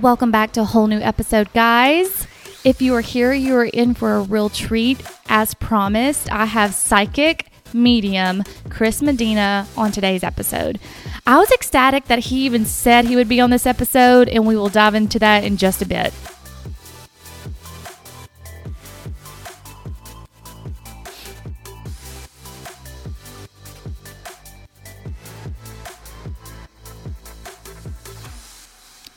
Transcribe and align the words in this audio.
Welcome 0.00 0.30
back 0.30 0.52
to 0.52 0.62
a 0.62 0.64
whole 0.64 0.86
new 0.86 1.00
episode, 1.00 1.52
guys. 1.52 2.26
If 2.64 2.80
you 2.80 2.94
are 2.94 3.02
here, 3.02 3.34
you 3.34 3.54
are 3.56 3.66
in 3.66 3.92
for 3.92 4.16
a 4.16 4.22
real 4.22 4.48
treat. 4.48 4.98
As 5.28 5.52
promised, 5.52 6.32
I 6.32 6.46
have 6.46 6.72
psychic 6.74 7.50
medium 7.74 8.42
Chris 8.70 9.02
Medina 9.02 9.68
on 9.76 9.92
today's 9.92 10.24
episode. 10.24 10.80
I 11.26 11.36
was 11.36 11.50
ecstatic 11.50 12.06
that 12.06 12.20
he 12.20 12.46
even 12.46 12.64
said 12.64 13.04
he 13.04 13.14
would 13.14 13.28
be 13.28 13.42
on 13.42 13.50
this 13.50 13.66
episode, 13.66 14.30
and 14.30 14.46
we 14.46 14.56
will 14.56 14.70
dive 14.70 14.94
into 14.94 15.18
that 15.18 15.44
in 15.44 15.58
just 15.58 15.82
a 15.82 15.86
bit. 15.86 16.14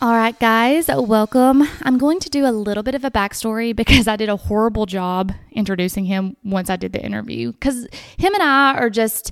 All 0.03 0.11
right, 0.11 0.37
guys, 0.37 0.89
welcome. 0.89 1.65
I'm 1.81 1.97
going 1.97 2.19
to 2.19 2.29
do 2.29 2.45
a 2.45 2.51
little 2.51 2.83
bit 2.83 2.93
of 2.93 3.05
a 3.05 3.09
backstory 3.09 3.73
because 3.75 4.05
I 4.05 4.17
did 4.17 4.27
a 4.27 4.35
horrible 4.35 4.85
job 4.85 5.31
introducing 5.53 6.03
him 6.03 6.35
once 6.43 6.69
I 6.69 6.75
did 6.75 6.91
the 6.91 7.01
interview. 7.01 7.53
Because 7.53 7.87
him 8.17 8.33
and 8.33 8.43
I 8.43 8.73
are 8.73 8.89
just, 8.89 9.31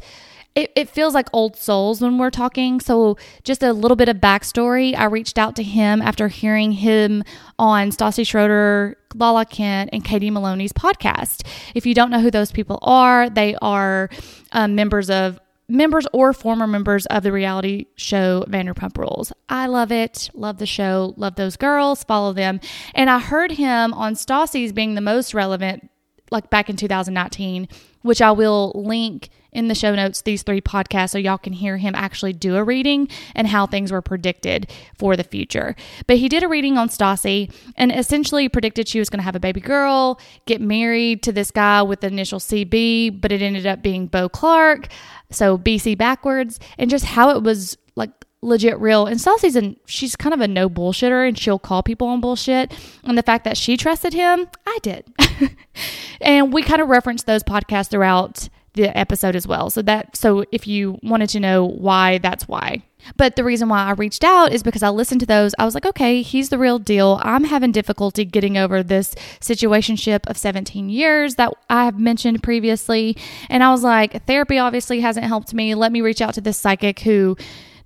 it, 0.55 0.71
it, 0.77 0.87
feels 0.87 1.13
like 1.13 1.27
old 1.33 1.57
souls 1.57 1.99
when 1.99 2.17
we're 2.17 2.29
talking. 2.29 2.79
So, 2.79 3.17
just 3.43 3.63
a 3.63 3.73
little 3.73 3.97
bit 3.97 4.07
of 4.07 4.15
backstory. 4.21 4.95
I 4.97 5.07
reached 5.07 5.37
out 5.37 5.57
to 5.57 5.63
him 5.63 6.01
after 6.01 6.29
hearing 6.29 6.71
him 6.71 7.25
on 7.59 7.89
Stassi 7.89 8.25
Schroeder, 8.25 8.95
Lala 9.13 9.45
Kent, 9.45 9.89
and 9.91 10.05
Katie 10.05 10.31
Maloney's 10.31 10.71
podcast. 10.71 11.45
If 11.75 11.85
you 11.85 11.93
don't 11.93 12.11
know 12.11 12.21
who 12.21 12.31
those 12.31 12.53
people 12.53 12.79
are, 12.81 13.29
they 13.29 13.55
are 13.61 14.09
um, 14.53 14.75
members 14.75 15.09
of 15.09 15.37
members 15.71 16.05
or 16.13 16.33
former 16.33 16.67
members 16.67 17.05
of 17.07 17.23
the 17.23 17.31
reality 17.31 17.87
show 17.95 18.45
Vanderpump 18.47 18.97
Rules. 18.97 19.31
I 19.49 19.67
love 19.67 19.91
it. 19.91 20.29
Love 20.33 20.57
the 20.57 20.65
show. 20.65 21.13
Love 21.17 21.35
those 21.35 21.55
girls. 21.55 22.03
Follow 22.03 22.33
them. 22.33 22.59
And 22.93 23.09
I 23.09 23.19
heard 23.19 23.51
him 23.53 23.93
on 23.93 24.15
Stassi's 24.15 24.73
being 24.73 24.95
the 24.95 25.01
most 25.01 25.33
relevant, 25.33 25.89
like 26.29 26.49
back 26.49 26.69
in 26.69 26.75
2019, 26.75 27.67
which 28.01 28.21
I 28.21 28.31
will 28.31 28.71
link 28.75 29.29
in 29.51 29.67
the 29.67 29.75
show 29.75 29.93
notes 29.93 30.21
these 30.21 30.43
three 30.43 30.61
podcasts 30.61 31.11
so 31.11 31.17
y'all 31.17 31.37
can 31.37 31.53
hear 31.53 31.77
him 31.77 31.93
actually 31.95 32.33
do 32.33 32.55
a 32.55 32.63
reading 32.63 33.07
and 33.35 33.47
how 33.47 33.65
things 33.65 33.91
were 33.91 34.01
predicted 34.01 34.71
for 34.97 35.15
the 35.15 35.23
future. 35.23 35.75
But 36.07 36.17
he 36.17 36.29
did 36.29 36.43
a 36.43 36.47
reading 36.47 36.77
on 36.77 36.89
Stassi 36.89 37.53
and 37.75 37.91
essentially 37.91 38.47
predicted 38.49 38.87
she 38.87 38.99
was 38.99 39.09
going 39.09 39.19
to 39.19 39.25
have 39.25 39.35
a 39.35 39.39
baby 39.39 39.61
girl, 39.61 40.19
get 40.45 40.61
married 40.61 41.23
to 41.23 41.31
this 41.31 41.51
guy 41.51 41.81
with 41.81 42.01
the 42.01 42.07
initial 42.07 42.39
CB, 42.39 43.19
but 43.19 43.31
it 43.31 43.41
ended 43.41 43.65
up 43.65 43.81
being 43.81 44.07
Beau 44.07 44.29
Clark. 44.29 44.87
So 45.31 45.57
BC 45.57 45.97
backwards, 45.97 46.59
and 46.77 46.89
just 46.89 47.05
how 47.05 47.29
it 47.29 47.41
was 47.41 47.77
like 47.95 48.11
legit 48.41 48.79
real. 48.79 49.05
And 49.05 49.19
Stassi's 49.19 49.55
and 49.55 49.77
she's 49.85 50.15
kind 50.15 50.33
of 50.33 50.41
a 50.41 50.47
no 50.47 50.69
bullshitter 50.69 51.27
and 51.27 51.37
she'll 51.37 51.59
call 51.59 51.83
people 51.83 52.07
on 52.07 52.21
bullshit. 52.21 52.73
And 53.03 53.17
the 53.17 53.23
fact 53.23 53.43
that 53.45 53.57
she 53.57 53.77
trusted 53.77 54.13
him, 54.13 54.47
I 54.65 54.77
did. 54.81 55.05
and 56.21 56.51
we 56.51 56.63
kind 56.63 56.81
of 56.81 56.89
referenced 56.89 57.25
those 57.25 57.43
podcasts 57.43 57.89
throughout 57.89 58.49
the 58.73 58.97
episode 58.97 59.35
as 59.35 59.47
well. 59.47 59.69
So 59.69 59.81
that 59.83 60.15
so 60.15 60.45
if 60.51 60.67
you 60.67 60.99
wanted 61.03 61.29
to 61.29 61.39
know 61.39 61.65
why, 61.65 62.17
that's 62.19 62.47
why. 62.47 62.83
But 63.17 63.35
the 63.35 63.43
reason 63.43 63.69
why 63.69 63.85
I 63.85 63.91
reached 63.91 64.23
out 64.23 64.51
is 64.51 64.63
because 64.63 64.83
I 64.83 64.89
listened 64.89 65.21
to 65.21 65.25
those. 65.25 65.53
I 65.57 65.65
was 65.65 65.73
like, 65.73 65.85
okay, 65.85 66.21
he's 66.21 66.49
the 66.49 66.59
real 66.59 66.79
deal. 66.79 67.19
I'm 67.23 67.45
having 67.45 67.71
difficulty 67.71 68.25
getting 68.25 68.57
over 68.57 68.83
this 68.83 69.15
situationship 69.39 70.27
of 70.27 70.37
17 70.37 70.89
years 70.89 71.35
that 71.35 71.53
I 71.69 71.85
have 71.85 71.99
mentioned 71.99 72.43
previously. 72.43 73.17
And 73.49 73.63
I 73.63 73.71
was 73.71 73.83
like, 73.83 74.25
therapy 74.27 74.57
obviously 74.59 74.99
hasn't 74.99 75.25
helped 75.25 75.53
me. 75.53 75.73
Let 75.73 75.91
me 75.91 76.01
reach 76.01 76.21
out 76.21 76.35
to 76.35 76.41
this 76.41 76.57
psychic 76.57 76.99
who 76.99 77.37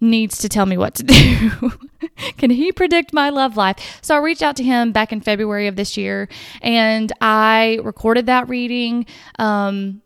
needs 0.02 0.38
to 0.39 0.49
tell 0.49 0.66
me 0.66 0.77
what 0.77 0.95
to 0.95 1.03
do. 1.03 1.72
Can 2.38 2.49
he 2.49 2.72
predict 2.72 3.14
my 3.14 3.30
love 3.30 3.58
life? 3.58 3.99
So 4.02 4.16
I 4.16 4.20
reached 4.20 4.44
out 4.44 4.58
to 4.58 4.64
him 4.64 4.92
back 4.92 5.11
in 5.11 5.22
February 5.22 5.67
of 5.67 5.75
this 5.75 5.97
year 5.97 6.27
and 6.61 7.11
I 7.22 7.80
recorded 7.83 8.25
that 8.25 8.49
reading. 8.49 9.05
Um, 9.39 10.02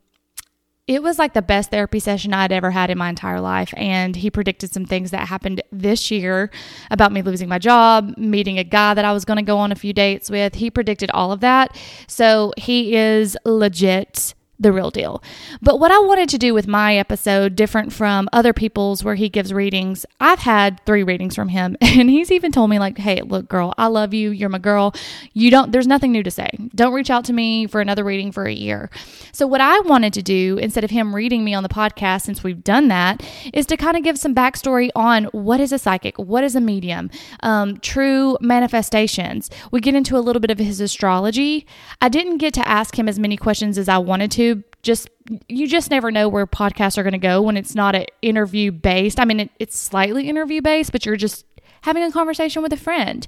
it 0.89 1.03
was 1.03 1.19
like 1.19 1.33
the 1.33 1.41
best 1.43 1.69
therapy 1.69 1.99
session 1.99 2.33
I'd 2.33 2.51
ever 2.51 2.71
had 2.71 2.89
in 2.89 2.97
my 2.97 3.09
entire 3.09 3.39
life. 3.39 3.71
And 3.77 4.15
he 4.15 4.31
predicted 4.31 4.73
some 4.73 4.85
things 4.85 5.11
that 5.11 5.27
happened 5.27 5.61
this 5.71 6.09
year 6.09 6.49
about 6.89 7.11
me 7.11 7.21
losing 7.21 7.47
my 7.47 7.59
job, 7.59 8.17
meeting 8.17 8.57
a 8.57 8.63
guy 8.63 8.95
that 8.95 9.05
I 9.05 9.13
was 9.13 9.23
going 9.23 9.37
to 9.37 9.43
go 9.43 9.59
on 9.59 9.71
a 9.71 9.75
few 9.75 9.93
dates 9.93 10.31
with. 10.31 10.55
He 10.55 10.71
predicted 10.71 11.11
all 11.11 11.31
of 11.31 11.41
that. 11.41 11.77
So 12.07 12.53
he 12.57 12.95
is 12.95 13.37
legit 13.45 14.33
the 14.59 14.71
real 14.71 14.91
deal. 14.91 15.23
But 15.61 15.79
what 15.79 15.91
I 15.91 15.99
wanted 15.99 16.29
to 16.29 16.37
do 16.37 16.53
with 16.53 16.67
my 16.67 16.97
episode, 16.97 17.55
different 17.55 17.93
from 17.93 18.27
other 18.33 18.53
people's 18.53 19.03
where 19.03 19.15
he 19.15 19.29
gives 19.29 19.53
readings, 19.53 20.05
I've 20.19 20.39
had 20.39 20.81
three 20.85 21.03
readings 21.03 21.35
from 21.35 21.49
him. 21.49 21.77
And 21.99 22.09
he's 22.09 22.31
even 22.31 22.53
told 22.53 22.69
me, 22.69 22.79
like, 22.79 22.97
hey, 22.97 23.21
look, 23.23 23.49
girl, 23.49 23.73
I 23.77 23.87
love 23.87 24.13
you. 24.13 24.29
You're 24.29 24.47
my 24.47 24.57
girl. 24.57 24.93
You 25.33 25.51
don't, 25.51 25.73
there's 25.73 25.87
nothing 25.87 26.13
new 26.13 26.23
to 26.23 26.31
say. 26.31 26.49
Don't 26.73 26.93
reach 26.93 27.09
out 27.09 27.25
to 27.25 27.33
me 27.33 27.67
for 27.67 27.81
another 27.81 28.05
reading 28.05 28.31
for 28.31 28.45
a 28.45 28.53
year. 28.53 28.89
So, 29.33 29.45
what 29.47 29.59
I 29.59 29.79
wanted 29.81 30.13
to 30.13 30.21
do, 30.21 30.57
instead 30.61 30.85
of 30.85 30.91
him 30.91 31.13
reading 31.13 31.43
me 31.43 31.53
on 31.53 31.63
the 31.63 31.69
podcast, 31.69 32.21
since 32.21 32.41
we've 32.41 32.63
done 32.63 32.87
that, 32.87 33.21
is 33.53 33.65
to 33.65 33.75
kind 33.75 33.97
of 33.97 34.03
give 34.03 34.17
some 34.17 34.33
backstory 34.33 34.91
on 34.95 35.25
what 35.25 35.59
is 35.59 35.73
a 35.73 35.79
psychic, 35.79 36.17
what 36.17 36.43
is 36.43 36.55
a 36.55 36.61
medium, 36.61 37.09
um, 37.41 37.77
true 37.79 38.37
manifestations. 38.39 39.49
We 39.71 39.81
get 39.81 39.95
into 39.95 40.15
a 40.15 40.19
little 40.19 40.39
bit 40.39 40.51
of 40.51 40.59
his 40.59 40.79
astrology. 40.79 41.65
I 42.01 42.07
didn't 42.07 42.37
get 42.37 42.53
to 42.53 42.67
ask 42.67 42.97
him 42.97 43.09
as 43.09 43.19
many 43.19 43.35
questions 43.35 43.77
as 43.77 43.89
I 43.89 43.97
wanted 43.97 44.31
to 44.31 44.48
just 44.81 45.09
you 45.47 45.67
just 45.67 45.91
never 45.91 46.11
know 46.11 46.29
where 46.29 46.47
podcasts 46.47 46.97
are 46.97 47.03
going 47.03 47.13
to 47.13 47.19
go 47.19 47.41
when 47.41 47.57
it's 47.57 47.75
not 47.75 47.95
an 47.95 48.05
interview 48.21 48.71
based. 48.71 49.19
I 49.19 49.25
mean, 49.25 49.41
it, 49.41 49.51
it's 49.59 49.77
slightly 49.77 50.27
interview 50.29 50.61
based, 50.61 50.91
but 50.91 51.05
you're 51.05 51.17
just 51.17 51.45
having 51.81 52.03
a 52.03 52.11
conversation 52.11 52.61
with 52.61 52.73
a 52.73 52.77
friend. 52.77 53.25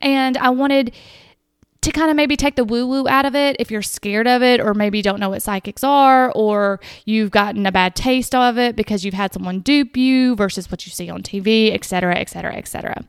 And 0.00 0.36
I 0.36 0.50
wanted 0.50 0.92
to 1.82 1.90
kind 1.90 2.10
of 2.10 2.16
maybe 2.16 2.36
take 2.36 2.54
the 2.54 2.64
woo 2.64 2.86
woo 2.86 3.08
out 3.08 3.26
of 3.26 3.34
it 3.34 3.56
if 3.58 3.68
you're 3.68 3.82
scared 3.82 4.28
of 4.28 4.40
it, 4.40 4.60
or 4.60 4.72
maybe 4.72 5.02
don't 5.02 5.18
know 5.18 5.30
what 5.30 5.42
psychics 5.42 5.82
are, 5.82 6.30
or 6.32 6.78
you've 7.04 7.32
gotten 7.32 7.66
a 7.66 7.72
bad 7.72 7.96
taste 7.96 8.36
of 8.36 8.56
it 8.56 8.76
because 8.76 9.04
you've 9.04 9.14
had 9.14 9.32
someone 9.32 9.60
dupe 9.60 9.96
you 9.96 10.36
versus 10.36 10.70
what 10.70 10.86
you 10.86 10.92
see 10.92 11.10
on 11.10 11.22
TV, 11.22 11.74
et 11.74 11.84
cetera, 11.84 12.14
et 12.16 12.30
cetera, 12.30 12.54
et 12.54 12.68
cetera. 12.68 13.02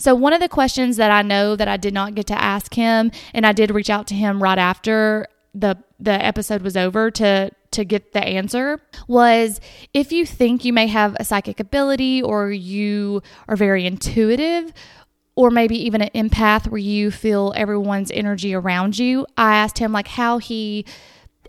So, 0.00 0.14
one 0.16 0.32
of 0.32 0.40
the 0.40 0.48
questions 0.48 0.96
that 0.96 1.12
I 1.12 1.22
know 1.22 1.54
that 1.54 1.68
I 1.68 1.76
did 1.76 1.94
not 1.94 2.16
get 2.16 2.26
to 2.26 2.34
ask 2.34 2.74
him, 2.74 3.12
and 3.32 3.46
I 3.46 3.52
did 3.52 3.70
reach 3.70 3.90
out 3.90 4.08
to 4.08 4.14
him 4.14 4.42
right 4.42 4.58
after 4.58 5.28
the 5.56 5.76
the 5.98 6.12
episode 6.12 6.62
was 6.62 6.76
over 6.76 7.10
to 7.10 7.50
to 7.70 7.84
get 7.84 8.12
the 8.12 8.22
answer 8.22 8.80
was 9.08 9.60
if 9.94 10.12
you 10.12 10.26
think 10.26 10.64
you 10.64 10.72
may 10.72 10.86
have 10.86 11.16
a 11.18 11.24
psychic 11.24 11.58
ability 11.58 12.22
or 12.22 12.50
you 12.50 13.22
are 13.48 13.56
very 13.56 13.86
intuitive 13.86 14.72
or 15.34 15.50
maybe 15.50 15.76
even 15.76 16.02
an 16.02 16.10
empath 16.14 16.68
where 16.68 16.78
you 16.78 17.10
feel 17.10 17.52
everyone's 17.56 18.10
energy 18.12 18.54
around 18.54 18.98
you 18.98 19.26
i 19.36 19.56
asked 19.56 19.78
him 19.78 19.92
like 19.92 20.08
how 20.08 20.38
he 20.38 20.84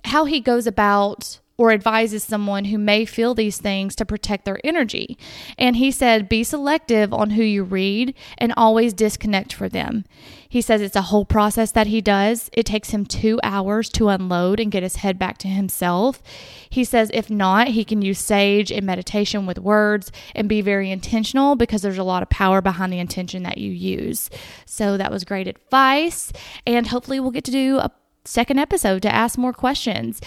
how 0.06 0.26
he 0.26 0.40
goes 0.40 0.66
about 0.66 1.40
or 1.58 1.72
advises 1.72 2.24
someone 2.24 2.66
who 2.66 2.78
may 2.78 3.04
feel 3.04 3.34
these 3.34 3.58
things 3.58 3.96
to 3.96 4.06
protect 4.06 4.46
their 4.46 4.60
energy. 4.64 5.18
And 5.58 5.76
he 5.76 5.90
said, 5.90 6.30
be 6.30 6.44
selective 6.44 7.12
on 7.12 7.32
who 7.32 7.42
you 7.42 7.64
read 7.64 8.14
and 8.38 8.54
always 8.56 8.94
disconnect 8.94 9.54
for 9.54 9.68
them. 9.68 10.06
He 10.50 10.62
says 10.62 10.82
it's 10.82 10.96
a 10.96 11.04
whole 11.04 11.26
process 11.26 11.72
that 11.72 11.88
he 11.88 12.02
does. 12.02 12.50
It 12.54 12.66
takes 12.66 12.90
him 12.90 13.06
two 13.06 13.40
hours 13.44 13.90
to 13.90 14.10
unload 14.10 14.60
and 14.60 14.72
get 14.72 14.84
his 14.84 14.98
head 14.98 15.20
back 15.20 15.38
to 15.40 15.48
himself. 15.48 16.22
He 16.70 16.84
says, 16.84 17.12
if 17.14 17.30
not, 17.30 17.70
he 17.70 17.84
can 17.84 18.02
use 18.02 18.20
sage 18.20 18.72
and 18.72 18.86
meditation 18.86 19.46
with 19.46 19.60
words 19.60 20.12
and 20.36 20.50
be 20.50 20.62
very 20.62 20.92
intentional 20.92 21.56
because 21.56 21.82
there's 21.82 21.98
a 21.98 22.04
lot 22.04 22.24
of 22.24 22.30
power 22.30 22.62
behind 22.62 22.94
the 22.94 23.00
intention 23.00 23.44
that 23.44 23.58
you 23.58 23.72
use. 23.72 24.30
So 24.66 24.98
that 24.98 25.12
was 25.12 25.24
great 25.24 25.48
advice. 25.48 26.32
And 26.66 26.88
hopefully, 26.88 27.20
we'll 27.20 27.32
get 27.32 27.46
to 27.46 27.52
do 27.52 27.78
a 27.78 27.92
second 28.26 28.60
episode 28.60 29.02
to 29.02 29.14
ask 29.14 29.38
more 29.38 29.54
questions. 29.54 30.22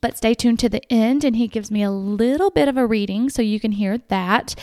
But 0.00 0.16
stay 0.16 0.34
tuned 0.34 0.58
to 0.60 0.68
the 0.68 0.82
end, 0.92 1.24
and 1.24 1.36
he 1.36 1.48
gives 1.48 1.70
me 1.70 1.82
a 1.82 1.90
little 1.90 2.50
bit 2.50 2.68
of 2.68 2.76
a 2.76 2.86
reading 2.86 3.30
so 3.30 3.42
you 3.42 3.58
can 3.58 3.72
hear 3.72 3.98
that. 4.08 4.54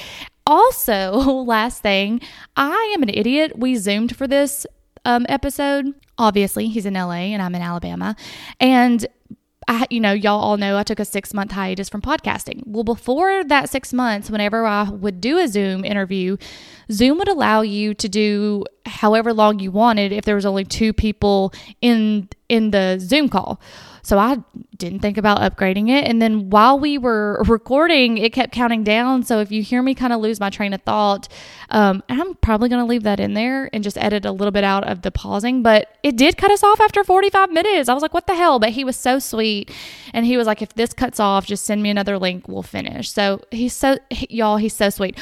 Also, 0.46 1.12
last 1.46 1.82
thing, 1.82 2.22
I 2.56 2.94
am 2.96 3.04
an 3.04 3.10
idiot. 3.10 3.58
We 3.58 3.76
zoomed 3.76 4.16
for 4.16 4.28
this 4.28 4.66
um, 5.06 5.26
episode. 5.30 5.94
Obviously, 6.18 6.68
he's 6.68 6.86
in 6.86 6.94
LA 6.94 7.32
and 7.34 7.42
I'm 7.42 7.56
in 7.56 7.62
Alabama. 7.62 8.16
And 8.60 9.06
I, 9.68 9.88
you 9.90 10.00
know, 10.00 10.12
y'all 10.12 10.42
all 10.42 10.58
know 10.58 10.78
I 10.78 10.84
took 10.84 11.00
a 11.00 11.06
six 11.06 11.34
month 11.34 11.52
hiatus 11.52 11.90
from 11.90 12.02
podcasting. 12.02 12.64
Well, 12.66 12.84
before 12.84 13.44
that 13.46 13.70
six 13.70 13.94
months, 13.94 14.30
whenever 14.30 14.66
I 14.66 14.90
would 14.90 15.22
do 15.22 15.38
a 15.38 15.48
Zoom 15.48 15.86
interview, 15.86 16.38
Zoom 16.92 17.18
would 17.20 17.28
allow 17.28 17.62
you 17.62 17.94
to 17.96 18.10
do 18.10 18.66
however 18.86 19.34
long 19.34 19.60
you 19.60 19.72
wanted 19.72 20.12
if 20.12 20.26
there 20.26 20.36
was 20.36 20.46
only 20.46 20.66
two 20.66 20.94
people 20.94 21.54
in 21.82 22.30
in 22.50 22.72
the 22.72 22.98
Zoom 23.00 23.30
call. 23.30 23.62
So 24.04 24.20
I 24.20 24.38
didn't 24.78 25.00
think 25.00 25.18
about 25.18 25.40
upgrading 25.40 25.90
it. 25.90 26.06
And 26.06 26.22
then 26.22 26.50
while 26.50 26.78
we 26.78 26.98
were 26.98 27.42
recording, 27.48 28.18
it 28.18 28.34
kept 28.34 28.54
counting 28.54 28.84
down. 28.84 29.24
So 29.24 29.40
if 29.40 29.52
you 29.52 29.64
hear 29.64 29.82
me 29.82 29.96
kind 29.96 30.12
of 30.12 30.20
lose 30.20 30.40
my 30.40 30.50
train 30.50 30.74
of 30.74 30.82
thought, 30.82 31.30
um, 31.70 32.04
I'm 32.10 32.36
probably 32.36 32.70
going 32.70 32.82
to 32.82 32.86
leave 32.86 33.04
that 33.04 33.20
in 33.20 33.34
there 33.34 33.70
and 33.74 33.84
just 33.84 33.98
edit 33.98 34.26
a 34.26 34.32
little 34.32 34.52
bit 34.52 34.66
out 34.66 34.84
of 34.84 35.02
the 35.02 35.12
pausing. 35.12 35.64
But 35.64 35.98
it 36.04 36.18
did 36.18 36.38
cut 36.38 36.52
us 36.52 36.64
off 36.64 36.82
after 36.82 37.04
45 37.04 37.50
minutes. 37.52 37.88
I 37.88 37.94
was 37.94 38.02
like, 38.02 38.14
what 38.14 38.28
the 38.28 38.36
hell? 38.36 38.60
But 38.60 38.72
he 38.72 38.84
was 38.84 38.98
so 38.98 39.20
sweet. 39.20 39.72
And 40.14 40.26
he 40.26 40.36
was 40.36 40.48
like, 40.48 40.62
if 40.62 40.74
this 40.74 40.94
cuts 40.94 41.20
off, 41.20 41.46
just 41.46 41.66
send 41.66 41.82
me 41.82 41.90
another 41.90 42.20
link. 42.20 42.48
We'll 42.48 42.62
finish. 42.62 43.10
So 43.10 43.42
he's 43.52 43.74
so, 43.74 43.98
y'all, 44.30 44.58
he's 44.58 44.76
so 44.76 44.90
sweet 44.90 45.18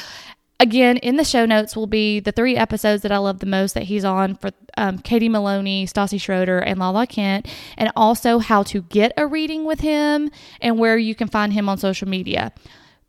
Again, 0.60 0.96
in 0.98 1.16
the 1.16 1.24
show 1.24 1.44
notes 1.44 1.74
will 1.74 1.88
be 1.88 2.20
the 2.20 2.30
three 2.30 2.56
episodes 2.56 3.02
that 3.02 3.10
I 3.10 3.18
love 3.18 3.40
the 3.40 3.46
most 3.46 3.74
that 3.74 3.84
he's 3.84 4.04
on 4.04 4.36
for 4.36 4.50
um, 4.76 4.98
Katie 4.98 5.28
Maloney, 5.28 5.86
Stassi 5.86 6.20
Schroeder, 6.20 6.58
and 6.58 6.78
Lala 6.78 7.06
Kent, 7.06 7.48
and 7.76 7.90
also 7.96 8.38
how 8.38 8.62
to 8.64 8.82
get 8.82 9.12
a 9.16 9.26
reading 9.26 9.64
with 9.64 9.80
him 9.80 10.30
and 10.60 10.78
where 10.78 10.96
you 10.96 11.16
can 11.16 11.26
find 11.26 11.52
him 11.52 11.68
on 11.68 11.78
social 11.78 12.08
media. 12.08 12.52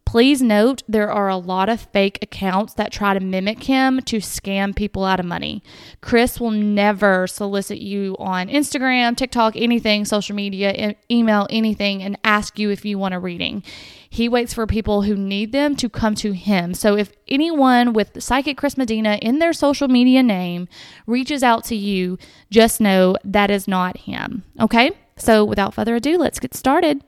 Please 0.06 0.44
note 0.44 0.84
there 0.88 1.12
are 1.12 1.28
a 1.28 1.38
lot 1.38 1.70
of 1.70 1.82
fake 1.92 2.20
accounts 2.22 2.76
that 2.76 2.92
try 2.92 3.16
to 3.16 3.20
mimic 3.20 3.64
him 3.64 4.00
to 4.02 4.18
scam 4.18 4.76
people 4.76 5.06
out 5.06 5.20
of 5.20 5.26
money. 5.26 5.64
Chris 6.02 6.40
will 6.40 6.52
never 6.52 7.26
solicit 7.26 7.80
you 7.80 8.16
on 8.20 8.48
Instagram, 8.48 9.18
TikTok, 9.18 9.56
anything, 9.56 10.06
social 10.06 10.36
media, 10.36 10.96
email, 11.10 11.48
anything, 11.50 12.04
and 12.04 12.18
ask 12.24 12.60
you 12.60 12.70
if 12.70 12.86
you 12.86 13.00
want 13.00 13.16
a 13.16 13.20
reading. 13.20 13.64
He 14.08 14.30
waits 14.30 14.54
for 14.54 14.68
people 14.68 15.02
who 15.02 15.16
need 15.16 15.52
them 15.52 15.76
to 15.78 15.90
come 15.90 16.14
to 16.16 16.34
him. 16.34 16.76
So 16.76 16.96
if 16.96 17.12
anyone 17.28 17.94
with 17.94 18.22
Psychic 18.22 18.56
Chris 18.56 18.78
Medina 18.78 19.18
in 19.22 19.40
their 19.40 19.54
social 19.54 19.88
media 19.88 20.22
name 20.22 20.68
reaches 21.08 21.42
out 21.42 21.64
to 21.66 21.76
you, 21.76 22.20
just 22.52 22.80
know 22.80 23.18
that 23.24 23.50
is 23.50 23.68
not 23.68 23.98
him. 23.98 24.44
Okay? 24.60 24.92
So 25.18 25.44
without 25.44 25.74
further 25.74 25.96
ado, 25.96 26.20
let's 26.20 26.40
get 26.40 26.54
started. 26.54 27.04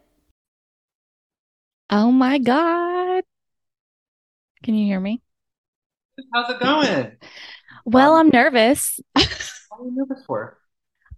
Oh 1.89 2.11
my 2.11 2.37
God. 2.39 3.23
Can 4.63 4.75
you 4.75 4.85
hear 4.85 4.99
me? 4.99 5.21
How's 6.33 6.49
it 6.49 6.59
going? 6.59 7.11
Well, 7.85 8.15
Um, 8.15 8.27
I'm 8.27 8.29
nervous. 8.29 8.99
What 9.15 9.81
are 9.81 9.85
you 9.85 9.95
nervous 9.95 10.23
for? 10.25 10.57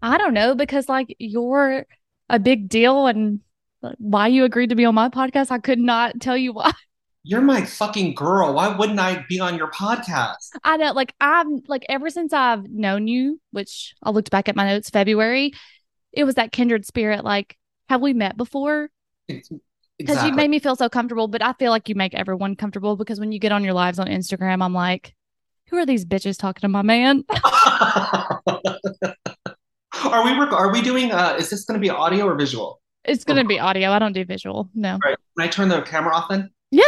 I 0.02 0.18
don't 0.18 0.34
know 0.34 0.56
because 0.56 0.90
like 0.90 1.16
you're 1.20 1.86
a 2.30 2.40
big 2.40 2.70
deal 2.70 3.06
and 3.06 3.42
like, 3.84 3.96
why 4.00 4.28
you 4.28 4.46
agreed 4.46 4.70
to 4.70 4.76
be 4.76 4.86
on 4.86 4.96
my 4.96 5.10
podcast, 5.10 5.52
I 5.52 5.60
could 5.60 5.78
not 5.80 6.20
tell 6.20 6.36
you 6.36 6.54
why. 6.54 6.72
You're 7.24 7.42
my 7.42 7.66
fucking 7.66 8.16
girl. 8.16 8.54
Why 8.54 8.70
wouldn't 8.74 9.00
I 9.00 9.26
be 9.28 9.42
on 9.42 9.58
your 9.58 9.70
podcast? 9.70 10.38
I 10.64 10.78
know 10.78 10.94
like 10.94 11.14
I've, 11.20 11.46
like 11.68 11.86
ever 11.90 12.10
since 12.10 12.32
I've 12.32 12.70
known 12.70 13.08
you, 13.10 13.42
which 13.52 13.94
I 14.02 14.12
looked 14.12 14.32
back 14.32 14.48
at 14.48 14.56
my 14.56 14.66
notes 14.66 14.90
February, 14.90 15.52
it 16.14 16.24
was 16.24 16.36
that 16.36 16.54
kindred 16.54 16.86
spirit 16.86 17.26
like 17.26 17.58
have 17.90 18.02
we 18.02 18.14
met 18.14 18.38
before? 18.38 18.90
Because 19.98 20.24
you 20.24 20.32
made 20.32 20.50
me 20.50 20.60
feel 20.60 20.76
so 20.76 20.90
comfortable, 20.90 21.28
but 21.28 21.42
I 21.42 21.54
feel 21.54 21.72
like 21.72 21.90
you 21.90 21.96
make 21.96 22.14
everyone 22.14 22.56
comfortable 22.56 22.96
because 22.96 23.20
when 23.20 23.32
you 23.32 23.40
get 23.40 23.52
on 23.52 23.64
your 23.64 23.74
lives 23.74 23.98
on 23.98 24.06
Instagram, 24.08 24.64
I'm 24.64 24.74
like, 24.74 25.16
who 25.70 25.78
are 25.78 25.86
these 25.88 26.06
bitches 26.06 26.38
talking 26.38 26.62
to 26.62 26.68
my 26.68 26.84
man? 26.84 27.24
Are 30.04 30.24
we 30.24 30.38
rec- 30.38 30.54
are 30.54 30.72
we 30.72 30.82
doing 30.82 31.12
uh 31.12 31.36
is 31.40 31.50
this 31.50 31.66
going 31.66 31.80
to 31.80 31.82
be 31.82 31.90
audio 31.90 32.28
or 32.28 32.36
visual? 32.36 32.82
It's 33.04 33.24
gonna 33.24 33.46
be 33.46 33.60
audio. 33.60 33.92
I 33.92 34.00
don't 34.00 34.14
do 34.14 34.26
visual. 34.26 34.70
No. 34.76 34.94
All 34.94 35.00
right. 35.04 35.18
Can 35.38 35.48
I 35.48 35.50
turn 35.50 35.70
the 35.70 35.82
camera 35.82 36.14
off 36.14 36.30
then? 36.30 36.50
Yeah. 36.72 36.84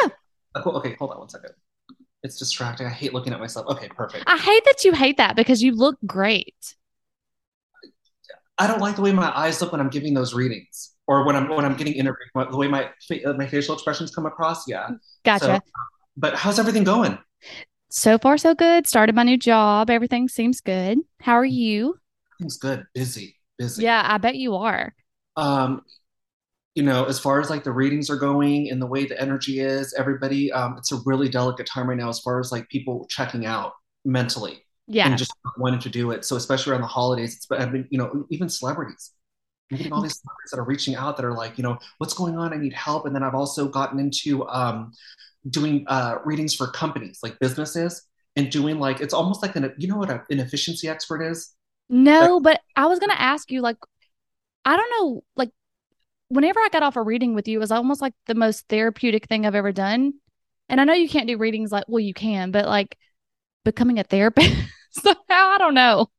Uh, 0.54 0.62
cool. 0.62 0.76
Okay, 0.78 0.96
hold 1.00 1.12
on 1.12 1.20
one 1.20 1.30
second. 1.30 1.52
It's 2.24 2.38
distracting. 2.38 2.88
I 2.88 2.90
hate 2.90 3.14
looking 3.14 3.32
at 3.32 3.40
myself. 3.40 3.68
Okay, 3.68 3.88
perfect. 3.88 4.26
I 4.28 4.38
hate 4.38 4.66
that 4.66 4.84
you 4.84 4.92
hate 4.92 5.16
that 5.18 5.38
because 5.38 5.64
you 5.64 5.74
look 5.74 5.98
great. 6.06 6.76
I 8.58 8.68
don't 8.68 8.82
like 8.82 8.98
the 8.98 9.02
way 9.02 9.14
my 9.14 9.32
eyes 9.36 9.62
look 9.62 9.72
when 9.72 9.80
I'm 9.80 9.90
giving 9.90 10.14
those 10.14 10.34
readings 10.34 10.92
or 11.10 11.26
when 11.26 11.36
I'm 11.36 11.50
when 11.50 11.66
I'm 11.66 11.76
getting 11.76 11.94
interviewed. 11.94 12.30
The 12.36 12.56
way 12.58 12.68
my 12.70 12.90
my 13.36 13.48
facial 13.48 13.74
expressions 13.74 14.14
come 14.16 14.26
across. 14.28 14.68
Yeah. 14.68 14.88
Gotcha. 15.26 15.46
So, 15.46 15.60
but 16.16 16.36
how's 16.36 16.60
everything 16.60 16.84
going? 16.86 17.18
So 17.90 18.18
far, 18.20 18.38
so 18.38 18.54
good. 18.54 18.86
Started 18.88 19.16
my 19.16 19.24
new 19.24 19.38
job. 19.38 19.90
Everything 19.90 20.30
seems 20.30 20.62
good. 20.62 21.00
How 21.22 21.34
are 21.34 21.46
you? 21.46 21.98
Things 22.40 22.58
good. 22.58 22.86
Busy. 22.94 23.36
Busy. 23.58 23.84
Yeah, 23.84 24.06
I 24.08 24.18
bet 24.20 24.36
you 24.36 24.56
are. 24.56 24.94
um 25.36 25.82
you 26.76 26.84
know 26.84 27.06
as 27.06 27.20
far 27.20 27.42
as 27.42 27.50
like 27.50 27.64
the 27.64 27.72
readings 27.72 28.10
are 28.10 28.16
going 28.16 28.70
and 28.72 28.80
the 28.82 28.86
way 28.86 29.06
the 29.06 29.20
energy 29.20 29.60
is 29.60 29.94
everybody 29.96 30.52
um 30.52 30.76
it's 30.78 30.92
a 30.92 30.98
really 31.06 31.28
delicate 31.28 31.66
time 31.66 31.90
right 31.90 31.98
now 31.98 32.10
as 32.10 32.20
far 32.20 32.40
as 32.40 32.52
like 32.52 32.70
people 32.70 33.06
checking 33.10 33.46
out 33.46 33.72
mentally 34.06 34.56
Yeah. 34.88 35.08
and 35.08 35.18
just 35.18 35.34
wanting 35.58 35.80
to 35.82 35.90
do 35.90 36.12
it 36.12 36.26
so 36.26 36.36
especially 36.36 36.72
around 36.72 36.82
the 36.82 36.88
holidays 37.00 37.32
it's 37.38 37.48
I 37.52 37.66
mean, 37.74 37.88
you 37.90 37.98
know 37.98 38.26
even 38.30 38.50
celebrities 38.50 39.12
I'm 39.72 39.78
getting 39.78 39.94
all 39.94 40.02
these 40.02 40.22
that 40.52 40.60
are 40.60 40.64
reaching 40.64 40.96
out 40.96 41.18
that 41.18 41.26
are 41.26 41.34
like 41.34 41.58
you 41.58 41.64
know 41.64 41.78
what's 42.00 42.14
going 42.14 42.38
on 42.38 42.54
I 42.54 42.58
need 42.58 42.74
help 42.74 43.06
and 43.06 43.16
then 43.16 43.24
I've 43.24 43.36
also 43.36 43.68
gotten 43.68 44.00
into 44.00 44.48
um 44.48 44.94
doing 45.50 45.86
uh 45.88 46.18
readings 46.26 46.56
for 46.56 46.68
companies 46.68 47.20
like 47.24 47.40
businesses 47.40 48.08
and 48.36 48.52
doing 48.52 48.80
like 48.80 49.02
it's 49.02 49.14
almost 49.14 49.42
like 49.42 49.56
an 49.56 49.74
you 49.78 49.88
know 49.88 49.98
what 49.98 50.10
a, 50.10 50.24
an 50.30 50.40
efficiency 50.40 50.90
expert 50.90 51.22
is 51.22 51.54
No, 51.90 52.40
but 52.40 52.62
I 52.76 52.86
was 52.86 53.00
gonna 53.00 53.14
ask 53.14 53.52
you, 53.52 53.62
like, 53.62 53.78
I 54.66 54.78
don't 54.78 54.92
know, 54.92 55.24
like, 55.38 55.52
whenever 56.30 56.60
I 56.62 56.70
got 56.72 56.84
off 56.84 56.98
a 56.98 57.04
reading 57.04 57.36
with 57.36 57.48
you, 57.48 57.60
it 57.60 57.62
was 57.62 57.72
almost 57.72 58.02
like 58.02 58.14
the 58.28 58.36
most 58.36 58.68
therapeutic 58.70 59.28
thing 59.28 59.46
I've 59.46 59.56
ever 59.56 59.72
done. 59.74 60.14
And 60.70 60.82
I 60.82 60.86
know 60.86 60.94
you 60.94 61.10
can't 61.10 61.28
do 61.28 61.38
readings 61.38 61.72
like, 61.72 61.86
well, 61.90 62.00
you 62.02 62.14
can, 62.14 62.52
but 62.52 62.68
like 62.68 62.98
becoming 63.66 64.00
a 64.00 64.04
therapist 64.06 64.52
somehow, 64.92 65.18
I 65.30 65.58
don't 65.60 65.76
know. 65.76 66.10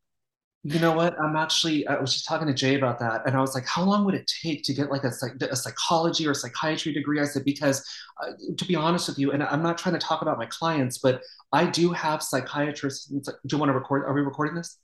You 0.63 0.79
know 0.79 0.93
what? 0.93 1.19
I'm 1.19 1.37
actually, 1.37 1.87
I 1.87 1.99
was 1.99 2.13
just 2.13 2.27
talking 2.27 2.47
to 2.47 2.53
Jay 2.53 2.75
about 2.75 2.99
that, 2.99 3.23
and 3.27 3.35
I 3.35 3.41
was 3.41 3.55
like, 3.55 3.67
how 3.67 3.83
long 3.83 4.05
would 4.05 4.15
it 4.15 4.31
take 4.43 4.63
to 4.65 4.75
get 4.75 4.91
like 4.91 5.05
a, 5.05 5.11
psych- 5.11 5.41
a 5.41 5.57
psychology 5.57 6.27
or 6.27 6.35
psychiatry 6.35 6.93
degree? 6.93 7.19
I 7.19 7.25
said, 7.25 7.47
because 7.47 7.83
uh, 8.23 8.33
to 8.59 8.65
be 8.67 8.77
honest 8.77 9.09
with 9.09 9.19
you, 9.19 9.33
and 9.33 9.43
I'm 9.43 9.63
not 9.63 9.79
trying 9.79 9.95
to 9.95 9.99
talk 9.99 10.21
about 10.21 10.37
my 10.37 10.45
clients, 10.47 10.99
but 10.99 11.23
I 11.51 11.65
do 11.65 11.93
have 11.93 12.23
psychiatrists. 12.23 13.07
Do 13.07 13.33
you 13.51 13.57
want 13.57 13.71
to 13.71 13.75
record? 13.75 14.05
Are 14.05 14.13
we 14.13 14.21
recording 14.21 14.55
this? 14.55 14.79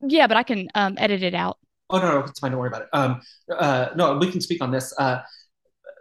Yeah, 0.00 0.28
but 0.28 0.36
I 0.36 0.44
can 0.44 0.68
um 0.76 0.94
edit 0.96 1.24
it 1.24 1.34
out. 1.34 1.58
Oh, 1.90 1.98
no, 1.98 2.20
no, 2.20 2.20
it's 2.20 2.38
fine. 2.38 2.52
Don't 2.52 2.60
worry 2.60 2.68
about 2.68 2.82
it. 2.82 2.88
Um, 2.92 3.20
uh, 3.52 3.88
no, 3.96 4.16
we 4.18 4.30
can 4.30 4.40
speak 4.40 4.62
on 4.62 4.70
this. 4.70 4.94
Uh, 4.96 5.22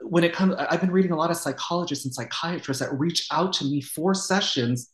when 0.01 0.23
it 0.23 0.33
comes, 0.33 0.53
I've 0.55 0.81
been 0.81 0.91
reading 0.91 1.11
a 1.11 1.15
lot 1.15 1.31
of 1.31 1.37
psychologists 1.37 2.05
and 2.05 2.13
psychiatrists 2.13 2.81
that 2.83 2.93
reach 2.93 3.27
out 3.31 3.53
to 3.53 3.65
me 3.65 3.81
for 3.81 4.13
sessions 4.13 4.91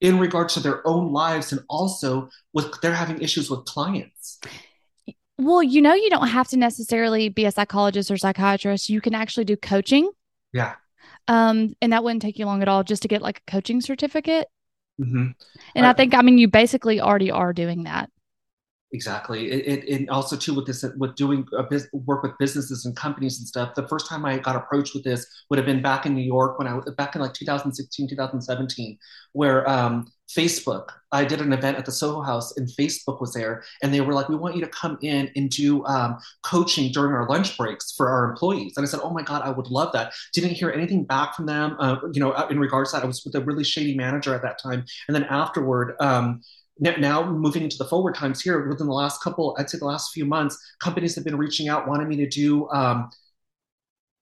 in 0.00 0.18
regards 0.18 0.54
to 0.54 0.60
their 0.60 0.86
own 0.86 1.12
lives 1.12 1.52
and 1.52 1.62
also 1.68 2.28
with 2.52 2.66
they're 2.82 2.94
having 2.94 3.20
issues 3.20 3.50
with 3.50 3.64
clients. 3.64 4.38
Well, 5.38 5.62
you 5.62 5.80
know, 5.80 5.94
you 5.94 6.10
don't 6.10 6.28
have 6.28 6.48
to 6.48 6.56
necessarily 6.56 7.28
be 7.28 7.44
a 7.44 7.52
psychologist 7.52 8.10
or 8.10 8.16
psychiatrist. 8.16 8.88
You 8.88 9.00
can 9.00 9.14
actually 9.14 9.44
do 9.44 9.56
coaching. 9.56 10.10
Yeah. 10.52 10.76
Um, 11.26 11.74
and 11.82 11.92
that 11.92 12.02
wouldn't 12.02 12.22
take 12.22 12.38
you 12.38 12.46
long 12.46 12.62
at 12.62 12.68
all 12.68 12.82
just 12.84 13.02
to 13.02 13.08
get 13.08 13.22
like 13.22 13.38
a 13.46 13.50
coaching 13.50 13.80
certificate. 13.80 14.48
hmm 14.98 15.28
And 15.74 15.86
I 15.86 15.90
Right. 15.90 15.96
think, 15.96 16.14
I 16.14 16.22
mean, 16.22 16.38
you 16.38 16.48
basically 16.48 17.00
already 17.00 17.30
are 17.30 17.52
doing 17.52 17.84
that. 17.84 18.10
Exactly. 18.92 19.50
It, 19.50 19.84
it, 19.84 20.00
and 20.00 20.08
also 20.08 20.34
too 20.34 20.54
with 20.54 20.66
this 20.66 20.82
with 20.96 21.14
doing 21.14 21.46
a 21.56 21.62
bus 21.62 21.86
work 21.92 22.22
with 22.22 22.32
businesses 22.38 22.86
and 22.86 22.96
companies 22.96 23.38
and 23.38 23.46
stuff. 23.46 23.74
The 23.74 23.86
first 23.86 24.08
time 24.08 24.24
I 24.24 24.38
got 24.38 24.56
approached 24.56 24.94
with 24.94 25.04
this 25.04 25.26
would 25.50 25.58
have 25.58 25.66
been 25.66 25.82
back 25.82 26.06
in 26.06 26.14
New 26.14 26.22
York 26.22 26.58
when 26.58 26.66
I 26.66 26.72
was 26.72 26.90
back 26.96 27.14
in 27.14 27.20
like 27.20 27.34
2016, 27.34 28.08
2017, 28.08 28.98
where 29.32 29.68
um, 29.68 30.06
Facebook. 30.34 30.88
I 31.10 31.24
did 31.24 31.40
an 31.40 31.54
event 31.54 31.78
at 31.78 31.86
the 31.86 31.92
Soho 31.92 32.20
House 32.22 32.56
and 32.58 32.68
Facebook 32.68 33.18
was 33.20 33.32
there, 33.32 33.62
and 33.82 33.92
they 33.92 34.00
were 34.02 34.12
like, 34.12 34.28
"We 34.28 34.36
want 34.36 34.56
you 34.56 34.60
to 34.62 34.68
come 34.68 34.98
in 35.02 35.30
and 35.36 35.50
do 35.50 35.84
um, 35.86 36.18
coaching 36.42 36.92
during 36.92 37.14
our 37.14 37.26
lunch 37.28 37.56
breaks 37.56 37.92
for 37.92 38.08
our 38.08 38.30
employees." 38.30 38.74
And 38.76 38.84
I 38.84 38.88
said, 38.88 39.00
"Oh 39.02 39.10
my 39.10 39.22
God, 39.22 39.42
I 39.42 39.50
would 39.50 39.68
love 39.68 39.92
that." 39.92 40.12
Didn't 40.34 40.50
hear 40.50 40.70
anything 40.70 41.04
back 41.04 41.34
from 41.34 41.46
them. 41.46 41.76
Uh, 41.78 41.96
you 42.12 42.20
know, 42.20 42.32
in 42.48 42.58
regards 42.58 42.90
to 42.90 42.96
that, 42.96 43.04
I 43.04 43.06
was 43.06 43.22
with 43.24 43.34
a 43.34 43.40
really 43.40 43.64
shady 43.64 43.94
manager 43.94 44.34
at 44.34 44.42
that 44.42 44.58
time, 44.62 44.84
and 45.08 45.14
then 45.14 45.24
afterward. 45.24 45.94
Um, 46.00 46.40
now 46.80 47.30
moving 47.30 47.62
into 47.62 47.76
the 47.76 47.84
forward 47.84 48.14
times 48.14 48.40
here 48.40 48.68
within 48.68 48.86
the 48.86 48.92
last 48.92 49.22
couple 49.22 49.56
i'd 49.58 49.68
say 49.68 49.78
the 49.78 49.84
last 49.84 50.12
few 50.12 50.24
months 50.24 50.58
companies 50.80 51.14
have 51.14 51.24
been 51.24 51.36
reaching 51.36 51.68
out 51.68 51.88
wanting 51.88 52.08
me 52.08 52.16
to 52.16 52.28
do 52.28 52.68
um, 52.70 53.10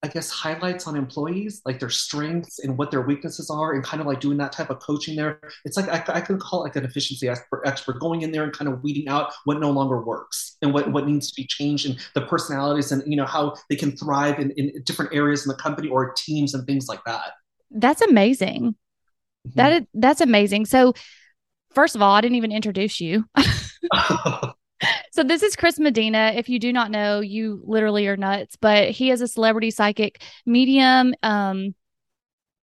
i 0.03 0.09
guess 0.09 0.31
highlights 0.31 0.87
on 0.87 0.97
employees 0.97 1.63
like 1.65 1.79
their 1.79 1.91
strengths 1.91 2.59
and 2.61 2.77
what 2.77 2.91
their 2.91 3.03
weaknesses 3.03 3.51
are 3.51 3.75
and 3.75 3.85
kind 3.85 4.01
of 4.01 4.07
like 4.07 4.21
doing 4.21 4.39
that 4.39 4.53
type 4.53 4.71
of 4.71 4.79
coaching 4.81 5.17
there 5.17 5.41
it's 5.65 5.77
like 5.77 5.89
i, 5.89 6.15
I 6.15 6.21
could 6.21 6.41
call 6.41 6.61
it 6.61 6.65
like 6.65 6.77
an 6.77 6.85
efficiency 6.85 7.29
expert, 7.29 7.63
expert 7.65 8.01
going 8.01 8.23
in 8.23 8.33
there 8.33 8.45
and 8.45 8.53
kind 8.53 8.71
of 8.71 8.83
weeding 8.83 9.09
out 9.09 9.33
what 9.45 9.61
no 9.61 9.71
longer 9.71 10.03
works 10.03 10.57
and 10.63 10.73
what, 10.73 10.91
what 10.93 11.07
needs 11.07 11.31
to 11.31 11.41
be 11.41 11.47
changed 11.47 11.87
and 11.87 11.99
the 12.15 12.23
personalities 12.23 12.93
and 12.93 13.03
you 13.07 13.17
know 13.17 13.27
how 13.27 13.55
they 13.71 13.77
can 13.77 13.97
thrive 13.97 14.39
in, 14.39 14.51
in 14.53 14.73
different 14.85 15.15
areas 15.15 15.45
in 15.45 15.49
the 15.49 15.57
company 15.57 15.89
or 15.89 16.13
teams 16.17 16.55
and 16.55 16.67
things 16.67 16.89
like 16.89 17.03
that 17.05 17.33
That's 17.71 18.01
amazing. 18.01 18.77
That 19.55 19.73
is, 19.73 19.83
that's 19.95 20.21
amazing. 20.21 20.67
So, 20.67 20.95
first 21.77 21.95
of 21.95 22.03
all, 22.03 22.13
I 22.13 22.21
didn't 22.21 22.37
even 22.37 22.51
introduce 22.51 23.01
you. 23.01 23.25
So 25.13 25.23
this 25.23 25.43
is 25.43 25.57
Chris 25.57 25.79
Medina. 25.79 26.33
If 26.37 26.51
you 26.51 26.59
do 26.59 26.71
not 26.71 26.91
know, 26.91 27.21
you 27.21 27.63
literally 27.65 28.07
are 28.09 28.17
nuts, 28.19 28.57
but 28.61 28.91
he 28.91 29.11
is 29.11 29.23
a 29.23 29.29
celebrity 29.29 29.71
psychic 29.71 30.23
medium 30.45 31.15
um 31.23 31.75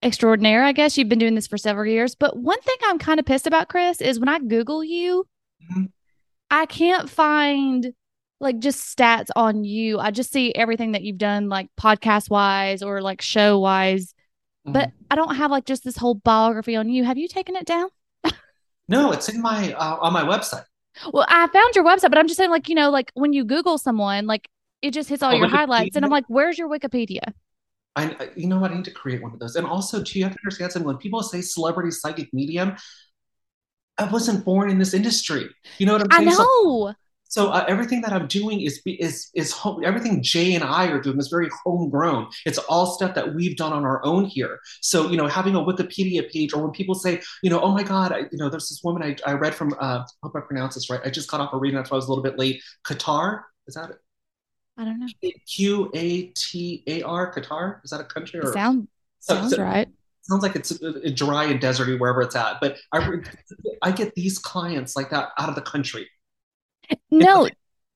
extraordinaire, 0.03 0.63
I 0.63 0.73
guess. 0.73 0.99
You've 0.99 1.09
been 1.09 1.19
doing 1.19 1.35
this 1.35 1.47
for 1.47 1.57
several 1.57 1.87
years. 1.87 2.15
But 2.15 2.37
one 2.37 2.61
thing 2.61 2.77
I'm 2.85 2.99
kind 2.99 3.19
of 3.19 3.25
pissed 3.25 3.47
about, 3.47 3.71
Chris, 3.71 4.03
is 4.03 4.21
when 4.21 4.29
I 4.29 4.41
Google 4.41 4.85
you, 4.85 5.25
Mhm. 5.73 5.91
I 6.51 6.67
can't 6.67 7.09
find 7.09 7.95
like 8.41 8.59
just 8.59 8.95
stats 8.95 9.29
on 9.35 9.65
you. 9.65 9.99
I 9.99 10.11
just 10.11 10.33
see 10.33 10.55
everything 10.55 10.93
that 10.93 11.03
you've 11.05 11.17
done 11.17 11.49
like 11.49 11.69
podcast 11.81 12.29
wise 12.29 12.83
or 12.83 13.01
like 13.01 13.23
show 13.23 13.59
wise, 13.59 14.13
but 14.67 14.91
I 15.11 15.15
don't 15.15 15.37
have 15.37 15.51
like 15.51 15.65
just 15.65 15.83
this 15.85 15.97
whole 15.97 16.17
biography 16.17 16.77
on 16.77 16.91
you. 16.91 17.05
Have 17.05 17.17
you 17.17 17.29
taken 17.29 17.57
it 17.57 17.65
down? 17.65 17.89
No 18.89 19.13
it's 19.13 19.29
in 19.29 19.41
my 19.43 19.73
uh, 19.75 19.97
on 20.01 20.13
my 20.13 20.23
website 20.23 20.65
Well, 21.13 21.25
I 21.29 21.47
found 21.49 21.75
your 21.75 21.85
website, 21.85 22.11
but 22.11 22.19
I'm 22.19 22.27
just 22.29 22.37
saying, 22.39 22.51
like, 22.51 22.69
you 22.69 22.75
know, 22.75 22.91
like 22.91 23.11
when 23.15 23.33
you 23.33 23.45
Google 23.45 23.79
someone, 23.79 24.27
like 24.27 24.49
it 24.83 24.93
just 24.93 25.09
hits 25.09 25.23
all 25.23 25.33
Oh, 25.33 25.35
your 25.35 25.49
Wikipedia? 25.49 25.49
highlights. 25.49 25.97
And 25.97 26.05
I'm 26.05 26.11
like, 26.11 26.25
where's 26.29 26.59
your 26.59 26.69
Wikipedia? 26.69 27.33
I, 27.95 28.31
you 28.37 28.47
know 28.47 28.59
what? 28.59 28.71
I 28.71 28.75
need 28.77 28.87
to 28.87 28.91
create 28.91 29.23
one 29.23 29.33
of 29.35 29.39
those. 29.39 29.55
And 29.57 29.67
also, 29.67 30.03
too, 30.03 30.19
you 30.19 30.25
have 30.25 30.33
to 30.33 30.39
understand 30.45 30.73
something. 30.73 30.87
When 30.87 30.97
people 30.97 31.23
say 31.23 31.43
celebrity 31.43 31.91
psychic 31.91 32.33
medium, 32.33 32.75
I 33.99 34.05
wasn't 34.11 34.45
born 34.45 34.71
in 34.71 34.79
this 34.79 34.95
industry. 34.95 35.49
You 35.79 35.87
know 35.87 35.93
what 35.93 36.03
I'm 36.03 36.11
I 36.11 36.21
saying? 36.21 36.31
So, 36.31 36.45
know. 36.45 36.87
so 36.89 36.97
uh, 37.51 37.65
everything 37.67 38.03
that 38.03 38.13
I'm 38.13 38.27
doing 38.27 38.61
is 38.61 38.83
is 38.85 39.31
is 39.35 39.53
home. 39.53 39.83
Everything 39.85 40.23
Jay 40.23 40.55
and 40.55 40.63
I 40.63 40.89
are 40.89 41.01
doing 41.01 41.19
is 41.19 41.29
very 41.29 41.49
homegrown. 41.65 42.29
It's 42.45 42.59
all 42.59 42.87
stuff 42.87 43.15
that 43.15 43.35
we've 43.35 43.57
done 43.57 43.73
on 43.73 43.85
our 43.85 44.05
own 44.05 44.27
here. 44.27 44.59
So 44.83 45.09
you 45.11 45.17
know, 45.17 45.27
having 45.27 45.55
a 45.55 45.61
Wikipedia 45.61 46.31
page, 46.31 46.53
or 46.53 46.63
when 46.63 46.73
people 46.73 46.95
say, 46.95 47.23
you 47.43 47.49
know, 47.49 47.61
oh 47.61 47.73
my 47.73 47.83
God, 47.83 48.13
I, 48.13 48.19
you 48.33 48.39
know, 48.39 48.51
there's 48.51 48.69
this 48.69 48.83
woman 48.85 49.03
I, 49.03 49.17
I 49.31 49.33
read 49.33 49.55
from. 49.55 49.73
Uh, 49.81 50.01
I 50.05 50.05
hope 50.23 50.37
I 50.37 50.41
pronounce 50.41 50.75
this 50.75 50.91
right. 50.91 51.01
I 51.05 51.11
just 51.11 51.31
got 51.31 51.41
off 51.41 51.55
a 51.55 51.59
reading, 51.59 51.77
that's 51.79 51.91
why 51.91 51.95
I 51.95 52.01
was 52.01 52.07
a 52.07 52.09
little 52.11 52.25
bit 52.25 52.39
late. 52.39 52.63
Qatar 52.87 53.43
is 53.67 53.75
that 53.77 53.91
it? 53.91 53.97
I 54.77 54.85
don't 54.85 55.01
know. 55.01 55.07
Q 55.47 55.91
A 55.95 56.23
T 56.35 56.83
A 56.87 57.03
R 57.03 57.33
Qatar 57.33 57.83
is 57.85 57.91
that 57.91 58.01
a 58.01 58.05
country 58.05 58.41
or 58.41 58.53
Sound 58.53 58.89
sounds 59.21 59.55
so- 59.55 59.63
right. 59.63 59.89
sounds 60.23 60.43
like 60.43 60.57
it's 60.57 60.73
uh, 60.83 61.11
dry 61.15 61.45
and 61.45 61.61
deserty 61.61 61.99
wherever 61.99 62.23
it's 62.23 62.37
at. 62.37 62.59
But 62.61 62.79
I 62.93 63.21
I 63.83 63.93
get 63.93 64.15
these 64.15 64.39
clients 64.39 64.97
like 64.97 65.11
that 65.11 65.31
out 65.39 65.49
of 65.49 65.55
the 65.55 65.63
country. 65.63 66.09
No, 67.11 67.49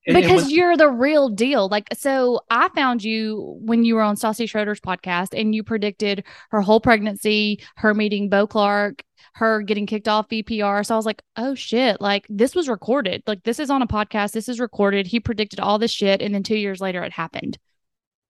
because 0.05 0.43
when- 0.45 0.49
you're 0.51 0.77
the 0.77 0.89
real 0.89 1.29
deal. 1.29 1.67
Like, 1.67 1.87
so 1.93 2.41
I 2.49 2.69
found 2.69 3.03
you 3.03 3.57
when 3.61 3.83
you 3.83 3.95
were 3.95 4.01
on 4.01 4.15
Stassi 4.15 4.47
Schroeder's 4.49 4.79
podcast 4.79 5.39
and 5.39 5.53
you 5.53 5.63
predicted 5.63 6.23
her 6.51 6.61
whole 6.61 6.79
pregnancy, 6.79 7.61
her 7.77 7.93
meeting 7.93 8.29
Beau 8.29 8.47
Clark, 8.47 9.03
her 9.33 9.61
getting 9.61 9.85
kicked 9.85 10.07
off 10.07 10.29
VPR. 10.29 10.85
So 10.85 10.95
I 10.95 10.97
was 10.97 11.05
like, 11.05 11.21
oh 11.35 11.53
shit, 11.55 11.99
like 12.01 12.25
this 12.29 12.55
was 12.55 12.69
recorded. 12.69 13.21
Like, 13.27 13.43
this 13.43 13.59
is 13.59 13.69
on 13.69 13.81
a 13.81 13.87
podcast. 13.87 14.31
This 14.31 14.47
is 14.49 14.59
recorded. 14.59 15.07
He 15.07 15.19
predicted 15.19 15.59
all 15.59 15.77
this 15.77 15.91
shit. 15.91 16.21
And 16.21 16.33
then 16.33 16.43
two 16.43 16.57
years 16.57 16.79
later, 16.81 17.03
it 17.03 17.11
happened. 17.11 17.57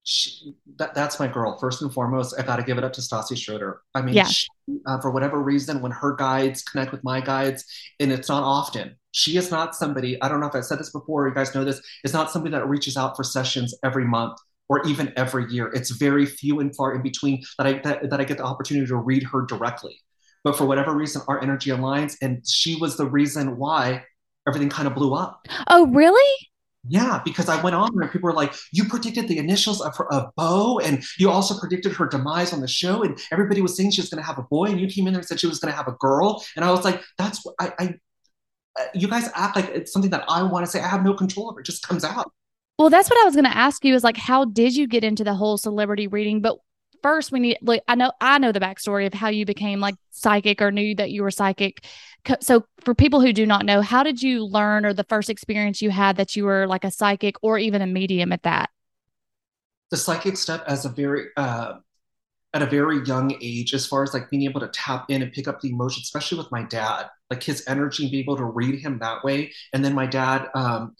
she, 0.03 0.53
that, 0.77 0.95
that's 0.95 1.19
my 1.19 1.27
girl. 1.27 1.57
First 1.59 1.81
and 1.81 1.93
foremost, 1.93 2.33
I 2.39 2.43
got 2.43 2.55
to 2.57 2.63
give 2.63 2.77
it 2.77 2.83
up 2.83 2.93
to 2.93 3.01
Stassi 3.01 3.37
Schroeder. 3.37 3.81
I 3.93 4.01
mean, 4.01 4.15
Yeah. 4.15 4.25
she, 4.25 4.47
uh, 4.85 4.99
for 5.01 5.11
whatever 5.11 5.41
reason, 5.41 5.81
when 5.81 5.91
her 5.91 6.15
guides 6.15 6.63
connect 6.63 6.91
with 6.91 7.03
my 7.03 7.19
guides, 7.21 7.65
and 7.99 8.11
it's 8.11 8.29
not 8.29 8.43
often, 8.43 8.95
she 9.17 9.35
is 9.35 9.49
not 9.49 9.75
somebody, 9.75 10.21
I 10.21 10.29
don't 10.29 10.39
know 10.39 10.45
if 10.45 10.53
I 10.53 10.61
said 10.61 10.77
this 10.77 10.91
before, 10.91 11.27
you 11.27 11.33
guys 11.33 11.55
know 11.55 11.65
this, 11.65 11.81
is 12.03 12.13
not 12.13 12.29
somebody 12.29 12.51
that 12.51 12.67
reaches 12.67 12.95
out 12.95 13.15
for 13.15 13.23
sessions 13.23 13.73
every 13.83 14.05
month 14.05 14.37
or 14.69 14.85
even 14.85 15.11
every 15.17 15.51
year. 15.51 15.71
It's 15.73 15.89
very 15.89 16.27
few 16.27 16.59
and 16.59 16.75
far 16.75 16.93
in 16.93 17.01
between 17.01 17.41
that 17.57 17.65
I, 17.65 17.73
that, 17.79 18.11
that 18.11 18.21
I 18.21 18.23
get 18.25 18.37
the 18.37 18.43
opportunity 18.43 18.85
to 18.85 18.95
read 18.95 19.23
her 19.23 19.41
directly. 19.41 19.99
But 20.43 20.55
for 20.55 20.67
whatever 20.67 20.93
reason, 20.93 21.23
our 21.27 21.41
energy 21.41 21.71
aligns, 21.71 22.15
and 22.21 22.47
she 22.47 22.75
was 22.75 22.95
the 22.95 23.07
reason 23.07 23.57
why 23.57 24.03
everything 24.47 24.69
kind 24.69 24.87
of 24.87 24.93
blew 24.93 25.15
up. 25.15 25.41
Oh, 25.67 25.87
really? 25.87 26.35
Yeah, 26.87 27.19
because 27.25 27.49
I 27.49 27.61
went 27.61 27.75
on 27.75 27.89
there 27.95 28.03
and 28.03 28.11
people 28.11 28.27
were 28.27 28.35
like, 28.35 28.53
you 28.71 28.85
predicted 28.85 29.27
the 29.27 29.39
initials 29.39 29.81
of, 29.81 29.97
her, 29.97 30.13
of 30.13 30.33
Beau, 30.35 30.79
and 30.79 31.03
you 31.17 31.31
also 31.31 31.59
predicted 31.59 31.93
her 31.93 32.07
demise 32.07 32.53
on 32.53 32.61
the 32.61 32.67
show, 32.67 33.01
and 33.01 33.19
everybody 33.31 33.61
was 33.61 33.75
saying 33.75 33.91
she 33.91 34.01
was 34.01 34.11
going 34.11 34.21
to 34.21 34.27
have 34.27 34.37
a 34.37 34.43
boy, 34.43 34.65
and 34.65 34.79
you 34.79 34.87
came 34.87 35.07
in 35.07 35.13
there 35.13 35.19
and 35.19 35.27
said 35.27 35.39
she 35.39 35.47
was 35.47 35.59
going 35.59 35.71
to 35.71 35.75
have 35.75 35.87
a 35.87 35.97
girl, 35.99 36.45
and 36.55 36.63
I 36.63 36.71
was 36.71 36.85
like, 36.85 37.01
that's 37.17 37.43
what 37.43 37.55
I, 37.59 37.73
I, 37.79 37.95
you 38.93 39.07
guys 39.07 39.29
act 39.33 39.55
like 39.55 39.69
it's 39.69 39.91
something 39.91 40.11
that 40.11 40.25
I 40.27 40.43
want 40.43 40.65
to 40.65 40.71
say. 40.71 40.81
I 40.81 40.87
have 40.87 41.03
no 41.03 41.13
control 41.13 41.49
over. 41.49 41.59
It 41.59 41.65
just 41.65 41.87
comes 41.87 42.03
out. 42.03 42.31
Well, 42.77 42.89
that's 42.89 43.09
what 43.09 43.19
I 43.19 43.25
was 43.25 43.33
going 43.33 43.45
to 43.45 43.57
ask 43.57 43.83
you 43.83 43.95
is 43.95 44.03
like, 44.03 44.17
how 44.17 44.45
did 44.45 44.75
you 44.75 44.87
get 44.87 45.03
into 45.03 45.23
the 45.23 45.33
whole 45.33 45.57
celebrity 45.57 46.07
reading? 46.07 46.41
But 46.41 46.57
first, 47.01 47.31
we 47.31 47.39
need, 47.39 47.57
like, 47.61 47.81
I 47.87 47.95
know, 47.95 48.11
I 48.21 48.37
know 48.37 48.51
the 48.51 48.59
backstory 48.59 49.07
of 49.07 49.13
how 49.13 49.29
you 49.29 49.45
became 49.45 49.79
like 49.79 49.95
psychic 50.11 50.61
or 50.61 50.71
knew 50.71 50.93
that 50.95 51.09
you 51.09 51.23
were 51.23 51.31
psychic. 51.31 51.83
So, 52.39 52.65
for 52.81 52.93
people 52.93 53.21
who 53.21 53.33
do 53.33 53.45
not 53.45 53.65
know, 53.65 53.81
how 53.81 54.03
did 54.03 54.21
you 54.21 54.45
learn 54.45 54.85
or 54.85 54.93
the 54.93 55.05
first 55.05 55.29
experience 55.29 55.81
you 55.81 55.89
had 55.89 56.17
that 56.17 56.35
you 56.35 56.43
were 56.43 56.67
like 56.67 56.83
a 56.83 56.91
psychic 56.91 57.35
or 57.41 57.57
even 57.57 57.81
a 57.81 57.87
medium 57.87 58.31
at 58.31 58.43
that? 58.43 58.69
The 59.89 59.97
psychic 59.97 60.37
step 60.37 60.63
as 60.67 60.85
a 60.85 60.89
very, 60.89 61.27
uh, 61.35 61.75
at 62.53 62.61
a 62.61 62.65
very 62.65 63.03
young 63.05 63.35
age, 63.41 63.73
as 63.73 63.85
far 63.85 64.03
as 64.03 64.13
like 64.13 64.29
being 64.29 64.43
able 64.43 64.59
to 64.61 64.69
tap 64.69 65.05
in 65.09 65.21
and 65.21 65.31
pick 65.33 65.47
up 65.47 65.61
the 65.61 65.69
emotion, 65.69 66.01
especially 66.01 66.37
with 66.37 66.51
my 66.51 66.63
dad, 66.63 67.07
like 67.29 67.43
his 67.43 67.63
energy 67.67 68.03
and 68.03 68.11
be 68.11 68.19
able 68.19 68.37
to 68.37 68.45
read 68.45 68.79
him 68.79 68.99
that 68.99 69.23
way. 69.23 69.51
And 69.73 69.83
then 69.83 69.93
my 69.93 70.05
dad, 70.05 70.47
um, 70.55 70.95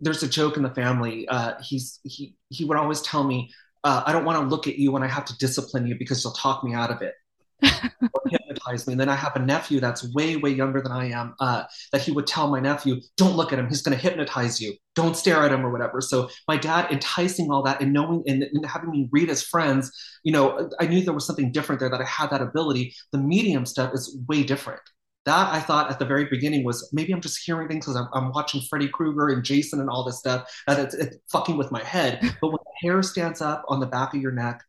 there's 0.00 0.22
a 0.22 0.28
joke 0.28 0.56
in 0.56 0.62
the 0.62 0.74
family. 0.74 1.26
Uh, 1.28 1.54
he's 1.62 2.00
he 2.04 2.36
he 2.50 2.64
would 2.64 2.76
always 2.76 3.00
tell 3.02 3.24
me, 3.24 3.50
uh, 3.84 4.02
"I 4.06 4.12
don't 4.12 4.24
want 4.24 4.40
to 4.40 4.46
look 4.46 4.66
at 4.68 4.78
you 4.78 4.92
when 4.92 5.02
I 5.02 5.08
have 5.08 5.24
to 5.26 5.36
discipline 5.38 5.86
you 5.86 5.96
because 5.98 6.22
you'll 6.22 6.34
talk 6.34 6.62
me 6.62 6.74
out 6.74 6.90
of 6.90 7.02
it." 7.02 7.14
hypnotize 8.48 8.86
me. 8.86 8.92
And 8.94 9.00
then 9.00 9.08
I 9.08 9.14
have 9.14 9.36
a 9.36 9.40
nephew 9.40 9.80
that's 9.80 10.12
way 10.14 10.36
way 10.36 10.50
younger 10.50 10.80
than 10.80 10.92
I 10.92 11.10
am. 11.10 11.34
Uh, 11.40 11.64
that 11.92 12.02
he 12.02 12.12
would 12.12 12.26
tell 12.26 12.48
my 12.48 12.60
nephew, 12.60 13.00
"Don't 13.16 13.36
look 13.36 13.52
at 13.52 13.58
him. 13.58 13.68
He's 13.68 13.82
going 13.82 13.96
to 13.96 14.02
hypnotize 14.02 14.60
you. 14.60 14.74
Don't 14.94 15.16
stare 15.16 15.42
at 15.44 15.52
him 15.52 15.64
or 15.64 15.70
whatever." 15.70 16.00
So 16.00 16.28
my 16.46 16.56
dad 16.56 16.90
enticing 16.90 17.50
all 17.50 17.62
that 17.62 17.80
and 17.80 17.92
knowing 17.92 18.22
and, 18.26 18.42
and 18.42 18.66
having 18.66 18.90
me 18.90 19.08
read 19.12 19.30
as 19.30 19.42
friends, 19.42 19.90
you 20.24 20.32
know, 20.32 20.70
I 20.80 20.86
knew 20.86 21.02
there 21.02 21.14
was 21.14 21.26
something 21.26 21.52
different 21.52 21.80
there 21.80 21.90
that 21.90 22.00
I 22.00 22.04
had 22.06 22.30
that 22.30 22.42
ability. 22.42 22.94
The 23.12 23.18
medium 23.18 23.66
stuff 23.66 23.94
is 23.94 24.16
way 24.28 24.42
different 24.42 24.80
that 25.28 25.52
I 25.52 25.60
thought 25.60 25.90
at 25.90 25.98
the 25.98 26.06
very 26.06 26.24
beginning 26.24 26.64
was 26.64 26.88
maybe 26.92 27.12
I'm 27.12 27.20
just 27.20 27.44
hearing 27.44 27.68
things 27.68 27.84
because 27.84 27.96
I'm, 27.96 28.08
I'm, 28.14 28.32
watching 28.32 28.62
Freddy 28.62 28.88
Krueger 28.88 29.28
and 29.28 29.44
Jason 29.44 29.78
and 29.78 29.90
all 29.90 30.02
this 30.02 30.18
stuff 30.18 30.50
that 30.66 30.78
it's, 30.78 30.94
it's 30.94 31.18
fucking 31.30 31.58
with 31.58 31.70
my 31.70 31.82
head. 31.84 32.20
But 32.40 32.48
when 32.48 32.58
the 32.64 32.88
hair 32.88 33.02
stands 33.02 33.42
up 33.42 33.62
on 33.68 33.78
the 33.78 33.86
back 33.86 34.14
of 34.14 34.22
your 34.22 34.32
neck, 34.32 34.62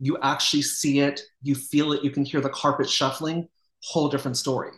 you 0.00 0.18
actually 0.22 0.62
see 0.62 1.00
it, 1.00 1.20
you 1.42 1.54
feel 1.54 1.92
it, 1.92 2.02
you 2.02 2.10
can 2.10 2.24
hear 2.24 2.40
the 2.40 2.48
carpet 2.48 2.88
shuffling. 2.88 3.48
Whole 3.82 4.08
different 4.08 4.36
story. 4.36 4.70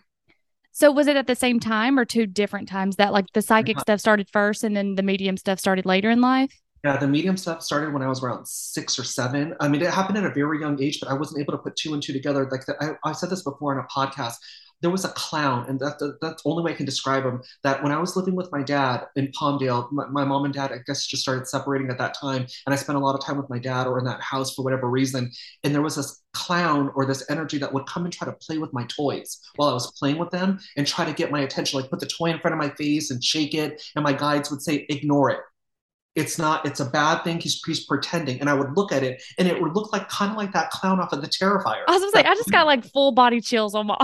So, 0.73 0.91
was 0.91 1.07
it 1.07 1.17
at 1.17 1.27
the 1.27 1.35
same 1.35 1.61
time 1.61 1.99
or 1.99 2.05
two 2.05 2.27
different 2.27 2.69
times 2.69 2.97
that 2.97 3.13
like 3.13 3.27
the 3.35 3.43
psychic 3.43 3.77
uh-huh. 3.77 3.83
stuff 3.83 4.01
started 4.01 4.29
first 4.33 4.65
and 4.65 4.77
then 4.77 4.95
the 4.95 5.03
medium 5.03 5.37
stuff 5.37 5.59
started 5.59 5.87
later 5.87 6.11
in 6.11 6.21
life? 6.21 6.53
Yeah, 6.85 6.97
the 6.97 7.07
medium 7.07 7.37
stuff 7.37 7.63
started 7.63 7.93
when 7.93 8.03
I 8.03 8.09
was 8.09 8.23
around 8.23 8.47
six 8.49 8.99
or 8.99 9.05
seven. 9.05 9.55
I 9.61 9.69
mean, 9.69 9.83
it 9.83 9.91
happened 9.91 10.19
at 10.19 10.25
a 10.25 10.35
very 10.35 10.61
young 10.61 10.83
age, 10.83 10.99
but 10.99 11.09
I 11.09 11.15
wasn't 11.15 11.41
able 11.41 11.53
to 11.53 11.59
put 11.59 11.77
two 11.77 11.95
and 11.95 12.03
two 12.03 12.13
together. 12.13 12.49
Like 12.51 12.67
the, 12.67 12.77
I, 12.83 13.11
I 13.11 13.13
said 13.13 13.31
this 13.31 13.43
before 13.43 13.73
in 13.73 13.79
a 13.79 13.87
podcast. 13.87 14.35
There 14.83 14.91
was 14.91 15.05
a 15.05 15.11
clown, 15.11 15.67
and 15.69 15.81
that, 15.81 15.99
that, 16.01 16.19
that's 16.21 16.43
the 16.43 16.51
only 16.51 16.63
way 16.63 16.73
I 16.73 16.75
can 16.75 16.87
describe 16.87 17.25
him. 17.25 17.41
That 17.63 17.83
when 17.83 17.93
I 17.93 17.99
was 17.99 18.17
living 18.17 18.35
with 18.35 18.51
my 18.53 18.63
dad 18.63 19.07
in 19.17 19.29
Palmdale, 19.29 19.91
my, 19.93 20.07
my 20.09 20.25
mom 20.25 20.45
and 20.45 20.53
dad, 20.53 20.73
I 20.73 20.79
guess, 20.87 21.07
just 21.07 21.23
started 21.23 21.47
separating 21.47 21.91
at 21.91 21.99
that 21.99 22.15
time, 22.15 22.47
and 22.67 22.75
I 22.75 22.77
spent 22.77 22.99
a 22.99 23.01
lot 23.01 23.15
of 23.15 23.25
time 23.25 23.37
with 23.37 23.49
my 23.49 23.59
dad 23.59 23.87
or 23.87 23.99
in 23.99 24.05
that 24.05 24.21
house 24.21 24.55
for 24.55 24.63
whatever 24.63 24.89
reason. 24.91 25.31
And 25.65 25.75
there 25.75 25.83
was 25.83 25.97
this 25.97 26.23
clown 26.35 26.91
or 26.95 27.07
this 27.07 27.25
energy 27.31 27.59
that 27.59 27.73
would 27.73 27.87
come 27.87 28.05
and 28.05 28.13
try 28.13 28.27
to 28.27 28.33
play 28.33 28.59
with 28.59 28.73
my 28.73 28.85
toys 28.85 29.41
while 29.57 29.69
I 29.69 29.75
was 29.75 29.93
playing 29.99 30.19
with 30.19 30.31
them 30.31 30.59
and 30.77 30.87
try 30.87 31.05
to 31.05 31.13
get 31.13 31.31
my 31.31 31.41
attention, 31.41 31.81
like 31.81 31.91
put 31.91 32.01
the 32.01 32.07
toy 32.07 32.31
in 32.31 32.41
front 32.41 32.55
of 32.55 32.59
my 32.59 32.75
face 32.77 33.11
and 33.11 33.23
shake 33.23 33.55
it, 33.55 33.83
and 33.97 34.03
my 34.03 34.13
guides 34.13 34.51
would 34.51 34.63
say, 34.63 34.87
"Ignore 34.89 35.31
it." 35.31 35.41
it's 36.15 36.39
not 36.39 36.67
it's 36.67 36.81
a 36.81 36.85
bad 36.85 37.23
thing 37.25 37.41
he's, 37.41 37.61
he's 37.65 37.87
pretending 37.87 38.39
and 38.41 38.51
i 38.51 38.55
would 38.55 38.77
look 38.77 38.93
at 38.93 39.03
it 39.03 39.23
and 39.39 39.49
it 39.49 39.61
would 39.61 39.75
look 39.75 39.93
like 39.93 40.09
kind 40.09 40.31
of 40.31 40.37
like 40.37 40.53
that 40.53 40.71
clown 40.71 41.01
off 41.01 41.13
of 41.13 41.23
the 41.23 41.27
terrifier 41.27 41.83
I 41.87 41.93
was 41.93 42.03
gonna 42.03 42.13
say, 42.13 42.29
I 42.29 42.35
just 42.35 42.51
got 42.51 42.67
like 42.67 42.85
full 42.85 43.13
body 43.13 43.41
chills 43.41 43.75
on 43.75 43.87
my. 43.87 43.97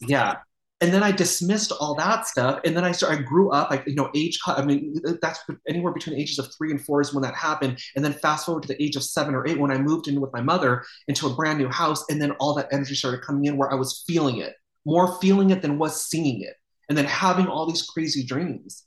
Yeah 0.00 0.36
and 0.80 0.92
then 0.92 1.02
i 1.02 1.10
dismissed 1.10 1.72
all 1.80 1.94
that 1.94 2.26
stuff 2.26 2.60
and 2.64 2.76
then 2.76 2.84
i 2.84 2.92
started 2.92 3.20
i 3.20 3.22
grew 3.22 3.50
up 3.50 3.70
like 3.70 3.86
you 3.86 3.94
know 3.94 4.10
age 4.14 4.38
i 4.46 4.64
mean 4.64 4.94
that's 5.22 5.40
anywhere 5.68 5.92
between 5.92 6.18
ages 6.18 6.38
of 6.38 6.52
three 6.54 6.70
and 6.70 6.84
four 6.84 7.00
is 7.00 7.14
when 7.14 7.22
that 7.22 7.34
happened 7.34 7.78
and 7.94 8.04
then 8.04 8.12
fast 8.12 8.46
forward 8.46 8.62
to 8.62 8.68
the 8.68 8.82
age 8.82 8.96
of 8.96 9.02
seven 9.02 9.34
or 9.34 9.46
eight 9.46 9.58
when 9.58 9.70
i 9.70 9.78
moved 9.78 10.08
in 10.08 10.20
with 10.20 10.32
my 10.32 10.40
mother 10.40 10.84
into 11.08 11.26
a 11.26 11.34
brand 11.34 11.58
new 11.58 11.68
house 11.68 12.04
and 12.10 12.20
then 12.20 12.32
all 12.32 12.54
that 12.54 12.68
energy 12.72 12.94
started 12.94 13.22
coming 13.22 13.44
in 13.44 13.56
where 13.56 13.72
i 13.72 13.74
was 13.74 14.04
feeling 14.06 14.38
it 14.38 14.54
more 14.84 15.18
feeling 15.20 15.50
it 15.50 15.62
than 15.62 15.78
was 15.78 16.04
seeing 16.04 16.42
it 16.42 16.54
and 16.88 16.96
then 16.96 17.04
having 17.04 17.46
all 17.46 17.66
these 17.66 17.82
crazy 17.82 18.24
dreams 18.24 18.86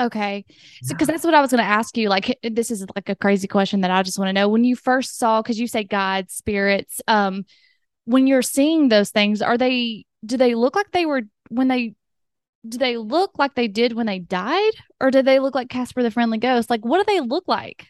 Okay. 0.00 0.44
So, 0.82 0.94
because 0.94 1.08
that's 1.08 1.24
what 1.24 1.34
I 1.34 1.40
was 1.40 1.50
going 1.50 1.62
to 1.62 1.68
ask 1.68 1.96
you. 1.96 2.08
Like, 2.08 2.38
this 2.42 2.70
is 2.70 2.86
like 2.94 3.08
a 3.08 3.14
crazy 3.14 3.46
question 3.46 3.82
that 3.82 3.90
I 3.90 4.02
just 4.02 4.18
want 4.18 4.30
to 4.30 4.32
know. 4.32 4.48
When 4.48 4.64
you 4.64 4.74
first 4.74 5.18
saw, 5.18 5.42
because 5.42 5.60
you 5.60 5.66
say 5.66 5.84
God, 5.84 6.30
spirits, 6.30 7.00
um, 7.08 7.44
when 8.04 8.26
you're 8.26 8.42
seeing 8.42 8.88
those 8.88 9.10
things, 9.10 9.42
are 9.42 9.58
they, 9.58 10.06
do 10.24 10.36
they 10.36 10.54
look 10.54 10.76
like 10.76 10.90
they 10.92 11.06
were 11.06 11.22
when 11.50 11.68
they, 11.68 11.94
do 12.68 12.78
they 12.78 12.96
look 12.96 13.32
like 13.38 13.54
they 13.54 13.68
did 13.68 13.92
when 13.94 14.06
they 14.06 14.20
died? 14.20 14.72
Or 15.00 15.10
do 15.10 15.22
they 15.22 15.40
look 15.40 15.54
like 15.54 15.68
Casper 15.68 16.02
the 16.02 16.10
Friendly 16.10 16.38
Ghost? 16.38 16.70
Like, 16.70 16.84
what 16.84 17.04
do 17.04 17.12
they 17.12 17.20
look 17.20 17.44
like? 17.48 17.88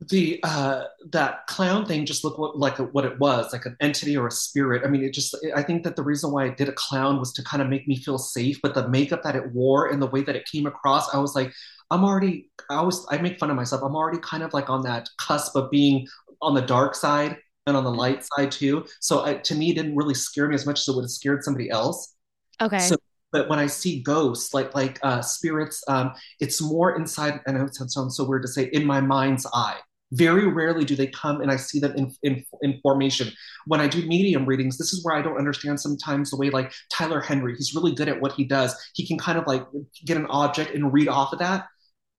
the 0.00 0.38
uh 0.42 0.84
that 1.10 1.46
clown 1.46 1.86
thing 1.86 2.04
just 2.04 2.22
looked 2.22 2.38
like 2.38 2.76
what 2.92 3.06
it 3.06 3.18
was 3.18 3.50
like 3.52 3.64
an 3.64 3.74
entity 3.80 4.14
or 4.14 4.26
a 4.26 4.30
spirit 4.30 4.82
i 4.84 4.88
mean 4.88 5.02
it 5.02 5.14
just 5.14 5.34
i 5.54 5.62
think 5.62 5.84
that 5.84 5.96
the 5.96 6.02
reason 6.02 6.30
why 6.30 6.44
i 6.44 6.50
did 6.50 6.68
a 6.68 6.72
clown 6.72 7.18
was 7.18 7.32
to 7.32 7.42
kind 7.44 7.62
of 7.62 7.68
make 7.68 7.88
me 7.88 7.96
feel 7.96 8.18
safe 8.18 8.60
but 8.62 8.74
the 8.74 8.86
makeup 8.90 9.22
that 9.22 9.34
it 9.34 9.52
wore 9.52 9.88
and 9.88 10.02
the 10.02 10.06
way 10.06 10.20
that 10.22 10.36
it 10.36 10.44
came 10.52 10.66
across 10.66 11.12
i 11.14 11.18
was 11.18 11.34
like 11.34 11.50
i'm 11.90 12.04
already 12.04 12.50
i 12.68 12.82
was 12.82 13.06
i 13.10 13.16
make 13.16 13.38
fun 13.38 13.48
of 13.48 13.56
myself 13.56 13.82
i'm 13.82 13.96
already 13.96 14.18
kind 14.18 14.42
of 14.42 14.52
like 14.52 14.68
on 14.68 14.82
that 14.82 15.08
cusp 15.16 15.56
of 15.56 15.70
being 15.70 16.06
on 16.42 16.54
the 16.54 16.60
dark 16.60 16.94
side 16.94 17.38
and 17.66 17.76
on 17.76 17.84
the 17.84 17.90
light 17.90 18.24
side 18.24 18.50
too 18.50 18.84
so 19.00 19.24
I, 19.24 19.34
to 19.34 19.54
me 19.54 19.70
it 19.70 19.74
didn't 19.74 19.96
really 19.96 20.14
scare 20.14 20.48
me 20.48 20.54
as 20.54 20.66
much 20.66 20.80
as 20.80 20.88
it 20.88 20.94
would 20.94 21.02
have 21.02 21.10
scared 21.10 21.42
somebody 21.44 21.70
else 21.70 22.14
Okay. 22.60 22.78
so 22.78 22.96
but 23.32 23.48
when 23.48 23.58
I 23.58 23.66
see 23.66 24.02
ghosts, 24.02 24.54
like 24.54 24.74
like 24.74 24.98
uh, 25.02 25.20
spirits, 25.20 25.82
um, 25.88 26.12
it's 26.40 26.62
more 26.62 26.96
inside. 26.96 27.40
And 27.46 27.56
it 27.58 27.74
sounds 27.74 28.16
so 28.16 28.24
weird 28.24 28.42
to 28.42 28.48
say, 28.48 28.70
in 28.72 28.84
my 28.84 29.00
mind's 29.00 29.46
eye. 29.52 29.76
Very 30.12 30.46
rarely 30.46 30.84
do 30.84 30.94
they 30.94 31.08
come 31.08 31.40
and 31.40 31.50
I 31.50 31.56
see 31.56 31.80
them 31.80 31.92
in, 31.96 32.12
in, 32.22 32.44
in 32.62 32.78
formation. 32.80 33.28
When 33.66 33.80
I 33.80 33.88
do 33.88 34.06
medium 34.06 34.46
readings, 34.46 34.78
this 34.78 34.92
is 34.92 35.04
where 35.04 35.16
I 35.16 35.20
don't 35.20 35.36
understand 35.36 35.80
sometimes 35.80 36.30
the 36.30 36.36
way 36.36 36.48
like 36.48 36.72
Tyler 36.90 37.20
Henry, 37.20 37.56
he's 37.56 37.74
really 37.74 37.92
good 37.92 38.08
at 38.08 38.20
what 38.20 38.32
he 38.32 38.44
does. 38.44 38.72
He 38.94 39.04
can 39.04 39.18
kind 39.18 39.36
of 39.36 39.48
like 39.48 39.66
get 40.04 40.16
an 40.16 40.26
object 40.26 40.74
and 40.74 40.92
read 40.92 41.08
off 41.08 41.32
of 41.32 41.40
that. 41.40 41.66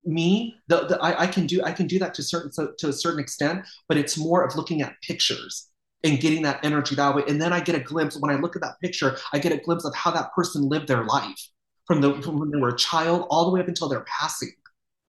Me 0.07 0.55
the, 0.67 0.85
the 0.87 0.97
I, 1.01 1.23
I, 1.23 1.27
can 1.27 1.45
do 1.45 1.61
i 1.63 1.71
can 1.71 1.87
do 1.87 1.99
that 1.99 2.13
to 2.15 2.23
certain 2.23 2.51
to, 2.51 2.71
to 2.77 2.89
a 2.89 2.93
certain 2.93 3.19
extent 3.19 3.65
but 3.87 3.97
it's 3.97 4.17
more 4.17 4.45
of 4.45 4.55
looking 4.55 4.81
at 4.81 4.93
pictures 5.01 5.67
and 6.03 6.19
getting 6.19 6.43
that 6.43 6.63
energy 6.63 6.95
that 6.95 7.15
way 7.15 7.23
and 7.27 7.41
then 7.41 7.53
i 7.53 7.59
get 7.59 7.75
a 7.75 7.79
glimpse 7.79 8.17
when 8.19 8.33
i 8.33 8.39
look 8.39 8.55
at 8.55 8.61
that 8.61 8.79
picture 8.81 9.17
i 9.33 9.39
get 9.39 9.51
a 9.51 9.57
glimpse 9.57 9.85
of 9.85 9.93
how 9.95 10.11
that 10.11 10.31
person 10.33 10.69
lived 10.69 10.87
their 10.87 11.03
life 11.03 11.49
from 11.85 12.01
the 12.01 12.21
from 12.21 12.39
when 12.39 12.49
they 12.49 12.59
were 12.59 12.69
a 12.69 12.77
child 12.77 13.27
all 13.29 13.45
the 13.45 13.51
way 13.51 13.59
up 13.59 13.67
until 13.67 13.89
their 13.89 14.05
passing 14.19 14.51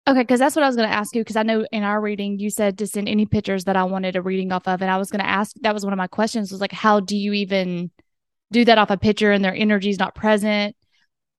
Okay, 0.09 0.21
because 0.21 0.41
that's 0.41 0.57
what 0.57 0.63
I 0.63 0.67
was 0.67 0.77
going 0.77 0.89
to 0.89 0.95
ask 0.95 1.15
you. 1.15 1.21
Because 1.21 1.37
I 1.37 1.43
know 1.43 1.67
in 1.71 1.83
our 1.83 2.01
reading, 2.01 2.39
you 2.39 2.49
said 2.49 2.79
to 2.79 2.87
send 2.87 3.11
any 3.11 3.27
pictures 3.27 3.65
that 3.65 3.77
I 3.77 3.85
wanted 3.85 4.17
a 4.17 4.23
reading 4.23 4.53
off 4.53 4.67
of, 4.67 4.81
and 4.81 4.91
I 4.91 4.97
was 4.97 5.11
going 5.11 5.21
to 5.21 5.29
ask. 5.29 5.55
That 5.61 5.75
was 5.75 5.85
one 5.85 5.93
of 5.93 5.99
my 5.99 6.07
questions. 6.07 6.51
Was 6.51 6.63
like, 6.63 6.73
how 6.73 6.99
do 6.99 7.15
you 7.15 7.35
even 7.35 7.91
do 8.51 8.65
that 8.65 8.79
off 8.79 8.89
a 8.89 8.97
picture 8.97 9.33
and 9.33 9.45
their 9.45 9.55
energy 9.55 9.91
is 9.91 9.99
not 9.99 10.15
present? 10.15 10.75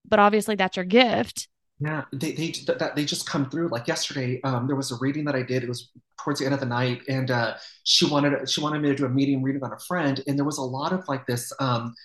But 0.08 0.20
obviously, 0.20 0.54
that's 0.54 0.78
your 0.78 0.86
gift. 0.86 1.48
Yeah, 1.79 2.03
they 2.12 2.33
they 2.33 2.51
that 2.67 2.95
they 2.95 3.05
just 3.05 3.25
come 3.27 3.50
through. 3.50 3.69
Like 3.69 3.88
yesterday, 3.88 4.41
um, 4.43 4.67
there 4.67 4.75
was 4.75 4.91
a 4.91 4.98
reading 5.00 5.24
that 5.25 5.36
I 5.36 5.43
did. 5.43 5.63
It 5.63 5.69
was 5.69 5.91
towards 6.21 6.39
the 6.39 6.45
end 6.45 6.53
of 6.53 6.59
the 6.59 6.65
night, 6.65 7.03
and 7.07 7.31
uh, 7.31 7.55
she 7.86 8.05
wanted 8.05 8.50
she 8.50 8.59
wanted 8.62 8.81
me 8.81 8.89
to 8.89 8.95
do 8.95 9.05
a 9.05 9.09
medium 9.09 9.41
reading 9.41 9.63
on 9.63 9.71
a 9.71 9.79
friend, 9.79 10.21
and 10.27 10.38
there 10.38 10.45
was 10.45 10.57
a 10.57 10.62
lot 10.62 10.91
of 10.91 11.07
like 11.07 11.25
this. 11.25 11.53
Um, 11.59 11.95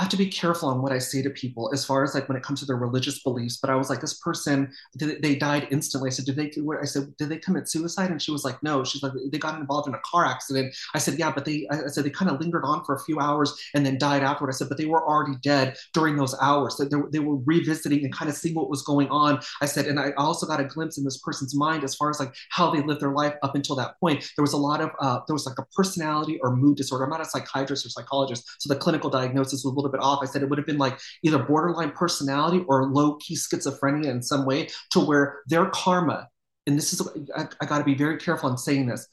I 0.00 0.04
have 0.04 0.10
to 0.12 0.16
be 0.16 0.28
careful 0.28 0.70
on 0.70 0.80
what 0.80 0.92
I 0.92 0.98
say 0.98 1.20
to 1.20 1.28
people 1.28 1.70
as 1.74 1.84
far 1.84 2.02
as 2.02 2.14
like 2.14 2.26
when 2.26 2.38
it 2.38 2.42
comes 2.42 2.60
to 2.60 2.66
their 2.66 2.76
religious 2.76 3.22
beliefs. 3.22 3.58
But 3.58 3.68
I 3.68 3.74
was 3.74 3.90
like, 3.90 4.00
this 4.00 4.14
person, 4.14 4.72
they 4.94 5.34
died 5.34 5.68
instantly. 5.70 6.08
I 6.08 6.10
said, 6.10 6.24
did 6.24 6.36
they? 6.36 6.50
I 6.80 6.86
said, 6.86 7.14
did 7.18 7.28
they 7.28 7.36
commit 7.36 7.68
suicide? 7.68 8.10
And 8.10 8.20
she 8.20 8.30
was 8.30 8.42
like, 8.42 8.62
no. 8.62 8.82
She's 8.82 9.02
like, 9.02 9.12
they 9.30 9.36
got 9.36 9.60
involved 9.60 9.88
in 9.88 9.94
a 9.94 10.00
car 10.10 10.24
accident. 10.24 10.74
I 10.94 10.98
said, 10.98 11.18
yeah, 11.18 11.30
but 11.30 11.44
they. 11.44 11.68
I 11.70 11.88
said 11.88 12.04
they 12.04 12.10
kind 12.10 12.30
of 12.30 12.40
lingered 12.40 12.64
on 12.64 12.82
for 12.86 12.94
a 12.94 13.00
few 13.00 13.20
hours 13.20 13.54
and 13.74 13.84
then 13.84 13.98
died 13.98 14.22
afterward. 14.22 14.48
I 14.48 14.56
said, 14.56 14.70
but 14.70 14.78
they 14.78 14.86
were 14.86 15.06
already 15.06 15.36
dead 15.42 15.76
during 15.92 16.16
those 16.16 16.34
hours. 16.40 16.78
So 16.78 16.86
they, 16.86 16.96
they 17.12 17.18
were 17.18 17.36
revisiting 17.44 18.02
and 18.02 18.14
kind 18.14 18.30
of 18.30 18.36
seeing 18.38 18.54
what 18.54 18.70
was 18.70 18.80
going 18.80 19.10
on. 19.10 19.40
I 19.60 19.66
said, 19.66 19.84
and 19.84 20.00
I 20.00 20.12
also 20.12 20.46
got 20.46 20.60
a 20.60 20.64
glimpse 20.64 20.96
in 20.96 21.04
this 21.04 21.18
person's 21.18 21.54
mind 21.54 21.84
as 21.84 21.94
far 21.94 22.08
as 22.08 22.18
like 22.18 22.34
how 22.48 22.70
they 22.70 22.80
lived 22.80 23.02
their 23.02 23.12
life 23.12 23.34
up 23.42 23.54
until 23.54 23.76
that 23.76 24.00
point. 24.00 24.24
There 24.34 24.42
was 24.42 24.54
a 24.54 24.56
lot 24.56 24.80
of 24.80 24.92
uh, 24.98 25.20
there 25.26 25.34
was 25.34 25.44
like 25.44 25.58
a 25.58 25.66
personality 25.76 26.38
or 26.42 26.56
mood 26.56 26.78
disorder. 26.78 27.04
I'm 27.04 27.10
not 27.10 27.20
a 27.20 27.26
psychiatrist 27.26 27.84
or 27.84 27.90
psychologist, 27.90 28.48
so 28.60 28.72
the 28.72 28.80
clinical 28.80 29.10
diagnosis 29.10 29.62
was 29.62 29.64
a 29.66 29.68
little 29.68 29.89
little 29.90 29.98
bit 29.98 30.04
off. 30.04 30.20
I 30.22 30.26
said 30.26 30.42
it 30.42 30.48
would 30.48 30.58
have 30.58 30.66
been 30.66 30.78
like 30.78 30.98
either 31.22 31.38
borderline 31.38 31.92
personality 31.92 32.64
or 32.68 32.86
low 32.86 33.16
key 33.16 33.36
schizophrenia 33.36 34.06
in 34.06 34.22
some 34.22 34.46
way 34.46 34.68
to 34.90 35.00
where 35.00 35.40
their 35.46 35.66
karma, 35.66 36.28
and 36.66 36.76
this 36.76 36.92
is, 36.92 37.06
I, 37.36 37.46
I 37.60 37.66
got 37.66 37.78
to 37.78 37.84
be 37.84 37.94
very 37.94 38.18
careful 38.18 38.50
in 38.50 38.56
saying 38.56 38.86
this, 38.86 39.06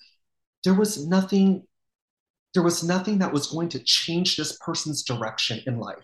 there 0.63 0.73
was 0.73 1.05
nothing, 1.07 1.63
there 2.53 2.63
was 2.63 2.83
nothing 2.83 3.19
that 3.19 3.33
was 3.33 3.47
going 3.47 3.69
to 3.69 3.79
change 3.79 4.37
this 4.37 4.57
person's 4.57 5.03
direction 5.03 5.61
in 5.65 5.79
life. 5.79 6.03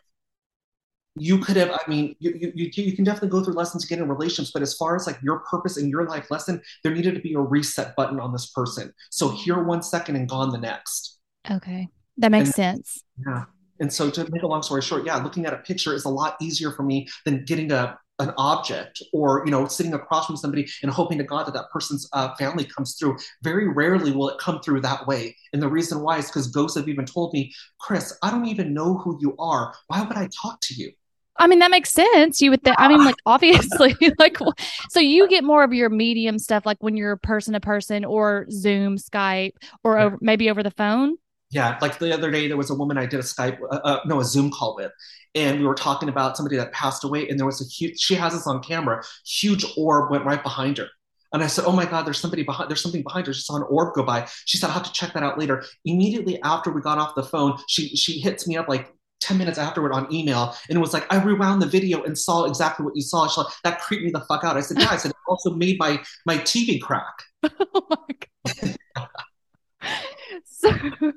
You 1.16 1.38
could 1.38 1.58
have 1.58 1.70
i 1.70 1.88
mean 1.88 2.16
you, 2.18 2.52
you, 2.56 2.72
you 2.74 2.96
can 2.96 3.04
definitely 3.04 3.30
go 3.30 3.44
through 3.44 3.54
lessons 3.54 3.86
again 3.86 4.00
in 4.00 4.08
relationships 4.08 4.50
but 4.52 4.64
as 4.64 4.74
far 4.74 4.96
as 4.96 5.06
like 5.06 5.20
your 5.22 5.42
purpose 5.42 5.78
in 5.78 5.88
your 5.88 6.08
life 6.08 6.32
lesson 6.32 6.60
there 6.84 6.92
needed 6.92 7.14
to 7.14 7.22
be 7.22 7.36
a 7.36 7.40
reset 7.40 7.96
button 7.96 8.20
on 8.20 8.32
this 8.34 8.48
person. 8.48 8.92
So 9.12 9.30
here 9.30 9.62
one 9.62 9.84
second 9.84 10.16
and 10.16 10.28
gone 10.28 10.50
the 10.50 10.58
next. 10.58 11.20
Okay. 11.52 11.88
That 12.18 12.32
makes 12.32 12.48
and, 12.48 12.56
sense. 12.56 13.04
Yeah 13.28 13.44
and 13.80 13.92
so 13.92 14.10
to 14.10 14.30
make 14.32 14.44
a 14.44 14.48
long 14.48 14.62
story 14.64 14.82
short, 14.82 15.06
yeah, 15.06 15.18
looking 15.18 15.46
at 15.46 15.54
a 15.54 15.58
picture 15.58 15.94
is 15.94 16.06
a 16.06 16.10
lot 16.10 16.36
easier 16.42 16.72
for 16.72 16.84
me 16.84 17.08
than 17.26 17.44
getting 17.46 17.72
a 17.72 17.98
an 18.20 18.32
object 18.38 19.02
or 19.12 19.42
you 19.44 19.52
know 19.52 19.68
sitting 19.68 19.94
across 19.94 20.28
from 20.28 20.38
somebody 20.38 20.68
and 20.84 20.92
hoping 20.92 21.18
to 21.18 21.24
god 21.24 21.48
that 21.48 21.54
that 21.54 21.70
person's 21.72 22.08
uh, 22.14 22.34
family 22.36 22.64
comes 22.64 22.96
through. 22.96 23.18
Very 23.42 23.68
rarely 23.68 24.12
will 24.12 24.30
it 24.30 24.38
come 24.40 24.62
through 24.62 24.82
that 24.82 25.08
way. 25.08 25.36
And 25.52 25.62
the 25.62 25.68
reason 25.68 26.02
why 26.02 26.20
is 26.20 26.28
because 26.28 26.48
ghosts 26.48 26.78
have 26.78 26.88
even 26.88 27.06
told 27.06 27.34
me 27.34 27.52
chris 27.80 28.18
i 28.22 28.30
don't 28.30 28.46
even 28.46 28.74
know 28.74 28.98
who 28.98 29.18
you 29.20 29.36
are. 29.38 29.74
Why 29.88 30.04
would 30.04 30.18
i 30.18 30.30
talk 30.42 30.60
to 30.62 30.76
you? 30.76 30.92
I 31.38 31.48
mean 31.48 31.60
that 31.60 31.72
makes 31.72 31.92
sense. 31.92 32.42
You 32.42 32.52
would 32.52 32.64
think. 32.64 32.76
I 32.80 32.88
mean, 32.88 33.04
like 33.04 33.16
obviously, 33.26 33.96
like 34.20 34.38
so 34.90 35.00
you 35.00 35.28
get 35.28 35.44
more 35.44 35.64
of 35.64 35.74
your 35.74 35.90
medium 35.90 36.38
stuff 36.38 36.64
like 36.66 36.78
when 36.82 36.96
you're 36.96 37.18
person 37.18 37.54
to 37.54 37.60
person 37.60 38.06
or 38.06 38.46
Zoom, 38.52 38.98
Skype, 38.98 39.54
or 39.84 39.98
over, 39.98 40.18
maybe 40.22 40.52
over 40.52 40.62
the 40.62 40.72
phone 40.72 41.18
yeah, 41.54 41.78
like 41.82 42.00
the 42.00 42.14
other 42.14 42.32
day, 42.32 42.48
there 42.48 42.58
was 42.58 42.72
a 42.72 42.76
woman 42.76 42.98
I 42.98 43.06
did 43.06 43.20
a 43.20 43.24
Skype, 43.24 43.60
uh, 43.72 43.80
uh, 43.84 44.00
no, 44.06 44.20
a 44.20 44.26
Zoom 44.26 44.50
call 44.50 44.76
with, 44.76 44.92
and 45.36 45.60
we 45.60 45.66
were 45.66 45.76
talking 45.76 46.10
about 46.10 46.36
somebody 46.36 46.58
that 46.58 46.72
passed 46.72 47.04
away, 47.04 47.30
and 47.30 47.38
there 47.38 47.46
was 47.46 47.62
a 47.62 47.66
huge, 47.66 48.00
she 48.00 48.16
has 48.16 48.34
this 48.34 48.48
on 48.48 48.62
camera, 48.64 49.04
huge 49.26 49.64
orb 49.78 50.10
went 50.10 50.26
right 50.26 50.42
behind 50.42 50.80
her. 50.80 50.88
And 51.32 51.44
I 51.44 51.48
said, 51.48 51.66
"Oh 51.66 51.72
my 51.72 51.86
God, 51.86 52.06
there's 52.06 52.20
somebody 52.20 52.44
behind. 52.44 52.70
There's 52.70 52.82
something 52.82 53.04
behind 53.04 53.28
her. 53.28 53.34
She 53.34 53.42
saw 53.42 53.56
an 53.56 53.64
orb 53.70 53.94
go 53.94 54.04
by." 54.04 54.28
She 54.46 54.58
said, 54.58 54.68
"I'll 54.68 54.74
have 54.74 54.84
to 54.84 54.92
check 54.94 55.14
that 55.14 55.24
out 55.24 55.40
later." 55.40 55.64
Immediately 55.86 56.42
after 56.44 56.72
we 56.72 56.82
got 56.82 56.98
off 56.98 57.16
the 57.16 57.24
phone, 57.24 57.58
she 57.68 57.96
she 57.96 58.20
hits 58.20 58.48
me 58.48 58.58
up 58.58 58.68
like 58.68 58.94
10 59.22 59.38
minutes 59.38 59.58
afterward 59.58 59.94
on 59.94 60.12
email 60.14 60.54
and 60.68 60.78
it 60.78 60.82
was 60.82 60.94
like, 60.94 61.06
I 61.12 61.24
rewound 61.24 61.62
the 61.62 61.66
video 61.66 62.04
and 62.04 62.18
saw 62.18 62.44
exactly 62.44 62.86
what 62.86 62.94
you 62.94 63.02
saw. 63.02 63.26
She 63.28 63.40
like, 63.40 63.54
that 63.64 63.80
creeped 63.80 64.04
me 64.04 64.12
the 64.12 64.20
fuck 64.22 64.44
out. 64.44 64.58
I 64.58 64.62
said, 64.62 64.80
Yeah, 64.80 64.90
I 64.90 64.98
said, 64.98 65.12
it 65.12 65.18
also 65.28 65.52
made 65.52 65.80
my 65.80 66.04
my 66.26 66.38
TV 66.40 66.82
crack. 66.82 67.14
oh 67.44 67.88
my 67.90 68.68
God. 68.96 69.10
so 70.46 71.14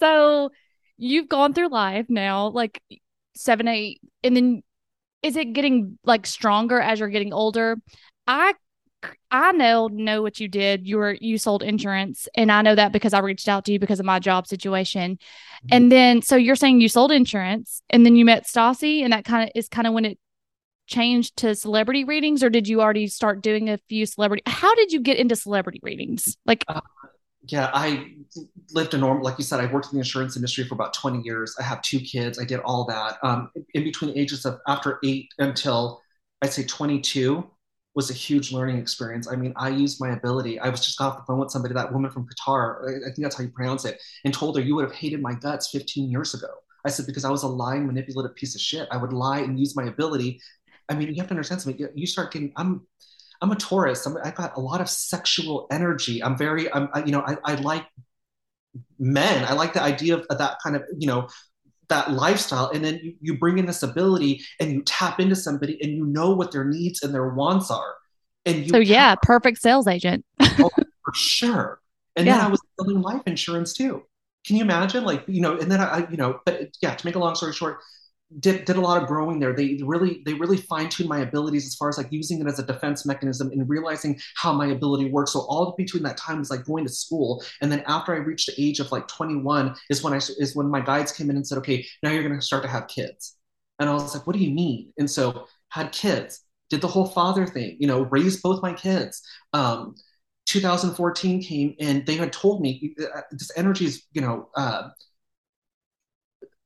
so 0.00 0.50
you've 0.96 1.28
gone 1.28 1.54
through 1.54 1.68
life 1.68 2.06
now, 2.08 2.48
like 2.48 2.82
seven, 3.34 3.68
eight, 3.68 4.00
and 4.22 4.36
then 4.36 4.62
is 5.22 5.36
it 5.36 5.52
getting 5.52 5.98
like 6.04 6.26
stronger 6.26 6.80
as 6.80 7.00
you're 7.00 7.08
getting 7.08 7.32
older? 7.32 7.76
I 8.26 8.54
I 9.30 9.52
know 9.52 9.88
know 9.88 10.22
what 10.22 10.40
you 10.40 10.48
did. 10.48 10.86
You 10.86 10.98
were 10.98 11.16
you 11.20 11.38
sold 11.38 11.62
insurance, 11.62 12.28
and 12.34 12.52
I 12.52 12.62
know 12.62 12.74
that 12.74 12.92
because 12.92 13.14
I 13.14 13.20
reached 13.20 13.48
out 13.48 13.64
to 13.66 13.72
you 13.72 13.78
because 13.78 14.00
of 14.00 14.06
my 14.06 14.18
job 14.18 14.46
situation. 14.46 15.12
Mm-hmm. 15.12 15.68
And 15.70 15.92
then 15.92 16.22
so 16.22 16.36
you're 16.36 16.56
saying 16.56 16.80
you 16.80 16.88
sold 16.88 17.12
insurance, 17.12 17.82
and 17.90 18.04
then 18.04 18.16
you 18.16 18.24
met 18.24 18.46
Stassi, 18.46 19.02
and 19.02 19.12
that 19.12 19.24
kind 19.24 19.44
of 19.44 19.50
is 19.54 19.68
kind 19.68 19.86
of 19.86 19.94
when 19.94 20.04
it 20.04 20.18
changed 20.86 21.36
to 21.36 21.54
celebrity 21.54 22.04
readings, 22.04 22.42
or 22.42 22.50
did 22.50 22.68
you 22.68 22.82
already 22.82 23.06
start 23.06 23.42
doing 23.42 23.70
a 23.70 23.78
few 23.88 24.04
celebrity? 24.04 24.42
How 24.46 24.74
did 24.74 24.92
you 24.92 25.00
get 25.00 25.16
into 25.16 25.36
celebrity 25.36 25.80
readings? 25.82 26.36
Like, 26.44 26.64
uh, 26.68 26.80
yeah, 27.48 27.70
I 27.72 28.12
lived 28.72 28.94
a 28.94 28.98
normal, 28.98 29.24
like 29.24 29.38
you 29.38 29.44
said, 29.44 29.60
I 29.60 29.72
worked 29.72 29.86
in 29.86 29.92
the 29.92 30.00
insurance 30.00 30.36
industry 30.36 30.64
for 30.64 30.74
about 30.74 30.94
20 30.94 31.22
years. 31.22 31.56
I 31.58 31.62
have 31.62 31.80
two 31.82 31.98
kids. 32.00 32.38
I 32.38 32.44
did 32.44 32.60
all 32.60 32.84
that. 32.86 33.18
Um, 33.22 33.50
in 33.74 33.82
between 33.84 34.12
the 34.12 34.20
ages 34.20 34.44
of 34.44 34.60
after 34.68 34.98
eight 35.04 35.28
until 35.38 36.02
I'd 36.42 36.52
say 36.52 36.64
22 36.64 37.48
was 37.94 38.10
a 38.10 38.14
huge 38.14 38.52
learning 38.52 38.78
experience. 38.78 39.26
I 39.28 39.36
mean, 39.36 39.52
I 39.56 39.68
used 39.70 40.00
my 40.00 40.10
ability. 40.10 40.58
I 40.60 40.68
was 40.68 40.84
just 40.84 41.00
off 41.00 41.16
the 41.16 41.24
phone 41.24 41.38
with 41.38 41.50
somebody, 41.50 41.74
that 41.74 41.92
woman 41.92 42.10
from 42.10 42.26
Qatar, 42.26 42.88
I 43.02 43.06
think 43.06 43.22
that's 43.22 43.36
how 43.36 43.42
you 43.42 43.50
pronounce 43.50 43.84
it, 43.84 44.00
and 44.24 44.32
told 44.32 44.56
her, 44.56 44.62
You 44.62 44.76
would 44.76 44.84
have 44.84 44.94
hated 44.94 45.20
my 45.20 45.34
guts 45.34 45.70
15 45.70 46.10
years 46.10 46.34
ago. 46.34 46.48
I 46.84 46.90
said, 46.90 47.06
Because 47.06 47.24
I 47.24 47.30
was 47.30 47.42
a 47.42 47.48
lying, 47.48 47.86
manipulative 47.86 48.36
piece 48.36 48.54
of 48.54 48.60
shit. 48.60 48.86
I 48.90 48.96
would 48.96 49.12
lie 49.12 49.40
and 49.40 49.58
use 49.58 49.74
my 49.74 49.84
ability. 49.84 50.40
I 50.88 50.94
mean, 50.94 51.08
you 51.08 51.16
have 51.16 51.26
to 51.28 51.32
understand 51.34 51.62
something. 51.62 51.88
You 51.94 52.06
start 52.06 52.32
getting, 52.32 52.52
I'm, 52.56 52.86
I'm 53.40 53.50
a 53.50 53.56
Taurus. 53.56 54.04
I'm, 54.06 54.16
I've 54.22 54.34
got 54.34 54.56
a 54.56 54.60
lot 54.60 54.80
of 54.80 54.88
sexual 54.88 55.66
energy. 55.70 56.22
I'm 56.22 56.36
very, 56.36 56.72
I'm, 56.72 56.88
I, 56.92 57.04
you 57.04 57.12
know, 57.12 57.22
I, 57.26 57.36
I 57.44 57.54
like 57.54 57.86
men. 58.98 59.44
I 59.44 59.54
like 59.54 59.72
the 59.72 59.82
idea 59.82 60.16
of 60.16 60.38
that 60.38 60.58
kind 60.62 60.76
of, 60.76 60.82
you 60.98 61.06
know, 61.06 61.28
that 61.88 62.12
lifestyle. 62.12 62.70
And 62.70 62.84
then 62.84 63.00
you, 63.02 63.14
you 63.20 63.38
bring 63.38 63.58
in 63.58 63.66
this 63.66 63.82
ability 63.82 64.42
and 64.58 64.72
you 64.72 64.82
tap 64.82 65.20
into 65.20 65.36
somebody 65.36 65.78
and 65.82 65.92
you 65.92 66.06
know 66.06 66.32
what 66.32 66.52
their 66.52 66.64
needs 66.64 67.02
and 67.02 67.12
their 67.14 67.28
wants 67.28 67.70
are. 67.70 67.94
And 68.46 68.58
you 68.64 68.68
so 68.68 68.78
yeah, 68.78 69.14
perfect 69.22 69.58
sales 69.58 69.86
agent. 69.86 70.24
oh, 70.40 70.70
for 70.74 71.14
sure. 71.14 71.80
And 72.16 72.26
yeah. 72.26 72.38
then 72.38 72.46
I 72.46 72.48
was 72.48 72.60
selling 72.78 73.02
life 73.02 73.22
insurance 73.26 73.74
too. 73.74 74.02
Can 74.46 74.56
you 74.56 74.62
imagine? 74.62 75.04
Like, 75.04 75.24
you 75.26 75.40
know, 75.40 75.58
and 75.58 75.70
then 75.70 75.80
I, 75.80 76.08
you 76.10 76.16
know, 76.16 76.40
but 76.46 76.70
yeah, 76.80 76.94
to 76.94 77.06
make 77.06 77.14
a 77.14 77.18
long 77.18 77.34
story 77.34 77.52
short, 77.52 77.78
did, 78.38 78.64
did 78.64 78.76
a 78.76 78.80
lot 78.80 79.02
of 79.02 79.08
growing 79.08 79.40
there. 79.40 79.52
They 79.52 79.80
really 79.82 80.22
they 80.24 80.34
really 80.34 80.56
fine 80.56 80.88
tuned 80.88 81.08
my 81.08 81.20
abilities 81.20 81.66
as 81.66 81.74
far 81.74 81.88
as 81.88 81.98
like 81.98 82.12
using 82.12 82.40
it 82.40 82.46
as 82.46 82.58
a 82.58 82.64
defense 82.64 83.04
mechanism 83.04 83.50
and 83.50 83.68
realizing 83.68 84.20
how 84.36 84.52
my 84.52 84.66
ability 84.66 85.10
works. 85.10 85.32
So 85.32 85.40
all 85.40 85.74
between 85.76 86.04
that 86.04 86.16
time 86.16 86.38
was 86.38 86.50
like 86.50 86.64
going 86.64 86.84
to 86.84 86.92
school, 86.92 87.42
and 87.60 87.72
then 87.72 87.82
after 87.86 88.14
I 88.14 88.18
reached 88.18 88.46
the 88.46 88.62
age 88.62 88.78
of 88.78 88.92
like 88.92 89.08
21 89.08 89.74
is 89.90 90.02
when 90.02 90.12
I 90.12 90.18
is 90.18 90.54
when 90.54 90.68
my 90.68 90.80
guides 90.80 91.12
came 91.12 91.28
in 91.28 91.36
and 91.36 91.46
said, 91.46 91.58
okay, 91.58 91.84
now 92.02 92.10
you're 92.10 92.22
going 92.22 92.38
to 92.38 92.44
start 92.44 92.62
to 92.62 92.68
have 92.68 92.86
kids, 92.86 93.36
and 93.78 93.88
I 93.88 93.92
was 93.94 94.14
like, 94.14 94.26
what 94.26 94.36
do 94.36 94.42
you 94.42 94.54
mean? 94.54 94.92
And 94.96 95.10
so 95.10 95.46
had 95.70 95.90
kids, 95.92 96.44
did 96.68 96.82
the 96.82 96.88
whole 96.88 97.06
father 97.06 97.46
thing, 97.46 97.76
you 97.80 97.88
know, 97.88 98.02
raised 98.02 98.42
both 98.42 98.62
my 98.62 98.72
kids. 98.72 99.22
Um, 99.52 99.96
2014 100.46 101.42
came 101.42 101.74
and 101.78 102.04
they 102.06 102.16
had 102.16 102.32
told 102.32 102.60
me 102.60 102.94
uh, 103.00 103.20
this 103.30 103.50
energy 103.56 103.86
is 103.86 104.04
you 104.12 104.20
know. 104.20 104.48
Uh, 104.56 104.90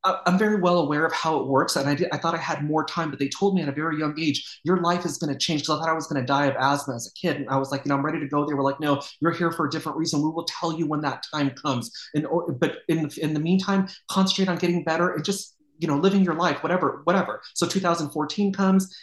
I'm 0.04 0.38
very 0.38 0.60
well 0.60 0.80
aware 0.80 1.06
of 1.06 1.12
how 1.12 1.40
it 1.40 1.46
works, 1.46 1.76
and 1.76 1.88
I, 1.88 1.94
did, 1.94 2.08
I 2.12 2.18
thought 2.18 2.34
I 2.34 2.38
had 2.38 2.62
more 2.62 2.84
time, 2.84 3.08
but 3.08 3.18
they 3.18 3.28
told 3.28 3.54
me 3.54 3.62
at 3.62 3.68
a 3.68 3.72
very 3.72 3.98
young 3.98 4.18
age, 4.20 4.60
your 4.62 4.76
life 4.82 5.06
is 5.06 5.16
going 5.16 5.32
to 5.32 5.38
change. 5.38 5.62
Because 5.62 5.76
I 5.76 5.80
thought 5.80 5.88
I 5.88 5.94
was 5.94 6.06
going 6.06 6.20
to 6.20 6.26
die 6.26 6.44
of 6.46 6.56
asthma 6.56 6.94
as 6.94 7.06
a 7.06 7.12
kid, 7.18 7.36
and 7.36 7.48
I 7.48 7.56
was 7.56 7.70
like, 7.70 7.84
you 7.84 7.88
know, 7.88 7.96
I'm 7.96 8.04
ready 8.04 8.20
to 8.20 8.28
go. 8.28 8.46
They 8.46 8.52
were 8.52 8.62
like, 8.62 8.80
no, 8.80 9.00
you're 9.20 9.32
here 9.32 9.50
for 9.50 9.66
a 9.66 9.70
different 9.70 9.96
reason. 9.96 10.20
We 10.20 10.28
will 10.28 10.44
tell 10.44 10.78
you 10.78 10.86
when 10.86 11.00
that 11.02 11.24
time 11.32 11.50
comes. 11.50 11.90
And 12.14 12.26
or, 12.26 12.52
but 12.52 12.78
in 12.88 13.10
in 13.20 13.32
the 13.32 13.40
meantime, 13.40 13.88
concentrate 14.10 14.48
on 14.48 14.58
getting 14.58 14.84
better 14.84 15.14
and 15.14 15.24
just 15.24 15.56
you 15.78 15.88
know 15.88 15.96
living 15.96 16.22
your 16.22 16.34
life, 16.34 16.62
whatever, 16.62 17.00
whatever. 17.04 17.40
So 17.54 17.66
2014 17.66 18.52
comes, 18.52 18.94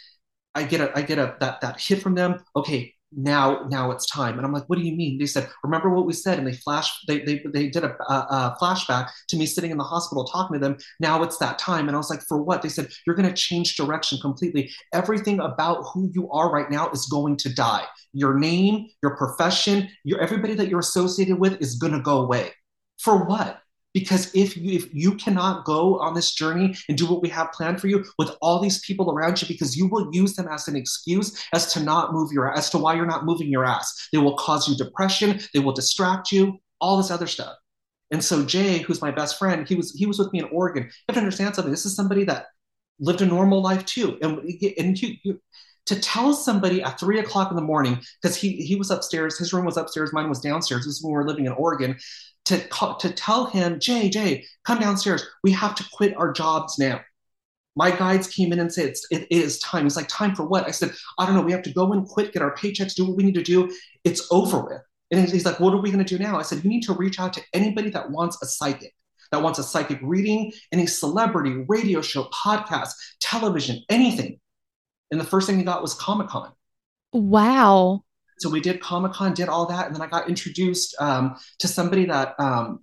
I 0.54 0.64
get 0.64 0.80
a 0.80 0.96
I 0.96 1.02
get 1.02 1.18
a 1.18 1.36
that 1.40 1.60
that 1.62 1.80
hit 1.80 2.00
from 2.02 2.14
them. 2.14 2.44
Okay, 2.54 2.94
now 3.16 3.66
now 3.68 3.90
it's 3.90 4.06
time. 4.06 4.36
And 4.36 4.46
i'm 4.46 4.52
like 4.52 4.64
what 4.66 4.78
do 4.78 4.84
you 4.84 4.96
mean? 4.96 5.18
They 5.18 5.26
said 5.26 5.48
remember 5.62 5.90
what 5.90 6.06
we 6.06 6.12
said? 6.12 6.38
And 6.38 6.46
they 6.46 6.54
flashed 6.54 7.06
they 7.06 7.20
they, 7.20 7.42
they 7.52 7.68
did 7.68 7.84
a, 7.84 7.96
a, 8.08 8.14
a, 8.14 8.56
flashback 8.60 9.10
to 9.28 9.36
me 9.36 9.46
sitting 9.46 9.70
in 9.70 9.78
the 9.78 9.84
hospital 9.84 10.24
talking 10.24 10.54
to 10.54 10.60
them. 10.60 10.76
Now 11.00 11.22
it's 11.22 11.38
that 11.38 11.58
time. 11.58 11.88
And 11.88 11.96
i 11.96 11.98
was 11.98 12.10
like 12.10 12.22
for 12.22 12.42
what? 12.42 12.62
They 12.62 12.68
said 12.68 12.88
you're 13.06 13.16
going 13.16 13.28
to 13.28 13.34
change 13.34 13.76
direction 13.76 14.18
completely. 14.20 14.70
Everything 14.92 15.40
about 15.40 15.84
who 15.92 16.10
you 16.12 16.30
are 16.30 16.50
right 16.52 16.70
now 16.70 16.90
is 16.90 17.06
going 17.06 17.36
to 17.38 17.54
die. 17.54 17.84
Your 18.12 18.38
name 18.38 18.88
your 19.02 19.16
profession 19.16 19.88
your 20.04 20.20
everybody 20.20 20.54
that 20.54 20.68
you're 20.68 20.80
associated 20.80 21.38
with 21.38 21.60
is 21.60 21.76
going 21.76 21.92
to 21.92 22.00
go 22.00 22.20
away. 22.20 22.52
For 22.98 23.24
what 23.24 23.61
because 23.94 24.34
if 24.34 24.56
you, 24.56 24.72
if 24.72 24.92
you 24.94 25.14
cannot 25.14 25.64
go 25.64 25.98
on 26.00 26.14
this 26.14 26.32
journey 26.34 26.74
and 26.88 26.96
do 26.96 27.06
what 27.06 27.22
we 27.22 27.28
have 27.28 27.52
planned 27.52 27.80
for 27.80 27.88
you 27.88 28.04
with 28.18 28.34
all 28.40 28.58
these 28.58 28.80
people 28.80 29.10
around 29.10 29.40
you 29.40 29.48
because 29.48 29.76
you 29.76 29.86
will 29.86 30.08
use 30.12 30.34
them 30.34 30.48
as 30.48 30.68
an 30.68 30.76
excuse 30.76 31.44
as 31.52 31.72
to 31.72 31.80
not 31.80 32.12
move 32.12 32.32
your 32.32 32.52
as 32.56 32.70
to 32.70 32.78
why 32.78 32.94
you're 32.94 33.06
not 33.06 33.24
moving 33.24 33.48
your 33.48 33.64
ass. 33.64 34.08
They 34.12 34.18
will 34.18 34.36
cause 34.36 34.68
you 34.68 34.76
depression. 34.76 35.40
They 35.52 35.60
will 35.60 35.72
distract 35.72 36.32
you. 36.32 36.58
All 36.80 36.96
this 36.96 37.10
other 37.10 37.26
stuff. 37.26 37.54
And 38.10 38.22
so 38.24 38.44
jay 38.44 38.78
who's 38.78 39.00
my 39.00 39.10
best 39.10 39.38
friend 39.38 39.66
he 39.68 39.74
was 39.74 39.92
he 39.92 40.06
was 40.06 40.18
with 40.18 40.32
me 40.32 40.40
in 40.40 40.46
oregon. 40.46 40.84
You 40.84 40.90
have 41.08 41.14
to 41.14 41.20
understand 41.20 41.54
something. 41.54 41.70
This 41.70 41.86
is 41.86 41.94
somebody 41.94 42.24
that 42.24 42.46
lived 42.98 43.20
a 43.20 43.26
normal 43.26 43.62
life 43.62 43.84
too. 43.84 44.18
And, 44.22 44.38
and 44.78 45.00
you, 45.00 45.16
you 45.22 45.40
to 45.86 45.98
tell 45.98 46.32
somebody 46.32 46.82
at 46.82 46.98
three 46.98 47.18
o'clock 47.18 47.50
in 47.50 47.56
the 47.56 47.62
morning 47.62 48.00
because 48.20 48.36
he 48.36 48.56
he 48.56 48.76
was 48.76 48.90
upstairs 48.90 49.38
his 49.38 49.52
room 49.52 49.64
was 49.64 49.76
upstairs 49.76 50.12
mine 50.12 50.28
was 50.28 50.40
downstairs 50.40 50.84
this 50.84 50.96
is 50.96 51.02
when 51.02 51.12
we 51.12 51.16
were 51.16 51.26
living 51.26 51.46
in 51.46 51.52
oregon 51.52 51.96
to, 52.46 52.58
call, 52.68 52.96
to 52.96 53.10
tell 53.10 53.46
him, 53.46 53.78
Jay, 53.78 54.08
Jay, 54.08 54.44
come 54.64 54.78
downstairs. 54.78 55.24
We 55.42 55.52
have 55.52 55.74
to 55.76 55.84
quit 55.92 56.16
our 56.16 56.32
jobs 56.32 56.78
now. 56.78 57.00
My 57.74 57.90
guides 57.90 58.28
came 58.28 58.52
in 58.52 58.60
and 58.60 58.72
said, 58.72 58.86
it's, 58.86 59.06
it 59.10 59.26
is 59.30 59.58
time. 59.60 59.86
It's 59.86 59.96
like, 59.96 60.08
time 60.08 60.34
for 60.34 60.44
what? 60.44 60.66
I 60.66 60.72
said, 60.72 60.92
I 61.18 61.24
don't 61.24 61.34
know. 61.34 61.40
We 61.42 61.52
have 61.52 61.62
to 61.62 61.72
go 61.72 61.92
and 61.92 62.06
quit, 62.06 62.32
get 62.32 62.42
our 62.42 62.54
paychecks, 62.54 62.94
do 62.94 63.06
what 63.06 63.16
we 63.16 63.22
need 63.22 63.34
to 63.34 63.42
do. 63.42 63.74
It's 64.04 64.26
over 64.30 64.60
with. 64.60 64.82
And 65.10 65.28
he's 65.28 65.46
like, 65.46 65.60
what 65.60 65.72
are 65.72 65.80
we 65.80 65.90
going 65.90 66.04
to 66.04 66.16
do 66.16 66.22
now? 66.22 66.38
I 66.38 66.42
said, 66.42 66.64
you 66.64 66.70
need 66.70 66.82
to 66.84 66.94
reach 66.94 67.18
out 67.20 67.32
to 67.34 67.42
anybody 67.54 67.90
that 67.90 68.10
wants 68.10 68.38
a 68.42 68.46
psychic, 68.46 68.94
that 69.30 69.42
wants 69.42 69.58
a 69.58 69.62
psychic 69.62 69.98
reading, 70.02 70.52
any 70.70 70.86
celebrity, 70.86 71.64
radio 71.68 72.02
show, 72.02 72.24
podcast, 72.24 72.90
television, 73.20 73.80
anything. 73.88 74.38
And 75.12 75.20
the 75.20 75.24
first 75.24 75.46
thing 75.46 75.58
he 75.58 75.64
got 75.64 75.82
was 75.82 75.94
Comic 75.94 76.26
Con. 76.28 76.50
Wow 77.12 78.02
so 78.42 78.50
we 78.50 78.60
did 78.60 78.80
Comic 78.80 79.12
Con, 79.12 79.32
did 79.32 79.48
all 79.48 79.66
that, 79.66 79.86
and 79.86 79.94
then 79.94 80.02
I 80.02 80.08
got 80.08 80.28
introduced 80.28 80.94
um, 81.00 81.36
to 81.60 81.68
somebody 81.68 82.06
that. 82.06 82.34
Um, 82.38 82.80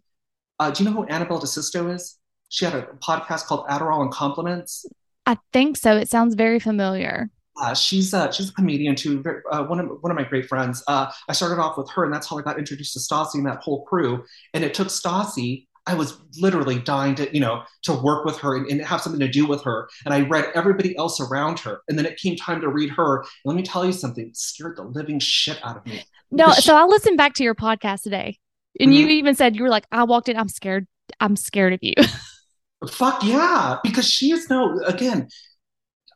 uh, 0.58 0.72
do 0.72 0.84
you 0.84 0.90
know 0.90 0.96
who 0.96 1.06
Annabelle 1.06 1.40
DeSisto 1.40 1.94
is? 1.94 2.18
She 2.50 2.66
had 2.66 2.74
a 2.74 2.84
podcast 3.06 3.46
called 3.46 3.66
Adderall 3.68 4.02
and 4.02 4.12
Compliments. 4.12 4.86
I 5.26 5.38
think 5.54 5.78
so. 5.78 5.96
It 5.96 6.10
sounds 6.10 6.36
very 6.36 6.60
familiar. 6.60 7.30
Uh, 7.62 7.74
she's 7.74 8.14
uh, 8.14 8.32
she's 8.32 8.50
a 8.50 8.54
comedian 8.54 8.96
too. 8.96 9.22
Very, 9.22 9.42
uh, 9.52 9.64
one 9.64 9.80
of 9.80 9.90
one 10.02 10.12
of 10.12 10.18
my 10.18 10.24
great 10.24 10.48
friends. 10.48 10.82
Uh, 10.88 11.12
I 11.28 11.34
started 11.34 11.62
off 11.62 11.78
with 11.78 11.90
her, 11.92 12.06
and 12.06 12.14
that's 12.14 12.28
how 12.28 12.38
I 12.38 12.42
got 12.42 12.58
introduced 12.58 12.94
to 12.94 13.00
Stassi 13.00 13.36
and 13.36 13.46
that 13.46 13.60
whole 13.60 13.84
crew. 13.84 14.24
And 14.54 14.64
it 14.64 14.74
took 14.74 14.88
Stassi 14.88 15.68
I 15.90 15.96
was 15.96 16.20
literally 16.40 16.78
dying 16.78 17.16
to, 17.16 17.34
you 17.34 17.40
know, 17.40 17.64
to 17.84 17.94
work 17.94 18.24
with 18.24 18.38
her 18.38 18.56
and, 18.56 18.68
and, 18.68 18.80
have 18.86 19.02
something 19.02 19.20
to 19.20 19.28
do 19.28 19.48
with 19.48 19.64
her. 19.64 19.90
And 20.06 20.14
I 20.14 20.22
read 20.22 20.52
everybody 20.54 20.96
else 20.96 21.20
around 21.20 21.58
her. 21.62 21.82
And 21.88 21.98
then 21.98 22.06
it 22.06 22.18
came 22.18 22.36
time 22.36 22.62
to 22.62 22.70
read 22.70 22.92
her. 22.92 23.22
And 23.22 23.28
let 23.46 23.56
me 23.56 23.64
tell 23.64 23.84
you 23.84 23.92
something, 23.92 24.30
scared 24.36 24.78
the 24.78 24.84
living 24.84 25.18
shit 25.20 25.60
out 25.64 25.78
of 25.78 25.86
me. 25.88 26.04
No, 26.30 26.52
so 26.52 26.76
I 26.76 26.84
listened 26.84 27.18
back 27.18 27.34
to 27.36 27.44
your 27.44 27.56
podcast 27.56 28.04
today. 28.04 28.38
And 28.80 28.92
mm-hmm. 28.92 29.00
you 29.00 29.08
even 29.08 29.34
said 29.34 29.56
you 29.56 29.64
were 29.64 29.70
like, 29.70 29.88
I 29.92 30.04
walked 30.04 30.30
in, 30.30 30.38
I'm 30.38 30.48
scared. 30.48 30.86
I'm 31.20 31.36
scared 31.36 31.74
of 31.74 31.80
you. 31.82 31.96
Fuck 32.88 33.24
yeah. 33.24 33.78
Because 33.84 34.08
she 34.08 34.32
is 34.32 34.48
no, 34.48 34.80
again, 34.86 35.28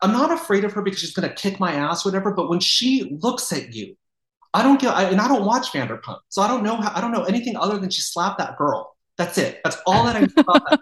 I'm 0.04 0.12
not 0.12 0.32
afraid 0.32 0.66
of 0.66 0.74
her 0.74 0.84
because 0.84 1.00
she's 1.00 1.14
gonna 1.14 1.34
kick 1.34 1.60
my 1.60 1.74
ass, 1.74 2.06
whatever. 2.06 2.32
But 2.32 2.48
when 2.48 2.60
she 2.60 3.18
looks 3.22 3.52
at 3.52 3.74
you, 3.74 3.96
I 4.54 4.62
don't 4.62 4.80
get, 4.80 4.94
I, 4.94 5.06
and 5.06 5.20
I 5.20 5.28
don't 5.28 5.46
watch 5.46 5.72
Vanderpump, 5.72 6.20
so 6.30 6.44
I 6.44 6.48
don't 6.48 6.62
know 6.62 6.76
how, 6.76 6.92
I 6.96 7.02
don't 7.02 7.12
know 7.12 7.24
anything 7.24 7.58
other 7.58 7.80
than 7.80 7.90
she 7.90 8.02
slapped 8.02 8.38
that 8.38 8.56
girl. 8.56 8.93
That's 9.18 9.38
it. 9.38 9.62
That's 9.64 9.78
all 9.86 10.06
that 10.06 10.16
I 10.16 10.22
know 10.22 10.28
about 10.38 10.80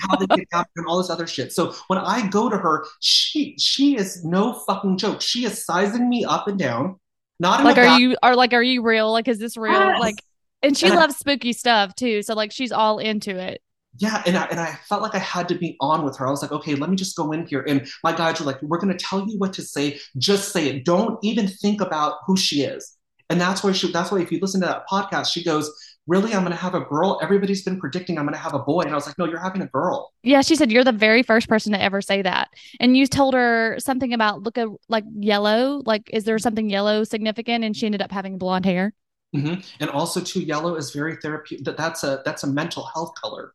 how 0.00 0.16
they 0.16 0.26
get 0.26 0.48
after 0.52 0.70
and 0.76 0.86
all 0.86 0.98
this 0.98 1.10
other 1.10 1.26
shit. 1.26 1.52
So 1.52 1.74
when 1.86 1.98
I 1.98 2.26
go 2.26 2.48
to 2.48 2.56
her, 2.56 2.84
she 3.00 3.56
she 3.58 3.96
is 3.96 4.24
no 4.24 4.54
fucking 4.66 4.98
joke. 4.98 5.20
She 5.20 5.44
is 5.44 5.64
sizing 5.64 6.08
me 6.08 6.24
up 6.24 6.48
and 6.48 6.58
down. 6.58 6.98
Not 7.38 7.64
like 7.64 7.78
are 7.78 7.84
back- 7.84 8.00
you 8.00 8.16
are 8.22 8.34
like 8.34 8.52
are 8.52 8.62
you 8.62 8.82
real? 8.82 9.12
Like 9.12 9.28
is 9.28 9.38
this 9.38 9.56
real? 9.56 9.72
Yes. 9.72 10.00
Like 10.00 10.16
and 10.62 10.76
she 10.76 10.86
and 10.86 10.96
loves 10.96 11.14
I, 11.14 11.18
spooky 11.18 11.52
stuff 11.52 11.94
too. 11.94 12.22
So 12.22 12.34
like 12.34 12.50
she's 12.50 12.72
all 12.72 12.98
into 12.98 13.36
it. 13.38 13.62
Yeah, 13.98 14.22
and 14.24 14.38
I, 14.38 14.44
and 14.46 14.58
I 14.58 14.78
felt 14.88 15.02
like 15.02 15.14
I 15.14 15.18
had 15.18 15.48
to 15.50 15.54
be 15.54 15.76
on 15.78 16.02
with 16.02 16.16
her. 16.16 16.26
I 16.26 16.30
was 16.30 16.40
like, 16.40 16.50
okay, 16.50 16.74
let 16.74 16.88
me 16.88 16.96
just 16.96 17.14
go 17.14 17.30
in 17.32 17.46
here. 17.46 17.62
And 17.68 17.86
my 18.02 18.16
guides 18.16 18.40
were 18.40 18.46
like, 18.46 18.60
we're 18.62 18.78
going 18.78 18.96
to 18.96 19.04
tell 19.04 19.28
you 19.28 19.38
what 19.38 19.52
to 19.54 19.62
say. 19.62 20.00
Just 20.16 20.50
say 20.50 20.68
it. 20.68 20.86
Don't 20.86 21.18
even 21.22 21.46
think 21.46 21.82
about 21.82 22.16
who 22.26 22.36
she 22.36 22.62
is. 22.62 22.96
And 23.28 23.38
that's 23.40 23.62
why 23.62 23.72
she. 23.72 23.92
That's 23.92 24.10
why 24.10 24.20
if 24.20 24.32
you 24.32 24.38
listen 24.40 24.62
to 24.62 24.66
that 24.66 24.88
podcast, 24.88 25.32
she 25.32 25.44
goes, 25.44 25.70
really? 26.06 26.34
I'm 26.34 26.40
going 26.40 26.52
to 26.52 26.56
have 26.56 26.74
a 26.74 26.80
girl? 26.80 27.18
Everybody's 27.22 27.62
been 27.62 27.78
predicting 27.78 28.18
i'm 28.18 28.24
going 28.24 28.34
to 28.34 28.40
have 28.40 28.54
a 28.54 28.58
boy. 28.58 28.82
And 28.82 28.90
i 28.90 28.94
was 28.94 29.06
like 29.06 29.18
no 29.18 29.24
you're 29.26 29.38
having 29.38 29.62
a 29.62 29.66
girl. 29.66 30.12
Yeah 30.22 30.42
she 30.42 30.56
said 30.56 30.70
you're 30.70 30.84
the 30.84 30.92
very 30.92 31.22
first 31.22 31.48
person 31.48 31.72
to 31.72 31.80
ever 31.80 32.00
say 32.00 32.22
that. 32.22 32.48
And 32.80 32.96
you 32.96 33.06
told 33.06 33.34
her 33.34 33.76
something 33.78 34.12
about 34.12 34.42
look 34.42 34.58
at 34.58 34.68
like 34.88 35.04
yellow. 35.14 35.82
Like 35.84 36.10
is 36.12 36.24
there 36.24 36.38
something 36.38 36.70
yellow 36.70 37.04
significant? 37.04 37.64
And 37.64 37.76
she 37.76 37.86
ended 37.86 38.02
up 38.02 38.12
having 38.12 38.38
blonde 38.38 38.66
hair. 38.66 38.92
Mm-hmm. 39.34 39.62
and 39.80 39.88
also 39.88 40.20
too 40.20 40.40
yellow 40.40 40.74
is 40.74 40.90
very 40.90 41.16
therapeutic 41.16 41.64
that, 41.64 41.78
that's 41.78 42.04
a 42.04 42.20
that's 42.22 42.42
a 42.42 42.46
mental 42.46 42.84
health 42.84 43.14
color. 43.14 43.54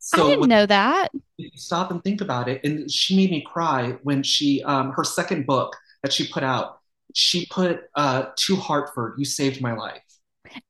So 0.00 0.26
I 0.26 0.30
didn't 0.30 0.48
know 0.48 0.66
that. 0.66 1.08
Stop 1.54 1.90
and 1.90 2.02
think 2.02 2.22
about 2.22 2.48
it. 2.48 2.64
And 2.64 2.90
she 2.90 3.16
made 3.16 3.30
me 3.30 3.42
cry 3.42 3.98
when 4.02 4.22
she, 4.22 4.62
um, 4.62 4.92
her 4.92 5.04
second 5.04 5.46
book 5.46 5.76
that 6.02 6.12
she 6.12 6.26
put 6.26 6.42
out, 6.42 6.78
she 7.14 7.46
put 7.46 7.82
uh, 7.94 8.26
to 8.34 8.56
Hartford, 8.56 9.14
You 9.18 9.26
Saved 9.26 9.60
My 9.60 9.74
Life. 9.74 10.02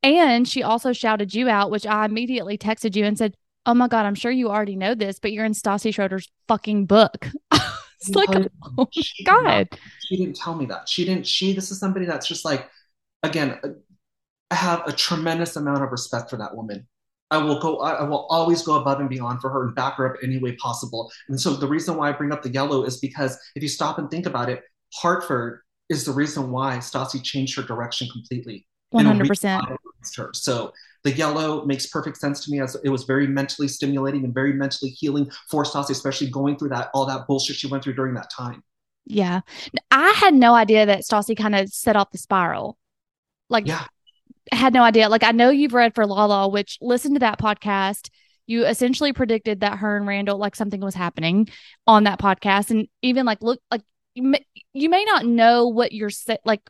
And 0.03 0.47
she 0.47 0.62
also 0.62 0.93
shouted 0.93 1.35
you 1.35 1.49
out, 1.49 1.71
which 1.71 1.87
I 1.87 2.05
immediately 2.05 2.59
texted 2.59 2.97
you 2.97 3.05
and 3.05 3.16
said, 3.16 3.35
Oh 3.66 3.75
my 3.75 3.88
God, 3.88 4.07
I'm 4.07 4.14
sure 4.14 4.31
you 4.31 4.49
already 4.49 4.77
know 4.77 4.95
this, 4.95 5.19
but 5.19 5.33
you're 5.33 5.45
in 5.45 5.53
Stassi 5.53 5.93
Schroeder's 5.93 6.31
fucking 6.49 6.87
book. 6.87 7.29
it's 7.53 8.14
like, 8.14 8.31
oh 8.79 8.88
she 8.90 9.23
God. 9.25 9.69
Not, 9.71 9.79
she 10.07 10.16
didn't 10.16 10.37
tell 10.37 10.55
me 10.55 10.64
that. 10.66 10.88
She 10.88 11.05
didn't, 11.05 11.27
she, 11.27 11.53
this 11.53 11.71
is 11.71 11.79
somebody 11.79 12.07
that's 12.07 12.27
just 12.27 12.45
like, 12.45 12.69
again, 13.23 13.59
uh, 13.62 13.69
I 14.51 14.55
have 14.55 14.87
a 14.87 14.93
tremendous 14.93 15.57
amount 15.57 15.83
of 15.83 15.93
respect 15.93 16.31
for 16.31 16.37
that 16.38 16.57
woman. 16.57 16.87
I 17.31 17.38
will 17.38 17.61
go, 17.61 17.79
I 17.81 18.03
will 18.03 18.27
always 18.29 18.62
go 18.62 18.75
above 18.75 18.99
and 18.99 19.09
beyond 19.09 19.40
for 19.40 19.51
her 19.51 19.64
and 19.64 19.75
back 19.75 19.95
her 19.97 20.12
up 20.14 20.21
any 20.23 20.38
way 20.38 20.57
possible. 20.57 21.12
And 21.29 21.40
so 21.40 21.55
the 21.55 21.69
reason 21.69 21.97
why 21.97 22.09
I 22.09 22.12
bring 22.12 22.33
up 22.33 22.43
the 22.43 22.51
yellow 22.51 22.83
is 22.83 22.99
because 22.99 23.38
if 23.55 23.62
you 23.62 23.69
stop 23.69 23.99
and 23.99 24.11
think 24.11 24.27
about 24.27 24.49
it, 24.49 24.62
Hartford 24.95 25.61
is 25.88 26.05
the 26.05 26.12
reason 26.12 26.51
why 26.51 26.79
Stassi 26.79 27.23
changed 27.23 27.57
her 27.57 27.62
direction 27.62 28.09
completely. 28.11 28.66
100%. 28.92 29.76
Her. 30.16 30.31
So 30.33 30.72
the 31.03 31.12
yellow 31.12 31.64
makes 31.64 31.87
perfect 31.87 32.18
sense 32.18 32.44
to 32.44 32.50
me 32.50 32.61
as 32.61 32.76
it 32.85 32.88
was 32.88 33.05
very 33.05 33.26
mentally 33.26 33.68
stimulating 33.68 34.24
and 34.24 34.35
very 34.35 34.53
mentally 34.53 34.90
healing 34.90 35.31
for 35.48 35.64
Stassi, 35.64 35.90
especially 35.90 36.31
going 36.31 36.57
through 36.57 36.70
that 36.70 36.90
all 36.92 37.07
that 37.07 37.26
bullshit 37.26 37.57
she 37.57 37.68
went 37.68 37.85
through 37.85 37.94
during 37.94 38.14
that 38.14 38.31
time. 38.31 38.62
Yeah. 39.07 39.40
I 39.90 40.11
had 40.12 40.35
no 40.35 40.55
idea 40.55 40.87
that 40.87 41.00
Stassi 41.00 41.37
kind 41.37 41.55
of 41.55 41.68
set 41.70 41.96
off 41.96 42.11
the 42.11 42.18
spiral. 42.18 42.76
Like, 43.48 43.66
yeah. 43.66 43.85
I 44.53 44.57
had 44.57 44.74
no 44.74 44.83
idea. 44.83 45.09
Like, 45.09 45.24
I 45.24 45.33
know 45.33 45.50
you've 45.50 45.74
read 45.74 45.94
for 45.94 46.07
Lala, 46.07 46.48
which 46.48 46.79
listen 46.81 47.14
to 47.14 47.20
that 47.20 47.40
podcast. 47.40 48.11
You 48.46 48.66
essentially 48.66 49.12
predicted 49.12 49.61
that 49.61 49.79
her 49.79 49.96
and 49.96 50.07
Randall, 50.07 50.38
like 50.38 50.57
something 50.57 50.81
was 50.81 50.94
happening 50.94 51.48
on 51.87 52.05
that 52.05 52.20
podcast. 52.20 52.70
And 52.70 52.88
even 53.00 53.24
like, 53.26 53.42
look, 53.42 53.61
like 53.70 53.83
you 54.14 54.24
may, 54.24 54.44
you 54.72 54.88
may 54.88 55.05
not 55.05 55.24
know 55.24 55.68
what 55.68 55.92
you're 55.92 56.11
like 56.44 56.62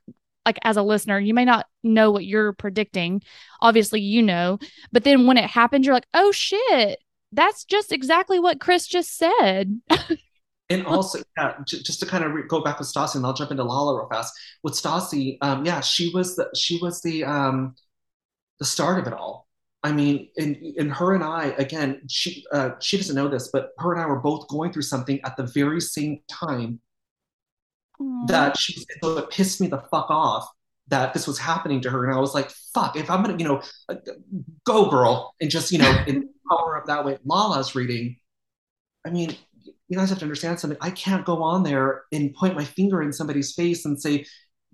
like 0.46 0.58
as 0.62 0.76
a 0.76 0.82
listener, 0.82 1.18
you 1.18 1.34
may 1.34 1.44
not 1.44 1.66
know 1.82 2.10
what 2.10 2.24
you're 2.24 2.52
predicting. 2.52 3.22
Obviously, 3.60 4.00
you 4.00 4.22
know, 4.22 4.58
but 4.92 5.04
then 5.04 5.26
when 5.26 5.36
it 5.36 5.50
happens, 5.50 5.86
you're 5.86 5.94
like, 5.94 6.06
oh 6.14 6.32
shit, 6.32 6.98
that's 7.32 7.64
just 7.64 7.92
exactly 7.92 8.38
what 8.38 8.60
Chris 8.60 8.86
just 8.86 9.16
said. 9.16 9.80
and 10.70 10.86
also, 10.86 11.20
yeah, 11.36 11.54
just 11.66 12.00
to 12.00 12.06
kind 12.06 12.24
of 12.24 12.32
re- 12.32 12.46
go 12.48 12.62
back 12.62 12.78
with 12.78 12.88
Stassi, 12.88 13.16
and 13.16 13.26
I'll 13.26 13.34
jump 13.34 13.50
into 13.50 13.64
Lala 13.64 13.96
real 13.96 14.08
fast. 14.08 14.34
With 14.62 14.74
Stassi, 14.74 15.38
um, 15.42 15.64
yeah, 15.64 15.80
she 15.80 16.10
was 16.14 16.36
the 16.36 16.50
she 16.54 16.78
was 16.80 17.02
the 17.02 17.24
um, 17.24 17.74
the 18.58 18.64
start 18.64 18.98
of 18.98 19.06
it 19.06 19.12
all. 19.12 19.46
I 19.82 19.92
mean, 19.92 20.28
and, 20.36 20.56
and 20.76 20.92
her 20.92 21.14
and 21.14 21.24
I, 21.24 21.54
again, 21.56 22.02
she 22.08 22.44
uh, 22.52 22.72
she 22.80 22.96
doesn't 22.96 23.16
know 23.16 23.28
this, 23.28 23.48
but 23.52 23.70
her 23.78 23.92
and 23.92 24.02
I 24.02 24.06
were 24.06 24.20
both 24.20 24.48
going 24.48 24.72
through 24.72 24.82
something 24.82 25.20
at 25.24 25.36
the 25.36 25.44
very 25.44 25.80
same 25.80 26.20
time 26.28 26.80
that 28.26 28.56
she 28.58 28.74
was, 28.76 28.86
so 29.02 29.18
it 29.18 29.30
pissed 29.30 29.60
me 29.60 29.66
the 29.68 29.82
fuck 29.90 30.10
off 30.10 30.48
that 30.88 31.14
this 31.14 31.26
was 31.26 31.38
happening 31.38 31.80
to 31.82 31.90
her. 31.90 32.04
And 32.04 32.16
I 32.16 32.20
was 32.20 32.34
like, 32.34 32.50
fuck, 32.74 32.96
if 32.96 33.10
I'm 33.10 33.22
gonna, 33.22 33.38
you 33.38 33.44
know, 33.44 33.62
uh, 33.88 33.96
go 34.64 34.90
girl 34.90 35.34
and 35.40 35.50
just, 35.50 35.70
you 35.70 35.78
know, 35.78 35.90
empower 36.06 36.78
up 36.78 36.86
that 36.86 37.04
way. 37.04 37.18
Lala's 37.24 37.74
reading. 37.74 38.16
I 39.06 39.10
mean, 39.10 39.36
you 39.88 39.96
guys 39.96 40.08
have 40.10 40.18
to 40.18 40.24
understand 40.24 40.58
something. 40.58 40.78
I 40.80 40.90
can't 40.90 41.24
go 41.24 41.42
on 41.42 41.62
there 41.62 42.02
and 42.12 42.34
point 42.34 42.56
my 42.56 42.64
finger 42.64 43.02
in 43.02 43.12
somebody's 43.12 43.54
face 43.54 43.84
and 43.84 44.00
say, 44.00 44.24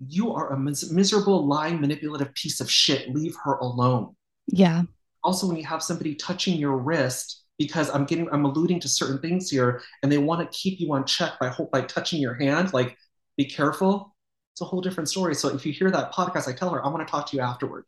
you 0.07 0.33
are 0.33 0.53
a 0.53 0.59
mis- 0.59 0.91
miserable, 0.91 1.47
lying, 1.47 1.81
manipulative 1.81 2.33
piece 2.35 2.59
of 2.61 2.69
shit. 2.69 3.09
Leave 3.09 3.35
her 3.43 3.55
alone. 3.55 4.15
Yeah. 4.47 4.83
Also, 5.23 5.47
when 5.47 5.57
you 5.57 5.65
have 5.65 5.83
somebody 5.83 6.15
touching 6.15 6.57
your 6.57 6.77
wrist, 6.77 7.43
because 7.57 7.89
I'm 7.89 8.05
getting, 8.05 8.29
I'm 8.31 8.45
alluding 8.45 8.79
to 8.81 8.87
certain 8.87 9.19
things 9.19 9.49
here, 9.49 9.81
and 10.03 10.11
they 10.11 10.19
want 10.19 10.39
to 10.41 10.57
keep 10.57 10.79
you 10.79 10.93
on 10.93 11.05
check 11.05 11.33
by 11.39 11.47
hope 11.47 11.71
by 11.71 11.81
touching 11.81 12.21
your 12.21 12.35
hand, 12.35 12.73
like 12.73 12.95
be 13.37 13.45
careful. 13.45 14.15
it's 14.53 14.61
a 14.61 14.65
whole 14.65 14.81
different 14.81 15.09
story. 15.09 15.35
So 15.35 15.49
if 15.49 15.65
you 15.65 15.71
hear 15.71 15.91
that 15.91 16.11
podcast, 16.11 16.47
I 16.47 16.53
tell 16.53 16.71
her, 16.71 16.83
I 16.83 16.89
want 16.89 17.07
to 17.07 17.11
talk 17.11 17.29
to 17.29 17.37
you 17.37 17.43
afterward. 17.43 17.85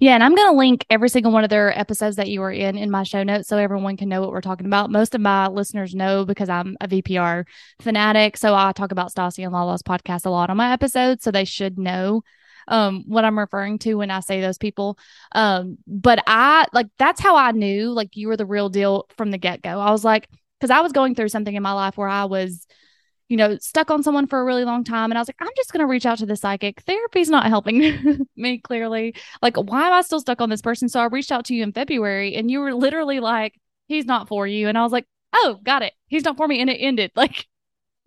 Yeah, 0.00 0.14
and 0.14 0.24
I'm 0.24 0.34
going 0.34 0.50
to 0.50 0.56
link 0.56 0.84
every 0.90 1.08
single 1.08 1.30
one 1.30 1.44
of 1.44 1.50
their 1.50 1.76
episodes 1.78 2.16
that 2.16 2.28
you 2.28 2.40
were 2.40 2.50
in 2.50 2.76
in 2.76 2.90
my 2.90 3.04
show 3.04 3.22
notes 3.22 3.48
so 3.48 3.58
everyone 3.58 3.96
can 3.96 4.08
know 4.08 4.20
what 4.20 4.32
we're 4.32 4.40
talking 4.40 4.66
about. 4.66 4.90
Most 4.90 5.14
of 5.14 5.20
my 5.20 5.46
listeners 5.46 5.94
know 5.94 6.24
because 6.24 6.48
I'm 6.48 6.76
a 6.80 6.88
VPR 6.88 7.44
fanatic, 7.80 8.36
so 8.36 8.56
I 8.56 8.72
talk 8.72 8.90
about 8.90 9.12
Stassi 9.12 9.44
and 9.44 9.52
Lala's 9.52 9.82
podcast 9.82 10.26
a 10.26 10.30
lot 10.30 10.50
on 10.50 10.56
my 10.56 10.72
episodes, 10.72 11.22
so 11.22 11.30
they 11.30 11.44
should 11.44 11.78
know 11.78 12.22
um 12.66 13.04
what 13.06 13.24
I'm 13.24 13.38
referring 13.38 13.78
to 13.78 13.94
when 13.94 14.10
I 14.10 14.20
say 14.20 14.40
those 14.40 14.58
people. 14.58 14.98
Um 15.32 15.78
but 15.86 16.22
I 16.26 16.66
like 16.72 16.88
that's 16.98 17.20
how 17.20 17.36
I 17.36 17.52
knew 17.52 17.92
like 17.92 18.16
you 18.16 18.28
were 18.28 18.36
the 18.36 18.44
real 18.44 18.68
deal 18.68 19.06
from 19.16 19.30
the 19.30 19.38
get-go. 19.38 19.80
I 19.80 19.90
was 19.90 20.04
like 20.04 20.28
cuz 20.60 20.70
I 20.70 20.80
was 20.80 20.92
going 20.92 21.14
through 21.14 21.30
something 21.30 21.54
in 21.54 21.62
my 21.62 21.72
life 21.72 21.96
where 21.96 22.08
I 22.08 22.24
was 22.26 22.66
you 23.28 23.36
know, 23.36 23.56
stuck 23.58 23.90
on 23.90 24.02
someone 24.02 24.26
for 24.26 24.40
a 24.40 24.44
really 24.44 24.64
long 24.64 24.84
time. 24.84 25.10
And 25.10 25.18
I 25.18 25.20
was 25.20 25.28
like, 25.28 25.36
I'm 25.40 25.48
just 25.56 25.72
going 25.72 25.80
to 25.80 25.86
reach 25.86 26.06
out 26.06 26.18
to 26.18 26.26
the 26.26 26.36
psychic. 26.36 26.80
Therapy's 26.82 27.28
not 27.28 27.46
helping 27.46 28.26
me 28.36 28.58
clearly. 28.58 29.14
Like, 29.42 29.56
why 29.56 29.86
am 29.86 29.92
I 29.92 30.00
still 30.00 30.20
stuck 30.20 30.40
on 30.40 30.48
this 30.48 30.62
person? 30.62 30.88
So 30.88 31.00
I 31.00 31.06
reached 31.06 31.30
out 31.30 31.44
to 31.46 31.54
you 31.54 31.62
in 31.62 31.72
February 31.72 32.34
and 32.34 32.50
you 32.50 32.60
were 32.60 32.74
literally 32.74 33.20
like, 33.20 33.54
he's 33.86 34.06
not 34.06 34.28
for 34.28 34.46
you. 34.46 34.68
And 34.68 34.78
I 34.78 34.82
was 34.82 34.92
like, 34.92 35.06
oh, 35.34 35.60
got 35.62 35.82
it. 35.82 35.92
He's 36.06 36.24
not 36.24 36.38
for 36.38 36.48
me. 36.48 36.60
And 36.60 36.70
it 36.70 36.76
ended. 36.76 37.12
Like, 37.16 37.46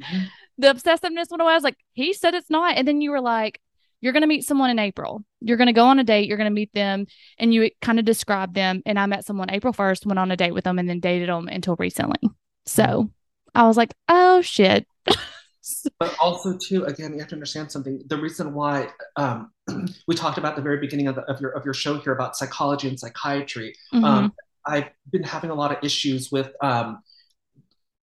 mm-hmm. 0.01 0.25
the 0.57 0.73
obsessiveness 0.73 1.29
went 1.29 1.41
away. 1.41 1.51
I 1.51 1.55
was 1.55 1.63
like, 1.63 1.77
he 1.93 2.13
said 2.13 2.33
it's 2.33 2.49
not. 2.49 2.77
And 2.77 2.87
then 2.87 3.01
you 3.01 3.11
were 3.11 3.21
like, 3.21 3.61
you're 3.99 4.13
going 4.13 4.21
to 4.21 4.27
meet 4.27 4.45
someone 4.45 4.71
in 4.71 4.79
April. 4.79 5.23
You're 5.41 5.57
going 5.57 5.67
to 5.67 5.73
go 5.73 5.85
on 5.85 5.99
a 5.99 6.03
date. 6.03 6.27
You're 6.27 6.37
going 6.37 6.49
to 6.49 6.53
meet 6.53 6.73
them. 6.73 7.05
And 7.37 7.53
you 7.53 7.69
kind 7.81 7.99
of 7.99 8.05
described 8.05 8.55
them. 8.55 8.81
And 8.87 8.97
I 8.97 9.05
met 9.05 9.25
someone 9.25 9.51
April 9.51 9.73
1st, 9.73 10.07
went 10.07 10.17
on 10.17 10.31
a 10.31 10.37
date 10.37 10.53
with 10.53 10.63
them, 10.63 10.79
and 10.79 10.89
then 10.89 10.99
dated 10.99 11.29
them 11.29 11.47
until 11.47 11.75
recently. 11.77 12.27
So. 12.65 13.11
I 13.55 13.67
was 13.67 13.77
like, 13.77 13.93
oh 14.07 14.41
shit. 14.41 14.87
but 15.99 16.15
also 16.19 16.57
too 16.57 16.83
again 16.85 17.13
you 17.13 17.19
have 17.19 17.27
to 17.27 17.35
understand 17.35 17.71
something 17.71 18.01
the 18.07 18.17
reason 18.17 18.53
why 18.53 18.89
um, 19.15 19.51
we 20.07 20.15
talked 20.15 20.37
about 20.37 20.55
the 20.55 20.61
very 20.61 20.79
beginning 20.79 21.07
of, 21.07 21.15
the, 21.15 21.21
of, 21.23 21.39
your 21.39 21.51
of 21.51 21.63
your 21.63 21.73
show 21.73 21.97
here 21.99 22.13
about 22.13 22.35
psychology 22.35 22.87
and 22.87 22.99
psychiatry 22.99 23.75
mm-hmm. 23.93 24.03
um, 24.03 24.33
i've 24.65 24.89
been 25.11 25.23
having 25.23 25.49
a 25.49 25.55
lot 25.55 25.71
of 25.71 25.77
issues 25.83 26.31
with 26.31 26.51
um, 26.61 27.01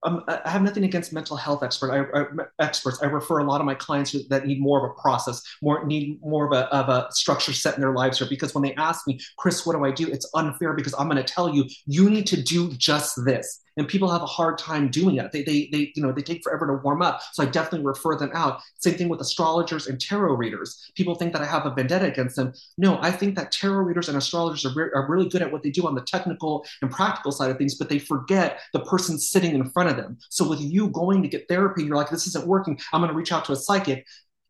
um, 0.05 0.23
I 0.29 0.49
have 0.49 0.63
nothing 0.63 0.85
against 0.85 1.13
mental 1.13 1.37
health 1.37 1.63
expert, 1.63 1.91
I, 1.91 2.21
I, 2.21 2.25
experts. 2.61 3.03
I 3.03 3.07
refer 3.07 3.39
a 3.39 3.45
lot 3.45 3.61
of 3.61 3.67
my 3.67 3.75
clients 3.75 4.15
that 4.29 4.47
need 4.47 4.61
more 4.61 4.85
of 4.85 4.91
a 4.91 4.95
process, 5.01 5.43
more 5.61 5.85
need 5.85 6.21
more 6.23 6.47
of 6.47 6.53
a, 6.53 6.73
of 6.73 6.89
a 6.89 7.09
structure 7.11 7.53
set 7.53 7.75
in 7.75 7.81
their 7.81 7.93
lives 7.93 8.19
here. 8.19 8.29
Because 8.31 8.55
when 8.55 8.63
they 8.63 8.75
ask 8.75 9.09
me, 9.09 9.19
Chris, 9.39 9.67
what 9.67 9.75
do 9.75 9.85
I 9.85 9.91
do? 9.91 10.07
It's 10.07 10.31
unfair 10.35 10.75
because 10.75 10.95
I'm 10.99 11.09
going 11.09 11.23
to 11.23 11.33
tell 11.33 11.53
you, 11.53 11.65
you 11.87 12.09
need 12.11 12.29
to 12.29 12.41
do 12.41 12.73
just 12.75 13.25
this 13.25 13.61
and 13.79 13.89
people 13.89 14.11
have 14.11 14.23
a 14.23 14.27
hard 14.27 14.59
time 14.59 14.89
doing 14.89 15.17
it. 15.17 15.33
They, 15.33 15.43
they, 15.43 15.69
they, 15.73 15.93
you 15.95 16.03
know, 16.03 16.13
they 16.13 16.23
take 16.23 16.43
forever 16.43 16.67
to 16.67 16.83
warm 16.83 17.03
up. 17.03 17.21
So 17.33 17.43
I 17.43 17.47
definitely 17.47 17.87
refer 17.87 18.17
them 18.17 18.31
out. 18.35 18.61
Same 18.79 18.95
thing 18.95 19.09
with 19.09 19.21
astrologers 19.21 19.87
and 19.87 20.01
tarot 20.01 20.35
readers. 20.35 20.91
People 20.95 21.15
think 21.15 21.33
that 21.33 21.43
I 21.43 21.47
have 21.47 21.67
a 21.67 21.71
vendetta 21.71 22.07
against 22.07 22.37
them. 22.37 22.53
No, 22.77 22.99
I 23.01 23.11
think 23.11 23.37
that 23.37 23.53
tarot 23.53 23.85
readers 23.85 24.09
and 24.09 24.19
astrologers 24.19 24.65
are, 24.65 24.75
re- 24.75 24.91
are 24.95 25.09
really 25.09 25.29
good 25.29 25.43
at 25.43 25.53
what 25.53 25.63
they 25.63 25.71
do 25.71 25.87
on 25.87 25.95
the 25.95 26.03
technical 26.03 26.65
and 26.83 26.91
practical 26.91 27.33
side 27.33 27.51
of 27.51 27.59
things, 27.59 27.77
but 27.77 27.89
they 27.89 27.99
forget 27.99 28.61
the 28.73 28.81
person 28.81 29.19
sitting 29.19 29.55
in 29.55 29.71
front 29.71 29.91
of 29.91 29.97
them. 29.97 30.19
So 30.31 30.49
with 30.49 30.61
you 30.61 30.89
going 30.89 31.23
to 31.23 31.29
get 31.29 31.49
therapy, 31.49 31.85
you're 31.85 31.97
like, 31.97 32.11
this 32.11 32.27
isn't 32.27 32.47
working. 32.47 32.79
I'm 32.93 33.01
going 33.01 33.11
to 33.11 33.17
reach 33.17 33.33
out 33.33 33.45
to 33.47 33.53
a 33.53 33.57
psychic. 33.57 34.07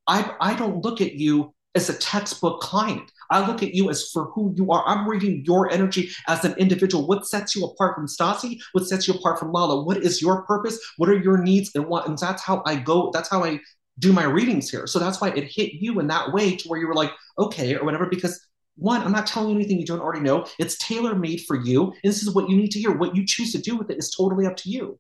I, 0.07 0.35
I 0.41 0.55
don't 0.55 0.83
look 0.83 1.01
at 1.03 1.15
you 1.15 1.55
as 1.79 1.89
a 1.89 1.95
textbook 1.95 2.61
client. 2.61 3.13
I 3.31 3.47
look 3.47 3.63
at 3.63 3.73
you 3.73 3.89
as 3.89 4.11
for 4.11 4.25
who 4.33 4.53
you 4.57 4.73
are. 4.73 4.83
I'm 4.87 5.09
reading 5.09 5.45
your 5.47 5.71
energy 5.71 6.11
as 6.27 6.45
an 6.45 6.55
individual. 6.59 7.07
What 7.07 7.27
sets 7.27 7.55
you 7.55 7.65
apart 7.65 7.95
from 7.95 8.07
Stassi? 8.07 8.59
What 8.73 8.87
sets 8.87 9.07
you 9.07 9.15
apart 9.15 9.39
from 9.39 9.53
Lala? 9.53 9.85
What 9.85 9.99
is 9.99 10.21
your 10.21 10.43
purpose? 10.43 10.79
What 10.97 11.09
are 11.09 11.17
your 11.17 11.39
needs? 11.39 11.71
And 11.75 11.87
what? 11.87 12.09
And 12.09 12.19
that's 12.19 12.43
how 12.43 12.63
I 12.67 12.77
go. 12.77 13.11
That's 13.13 13.29
how 13.29 13.45
I 13.45 13.61
do 13.99 14.13
my 14.13 14.25
readings 14.25 14.69
here. 14.69 14.87
So 14.87 14.99
that's 14.99 15.21
why 15.21 15.29
it 15.31 15.45
hit 15.45 15.75
you 15.75 16.01
in 16.01 16.09
that 16.09 16.33
way 16.33 16.57
to 16.57 16.69
where 16.69 16.81
you 16.81 16.89
were 16.89 16.95
like, 16.95 17.13
okay, 17.39 17.77
or 17.77 17.85
whatever. 17.85 18.07
Because 18.07 18.45
one, 18.77 19.03
I'm 19.03 19.13
not 19.13 19.27
telling 19.27 19.51
you 19.51 19.57
anything 19.57 19.79
you 19.79 19.87
don't 19.87 20.01
already 20.01 20.21
know. 20.21 20.47
It's 20.59 20.79
tailor 20.79 21.15
made 21.15 21.43
for 21.47 21.57
you. 21.57 21.85
And 21.85 21.95
this 22.13 22.23
is 22.23 22.35
what 22.35 22.49
you 22.49 22.57
need 22.57 22.71
to 22.73 22.81
hear. 22.81 22.93
What 22.93 23.15
you 23.15 23.25
choose 23.27 23.53
to 23.53 23.59
do 23.59 23.77
with 23.77 23.91
it 23.91 23.99
is 23.99 24.11
totally 24.11 24.47
up 24.47 24.57
to 24.59 24.71
you. 24.71 24.99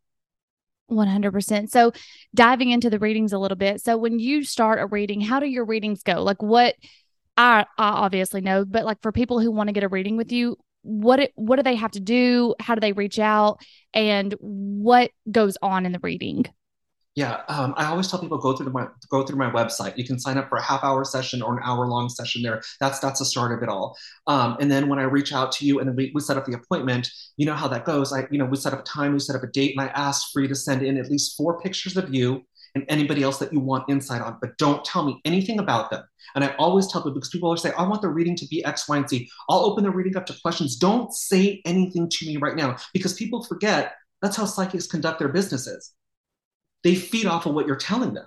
100%. 0.88 1.70
So, 1.70 1.92
diving 2.35 2.70
into 2.70 2.90
the 2.90 2.98
readings 2.98 3.33
a 3.33 3.38
little 3.38 3.57
bit. 3.57 3.81
So, 3.81 3.96
when 3.96 4.18
you 4.18 4.44
start 4.44 4.81
a 4.81 4.87
reading, 4.87 5.20
how 5.20 5.40
do 5.40 5.46
your 5.46 5.64
readings 5.64 6.03
go? 6.03 6.22
Like, 6.22 6.42
what 6.42 6.74
I, 7.37 7.66
I 7.79 7.88
obviously 7.88 8.40
know, 8.40 8.64
but 8.64 8.85
like 8.85 9.01
for 9.01 9.12
people 9.12 9.40
who 9.40 9.53
want 9.53 9.68
to 9.68 9.72
get 9.72 9.85
a 9.85 9.88
reading 9.88 10.16
with 10.16 10.33
you, 10.33 10.57
what 10.83 11.20
it, 11.20 11.33
what 11.37 11.57
do 11.57 11.62
they 11.62 11.77
have 11.77 11.92
to 11.92 12.01
do? 12.01 12.55
How 12.61 12.74
do 12.74 12.81
they 12.81 12.92
reach 12.92 13.18
out? 13.18 13.61
And 13.94 14.35
what 14.40 15.12
goes 15.31 15.57
on 15.62 15.87
in 15.87 15.92
the 15.92 16.01
reading? 16.03 16.46
Yeah, 17.18 17.40
um, 17.48 17.74
I 17.76 17.87
always 17.87 18.09
tell 18.09 18.20
people 18.20 18.38
go 18.38 18.52
through 18.52 18.70
my 18.70 18.87
go 19.11 19.24
through 19.24 19.38
my 19.38 19.50
website. 19.50 19.98
You 19.98 20.04
can 20.04 20.20
sign 20.20 20.38
up 20.38 20.48
for 20.48 20.57
a 20.57 20.62
half 20.62 20.85
hour 20.85 21.04
session 21.04 21.42
or 21.42 21.57
an 21.57 21.61
hour 21.64 21.88
long 21.88 22.09
session 22.09 22.42
there. 22.42 22.62
That's 22.78 23.00
that's 23.00 23.18
the 23.18 23.24
start 23.24 23.50
of 23.50 23.61
it 23.61 23.68
all. 23.68 23.98
Um, 24.28 24.57
and 24.61 24.70
then 24.70 24.88
when 24.88 25.00
I 25.00 25.02
reach 25.02 25.33
out 25.33 25.50
to 25.54 25.66
you 25.66 25.81
and 25.81 25.96
we, 25.96 26.12
we 26.14 26.20
set 26.20 26.37
up 26.37 26.44
the 26.46 26.52
appointment, 26.52 27.11
you 27.37 27.44
know 27.44 27.57
how 27.57 27.66
that 27.66 27.85
goes. 27.85 28.12
I 28.12 28.28
you 28.31 28.38
know 28.38 28.44
we 28.44 28.57
set 28.57 28.72
up 28.72 28.78
a 28.78 28.85
time, 28.85 29.14
we 29.14 29.18
set 29.18 29.35
up 29.35 29.42
a 29.42 29.48
date, 29.48 29.74
and 29.76 29.81
I 29.81 29.90
ask 29.94 30.31
for 30.33 30.40
you 30.40 30.46
to 30.46 30.54
send 30.54 30.85
in 30.85 30.96
at 30.96 31.11
least 31.11 31.37
four 31.37 31.61
pictures 31.61 31.96
of 31.96 32.14
you 32.14 32.44
and 32.76 32.85
anybody 32.88 33.24
else 33.24 33.38
that 33.38 33.52
you 33.52 33.59
want 33.59 33.90
insight 33.90 34.22
on, 34.22 34.38
but 34.40 34.57
don't 34.57 34.85
tell 34.85 35.02
me 35.02 35.20
anything 35.24 35.59
about 35.59 35.90
them. 35.90 36.04
And 36.37 36.44
I 36.44 36.54
always 36.57 36.87
tell 36.87 37.00
people 37.00 37.14
because 37.14 37.31
people 37.31 37.48
always 37.48 37.62
say, 37.62 37.72
I 37.72 37.83
want 37.83 38.00
the 38.00 38.11
reading 38.11 38.37
to 38.37 38.46
be 38.46 38.64
X, 38.64 38.88
Y, 38.88 38.96
and 38.96 39.09
Z. 39.09 39.28
I'll 39.48 39.64
open 39.64 39.83
the 39.83 39.90
reading 39.90 40.16
up 40.16 40.26
to 40.26 40.37
questions. 40.40 40.76
Don't 40.76 41.12
say 41.12 41.62
anything 41.64 42.09
to 42.09 42.26
me 42.26 42.37
right 42.37 42.54
now 42.54 42.76
because 42.92 43.14
people 43.14 43.42
forget 43.42 43.94
that's 44.22 44.37
how 44.37 44.44
psychics 44.44 44.87
conduct 44.87 45.18
their 45.18 45.31
businesses. 45.31 45.94
They 46.84 46.94
feed 46.94 47.26
off 47.26 47.46
of 47.46 47.54
what 47.54 47.66
you're 47.66 47.76
telling 47.76 48.14
them. 48.14 48.26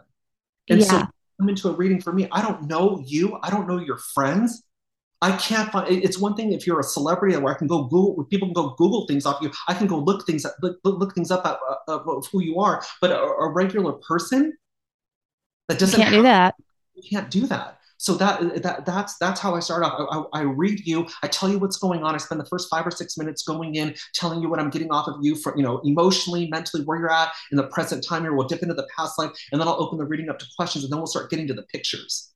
And 0.70 0.80
yeah. 0.82 0.86
so 0.86 1.08
come 1.40 1.50
into 1.50 1.70
a 1.70 1.74
reading 1.74 2.02
for 2.02 2.14
me. 2.14 2.28
I 2.32 2.42
don't 2.42 2.68
know 2.68 3.04
you. 3.06 3.40
I 3.42 3.50
don't 3.50 3.68
know 3.68 3.80
your 3.80 3.98
friends. 3.98 4.64
I 5.24 5.38
can't 5.38 5.72
find. 5.72 5.88
It's 5.88 6.18
one 6.18 6.36
thing 6.36 6.52
if 6.52 6.66
you're 6.66 6.80
a 6.80 6.84
celebrity 6.84 7.38
where 7.38 7.54
I 7.54 7.58
can 7.58 7.68
go 7.68 7.84
Google, 7.84 8.26
people 8.26 8.48
can 8.48 8.54
go 8.54 8.70
Google 8.78 9.06
things 9.06 9.26
off 9.26 9.40
you. 9.42 9.52
I 9.68 9.76
can 9.76 9.86
go 9.86 10.00
look 10.00 10.26
things 10.26 10.46
up, 10.46 10.56
look, 10.62 10.80
look 10.84 11.14
things 11.14 11.30
up 11.30 11.46
uh, 11.46 12.00
of 12.00 12.28
who 12.32 12.42
you 12.42 12.60
are. 12.60 12.84
But 13.02 13.12
a, 13.12 13.20
a 13.20 13.52
regular 13.52 13.94
person 13.94 14.58
that 15.68 15.78
doesn't 15.78 16.00
you 16.00 16.04
can't 16.04 16.16
have, 16.16 16.20
do 16.20 16.24
that. 16.24 16.56
You 16.96 17.04
can't 17.08 17.30
do 17.30 17.46
that. 17.48 17.81
So 18.02 18.16
that 18.16 18.64
that 18.64 18.84
that's 18.84 19.16
that's 19.20 19.40
how 19.40 19.54
I 19.54 19.60
start 19.60 19.84
off. 19.84 20.28
I, 20.34 20.40
I, 20.40 20.42
read 20.42 20.88
you. 20.88 21.06
I 21.22 21.28
tell 21.28 21.48
you 21.48 21.60
what's 21.60 21.78
going 21.78 22.02
on. 22.02 22.16
I 22.16 22.18
spend 22.18 22.42
the 22.42 22.46
first 22.48 22.68
five 22.68 22.86
or 22.86 22.90
six 22.90 23.16
minutes 23.16 23.44
going 23.44 23.76
in, 23.76 23.94
telling 24.16 24.42
you 24.42 24.50
what 24.50 24.60
I'm 24.60 24.72
getting 24.72 24.92
off 24.92 25.08
of 25.08 25.18
you 25.22 25.36
for 25.36 25.56
you 25.56 25.62
know 25.62 25.78
emotionally, 25.84 26.48
mentally, 26.48 26.84
where 26.84 26.98
you're 26.98 27.12
at 27.12 27.32
in 27.52 27.58
the 27.58 27.68
present 27.68 28.04
time 28.04 28.24
here. 28.24 28.34
We'll 28.34 28.48
dip 28.48 28.64
into 28.64 28.74
the 28.74 28.88
past 28.98 29.20
life, 29.20 29.30
and 29.52 29.62
then 29.62 29.68
I'll 29.68 29.80
open 29.80 30.00
the 30.00 30.06
reading 30.06 30.30
up 30.30 30.40
to 30.40 30.48
questions, 30.58 30.84
and 30.84 30.92
then 30.92 30.98
we'll 30.98 31.06
start 31.06 31.30
getting 31.30 31.46
to 31.46 31.54
the 31.54 31.62
pictures. 31.62 32.32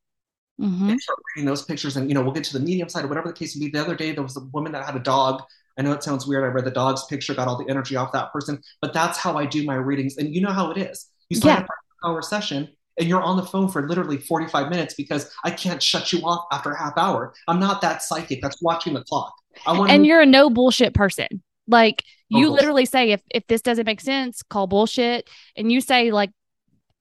Mm-hmm. 0.60 0.90
And 0.90 1.00
start 1.00 1.18
reading 1.34 1.46
those 1.48 1.62
pictures, 1.62 1.96
and 1.96 2.08
you 2.08 2.14
know 2.14 2.22
we'll 2.22 2.32
get 2.32 2.44
to 2.44 2.52
the 2.52 2.64
medium 2.64 2.88
side 2.88 3.04
or 3.04 3.08
whatever 3.08 3.26
the 3.26 3.34
case 3.34 3.56
may 3.56 3.66
be. 3.66 3.72
The 3.72 3.80
other 3.80 3.96
day 3.96 4.12
there 4.12 4.22
was 4.22 4.36
a 4.36 4.44
woman 4.52 4.70
that 4.70 4.86
had 4.86 4.94
a 4.94 5.00
dog. 5.00 5.42
I 5.76 5.82
know 5.82 5.90
it 5.90 6.04
sounds 6.04 6.28
weird. 6.28 6.44
I 6.44 6.46
read 6.46 6.64
the 6.64 6.70
dog's 6.70 7.04
picture, 7.06 7.34
got 7.34 7.48
all 7.48 7.58
the 7.58 7.68
energy 7.68 7.96
off 7.96 8.12
that 8.12 8.32
person, 8.32 8.62
but 8.80 8.92
that's 8.92 9.18
how 9.18 9.36
I 9.36 9.46
do 9.46 9.64
my 9.64 9.74
readings. 9.74 10.16
And 10.16 10.32
you 10.32 10.42
know 10.42 10.52
how 10.52 10.70
it 10.70 10.78
is. 10.78 11.08
You 11.28 11.38
sign 11.38 11.56
yeah. 11.56 11.60
up 11.62 11.66
for 11.66 11.74
an 12.08 12.12
hour 12.12 12.22
session, 12.22 12.68
and 12.98 13.08
you're 13.08 13.22
on 13.22 13.36
the 13.36 13.44
phone 13.44 13.68
for 13.68 13.86
literally 13.88 14.18
45 14.18 14.70
minutes 14.70 14.94
because 14.94 15.30
I 15.44 15.50
can't 15.50 15.82
shut 15.82 16.12
you 16.12 16.20
off 16.20 16.46
after 16.52 16.72
a 16.72 16.78
half 16.78 16.96
hour. 16.96 17.34
I'm 17.48 17.60
not 17.60 17.80
that 17.82 18.02
psychic 18.02 18.40
that's 18.42 18.60
watching 18.62 18.94
the 18.94 19.04
clock. 19.04 19.34
I 19.66 19.78
want 19.78 19.90
and 19.90 20.06
you're 20.06 20.20
a 20.20 20.26
no 20.26 20.50
bullshit 20.50 20.94
person. 20.94 21.42
Like 21.66 22.02
you 22.28 22.48
oh. 22.48 22.52
literally 22.52 22.84
say, 22.84 23.12
if 23.12 23.22
if 23.30 23.46
this 23.46 23.62
doesn't 23.62 23.86
make 23.86 24.00
sense, 24.00 24.42
call 24.42 24.66
bullshit. 24.66 25.28
And 25.56 25.70
you 25.70 25.80
say 25.80 26.10
like, 26.10 26.30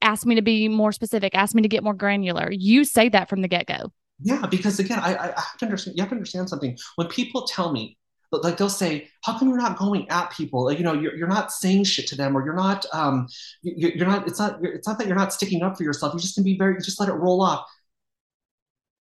ask 0.01 0.25
me 0.25 0.36
to 0.36 0.41
be 0.41 0.67
more 0.67 0.91
specific, 0.91 1.36
ask 1.36 1.55
me 1.55 1.62
to 1.62 1.67
get 1.67 1.84
more 1.84 1.93
granular. 1.93 2.49
You 2.51 2.84
say 2.84 3.10
that 3.10 3.29
from 3.29 3.41
the 3.41 3.47
get 3.47 3.67
go. 3.67 3.91
Yeah, 4.21 4.45
because 4.49 4.79
again, 4.79 4.99
I, 4.99 5.15
I 5.15 5.25
have 5.27 5.58
to 5.60 5.65
understand. 5.65 5.97
You 5.97 6.03
have 6.03 6.10
to 6.10 6.15
understand 6.15 6.49
something. 6.49 6.77
When 6.95 7.08
people 7.08 7.45
tell 7.47 7.71
me 7.71 7.97
like 8.43 8.58
they'll 8.58 8.69
say 8.69 9.08
how 9.24 9.38
come 9.38 9.50
you're 9.50 9.58
not 9.58 9.78
going 9.78 10.10
at 10.10 10.32
people? 10.32 10.65
Like, 10.65 10.78
you 10.78 10.84
know 10.84 10.93
you're, 10.93 11.15
you're 11.15 11.28
not 11.28 11.52
saying 11.52 11.86
shit 11.86 12.08
to 12.08 12.15
them 12.15 12.36
or 12.36 12.43
you're 12.45 12.56
not 12.56 12.86
um 12.93 13.28
you're, 13.62 13.91
you're 13.91 14.08
not 14.08 14.28
it's 14.28 14.39
not 14.39 14.60
it's 14.63 14.88
not 14.88 14.98
that 14.98 15.08
you're 15.08 15.15
not 15.15 15.34
sticking 15.34 15.62
up 15.63 15.78
for 15.78 15.84
yourself. 15.84 16.13
You 16.13 16.19
just 16.19 16.36
can 16.36 16.43
be 16.43 16.58
very 16.58 16.78
just 16.78 17.00
let 17.00 17.10
it 17.10 17.13
roll 17.13 17.41
off. 17.41 17.67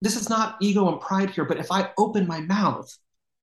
This 0.02 0.18
is 0.18 0.30
not 0.30 0.58
ego 0.60 0.90
and 0.92 1.00
pride 1.00 1.30
here 1.30 1.46
but 1.46 1.58
if 1.58 1.72
i 1.72 1.90
open 1.98 2.28
my 2.28 2.42
mouth 2.42 2.94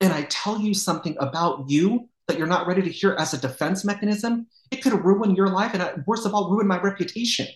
and 0.01 0.13
i 0.13 0.23
tell 0.25 0.61
you 0.61 0.75
something 0.75 1.17
about 1.19 1.71
you 1.71 2.09
that 2.29 2.37
you're 2.37 2.47
not 2.47 2.67
ready 2.67 2.83
to 2.83 2.91
hear 2.91 3.15
as 3.19 3.33
a 3.33 3.39
defense 3.39 3.83
mechanism 3.83 4.47
it 4.71 4.83
could 4.83 4.93
ruin 4.93 5.35
your 5.35 5.49
life 5.49 5.73
and 5.73 5.83
uh, 5.83 5.95
worst 6.07 6.27
of 6.27 6.35
all 6.35 6.51
ruin 6.51 6.67
my 6.67 6.79
reputation 6.81 7.47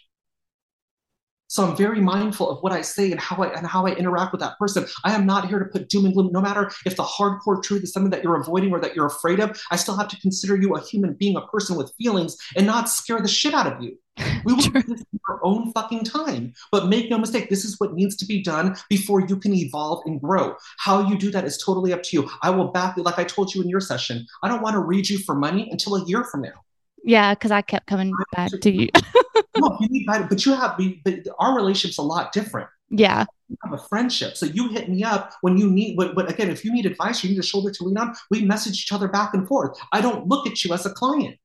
so 1.55 1.64
I'm 1.64 1.77
very 1.77 2.01
mindful 2.01 2.51
of 2.51 2.61
what 2.64 2.73
I 2.73 2.81
say 2.81 3.12
and 3.12 3.21
how 3.21 3.37
I 3.37 3.47
and 3.55 3.64
how 3.64 3.87
I 3.87 3.93
interact 3.93 4.33
with 4.33 4.40
that 4.40 4.59
person. 4.59 4.87
I 5.05 5.14
am 5.14 5.25
not 5.25 5.47
here 5.47 5.61
to 5.61 5.67
put 5.67 5.88
doom 5.88 6.05
and 6.05 6.12
gloom. 6.12 6.33
No 6.33 6.40
matter 6.40 6.69
if 6.85 6.97
the 6.97 7.05
hardcore 7.05 7.62
truth 7.62 7.85
is 7.85 7.93
something 7.93 8.11
that 8.11 8.25
you're 8.25 8.40
avoiding 8.40 8.73
or 8.73 8.81
that 8.81 8.97
you're 8.97 9.07
afraid 9.07 9.38
of, 9.38 9.57
I 9.71 9.77
still 9.77 9.97
have 9.97 10.09
to 10.09 10.21
consider 10.21 10.57
you 10.57 10.75
a 10.75 10.81
human 10.81 11.14
being, 11.14 11.37
a 11.37 11.47
person 11.47 11.77
with 11.77 11.93
feelings, 11.97 12.37
and 12.57 12.67
not 12.67 12.88
scare 12.88 13.21
the 13.21 13.29
shit 13.29 13.55
out 13.55 13.73
of 13.73 13.81
you. 13.81 13.97
We 14.45 14.53
will 14.53 14.62
do 14.62 14.83
this 14.83 15.01
in 15.12 15.21
our 15.29 15.38
own 15.45 15.73
fucking 15.73 16.05
time. 16.05 16.55
But 16.73 16.88
make 16.88 17.09
no 17.09 17.19
mistake, 17.19 17.49
this 17.49 17.64
is 17.64 17.79
what 17.79 17.95
needs 17.95 18.17
to 18.17 18.27
be 18.27 18.43
done 18.43 18.77
before 18.90 19.21
you 19.21 19.37
can 19.37 19.55
evolve 19.55 20.03
and 20.07 20.21
grow. 20.21 20.57
How 20.79 21.09
you 21.09 21.17
do 21.17 21.31
that 21.31 21.45
is 21.45 21.57
totally 21.57 21.93
up 21.93 22.03
to 22.03 22.17
you. 22.17 22.31
I 22.43 22.51
will 22.51 22.73
back 22.73 22.97
you, 22.97 23.05
like 23.05 23.19
I 23.19 23.25
told 23.25 23.55
you 23.55 23.62
in 23.62 23.69
your 23.69 23.81
session. 23.81 24.27
I 24.43 24.49
don't 24.49 24.61
want 24.61 24.75
to 24.75 24.81
read 24.81 25.09
you 25.09 25.19
for 25.19 25.37
money 25.37 25.69
until 25.71 25.95
a 25.95 26.05
year 26.05 26.25
from 26.25 26.43
now. 26.43 26.63
Yeah, 27.05 27.35
because 27.35 27.51
I 27.51 27.62
kept 27.62 27.87
coming 27.87 28.12
back 28.33 28.51
to 28.51 28.71
you. 28.71 28.88
no, 29.57 29.77
you 29.81 29.88
need 29.90 30.07
but 30.07 30.45
you 30.45 30.55
have 30.55 30.81
but 31.05 31.14
our 31.38 31.55
relationship's 31.55 31.99
a 31.99 32.03
lot 32.03 32.33
different. 32.33 32.69
Yeah. 32.90 33.27
We 33.49 33.57
have 33.62 33.73
a 33.73 33.79
friendship. 33.79 34.37
So 34.37 34.47
you 34.47 34.69
hit 34.69 34.88
me 34.88 35.05
up 35.05 35.33
when 35.43 35.57
you 35.57 35.71
need, 35.71 35.97
but, 35.97 36.14
but 36.14 36.31
again, 36.31 36.51
if 36.51 36.64
you 36.64 36.73
need 36.73 36.87
advice, 36.87 37.23
you 37.23 37.31
need 37.31 37.38
a 37.38 37.43
shoulder 37.43 37.71
to 37.71 37.85
lean 37.85 37.99
on, 37.99 38.14
we 38.31 38.43
message 38.43 38.75
each 38.75 38.93
other 38.93 39.09
back 39.09 39.35
and 39.35 39.47
forth. 39.47 39.79
I 39.93 40.01
don't 40.01 40.27
look 40.29 40.47
at 40.47 40.64
you 40.64 40.73
as 40.73 40.87
a 40.87 40.90
client. 40.90 41.38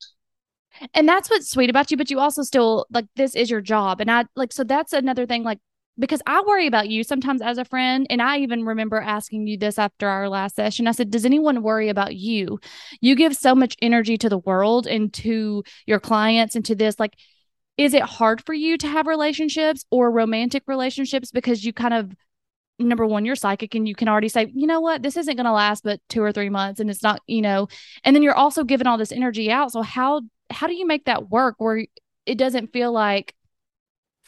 And 0.94 1.08
that's 1.10 1.30
what's 1.30 1.50
sweet 1.50 1.70
about 1.70 1.92
you, 1.92 1.98
but 1.98 2.10
you 2.10 2.20
also 2.20 2.42
still 2.44 2.86
like 2.92 3.06
this 3.16 3.36
is 3.36 3.50
your 3.50 3.62
job. 3.62 4.00
And 4.00 4.10
I 4.10 4.26
like, 4.36 4.54
so 4.54 4.64
that's 4.64 4.94
another 4.94 5.26
thing. 5.26 5.44
Like, 5.44 5.60
because 6.00 6.22
I 6.26 6.42
worry 6.42 6.66
about 6.66 6.90
you 6.90 7.04
sometimes 7.04 7.42
as 7.42 7.58
a 7.58 7.66
friend. 7.66 8.08
And 8.10 8.22
I 8.22 8.40
even 8.40 8.66
remember 8.66 9.00
asking 9.00 9.48
you 9.48 9.58
this 9.58 9.78
after 9.78 10.08
our 10.08 10.30
last 10.30 10.56
session. 10.56 10.88
I 10.88 10.92
said, 10.92 11.12
Does 11.12 11.26
anyone 11.26 11.62
worry 11.62 11.90
about 11.90 12.16
you? 12.16 12.60
You 13.02 13.16
give 13.16 13.36
so 13.36 13.54
much 13.54 13.76
energy 13.82 14.18
to 14.18 14.30
the 14.30 14.38
world 14.38 14.88
and 14.88 15.14
to 15.16 15.64
your 15.86 16.00
clients 16.00 16.56
and 16.56 16.66
to 16.66 16.76
this. 16.76 17.00
Like, 17.00 17.16
is 17.78 17.94
it 17.94 18.04
hard 18.04 18.44
for 18.46 18.54
you 18.54 18.78
to 18.78 18.88
have 18.88 19.08
relationships 19.08 19.86
or 19.92 20.12
romantic 20.12 20.64
relationships 20.68 21.32
because 21.32 21.64
you 21.64 21.74
kind 21.74 21.94
of 21.94 22.14
number 22.78 23.06
one 23.06 23.26
you're 23.26 23.36
psychic 23.36 23.76
and 23.76 23.88
you 23.88 23.96
can 23.96 24.08
already 24.08 24.30
say 24.30 24.50
you 24.54 24.66
know 24.66 24.80
what 24.80 25.04
this 25.04 25.18
isn't 25.18 25.36
going 25.36 25.46
to 25.46 25.52
last 25.52 25.84
but 25.84 26.00
two 26.08 26.22
or 26.22 26.32
three 26.32 26.50
months 26.50 26.80
and 26.80 26.90
it's 26.90 27.04
not 27.04 27.22
you 27.28 27.42
know 27.42 27.68
and 28.06 28.16
then 28.16 28.24
you're 28.24 28.36
also 28.36 28.64
giving 28.64 28.88
all 28.88 28.98
this 28.98 29.12
energy 29.12 29.52
out 29.52 29.72
so 29.72 29.82
how 29.82 30.22
how 30.50 30.66
do 30.66 30.74
you 30.74 30.88
make 30.88 31.04
that 31.06 31.30
work 31.30 31.56
where 31.58 31.86
it 32.26 32.38
doesn't 32.38 32.72
feel 32.72 32.92
like 32.92 33.36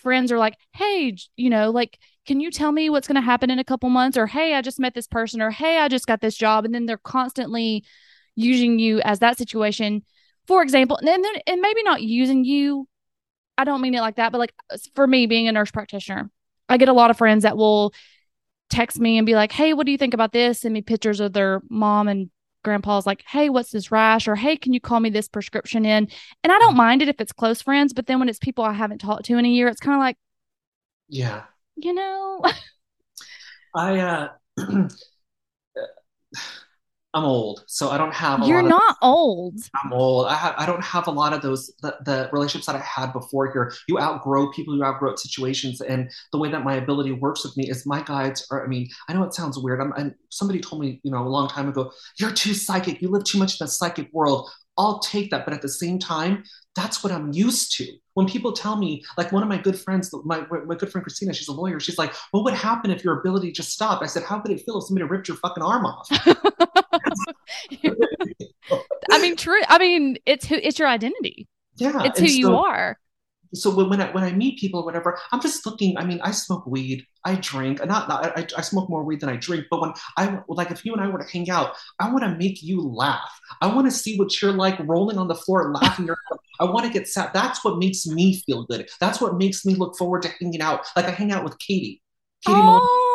friends 0.01 0.31
are 0.31 0.37
like, 0.37 0.55
hey, 0.73 1.15
you 1.35 1.49
know, 1.49 1.69
like, 1.71 1.97
can 2.25 2.39
you 2.39 2.51
tell 2.51 2.71
me 2.71 2.89
what's 2.89 3.07
going 3.07 3.15
to 3.15 3.21
happen 3.21 3.49
in 3.49 3.59
a 3.59 3.63
couple 3.63 3.89
months? 3.89 4.17
Or, 4.17 4.27
hey, 4.27 4.53
I 4.53 4.61
just 4.61 4.79
met 4.79 4.93
this 4.93 5.07
person, 5.07 5.41
or 5.41 5.51
hey, 5.51 5.77
I 5.77 5.87
just 5.87 6.07
got 6.07 6.21
this 6.21 6.35
job. 6.35 6.65
And 6.65 6.73
then 6.73 6.85
they're 6.85 6.97
constantly 6.97 7.83
using 8.35 8.79
you 8.79 9.01
as 9.01 9.19
that 9.19 9.37
situation. 9.37 10.03
For 10.47 10.61
example, 10.61 10.97
and 10.97 11.07
then 11.07 11.23
and 11.47 11.61
maybe 11.61 11.83
not 11.83 12.01
using 12.01 12.43
you. 12.43 12.87
I 13.57 13.63
don't 13.63 13.81
mean 13.81 13.93
it 13.93 14.01
like 14.01 14.15
that, 14.15 14.31
but 14.31 14.39
like 14.39 14.53
uh, 14.71 14.77
for 14.95 15.05
me 15.05 15.27
being 15.27 15.47
a 15.47 15.51
nurse 15.51 15.71
practitioner, 15.71 16.31
I 16.67 16.77
get 16.77 16.89
a 16.89 16.93
lot 16.93 17.11
of 17.11 17.17
friends 17.17 17.43
that 17.43 17.57
will 17.57 17.93
text 18.69 18.99
me 18.99 19.17
and 19.17 19.25
be 19.25 19.35
like, 19.35 19.51
Hey, 19.51 19.73
what 19.73 19.85
do 19.85 19.91
you 19.91 19.97
think 19.97 20.13
about 20.13 20.31
this? 20.31 20.61
Send 20.61 20.73
me 20.73 20.81
pictures 20.81 21.19
of 21.19 21.33
their 21.33 21.61
mom 21.69 22.07
and 22.07 22.31
grandpa's 22.63 23.05
like, 23.05 23.23
Hey, 23.27 23.49
what's 23.49 23.71
this 23.71 23.91
rash? 23.91 24.27
Or 24.27 24.35
Hey, 24.35 24.57
can 24.57 24.73
you 24.73 24.79
call 24.79 24.99
me 24.99 25.09
this 25.09 25.27
prescription 25.27 25.85
in? 25.85 26.07
And 26.43 26.51
I 26.53 26.59
don't 26.59 26.75
mind 26.75 27.01
it 27.01 27.09
if 27.09 27.19
it's 27.19 27.33
close 27.33 27.61
friends, 27.61 27.93
but 27.93 28.07
then 28.07 28.19
when 28.19 28.29
it's 28.29 28.39
people 28.39 28.63
I 28.63 28.73
haven't 28.73 28.99
talked 28.99 29.25
to 29.25 29.37
in 29.37 29.45
a 29.45 29.49
year, 29.49 29.67
it's 29.67 29.81
kind 29.81 29.95
of 29.95 29.99
like, 29.99 30.17
Yeah. 31.07 31.43
You 31.77 31.93
know, 31.93 32.41
I, 33.75 33.99
uh, 33.99 34.29
I'm 37.13 37.25
old, 37.25 37.65
so 37.67 37.89
I 37.89 37.97
don't 37.97 38.13
have. 38.13 38.47
You're 38.47 38.61
not 38.61 38.95
old. 39.01 39.59
I'm 39.83 39.91
old. 39.91 40.27
I 40.27 40.35
have. 40.35 40.55
I 40.57 40.65
don't 40.65 40.83
have 40.83 41.07
a 41.07 41.11
lot 41.11 41.33
of 41.33 41.41
those 41.41 41.69
the, 41.81 41.97
the 42.05 42.29
relationships 42.31 42.67
that 42.67 42.75
I 42.75 42.79
had 42.79 43.11
before 43.11 43.51
here. 43.51 43.73
You 43.89 43.99
outgrow 43.99 44.49
people. 44.51 44.77
You 44.77 44.85
outgrow 44.85 45.15
situations, 45.17 45.81
and 45.81 46.09
the 46.31 46.37
way 46.37 46.49
that 46.49 46.63
my 46.63 46.75
ability 46.75 47.11
works 47.11 47.43
with 47.43 47.57
me 47.57 47.69
is 47.69 47.85
my 47.85 48.01
guides 48.01 48.47
are. 48.49 48.63
I 48.63 48.67
mean, 48.67 48.87
I 49.09 49.13
know 49.13 49.23
it 49.23 49.33
sounds 49.33 49.57
weird. 49.57 49.81
I'm. 49.81 49.91
And 49.97 50.15
somebody 50.29 50.61
told 50.61 50.81
me, 50.81 51.01
you 51.03 51.11
know, 51.11 51.21
a 51.21 51.27
long 51.27 51.49
time 51.49 51.67
ago, 51.67 51.91
you're 52.17 52.31
too 52.31 52.53
psychic. 52.53 53.01
You 53.01 53.09
live 53.09 53.25
too 53.25 53.37
much 53.37 53.59
in 53.59 53.65
the 53.65 53.67
psychic 53.67 54.07
world. 54.13 54.49
I'll 54.77 54.99
take 54.99 55.31
that, 55.31 55.43
but 55.43 55.53
at 55.53 55.61
the 55.61 55.69
same 55.69 55.99
time, 55.99 56.43
that's 56.77 57.03
what 57.03 57.11
I'm 57.11 57.33
used 57.33 57.75
to. 57.77 57.87
When 58.13 58.25
people 58.25 58.53
tell 58.53 58.77
me, 58.77 59.03
like 59.17 59.33
one 59.33 59.43
of 59.43 59.49
my 59.49 59.57
good 59.57 59.77
friends, 59.77 60.09
my, 60.23 60.45
my 60.65 60.75
good 60.75 60.89
friend 60.89 61.03
Christina, 61.03 61.33
she's 61.33 61.49
a 61.49 61.53
lawyer. 61.53 61.81
She's 61.81 61.97
like, 61.97 62.13
"What 62.31 62.45
would 62.45 62.53
happen 62.53 62.89
if 62.89 63.03
your 63.03 63.19
ability 63.19 63.51
just 63.51 63.71
stopped?" 63.71 64.01
I 64.01 64.07
said, 64.07 64.23
"How 64.23 64.41
would 64.41 64.49
it 64.49 64.63
feel 64.65 64.77
if 64.77 64.85
somebody 64.85 65.05
ripped 65.05 65.27
your 65.27 65.37
fucking 65.37 65.61
arm 65.61 65.85
off?" 65.85 66.07
I 69.11 69.21
mean, 69.21 69.35
true. 69.35 69.61
I 69.67 69.77
mean, 69.77 70.17
it's 70.25 70.45
who 70.47 70.55
it's 70.55 70.79
your 70.79 70.87
identity. 70.87 71.47
Yeah, 71.75 72.03
it's 72.03 72.19
who 72.19 72.27
so, 72.27 72.37
you 72.37 72.55
are. 72.55 72.97
So 73.53 73.75
when, 73.75 73.89
when 73.89 74.01
I 74.01 74.11
when 74.11 74.23
I 74.23 74.31
meet 74.31 74.59
people 74.59 74.81
or 74.81 74.85
whatever, 74.85 75.19
I'm 75.31 75.41
just 75.41 75.65
looking. 75.65 75.97
I 75.97 76.05
mean, 76.05 76.21
I 76.21 76.31
smoke 76.31 76.65
weed, 76.65 77.05
I 77.25 77.35
drink. 77.35 77.85
Not, 77.85 78.07
not 78.07 78.37
I, 78.37 78.47
I 78.57 78.61
smoke 78.61 78.89
more 78.89 79.03
weed 79.03 79.19
than 79.19 79.29
I 79.29 79.35
drink. 79.35 79.65
But 79.69 79.81
when 79.81 79.93
I 80.17 80.39
like, 80.47 80.71
if 80.71 80.85
you 80.85 80.93
and 80.93 81.01
I 81.01 81.07
were 81.07 81.19
to 81.19 81.29
hang 81.29 81.49
out, 81.49 81.75
I 81.99 82.11
want 82.11 82.23
to 82.23 82.35
make 82.37 82.63
you 82.63 82.81
laugh. 82.81 83.29
I 83.61 83.67
want 83.73 83.87
to 83.87 83.91
see 83.91 84.17
what 84.17 84.41
you're 84.41 84.53
like 84.53 84.79
rolling 84.79 85.17
on 85.17 85.27
the 85.27 85.35
floor 85.35 85.71
laughing. 85.81 86.09
I 86.59 86.63
want 86.65 86.85
to 86.85 86.91
get 86.91 87.07
sad. 87.07 87.31
That's 87.33 87.63
what 87.63 87.77
makes 87.77 88.05
me 88.07 88.41
feel 88.45 88.65
good. 88.65 88.89
That's 88.99 89.19
what 89.19 89.37
makes 89.37 89.65
me 89.65 89.75
look 89.75 89.97
forward 89.97 90.21
to 90.23 90.29
hanging 90.39 90.61
out. 90.61 90.87
Like 90.95 91.05
I 91.05 91.11
hang 91.11 91.31
out 91.31 91.43
with 91.43 91.57
Katie. 91.59 92.01
Katie 92.45 92.57
oh, 92.57 93.10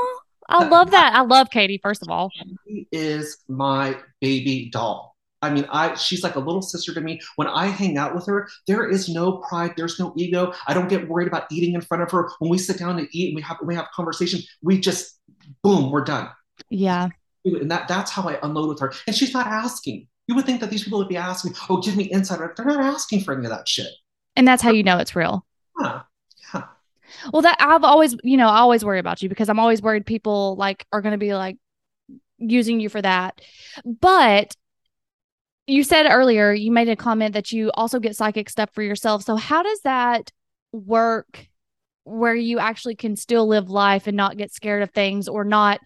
I 0.48 0.68
love 0.68 0.90
that. 0.92 1.14
I 1.14 1.22
love 1.22 1.50
Katie. 1.50 1.80
First 1.82 2.02
of 2.02 2.09
all, 2.09 2.30
she 2.66 2.88
is 2.92 3.38
my 3.48 3.96
baby 4.20 4.70
doll. 4.70 5.16
I 5.42 5.50
mean, 5.50 5.66
I 5.70 5.94
she's 5.94 6.22
like 6.22 6.37
a 6.37 6.40
little 6.40 6.62
sister 6.62 6.94
to 6.94 7.00
me. 7.00 7.20
When 7.37 7.46
I 7.46 7.66
hang 7.66 7.98
out 7.98 8.14
with 8.14 8.26
her, 8.26 8.48
there 8.66 8.88
is 8.88 9.09
no 9.09 9.38
pride, 9.48 9.74
there's 9.76 9.98
no 10.00 10.12
ego. 10.16 10.52
I 10.66 10.74
don't 10.74 10.88
get 10.88 11.09
worried 11.09 11.28
about 11.28 11.50
eating 11.50 11.74
in 11.74 11.80
front 11.80 12.02
of 12.02 12.11
her. 12.11 12.30
When 12.38 12.50
we 12.50 12.59
sit 12.59 12.78
down 12.78 12.98
and 12.98 13.09
eat 13.12 13.28
and 13.28 13.37
we 13.37 13.42
have 13.42 13.59
we 13.62 13.74
have 13.74 13.87
conversation, 13.94 14.40
we 14.62 14.80
just 14.80 15.18
boom, 15.62 15.90
we're 15.90 16.04
done. 16.04 16.30
Yeah. 16.70 17.09
And 17.44 17.70
that 17.70 17.87
that's 17.87 18.11
how 18.11 18.28
I 18.28 18.38
unload 18.42 18.68
with 18.68 18.80
her. 18.80 18.92
And 19.06 19.14
she's 19.14 19.35
not 19.35 19.46
asking. 19.46 20.09
You 20.26 20.35
would 20.35 20.46
think 20.46 20.61
that 20.61 20.70
these 20.70 20.82
people 20.82 20.98
would 20.98 21.09
be 21.09 21.16
asking, 21.16 21.54
oh, 21.68 21.80
give 21.80 21.96
me 21.96 22.04
insight. 22.04 22.40
They're 22.56 22.66
not 22.66 22.80
asking 22.80 23.20
for 23.20 23.32
any 23.32 23.44
of 23.44 23.50
that 23.50 23.68
shit. 23.68 23.87
And 24.35 24.48
that's 24.48 24.62
how 24.62 24.72
you 24.72 24.82
know 24.82 24.98
it's 24.98 25.14
real. 25.14 25.46
Yeah. 25.80 26.02
Well, 27.32 27.42
that 27.42 27.56
I've 27.60 27.84
always, 27.84 28.16
you 28.22 28.36
know, 28.36 28.48
I 28.48 28.58
always 28.58 28.84
worry 28.84 28.98
about 28.98 29.22
you 29.22 29.28
because 29.28 29.48
I'm 29.48 29.58
always 29.58 29.82
worried 29.82 30.06
people 30.06 30.56
like 30.56 30.86
are 30.92 31.02
going 31.02 31.12
to 31.12 31.18
be 31.18 31.34
like 31.34 31.56
using 32.38 32.80
you 32.80 32.88
for 32.88 33.02
that. 33.02 33.40
But 33.84 34.54
you 35.66 35.82
said 35.82 36.06
earlier 36.08 36.52
you 36.52 36.70
made 36.70 36.88
a 36.88 36.96
comment 36.96 37.34
that 37.34 37.50
you 37.50 37.70
also 37.74 37.98
get 37.98 38.16
psychic 38.16 38.48
stuff 38.48 38.70
for 38.72 38.82
yourself. 38.82 39.22
So 39.22 39.36
how 39.36 39.62
does 39.62 39.80
that 39.80 40.30
work 40.72 41.48
where 42.04 42.34
you 42.34 42.58
actually 42.60 42.94
can 42.94 43.16
still 43.16 43.48
live 43.48 43.68
life 43.68 44.06
and 44.06 44.16
not 44.16 44.36
get 44.36 44.52
scared 44.52 44.82
of 44.82 44.90
things 44.90 45.26
or 45.26 45.44
not 45.44 45.80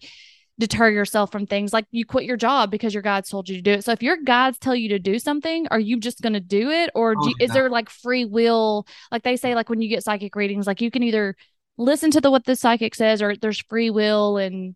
deter 0.61 0.89
yourself 0.89 1.31
from 1.31 1.47
things 1.47 1.73
like 1.73 1.85
you 1.91 2.05
quit 2.05 2.23
your 2.23 2.37
job 2.37 2.69
because 2.69 2.93
your 2.93 3.01
guides 3.01 3.29
told 3.29 3.49
you 3.49 3.55
to 3.55 3.61
do 3.61 3.71
it. 3.71 3.83
So 3.83 3.91
if 3.91 4.03
your 4.03 4.15
guides 4.15 4.59
tell 4.59 4.75
you 4.75 4.89
to 4.89 4.99
do 4.99 5.17
something, 5.17 5.67
are 5.71 5.79
you 5.79 5.99
just 5.99 6.21
going 6.21 6.33
to 6.33 6.39
do 6.39 6.69
it 6.69 6.91
or 6.93 7.15
do, 7.15 7.21
oh, 7.23 7.33
is 7.39 7.51
there 7.51 7.69
like 7.69 7.89
free 7.89 8.25
will? 8.25 8.85
Like 9.11 9.23
they 9.23 9.35
say 9.37 9.55
like 9.55 9.69
when 9.69 9.81
you 9.81 9.89
get 9.89 10.03
psychic 10.03 10.35
readings 10.35 10.67
like 10.67 10.79
you 10.79 10.91
can 10.91 11.01
either 11.01 11.35
listen 11.77 12.11
to 12.11 12.21
the 12.21 12.29
what 12.29 12.45
the 12.45 12.55
psychic 12.55 12.93
says 12.93 13.23
or 13.23 13.35
there's 13.35 13.59
free 13.59 13.89
will 13.89 14.37
and 14.37 14.75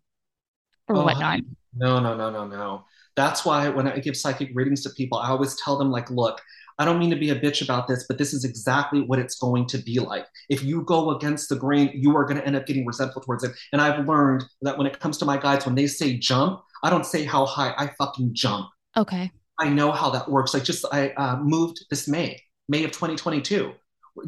or 0.88 0.96
oh, 0.96 1.04
whatnot. 1.04 1.40
No, 1.76 2.00
no, 2.00 2.16
no, 2.16 2.30
no, 2.30 2.46
no. 2.46 2.84
That's 3.14 3.44
why 3.44 3.68
when 3.68 3.86
I 3.86 3.98
give 4.00 4.16
psychic 4.16 4.50
readings 4.54 4.82
to 4.82 4.90
people, 4.90 5.18
I 5.18 5.28
always 5.30 5.56
tell 5.56 5.78
them, 5.78 5.90
like, 5.90 6.10
look, 6.10 6.42
I 6.78 6.84
don't 6.84 6.98
mean 6.98 7.10
to 7.10 7.16
be 7.16 7.30
a 7.30 7.38
bitch 7.38 7.62
about 7.62 7.88
this, 7.88 8.04
but 8.06 8.18
this 8.18 8.34
is 8.34 8.44
exactly 8.44 9.00
what 9.00 9.18
it's 9.18 9.36
going 9.36 9.66
to 9.68 9.78
be 9.78 9.98
like. 9.98 10.26
If 10.50 10.62
you 10.62 10.82
go 10.82 11.10
against 11.10 11.48
the 11.48 11.56
grain, 11.56 11.90
you 11.94 12.14
are 12.16 12.24
going 12.24 12.36
to 12.36 12.46
end 12.46 12.56
up 12.56 12.66
getting 12.66 12.84
resentful 12.84 13.22
towards 13.22 13.44
it. 13.44 13.52
And 13.72 13.80
I've 13.80 14.06
learned 14.06 14.44
that 14.62 14.76
when 14.76 14.86
it 14.86 15.00
comes 15.00 15.16
to 15.18 15.24
my 15.24 15.38
guides, 15.38 15.64
when 15.64 15.74
they 15.74 15.86
say 15.86 16.18
jump, 16.18 16.60
I 16.82 16.90
don't 16.90 17.06
say 17.06 17.24
how 17.24 17.46
high, 17.46 17.72
I 17.78 17.90
fucking 17.98 18.30
jump. 18.34 18.68
Okay. 18.96 19.30
I 19.58 19.70
know 19.70 19.90
how 19.90 20.10
that 20.10 20.30
works. 20.30 20.52
Like, 20.52 20.64
just 20.64 20.84
I 20.92 21.10
uh, 21.10 21.36
moved 21.36 21.86
this 21.88 22.06
May, 22.08 22.42
May 22.68 22.84
of 22.84 22.92
2022. 22.92 23.72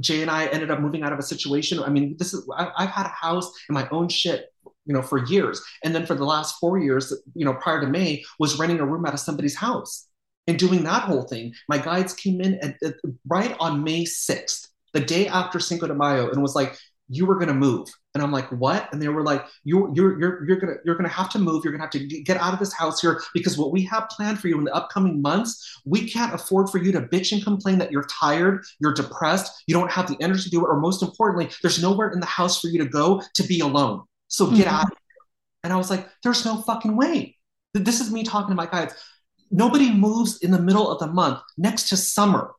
Jay 0.01 0.23
and 0.23 0.31
I 0.31 0.47
ended 0.47 0.71
up 0.71 0.81
moving 0.81 1.03
out 1.03 1.13
of 1.13 1.19
a 1.19 1.23
situation. 1.23 1.83
I 1.83 1.89
mean, 1.91 2.17
this 2.19 2.33
is 2.33 2.49
I, 2.57 2.71
have 2.79 2.91
had 2.91 3.07
a 3.07 3.11
house 3.11 3.51
and 3.69 3.75
my 3.75 3.89
own 3.91 4.09
shit 4.09 4.47
you 4.89 4.95
know, 4.95 5.03
for 5.03 5.25
years. 5.27 5.63
And 5.85 5.95
then 5.95 6.07
for 6.07 6.15
the 6.15 6.25
last 6.25 6.57
four 6.59 6.79
years, 6.79 7.13
you 7.35 7.45
know, 7.45 7.55
prior 7.55 7.81
to 7.83 7.87
May, 7.87 8.25
was 8.39 8.59
renting 8.59 8.81
a 8.81 8.87
room 8.87 9.05
out 9.05 9.13
of 9.13 9.21
somebody's 9.21 9.55
house 9.55 10.08
and 10.49 10.59
doing 10.59 10.83
that 10.85 11.03
whole 11.03 11.23
thing. 11.23 11.55
My 11.69 11.79
guides 11.79 12.15
came 12.15 12.41
in 12.41 12.55
at, 12.57 12.77
at, 12.83 12.95
right 13.29 13.55
on 13.61 13.85
May 13.85 14.05
6th, 14.05 14.67
the 14.95 15.01
day 15.01 15.29
after 15.29 15.61
Cinco 15.61 15.87
de 15.87 15.95
Mayo, 15.95 16.31
and 16.31 16.43
was 16.43 16.57
like, 16.57 16.77
you 17.11 17.25
were 17.25 17.37
going 17.37 17.49
to 17.49 17.55
move. 17.55 17.89
And 18.15 18.23
I'm 18.23 18.33
like, 18.33 18.51
what? 18.51 18.89
And 18.93 19.01
they 19.01 19.09
were 19.09 19.23
like, 19.23 19.45
you, 19.65 19.91
you're, 19.95 20.19
you're, 20.19 20.47
you're 20.47 20.59
going 20.59 20.75
to, 20.75 20.81
you're 20.85 20.95
going 20.95 21.09
to 21.09 21.15
have 21.15 21.31
to 21.31 21.39
move. 21.39 21.65
You're 21.65 21.73
going 21.73 21.89
to 21.89 21.99
have 21.99 22.09
to 22.09 22.23
get 22.23 22.37
out 22.37 22.53
of 22.53 22.59
this 22.59 22.73
house 22.73 23.01
here 23.01 23.23
because 23.33 23.57
what 23.57 23.73
we 23.73 23.83
have 23.85 24.09
planned 24.11 24.41
for 24.41 24.49
you 24.49 24.59
in 24.59 24.65
the 24.65 24.75
upcoming 24.75 25.23
months, 25.23 25.81
we 25.87 26.09
can't 26.09 26.35
afford 26.35 26.69
for 26.69 26.79
you 26.79 26.93
to 26.93 27.03
bitch 27.03 27.33
and 27.33 27.43
complain 27.43 27.79
that 27.79 27.93
you're 27.93 28.07
tired, 28.21 28.65
you're 28.81 28.93
depressed, 28.93 29.63
you 29.67 29.75
don't 29.75 29.91
have 29.91 30.07
the 30.07 30.17
energy 30.21 30.45
to 30.45 30.51
do 30.51 30.61
it. 30.61 30.69
Or 30.69 30.81
most 30.81 31.03
importantly, 31.03 31.51
there's 31.63 31.81
nowhere 31.81 32.11
in 32.11 32.21
the 32.21 32.27
house 32.27 32.61
for 32.61 32.69
you 32.69 32.79
to 32.79 32.89
go 32.89 33.23
to 33.35 33.43
be 33.45 33.61
alone. 33.61 34.03
So 34.29 34.51
get 34.51 34.67
mm-hmm. 34.67 34.75
out 34.75 34.85
of 34.85 34.89
here. 34.91 34.99
And 35.65 35.73
I 35.73 35.77
was 35.77 35.91
like, 35.91 36.09
there's 36.23 36.45
no 36.45 36.63
fucking 36.63 36.97
way. 36.97 37.37
This 37.75 38.01
is 38.01 38.11
me 38.11 38.23
talking 38.23 38.51
to 38.51 38.55
my 38.55 38.67
guides. 38.67 38.95
Nobody 39.51 39.93
moves 39.93 40.39
in 40.39 40.51
the 40.51 40.61
middle 40.61 40.91
of 40.91 40.99
the 40.99 41.07
month 41.07 41.41
next 41.57 41.89
to 41.89 41.97
summer. 41.97 42.53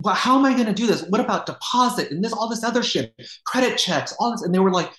Well, 0.00 0.14
how 0.14 0.38
am 0.38 0.44
I 0.44 0.52
going 0.52 0.66
to 0.66 0.72
do 0.72 0.86
this? 0.86 1.02
What 1.02 1.20
about 1.20 1.46
deposit 1.46 2.10
and 2.10 2.22
this, 2.22 2.32
all 2.32 2.48
this 2.48 2.62
other 2.62 2.82
shit, 2.82 3.14
credit 3.46 3.78
checks, 3.78 4.14
all 4.18 4.30
this? 4.30 4.42
And 4.42 4.54
they 4.54 4.60
were 4.60 4.70
like, 4.70 4.92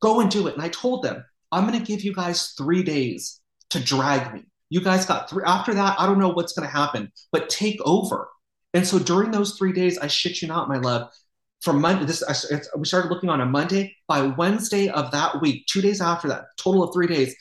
go 0.00 0.20
and 0.20 0.30
do 0.30 0.48
it. 0.48 0.54
And 0.54 0.62
I 0.62 0.68
told 0.68 1.04
them, 1.04 1.24
I'm 1.52 1.66
going 1.66 1.78
to 1.78 1.86
give 1.86 2.02
you 2.02 2.12
guys 2.12 2.54
three 2.58 2.82
days 2.82 3.40
to 3.70 3.80
drag 3.80 4.34
me. 4.34 4.42
You 4.70 4.80
guys 4.80 5.06
got 5.06 5.30
three. 5.30 5.44
After 5.46 5.74
that, 5.74 6.00
I 6.00 6.06
don't 6.06 6.18
know 6.18 6.30
what's 6.30 6.54
going 6.54 6.66
to 6.66 6.74
happen, 6.74 7.12
but 7.30 7.48
take 7.48 7.80
over. 7.84 8.28
And 8.72 8.84
so 8.84 8.98
during 8.98 9.30
those 9.30 9.56
three 9.56 9.72
days, 9.72 9.98
I 9.98 10.08
shit 10.08 10.42
you 10.42 10.48
not, 10.48 10.68
my 10.68 10.78
love, 10.78 11.10
from 11.62 11.80
Monday, 11.80 12.04
this 12.04 12.22
we 12.76 12.84
started 12.84 13.08
looking 13.08 13.30
on 13.30 13.40
a 13.40 13.46
Monday. 13.46 13.96
By 14.08 14.22
Wednesday 14.22 14.88
of 14.88 15.12
that 15.12 15.40
week, 15.40 15.66
two 15.66 15.80
days 15.80 16.00
after 16.00 16.28
that, 16.28 16.44
total 16.58 16.82
of 16.82 16.92
three 16.92 17.06
days, 17.06 17.34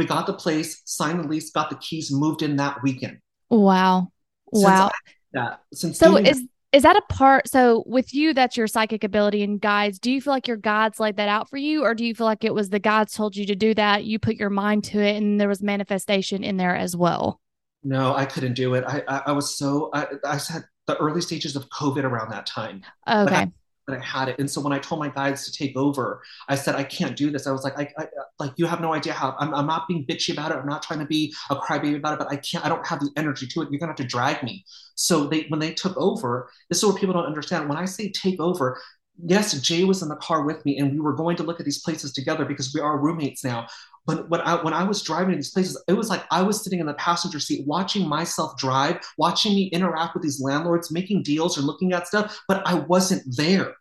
we 0.00 0.06
got 0.06 0.26
the 0.26 0.32
place, 0.32 0.80
signed 0.86 1.22
the 1.22 1.28
lease, 1.28 1.50
got 1.50 1.68
the 1.68 1.76
keys, 1.76 2.10
moved 2.10 2.40
in 2.40 2.56
that 2.56 2.82
weekend. 2.82 3.18
Wow, 3.50 4.08
since 4.54 4.64
wow. 4.64 4.90
that 5.34 5.60
since 5.74 5.98
so 5.98 6.16
is 6.16 6.42
is 6.72 6.84
that 6.84 6.96
a 6.96 7.02
part 7.12 7.46
so 7.48 7.84
with 7.86 8.14
you 8.14 8.32
that's 8.32 8.56
your 8.56 8.66
psychic 8.66 9.04
ability 9.04 9.42
and 9.42 9.60
guides 9.60 9.98
do 9.98 10.10
you 10.10 10.22
feel 10.22 10.32
like 10.32 10.48
your 10.48 10.56
guides 10.56 10.98
laid 11.00 11.16
that 11.16 11.28
out 11.28 11.50
for 11.50 11.58
you? 11.58 11.84
Or 11.84 11.94
do 11.94 12.06
you 12.06 12.14
feel 12.14 12.26
like 12.26 12.44
it 12.44 12.54
was 12.54 12.70
the 12.70 12.78
guides 12.78 13.12
told 13.12 13.36
you 13.36 13.44
to 13.44 13.54
do 13.54 13.74
that? 13.74 14.04
You 14.04 14.18
put 14.18 14.36
your 14.36 14.48
mind 14.48 14.84
to 14.84 15.00
it 15.00 15.16
and 15.16 15.38
there 15.38 15.48
was 15.48 15.62
manifestation 15.62 16.42
in 16.44 16.56
there 16.56 16.74
as 16.74 16.96
well. 16.96 17.38
No 17.84 18.14
i 18.14 18.24
couldn't 18.24 18.54
do 18.54 18.72
it. 18.72 18.84
I 18.86 19.02
i, 19.06 19.22
I 19.26 19.32
was 19.32 19.54
so 19.58 19.90
I, 19.92 20.06
I 20.24 20.34
had 20.34 20.64
the 20.86 20.96
early 20.96 21.20
stages 21.20 21.56
of 21.56 21.68
covid 21.68 22.04
around 22.04 22.30
that 22.30 22.46
time. 22.46 22.84
Okay 23.06 23.50
I 23.92 23.98
had 23.98 24.28
it. 24.28 24.38
And 24.38 24.50
so 24.50 24.60
when 24.60 24.72
I 24.72 24.78
told 24.78 25.00
my 25.00 25.08
guides 25.08 25.44
to 25.44 25.52
take 25.52 25.76
over, 25.76 26.22
I 26.48 26.54
said, 26.54 26.74
I 26.74 26.84
can't 26.84 27.16
do 27.16 27.30
this. 27.30 27.46
I 27.46 27.52
was 27.52 27.64
like, 27.64 27.78
I, 27.78 27.88
I 27.98 28.06
like, 28.38 28.52
you 28.56 28.66
have 28.66 28.80
no 28.80 28.94
idea 28.94 29.12
how 29.12 29.34
I'm, 29.38 29.54
I'm 29.54 29.66
not 29.66 29.88
being 29.88 30.06
bitchy 30.06 30.32
about 30.32 30.50
it. 30.50 30.58
I'm 30.58 30.66
not 30.66 30.82
trying 30.82 31.00
to 31.00 31.06
be 31.06 31.34
a 31.50 31.56
crybaby 31.56 31.96
about 31.96 32.14
it, 32.14 32.18
but 32.18 32.30
I 32.30 32.36
can't, 32.36 32.64
I 32.64 32.68
don't 32.68 32.86
have 32.86 33.00
the 33.00 33.10
energy 33.16 33.46
to 33.46 33.62
it. 33.62 33.70
You're 33.70 33.78
going 33.78 33.92
to 33.92 33.92
have 33.92 33.96
to 33.96 34.04
drag 34.04 34.42
me. 34.42 34.64
So 34.94 35.26
they, 35.26 35.46
when 35.48 35.60
they 35.60 35.72
took 35.72 35.96
over, 35.96 36.50
this 36.68 36.78
is 36.78 36.84
what 36.84 36.96
people 36.96 37.14
don't 37.14 37.26
understand. 37.26 37.68
When 37.68 37.78
I 37.78 37.84
say 37.84 38.10
take 38.10 38.40
over, 38.40 38.80
yes, 39.24 39.58
Jay 39.60 39.84
was 39.84 40.02
in 40.02 40.08
the 40.08 40.16
car 40.16 40.44
with 40.44 40.64
me 40.64 40.78
and 40.78 40.92
we 40.92 41.00
were 41.00 41.14
going 41.14 41.36
to 41.36 41.42
look 41.42 41.60
at 41.60 41.66
these 41.66 41.80
places 41.82 42.12
together 42.12 42.44
because 42.44 42.72
we 42.74 42.80
are 42.80 42.98
roommates 42.98 43.44
now. 43.44 43.66
But 44.06 44.28
when 44.30 44.40
I, 44.40 44.62
when 44.62 44.72
I 44.72 44.84
was 44.84 45.02
driving 45.02 45.32
to 45.32 45.36
these 45.36 45.50
places, 45.52 45.80
it 45.86 45.92
was 45.92 46.08
like 46.08 46.24
I 46.30 46.42
was 46.42 46.64
sitting 46.64 46.80
in 46.80 46.86
the 46.86 46.94
passenger 46.94 47.38
seat 47.38 47.66
watching 47.66 48.08
myself 48.08 48.56
drive, 48.56 48.98
watching 49.18 49.54
me 49.54 49.64
interact 49.66 50.14
with 50.14 50.22
these 50.22 50.40
landlords, 50.40 50.90
making 50.90 51.22
deals 51.22 51.58
or 51.58 51.62
looking 51.62 51.92
at 51.92 52.08
stuff, 52.08 52.40
but 52.48 52.66
I 52.66 52.74
wasn't 52.74 53.22
there. 53.36 53.74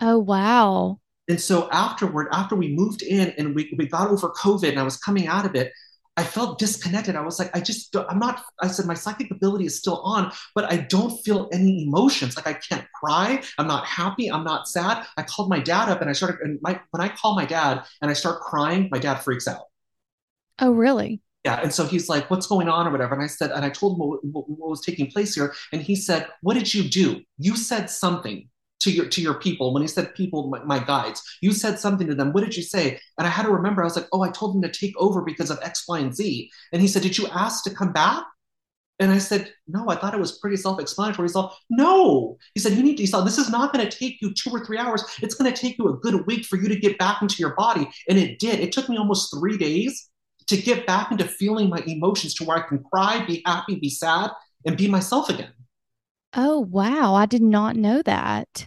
Oh, 0.00 0.18
wow. 0.18 1.00
And 1.28 1.40
so 1.40 1.68
afterward, 1.70 2.28
after 2.32 2.54
we 2.54 2.74
moved 2.74 3.02
in 3.02 3.30
and 3.38 3.54
we, 3.54 3.74
we 3.76 3.86
got 3.86 4.10
over 4.10 4.28
COVID 4.30 4.68
and 4.68 4.78
I 4.78 4.84
was 4.84 4.96
coming 4.96 5.26
out 5.26 5.44
of 5.46 5.54
it, 5.54 5.72
I 6.18 6.24
felt 6.24 6.58
disconnected. 6.58 7.14
I 7.14 7.20
was 7.20 7.38
like, 7.38 7.54
I 7.54 7.60
just, 7.60 7.94
I'm 7.94 8.18
not, 8.18 8.42
I 8.62 8.68
said, 8.68 8.86
my 8.86 8.94
psychic 8.94 9.30
ability 9.30 9.66
is 9.66 9.76
still 9.76 10.00
on, 10.00 10.32
but 10.54 10.70
I 10.72 10.78
don't 10.78 11.18
feel 11.24 11.48
any 11.52 11.82
emotions. 11.82 12.36
Like 12.36 12.46
I 12.46 12.54
can't 12.54 12.86
cry. 12.94 13.42
I'm 13.58 13.66
not 13.66 13.84
happy. 13.84 14.30
I'm 14.30 14.44
not 14.44 14.66
sad. 14.66 15.04
I 15.18 15.24
called 15.24 15.50
my 15.50 15.58
dad 15.58 15.90
up 15.90 16.00
and 16.00 16.08
I 16.08 16.14
started, 16.14 16.40
and 16.40 16.58
my, 16.62 16.80
when 16.90 17.02
I 17.02 17.08
call 17.08 17.34
my 17.34 17.44
dad 17.44 17.82
and 18.00 18.10
I 18.10 18.14
start 18.14 18.40
crying, 18.40 18.88
my 18.90 18.98
dad 18.98 19.16
freaks 19.16 19.46
out. 19.46 19.64
Oh, 20.58 20.72
really? 20.72 21.20
Yeah. 21.44 21.60
And 21.62 21.72
so 21.72 21.84
he's 21.84 22.08
like, 22.08 22.30
what's 22.30 22.46
going 22.46 22.68
on 22.68 22.86
or 22.86 22.92
whatever. 22.92 23.14
And 23.14 23.22
I 23.22 23.26
said, 23.26 23.50
and 23.50 23.64
I 23.64 23.68
told 23.68 23.94
him 23.94 23.98
what, 23.98 24.24
what, 24.24 24.48
what 24.48 24.70
was 24.70 24.80
taking 24.80 25.10
place 25.10 25.34
here. 25.34 25.54
And 25.72 25.82
he 25.82 25.96
said, 25.96 26.28
what 26.40 26.54
did 26.54 26.72
you 26.72 26.88
do? 26.88 27.20
You 27.36 27.56
said 27.56 27.90
something 27.90 28.48
to 28.80 28.90
your 28.90 29.06
to 29.06 29.20
your 29.20 29.34
people. 29.34 29.72
When 29.72 29.82
he 29.82 29.88
said 29.88 30.14
people 30.14 30.48
my, 30.48 30.62
my, 30.64 30.78
guides 30.78 31.22
you 31.40 31.52
said 31.52 31.78
something 31.78 32.06
to 32.06 32.14
them. 32.14 32.32
What 32.32 32.44
did 32.44 32.56
you 32.56 32.62
say? 32.62 32.98
And 33.18 33.26
i 33.26 33.30
had 33.30 33.44
to 33.44 33.50
remember 33.50 33.82
i 33.82 33.84
was 33.84 33.96
like 33.96 34.08
oh 34.12 34.22
i 34.22 34.30
told 34.30 34.54
them 34.54 34.62
to 34.62 34.78
take 34.78 34.94
over 34.98 35.22
because 35.22 35.50
of 35.50 35.58
x 35.62 35.84
y 35.88 35.98
and 35.98 36.14
z. 36.14 36.50
And 36.72 36.82
he 36.82 36.88
said 36.88 37.02
did 37.02 37.18
you 37.18 37.26
ask 37.28 37.64
to 37.64 37.74
come 37.74 37.92
back? 37.92 38.24
And 38.98 39.10
i 39.10 39.18
said 39.18 39.52
no 39.66 39.88
i 39.88 39.96
thought 39.96 40.14
it 40.14 40.20
was 40.20 40.38
pretty 40.38 40.56
self-explanatory. 40.56 41.28
He's 41.28 41.34
like 41.34 41.50
no. 41.70 42.36
He 42.54 42.60
said 42.60 42.72
you 42.72 42.82
need 42.82 42.96
to 42.96 43.02
he 43.02 43.06
said 43.06 43.24
this 43.24 43.38
is 43.38 43.50
not 43.50 43.72
going 43.72 43.88
to 43.88 43.98
take 43.98 44.20
you 44.20 44.32
two 44.32 44.50
or 44.50 44.64
three 44.64 44.78
hours. 44.78 45.04
It's 45.22 45.34
going 45.34 45.52
to 45.52 45.60
take 45.60 45.78
you 45.78 45.88
a 45.88 45.96
good 45.96 46.26
week 46.26 46.44
for 46.44 46.56
you 46.56 46.68
to 46.68 46.78
get 46.78 46.98
back 46.98 47.22
into 47.22 47.36
your 47.38 47.54
body. 47.54 47.88
And 48.08 48.18
it 48.18 48.38
did. 48.38 48.60
It 48.60 48.72
took 48.72 48.88
me 48.88 48.96
almost 48.96 49.34
three 49.34 49.56
days 49.56 50.10
to 50.46 50.56
get 50.56 50.86
back 50.86 51.10
into 51.10 51.24
feeling 51.24 51.68
my 51.68 51.82
emotions 51.86 52.34
to 52.34 52.44
where 52.44 52.58
i 52.58 52.68
can 52.68 52.82
cry 52.92 53.24
be 53.26 53.42
happy 53.44 53.76
be 53.76 53.90
sad 53.90 54.30
and 54.64 54.76
be 54.76 54.88
myself 54.88 55.28
again 55.28 55.52
Oh, 56.34 56.60
wow. 56.60 57.14
I 57.14 57.26
did 57.26 57.42
not 57.42 57.76
know 57.76 58.02
that. 58.02 58.66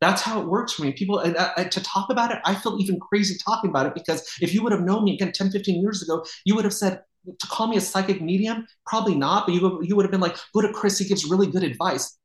That's 0.00 0.22
how 0.22 0.40
it 0.40 0.46
works 0.46 0.74
for 0.74 0.82
me. 0.82 0.92
People, 0.92 1.20
and, 1.20 1.36
uh, 1.36 1.64
to 1.64 1.82
talk 1.82 2.10
about 2.10 2.30
it, 2.30 2.38
I 2.44 2.54
feel 2.54 2.76
even 2.80 3.00
crazy 3.00 3.36
talking 3.42 3.70
about 3.70 3.86
it 3.86 3.94
because 3.94 4.28
if 4.40 4.52
you 4.52 4.62
would 4.62 4.72
have 4.72 4.82
known 4.82 5.04
me 5.04 5.14
again 5.14 5.32
10, 5.32 5.50
15 5.50 5.80
years 5.80 6.02
ago, 6.02 6.24
you 6.44 6.54
would 6.54 6.64
have 6.64 6.74
said, 6.74 7.00
to 7.26 7.46
call 7.48 7.66
me 7.66 7.76
a 7.76 7.80
psychic 7.80 8.22
medium, 8.22 8.66
probably 8.86 9.14
not, 9.14 9.46
but 9.46 9.54
you, 9.54 9.80
you 9.82 9.96
would 9.96 10.04
have 10.04 10.12
been 10.12 10.20
like, 10.20 10.36
go 10.54 10.60
to 10.60 10.72
Chris, 10.72 10.98
he 10.98 11.06
gives 11.06 11.24
really 11.24 11.46
good 11.46 11.64
advice. 11.64 12.16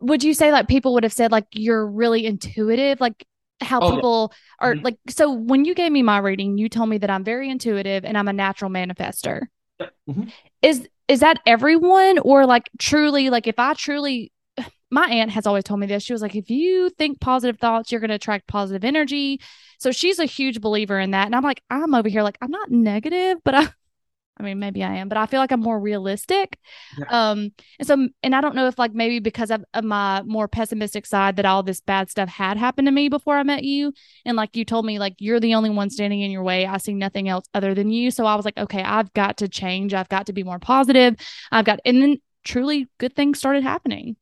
Would 0.00 0.24
you 0.24 0.34
say 0.34 0.50
like 0.50 0.66
people 0.66 0.94
would 0.94 1.04
have 1.04 1.12
said 1.12 1.30
like 1.30 1.46
you're 1.52 1.86
really 1.86 2.26
intuitive? 2.26 3.00
Like 3.00 3.24
how 3.60 3.80
oh, 3.80 3.94
people 3.94 4.32
yeah. 4.32 4.66
are 4.66 4.74
mm-hmm. 4.74 4.84
like, 4.84 4.98
so 5.08 5.30
when 5.30 5.64
you 5.64 5.74
gave 5.74 5.92
me 5.92 6.02
my 6.02 6.18
reading, 6.18 6.58
you 6.58 6.68
told 6.68 6.88
me 6.88 6.98
that 6.98 7.10
I'm 7.10 7.24
very 7.24 7.50
intuitive 7.50 8.04
and 8.04 8.18
I'm 8.18 8.28
a 8.28 8.32
natural 8.32 8.70
manifester. 8.70 9.42
Mm-hmm. 9.80 10.24
Is 10.62 10.88
is 11.08 11.20
that 11.20 11.40
everyone 11.46 12.18
or 12.18 12.46
like 12.46 12.70
truly 12.78 13.30
like 13.30 13.46
if 13.46 13.58
I 13.58 13.74
truly 13.74 14.32
my 14.90 15.06
aunt 15.08 15.30
has 15.32 15.46
always 15.46 15.64
told 15.64 15.80
me 15.80 15.86
this. 15.86 16.02
She 16.02 16.12
was 16.12 16.22
like, 16.22 16.36
if 16.36 16.50
you 16.50 16.90
think 16.90 17.20
positive 17.20 17.58
thoughts, 17.58 17.90
you're 17.90 18.00
going 18.00 18.10
to 18.10 18.14
attract 18.14 18.46
positive 18.46 18.84
energy. 18.84 19.40
So 19.78 19.90
she's 19.90 20.18
a 20.18 20.24
huge 20.24 20.60
believer 20.60 20.98
in 20.98 21.10
that. 21.12 21.26
And 21.26 21.34
I'm 21.34 21.42
like, 21.42 21.62
I'm 21.70 21.94
over 21.94 22.08
here, 22.08 22.22
like, 22.22 22.38
I'm 22.40 22.50
not 22.50 22.70
negative, 22.70 23.38
but 23.44 23.54
I, 23.54 23.68
I 24.36 24.42
mean, 24.42 24.58
maybe 24.58 24.82
I 24.82 24.96
am, 24.96 25.08
but 25.08 25.16
I 25.16 25.26
feel 25.26 25.38
like 25.38 25.52
I'm 25.52 25.60
more 25.60 25.78
realistic. 25.78 26.58
Yeah. 26.98 27.04
Um, 27.08 27.52
and 27.78 27.86
so, 27.86 28.08
and 28.22 28.34
I 28.34 28.40
don't 28.40 28.56
know 28.56 28.66
if 28.66 28.78
like 28.78 28.92
maybe 28.92 29.20
because 29.20 29.50
of, 29.50 29.64
of, 29.74 29.84
my 29.84 30.22
more 30.22 30.48
pessimistic 30.48 31.06
side 31.06 31.36
that 31.36 31.44
all 31.44 31.62
this 31.62 31.80
bad 31.80 32.10
stuff 32.10 32.28
had 32.28 32.56
happened 32.56 32.88
to 32.88 32.92
me 32.92 33.08
before 33.08 33.36
I 33.36 33.44
met 33.44 33.62
you, 33.62 33.92
and 34.24 34.36
like 34.36 34.56
you 34.56 34.64
told 34.64 34.86
me, 34.86 34.98
like 34.98 35.14
you're 35.18 35.40
the 35.40 35.54
only 35.54 35.70
one 35.70 35.90
standing 35.90 36.20
in 36.20 36.30
your 36.30 36.42
way. 36.42 36.66
I 36.66 36.78
see 36.78 36.94
nothing 36.94 37.28
else 37.28 37.44
other 37.54 37.74
than 37.74 37.90
you. 37.90 38.10
So 38.10 38.26
I 38.26 38.34
was 38.34 38.44
like, 38.44 38.58
okay, 38.58 38.82
I've 38.82 39.12
got 39.14 39.36
to 39.38 39.48
change. 39.48 39.94
I've 39.94 40.08
got 40.08 40.26
to 40.26 40.32
be 40.32 40.42
more 40.42 40.58
positive. 40.58 41.14
I've 41.52 41.64
got, 41.64 41.78
and 41.84 42.02
then 42.02 42.16
truly 42.44 42.88
good 42.98 43.14
things 43.14 43.38
started 43.38 43.62
happening 43.62 44.16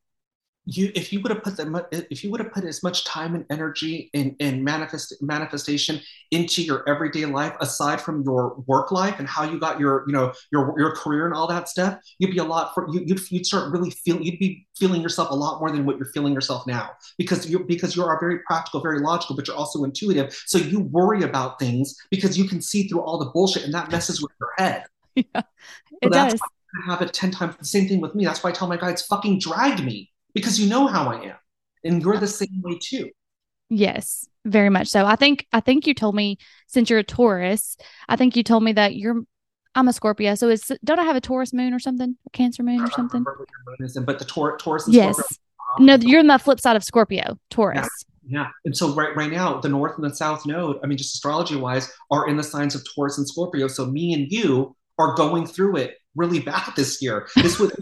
you 0.64 0.92
if 0.94 1.12
you 1.12 1.20
would 1.20 1.32
have 1.32 1.42
put 1.42 1.56
the 1.56 2.06
if 2.10 2.22
you 2.22 2.30
would 2.30 2.40
have 2.40 2.52
put 2.52 2.64
as 2.64 2.82
much 2.82 3.04
time 3.04 3.34
and 3.34 3.44
energy 3.50 4.10
in 4.12 4.36
in 4.38 4.62
manifest 4.62 5.14
manifestation 5.20 6.00
into 6.30 6.62
your 6.62 6.88
everyday 6.88 7.24
life 7.24 7.54
aside 7.60 8.00
from 8.00 8.22
your 8.22 8.54
work 8.66 8.92
life 8.92 9.18
and 9.18 9.28
how 9.28 9.42
you 9.42 9.58
got 9.58 9.80
your 9.80 10.04
you 10.06 10.12
know 10.12 10.32
your 10.52 10.72
your 10.78 10.94
career 10.94 11.26
and 11.26 11.34
all 11.34 11.48
that 11.48 11.68
stuff 11.68 11.98
you'd 12.18 12.30
be 12.30 12.38
a 12.38 12.44
lot 12.44 12.72
for 12.74 12.86
you 12.92 13.02
you'd, 13.04 13.20
you'd 13.30 13.46
start 13.46 13.72
really 13.72 13.90
feel 13.90 14.20
you'd 14.20 14.38
be 14.38 14.64
feeling 14.76 15.02
yourself 15.02 15.30
a 15.30 15.34
lot 15.34 15.58
more 15.58 15.70
than 15.70 15.84
what 15.84 15.96
you're 15.96 16.10
feeling 16.12 16.32
yourself 16.32 16.66
now. 16.66 16.90
Because 17.18 17.48
you 17.48 17.60
because 17.60 17.96
you 17.96 18.04
are 18.04 18.18
very 18.20 18.38
practical 18.40 18.80
very 18.80 19.00
logical 19.00 19.34
but 19.36 19.46
you're 19.46 19.56
also 19.56 19.84
intuitive. 19.84 20.32
So 20.46 20.58
you 20.58 20.80
worry 20.80 21.22
about 21.22 21.58
things 21.58 21.96
because 22.10 22.38
you 22.38 22.44
can 22.48 22.60
see 22.60 22.88
through 22.88 23.02
all 23.02 23.18
the 23.18 23.30
bullshit 23.30 23.64
and 23.64 23.74
that 23.74 23.90
messes 23.90 24.22
with 24.22 24.32
your 24.40 24.50
head. 24.58 24.84
Yeah 25.34 25.42
it 26.00 26.12
so 26.12 26.30
does. 26.30 26.40
have 26.86 27.02
it 27.02 27.12
10 27.12 27.30
times 27.30 27.54
the 27.56 27.64
same 27.66 27.86
thing 27.86 28.00
with 28.00 28.14
me. 28.14 28.24
That's 28.24 28.42
why 28.42 28.50
i 28.50 28.52
tell 28.52 28.66
my 28.66 28.78
guys 28.78 29.02
fucking 29.02 29.38
drag 29.38 29.84
me 29.84 30.11
because 30.34 30.60
you 30.60 30.68
know 30.68 30.86
how 30.86 31.10
I 31.10 31.24
am. 31.24 31.36
And 31.84 32.02
you're 32.02 32.18
the 32.18 32.28
same 32.28 32.62
way 32.62 32.78
too. 32.80 33.10
Yes, 33.68 34.28
very 34.44 34.70
much 34.70 34.88
so. 34.88 35.06
I 35.06 35.16
think 35.16 35.46
I 35.52 35.60
think 35.60 35.86
you 35.86 35.94
told 35.94 36.14
me 36.14 36.38
since 36.66 36.90
you're 36.90 36.98
a 36.98 37.04
Taurus, 37.04 37.76
I 38.08 38.16
think 38.16 38.36
you 38.36 38.42
told 38.42 38.62
me 38.62 38.72
that 38.72 38.94
you're 38.94 39.22
I'm 39.74 39.88
a 39.88 39.92
Scorpio. 39.92 40.34
So 40.34 40.48
is 40.48 40.70
don't 40.84 40.98
I 40.98 41.04
have 41.04 41.16
a 41.16 41.20
Taurus 41.20 41.52
moon 41.52 41.72
or 41.72 41.78
something? 41.78 42.16
A 42.26 42.30
Cancer 42.30 42.62
moon 42.62 42.80
or 42.80 42.90
something? 42.90 43.24
Is, 43.80 43.98
but 44.04 44.18
the 44.18 44.24
Tor- 44.24 44.58
Taurus 44.58 44.86
Yes. 44.88 45.16
Scorpio, 45.16 45.38
no, 45.78 45.94
you're 46.06 46.20
on 46.20 46.26
the 46.26 46.38
flip 46.38 46.60
side 46.60 46.76
of 46.76 46.84
Scorpio, 46.84 47.38
Taurus. 47.50 47.88
Yeah. 48.26 48.42
yeah. 48.42 48.48
And 48.64 48.76
so 48.76 48.94
right 48.94 49.16
right 49.16 49.30
now, 49.30 49.60
the 49.60 49.70
north 49.70 49.96
and 49.96 50.08
the 50.08 50.14
south 50.14 50.44
node, 50.46 50.78
I 50.84 50.86
mean, 50.86 50.98
just 50.98 51.14
astrology 51.14 51.56
wise, 51.56 51.90
are 52.10 52.28
in 52.28 52.36
the 52.36 52.44
signs 52.44 52.74
of 52.74 52.84
Taurus 52.94 53.18
and 53.18 53.26
Scorpio. 53.26 53.68
So 53.68 53.86
me 53.86 54.12
and 54.12 54.30
you 54.30 54.76
are 54.98 55.14
going 55.14 55.46
through 55.46 55.76
it 55.76 55.96
really 56.14 56.40
bad 56.40 56.72
this 56.76 57.00
year. 57.00 57.26
This 57.36 57.58
was 57.58 57.72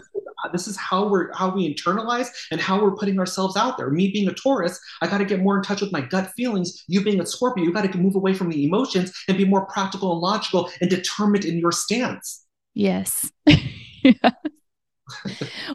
this 0.51 0.67
is 0.67 0.77
how 0.77 1.07
we're 1.07 1.33
how 1.33 1.49
we 1.49 1.73
internalize 1.73 2.27
and 2.51 2.59
how 2.59 2.81
we're 2.81 2.95
putting 2.95 3.19
ourselves 3.19 3.55
out 3.57 3.77
there. 3.77 3.89
Me 3.89 4.11
being 4.11 4.27
a 4.27 4.33
Taurus, 4.33 4.79
I 5.01 5.07
got 5.07 5.19
to 5.19 5.25
get 5.25 5.41
more 5.41 5.57
in 5.57 5.63
touch 5.63 5.81
with 5.81 5.91
my 5.91 6.01
gut 6.01 6.31
feelings. 6.35 6.83
You 6.87 7.03
being 7.03 7.19
a 7.19 7.25
Scorpio, 7.25 7.63
you 7.63 7.73
got 7.73 7.91
to 7.91 7.97
move 7.97 8.15
away 8.15 8.33
from 8.33 8.49
the 8.49 8.65
emotions 8.65 9.13
and 9.27 9.37
be 9.37 9.45
more 9.45 9.65
practical 9.65 10.11
and 10.11 10.21
logical 10.21 10.69
and 10.81 10.89
determined 10.89 11.45
in 11.45 11.57
your 11.57 11.71
stance. 11.71 12.45
Yes. 12.73 13.31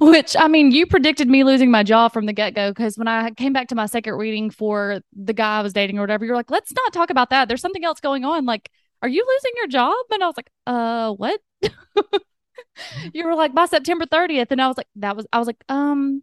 Which 0.01 0.37
I 0.39 0.49
mean, 0.49 0.71
you 0.71 0.87
predicted 0.87 1.29
me 1.29 1.45
losing 1.45 1.71
my 1.71 1.83
job 1.83 2.13
from 2.13 2.27
the 2.27 2.33
get 2.33 2.55
go 2.55 2.71
because 2.71 2.97
when 2.97 3.09
I 3.09 3.31
came 3.33 3.53
back 3.53 3.69
to 3.69 3.75
my 3.75 3.87
second 3.87 4.15
reading 4.15 4.51
for 4.51 5.01
the 5.15 5.35
guy 5.35 5.59
I 5.59 5.63
was 5.63 5.73
dating 5.73 5.99
or 5.99 6.03
whatever, 6.03 6.25
you're 6.25 6.37
like, 6.37 6.51
let's 6.51 6.73
not 6.73 6.93
talk 6.93 7.11
about 7.11 7.31
that. 7.31 7.49
There's 7.49 7.61
something 7.61 7.85
else 7.85 8.01
going 8.01 8.25
on. 8.25 8.47
Like, 8.47 8.71
are 9.03 9.09
you 9.09 9.25
losing 9.27 9.53
your 9.57 9.69
job? 9.69 9.95
And 10.11 10.23
I 10.23 10.27
was 10.27 10.37
like, 10.37 10.51
uh, 10.67 11.13
what? 11.13 11.41
you 13.15 13.27
were 13.27 13.35
like 13.35 13.55
by 13.55 13.67
September 13.67 14.07
30th. 14.07 14.51
And 14.51 14.61
I 14.61 14.69
was 14.69 14.77
like, 14.77 14.89
that 14.97 15.17
was, 15.17 15.27
I 15.33 15.39
was 15.39 15.47
like, 15.47 15.63
um, 15.69 16.23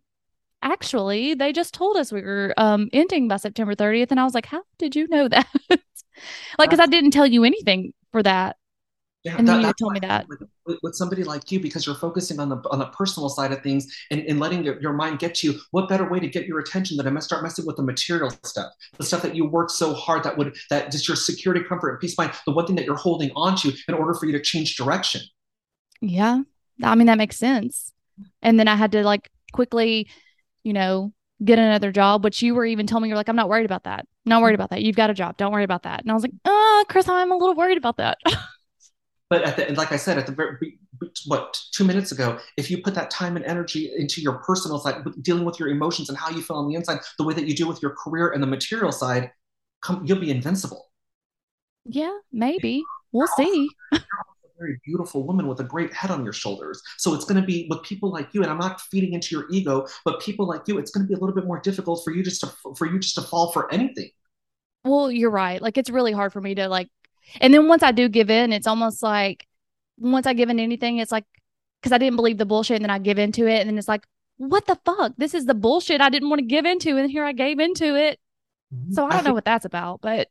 actually, 0.62 1.34
they 1.34 1.52
just 1.52 1.74
told 1.74 1.98
us 1.98 2.12
we 2.12 2.22
were 2.22 2.54
um 2.58 2.90
ending 2.94 3.28
by 3.28 3.38
September 3.38 3.76
30th. 3.76 4.12
And 4.12 4.20
I 4.20 4.24
was 4.24 4.34
like, 4.34 4.46
how 4.46 4.64
did 4.78 4.96
you 4.96 5.08
know 5.08 5.28
that? 5.30 5.48
like, 5.70 6.70
because 6.70 6.80
I 6.80 6.86
didn't 6.88 7.12
tell 7.12 7.28
you 7.28 7.44
anything 7.44 7.94
for 8.12 8.24
that. 8.24 8.58
Yeah, 9.24 9.38
and 9.38 9.48
that, 9.48 9.54
then 9.54 9.62
you 9.62 9.74
told 9.80 9.94
me 9.94 10.02
that 10.02 10.28
with, 10.28 10.80
with, 10.84 10.96
somebody 10.96 11.24
like 11.24 11.50
you, 11.50 11.62
because 11.62 11.86
you're 11.86 11.96
focusing 11.96 12.42
on 12.42 12.50
the 12.50 12.58
on 12.72 12.80
the 12.80 12.88
personal 12.88 13.30
side 13.30 13.54
of 13.54 13.62
things 13.62 13.88
and, 14.12 14.20
and 14.22 14.38
letting 14.38 14.66
your, 14.66 14.82
your 14.82 14.92
mind 14.92 15.20
get 15.20 15.34
to 15.36 15.48
you. 15.48 15.60
What 15.72 15.88
better 15.88 16.10
way 16.10 16.20
to 16.20 16.28
get 16.28 16.46
your 16.46 16.60
attention 16.60 16.98
than 16.98 17.16
to 17.16 17.22
start 17.22 17.42
messing 17.42 17.66
with 17.66 17.78
the 17.78 17.84
material 17.84 18.32
stuff, 18.44 18.74
the 18.98 19.06
stuff 19.06 19.22
that 19.22 19.34
you 19.34 19.46
work 19.46 19.70
so 19.70 19.94
hard 19.94 20.24
that 20.24 20.38
would 20.38 20.58
that 20.70 20.92
just 20.92 21.08
your 21.08 21.16
security, 21.16 21.64
comfort, 21.64 21.92
and 21.92 22.00
peace 22.02 22.14
of 22.14 22.18
mind, 22.18 22.34
the 22.46 22.52
one 22.52 22.66
thing 22.66 22.76
that 22.76 22.84
you're 22.84 22.98
holding 22.98 23.32
on 23.34 23.56
to 23.58 23.72
in 23.88 23.94
order 23.94 24.14
for 24.14 24.26
you 24.26 24.34
to 24.34 24.42
change 24.42 24.76
direction. 24.76 25.22
Yeah. 26.04 26.41
I 26.84 26.95
mean, 26.95 27.08
that 27.08 27.18
makes 27.18 27.38
sense. 27.38 27.91
And 28.41 28.60
then 28.60 28.68
I 28.68 28.76
had 28.76 28.91
to 28.91 29.04
like 29.04 29.32
quickly, 29.54 30.10
you 30.64 30.74
know, 30.74 31.14
get 31.43 31.60
another 31.60 31.91
job, 31.91 32.24
which 32.24 32.41
you 32.41 32.56
were 32.56 32.66
even 32.66 32.86
telling 32.86 33.04
me 33.04 33.10
you're 33.10 33.18
like, 33.18 33.30
I'm 33.30 33.36
not 33.36 33.49
worried 33.49 33.66
about 33.66 33.86
that. 33.86 34.06
Not 34.26 34.41
worried 34.41 34.56
about 34.56 34.70
that. 34.72 34.82
You've 34.82 34.95
got 34.95 35.10
a 35.10 35.14
job. 35.14 35.38
Don't 35.38 35.51
worry 35.51 35.64
about 35.64 35.84
that. 35.84 36.01
And 36.01 36.12
I 36.12 36.14
was 36.14 36.24
like, 36.24 36.34
oh, 36.45 36.86
Chris, 36.89 37.08
I'm 37.08 37.32
a 37.32 37.38
little 37.38 37.56
worried 37.56 37.78
about 37.78 37.97
that. 37.97 38.18
but 39.30 39.43
at 39.43 39.56
the, 39.56 39.74
like 39.76 39.91
I 39.91 39.97
said, 39.97 40.18
at 40.18 40.26
the 40.26 40.34
very 40.34 40.78
what 41.26 41.60
two 41.74 41.84
minutes 41.84 42.14
ago 42.14 42.39
if 42.56 42.72
you 42.72 42.82
put 42.82 42.95
that 42.95 43.10
time 43.10 43.36
and 43.36 43.43
energy 43.43 43.91
into 43.97 44.22
your 44.22 44.36
personal 44.45 44.80
side 44.80 45.04
dealing 45.22 45.43
with 45.43 45.60
your 45.60 45.68
emotions 45.68 46.08
and 46.08 46.18
how 46.18 46.30
you 46.30 46.41
feel 46.41 46.56
on 46.56 46.70
the 46.70 46.76
inside 46.76 46.99
the 47.18 47.26
way 47.26 47.34
that 47.34 47.45
you 47.45 47.54
do 47.54 47.68
with 47.68 47.82
your 47.82 47.91
career 47.91 48.30
and 48.30 48.41
the 48.41 48.47
material 48.47 48.91
side 48.91 49.30
come, 49.82 50.06
you'll 50.06 50.20
be 50.20 50.32
invincible 50.32 50.91
yeah 51.86 52.16
maybe 52.32 52.84
we'll 53.12 53.28
see 53.28 53.70
very 54.64 54.80
beautiful 54.86 55.26
woman 55.26 55.47
with 55.47 55.59
a 55.59 55.64
great 55.64 55.93
head 55.93 56.09
on 56.09 56.24
your 56.24 56.34
shoulders. 56.34 56.82
So 56.97 57.14
it's 57.14 57.26
going 57.26 57.39
to 57.39 57.45
be 57.45 57.68
with 57.70 57.84
people 57.84 58.11
like 58.11 58.34
you, 58.34 58.41
and 58.41 58.51
I'm 58.51 58.57
not 58.57 58.80
feeding 58.82 59.14
into 59.14 59.36
your 59.36 59.45
ego, 59.51 59.86
but 60.05 60.22
people 60.22 60.47
like 60.47 60.68
you, 60.68 60.78
it's 60.78 60.91
going 60.91 61.05
to 61.05 61.07
be 61.07 61.14
a 61.14 61.20
little 61.20 61.36
bit 61.36 61.45
more 61.45 61.59
difficult 61.59 62.03
for 62.03 62.11
you 62.11 62.24
just 62.24 62.41
to 62.41 62.47
for 62.78 62.88
you 62.88 62.99
just 62.99 63.16
to 63.16 63.22
fall 63.22 63.51
for 63.51 63.72
anything. 63.74 64.09
Well, 64.86 65.11
you're 65.11 65.30
right. 65.30 65.61
Like 65.61 65.78
it's 65.78 65.89
really 65.89 66.11
hard 66.11 66.34
for 66.34 66.41
me 66.41 66.55
to 66.55 66.68
like, 66.68 66.89
and 67.41 67.53
then 67.53 67.68
once 67.68 67.84
I 67.84 67.91
do 67.91 68.07
give 68.07 68.30
in, 68.30 68.53
it's 68.53 68.68
almost 68.68 69.03
like 69.03 69.45
once 69.97 70.26
I 70.26 70.34
give 70.34 70.49
in 70.49 70.59
anything, 70.59 70.97
it's 70.97 71.11
like 71.11 71.26
because 71.82 71.91
I 71.91 71.97
didn't 71.97 72.16
believe 72.16 72.38
the 72.38 72.45
bullshit, 72.45 72.78
and 72.78 72.86
then 72.86 72.91
I 72.91 72.99
give 72.99 73.20
into 73.20 73.47
it, 73.47 73.59
and 73.59 73.70
then 73.70 73.78
it's 73.78 73.88
like, 73.88 74.05
what 74.38 74.66
the 74.66 74.80
fuck? 74.86 75.14
This 75.18 75.34
is 75.34 75.45
the 75.45 75.53
bullshit 75.53 76.01
I 76.01 76.09
didn't 76.09 76.30
want 76.30 76.39
to 76.39 76.45
give 76.45 76.66
into, 76.66 76.97
and 76.97 77.11
here 77.11 77.26
I 77.26 77.34
gave 77.34 77.59
into 77.59 77.95
it. 77.95 78.20
Mm-hmm. 78.74 78.93
So 78.93 79.05
I 79.05 79.09
don't 79.11 79.20
I 79.20 79.30
know 79.30 79.34
what 79.34 79.45
that's 79.45 79.66
about, 79.66 80.01
but 80.01 80.30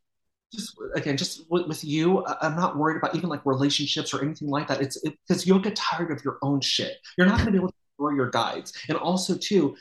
just 0.53 0.75
again, 0.95 1.17
just 1.17 1.49
with, 1.49 1.67
with, 1.67 1.83
you, 1.83 2.25
I'm 2.41 2.55
not 2.55 2.77
worried 2.77 2.97
about 2.97 3.15
even 3.15 3.29
like 3.29 3.45
relationships 3.45 4.13
or 4.13 4.21
anything 4.23 4.47
like 4.47 4.67
that. 4.67 4.81
It's 4.81 4.99
because 4.99 5.43
it, 5.43 5.47
you'll 5.47 5.59
get 5.59 5.75
tired 5.75 6.11
of 6.11 6.23
your 6.23 6.37
own 6.41 6.61
shit. 6.61 6.97
You're 7.17 7.27
not 7.27 7.37
going 7.37 7.47
to 7.47 7.51
be 7.51 7.57
able 7.57 7.69
to 7.69 7.75
ignore 7.97 8.13
your 8.13 8.29
guides, 8.29 8.73
and 8.87 8.97
also 8.97 9.35
too, 9.35 9.75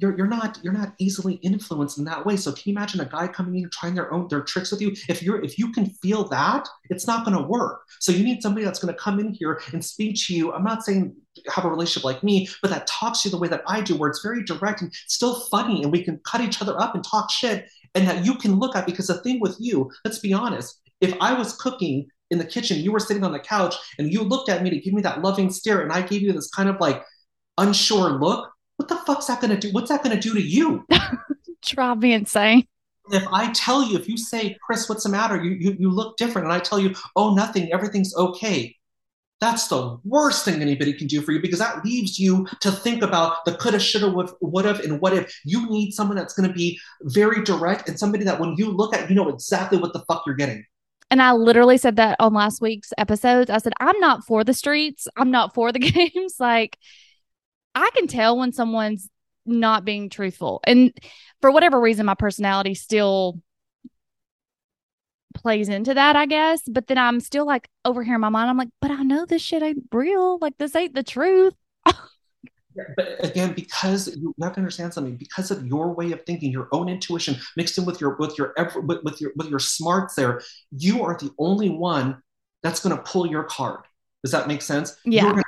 you're 0.00 0.16
you're 0.16 0.26
not 0.26 0.58
you're 0.62 0.72
not 0.72 0.94
easily 0.98 1.34
influenced 1.34 1.98
in 1.98 2.04
that 2.04 2.24
way. 2.24 2.36
So 2.36 2.52
can 2.52 2.62
you 2.66 2.72
imagine 2.72 3.00
a 3.00 3.06
guy 3.06 3.26
coming 3.28 3.62
in 3.62 3.70
trying 3.70 3.94
their 3.94 4.12
own 4.12 4.28
their 4.28 4.42
tricks 4.42 4.70
with 4.70 4.80
you? 4.80 4.94
If 5.08 5.22
you're 5.22 5.42
if 5.44 5.58
you 5.58 5.72
can 5.72 5.86
feel 5.86 6.28
that, 6.28 6.68
it's 6.90 7.06
not 7.06 7.24
going 7.24 7.36
to 7.36 7.42
work. 7.42 7.82
So 8.00 8.12
you 8.12 8.24
need 8.24 8.42
somebody 8.42 8.64
that's 8.64 8.78
going 8.78 8.94
to 8.94 9.00
come 9.00 9.18
in 9.18 9.32
here 9.32 9.60
and 9.72 9.84
speak 9.84 10.16
to 10.26 10.34
you. 10.34 10.52
I'm 10.52 10.64
not 10.64 10.84
saying 10.84 11.16
have 11.48 11.64
a 11.64 11.70
relationship 11.70 12.04
like 12.04 12.22
me, 12.22 12.48
but 12.62 12.70
that 12.70 12.86
talks 12.86 13.22
to 13.22 13.28
you 13.28 13.30
the 13.30 13.38
way 13.38 13.48
that 13.48 13.62
I 13.66 13.80
do, 13.80 13.96
where 13.96 14.10
it's 14.10 14.22
very 14.22 14.44
direct 14.44 14.82
and 14.82 14.92
still 15.06 15.40
funny, 15.50 15.82
and 15.82 15.92
we 15.92 16.02
can 16.02 16.20
cut 16.24 16.40
each 16.40 16.60
other 16.62 16.80
up 16.80 16.94
and 16.94 17.04
talk 17.04 17.30
shit, 17.30 17.68
and 17.94 18.06
that 18.06 18.24
you 18.24 18.34
can 18.34 18.58
look 18.58 18.76
at. 18.76 18.86
Because 18.86 19.06
the 19.06 19.20
thing 19.22 19.40
with 19.40 19.56
you, 19.58 19.90
let's 20.04 20.18
be 20.18 20.32
honest, 20.32 20.80
if 21.00 21.14
I 21.20 21.34
was 21.34 21.56
cooking 21.56 22.06
in 22.30 22.38
the 22.38 22.44
kitchen, 22.44 22.78
you 22.78 22.92
were 22.92 23.00
sitting 23.00 23.24
on 23.24 23.32
the 23.32 23.38
couch, 23.38 23.74
and 23.98 24.12
you 24.12 24.22
looked 24.22 24.48
at 24.48 24.62
me 24.62 24.70
to 24.70 24.80
give 24.80 24.94
me 24.94 25.02
that 25.02 25.22
loving 25.22 25.50
stare, 25.50 25.80
and 25.80 25.92
I 25.92 26.02
gave 26.02 26.22
you 26.22 26.32
this 26.32 26.50
kind 26.50 26.68
of 26.68 26.76
like 26.80 27.02
unsure 27.56 28.10
look 28.10 28.50
what 28.78 28.88
the 28.88 28.96
fuck's 28.96 29.26
that 29.26 29.40
to 29.40 29.56
do? 29.56 29.70
What's 29.72 29.90
that 29.90 30.04
to 30.04 30.16
do 30.16 30.34
to 30.34 30.40
you? 30.40 30.86
Drive 31.62 31.98
me 31.98 32.12
insane. 32.12 32.66
If 33.10 33.26
I 33.32 33.50
tell 33.52 33.82
you, 33.82 33.98
if 33.98 34.08
you 34.08 34.16
say, 34.16 34.56
Chris, 34.62 34.88
what's 34.88 35.02
the 35.02 35.08
matter? 35.08 35.42
You, 35.42 35.50
you, 35.50 35.76
you 35.78 35.90
look 35.90 36.16
different. 36.16 36.46
And 36.46 36.54
I 36.54 36.60
tell 36.60 36.78
you, 36.78 36.94
oh, 37.16 37.34
nothing, 37.34 37.72
everything's 37.72 38.14
okay. 38.14 38.76
That's 39.40 39.68
the 39.68 39.98
worst 40.04 40.44
thing 40.44 40.60
anybody 40.60 40.92
can 40.92 41.06
do 41.06 41.22
for 41.22 41.30
you 41.32 41.40
because 41.40 41.60
that 41.60 41.84
leaves 41.84 42.18
you 42.18 42.46
to 42.60 42.72
think 42.72 43.02
about 43.02 43.44
the 43.44 43.54
coulda, 43.54 43.78
shoulda, 43.78 44.34
would 44.40 44.64
have, 44.64 44.80
and 44.80 45.00
what 45.00 45.12
if. 45.14 45.32
You 45.44 45.70
need 45.70 45.92
someone 45.92 46.16
that's 46.16 46.34
going 46.34 46.48
to 46.48 46.54
be 46.54 46.78
very 47.02 47.44
direct 47.44 47.88
and 47.88 47.98
somebody 47.98 48.24
that 48.24 48.40
when 48.40 48.56
you 48.56 48.70
look 48.70 48.94
at, 48.94 49.08
you 49.08 49.14
know 49.14 49.28
exactly 49.28 49.78
what 49.78 49.92
the 49.92 50.00
fuck 50.08 50.24
you're 50.26 50.34
getting. 50.34 50.64
And 51.10 51.22
I 51.22 51.32
literally 51.32 51.78
said 51.78 51.96
that 51.96 52.16
on 52.20 52.34
last 52.34 52.60
week's 52.60 52.92
episodes. 52.98 53.48
I 53.48 53.58
said, 53.58 53.72
I'm 53.80 53.98
not 54.00 54.26
for 54.26 54.44
the 54.44 54.52
streets. 54.52 55.08
I'm 55.16 55.30
not 55.30 55.54
for 55.54 55.72
the 55.72 55.78
games. 55.78 56.34
Like, 56.38 56.76
I 57.74 57.88
can 57.94 58.08
tell 58.08 58.36
when 58.36 58.52
someone's 58.52 59.08
not 59.46 59.84
being 59.84 60.10
truthful. 60.10 60.60
And 60.64 60.92
for 61.40 61.50
whatever 61.50 61.80
reason, 61.80 62.06
my 62.06 62.14
personality 62.14 62.74
still 62.74 63.40
plays 65.38 65.68
into 65.68 65.94
that, 65.94 66.16
I 66.16 66.26
guess. 66.26 66.62
But 66.68 66.86
then 66.86 66.98
I'm 66.98 67.20
still 67.20 67.46
like 67.46 67.68
over 67.84 68.02
here 68.02 68.16
in 68.16 68.20
my 68.20 68.28
mind, 68.28 68.50
I'm 68.50 68.56
like, 68.56 68.70
but 68.80 68.90
I 68.90 69.02
know 69.02 69.24
this 69.24 69.42
shit 69.42 69.62
ain't 69.62 69.84
real. 69.92 70.38
Like 70.38 70.58
this 70.58 70.74
ain't 70.74 70.94
the 70.94 71.02
truth. 71.02 71.54
but 71.84 73.24
again, 73.24 73.52
because 73.54 74.14
you 74.16 74.34
have 74.42 74.52
to 74.52 74.58
understand 74.58 74.92
something, 74.92 75.16
because 75.16 75.50
of 75.50 75.66
your 75.66 75.94
way 75.94 76.12
of 76.12 76.24
thinking, 76.24 76.50
your 76.50 76.68
own 76.72 76.88
intuition 76.88 77.36
mixed 77.56 77.78
in 77.78 77.84
with 77.84 78.00
your 78.00 78.16
with 78.16 78.36
your 78.36 78.54
with, 78.82 79.02
with 79.04 79.20
your 79.20 79.32
with 79.36 79.48
your 79.48 79.60
smarts, 79.60 80.14
there, 80.14 80.40
you 80.70 81.02
are 81.04 81.16
the 81.16 81.30
only 81.38 81.70
one 81.70 82.20
that's 82.62 82.80
going 82.80 82.96
to 82.96 83.02
pull 83.02 83.26
your 83.26 83.44
card. 83.44 83.84
Does 84.24 84.32
that 84.32 84.48
make 84.48 84.62
sense? 84.62 84.96
Yeah 85.04 85.40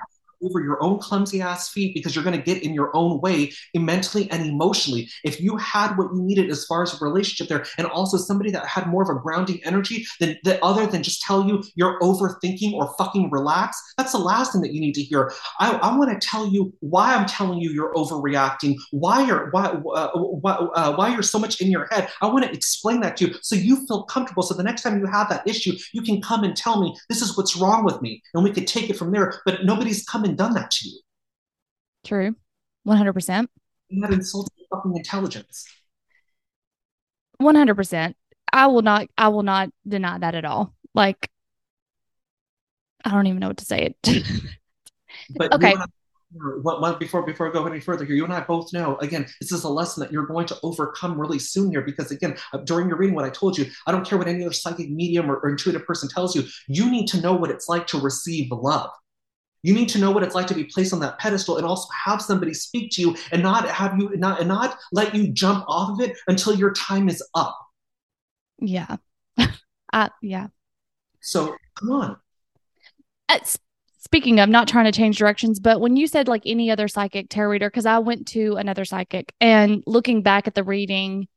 over 0.42 0.60
your 0.60 0.82
own 0.82 0.98
clumsy 0.98 1.40
ass 1.40 1.70
feet 1.70 1.94
because 1.94 2.14
you're 2.14 2.24
going 2.24 2.36
to 2.36 2.42
get 2.42 2.62
in 2.62 2.74
your 2.74 2.94
own 2.94 3.20
way 3.20 3.52
mentally 3.74 4.30
and 4.30 4.44
emotionally. 4.46 5.08
If 5.24 5.40
you 5.40 5.56
had 5.56 5.96
what 5.96 6.12
you 6.14 6.22
needed 6.22 6.50
as 6.50 6.64
far 6.64 6.82
as 6.82 7.00
a 7.00 7.04
relationship 7.04 7.48
there, 7.48 7.64
and 7.78 7.86
also 7.86 8.16
somebody 8.16 8.50
that 8.50 8.66
had 8.66 8.86
more 8.86 9.02
of 9.02 9.08
a 9.08 9.20
grounding 9.20 9.60
energy 9.64 10.06
than 10.18 10.36
that 10.44 10.62
other 10.62 10.86
than 10.86 11.02
just 11.02 11.22
tell 11.22 11.46
you 11.46 11.62
you're 11.74 11.98
overthinking 12.00 12.72
or 12.72 12.94
fucking 12.98 13.30
relax, 13.30 13.80
that's 13.96 14.12
the 14.12 14.18
last 14.18 14.52
thing 14.52 14.62
that 14.62 14.72
you 14.72 14.80
need 14.80 14.94
to 14.94 15.02
hear. 15.02 15.32
I, 15.58 15.72
I 15.72 15.96
want 15.96 16.10
to 16.10 16.26
tell 16.26 16.46
you 16.46 16.72
why 16.80 17.14
I'm 17.14 17.26
telling 17.26 17.60
you 17.60 17.70
you're 17.70 17.94
overreacting, 17.94 18.76
why 18.90 19.24
you're 19.24 19.50
why 19.50 19.66
uh, 19.66 20.10
why, 20.14 20.52
uh, 20.52 20.94
why 20.94 21.12
you're 21.12 21.22
so 21.22 21.38
much 21.38 21.60
in 21.60 21.70
your 21.70 21.86
head. 21.90 22.08
I 22.20 22.26
want 22.26 22.44
to 22.44 22.52
explain 22.52 23.00
that 23.00 23.16
to 23.18 23.28
you 23.28 23.34
so 23.42 23.56
you 23.56 23.86
feel 23.86 24.04
comfortable. 24.04 24.42
So 24.42 24.54
the 24.54 24.62
next 24.62 24.82
time 24.82 24.98
you 24.98 25.06
have 25.06 25.28
that 25.28 25.46
issue, 25.46 25.72
you 25.92 26.02
can 26.02 26.20
come 26.20 26.44
and 26.44 26.56
tell 26.56 26.80
me 26.80 26.96
this 27.08 27.22
is 27.22 27.36
what's 27.36 27.56
wrong 27.56 27.84
with 27.84 28.00
me, 28.02 28.22
and 28.34 28.44
we 28.44 28.52
could 28.52 28.66
take 28.66 28.90
it 28.90 28.96
from 28.96 29.12
there. 29.12 29.40
But 29.44 29.64
nobody's 29.64 30.04
coming 30.04 30.29
done 30.36 30.54
that 30.54 30.70
to 30.72 30.88
you. 30.88 31.00
True. 32.04 32.34
100%. 32.86 33.46
You 33.88 34.02
had 34.02 34.12
insulted 34.12 34.52
fucking 34.70 34.96
intelligence. 34.96 35.66
100%. 37.40 38.14
I 38.52 38.66
will 38.66 38.82
not, 38.82 39.08
I 39.16 39.28
will 39.28 39.42
not 39.42 39.70
deny 39.86 40.18
that 40.18 40.34
at 40.34 40.44
all. 40.44 40.74
Like, 40.94 41.28
I 43.04 43.10
don't 43.10 43.26
even 43.26 43.40
know 43.40 43.48
what 43.48 43.58
to 43.58 43.64
say 43.64 43.94
it. 44.02 44.24
but 45.36 45.52
okay. 45.54 45.74
What, 46.62 46.80
what, 46.80 47.00
before 47.00 47.26
before 47.26 47.48
I 47.48 47.52
go 47.52 47.66
any 47.66 47.80
further 47.80 48.04
here, 48.04 48.14
you 48.14 48.22
and 48.22 48.32
I 48.32 48.40
both 48.40 48.72
know 48.72 48.96
again, 48.98 49.26
this 49.40 49.50
is 49.50 49.64
a 49.64 49.68
lesson 49.68 50.00
that 50.00 50.12
you're 50.12 50.26
going 50.26 50.46
to 50.46 50.56
overcome 50.62 51.20
really 51.20 51.40
soon 51.40 51.72
here 51.72 51.82
because 51.82 52.12
again, 52.12 52.36
uh, 52.52 52.58
during 52.58 52.86
your 52.88 52.98
reading, 52.98 53.16
what 53.16 53.24
I 53.24 53.30
told 53.30 53.58
you, 53.58 53.66
I 53.88 53.90
don't 53.90 54.06
care 54.06 54.16
what 54.16 54.28
any 54.28 54.44
other 54.44 54.52
psychic 54.52 54.90
medium 54.90 55.28
or, 55.28 55.38
or 55.38 55.50
intuitive 55.50 55.84
person 55.84 56.08
tells 56.08 56.36
you, 56.36 56.44
you 56.68 56.88
need 56.88 57.06
to 57.08 57.20
know 57.20 57.34
what 57.34 57.50
it's 57.50 57.68
like 57.68 57.88
to 57.88 57.98
receive 57.98 58.52
love. 58.52 58.90
You 59.62 59.74
need 59.74 59.88
to 59.90 59.98
know 59.98 60.10
what 60.10 60.22
it's 60.22 60.34
like 60.34 60.46
to 60.46 60.54
be 60.54 60.64
placed 60.64 60.92
on 60.92 61.00
that 61.00 61.18
pedestal 61.18 61.58
and 61.58 61.66
also 61.66 61.88
have 62.04 62.22
somebody 62.22 62.54
speak 62.54 62.90
to 62.92 63.02
you 63.02 63.16
and 63.30 63.42
not 63.42 63.68
have 63.68 63.98
you 63.98 64.16
not 64.16 64.40
and 64.40 64.48
not 64.48 64.78
let 64.92 65.14
you 65.14 65.28
jump 65.28 65.64
off 65.68 65.90
of 65.90 66.00
it 66.00 66.16
until 66.28 66.54
your 66.54 66.72
time 66.72 67.08
is 67.08 67.22
up. 67.34 67.58
Yeah. 68.58 68.96
uh, 69.92 70.08
yeah. 70.22 70.48
So 71.20 71.56
come 71.78 71.92
on. 71.92 72.16
Uh, 73.28 73.38
speaking 73.98 74.40
of 74.40 74.48
not 74.48 74.66
trying 74.66 74.86
to 74.86 74.92
change 74.92 75.18
directions, 75.18 75.60
but 75.60 75.80
when 75.80 75.96
you 75.96 76.06
said 76.06 76.26
like 76.26 76.42
any 76.46 76.70
other 76.70 76.88
psychic 76.88 77.28
tarot 77.28 77.50
reader, 77.50 77.68
because 77.68 77.86
I 77.86 77.98
went 77.98 78.28
to 78.28 78.56
another 78.56 78.86
psychic 78.86 79.34
and 79.40 79.84
looking 79.86 80.22
back 80.22 80.46
at 80.46 80.54
the 80.54 80.64
reading, 80.64 81.28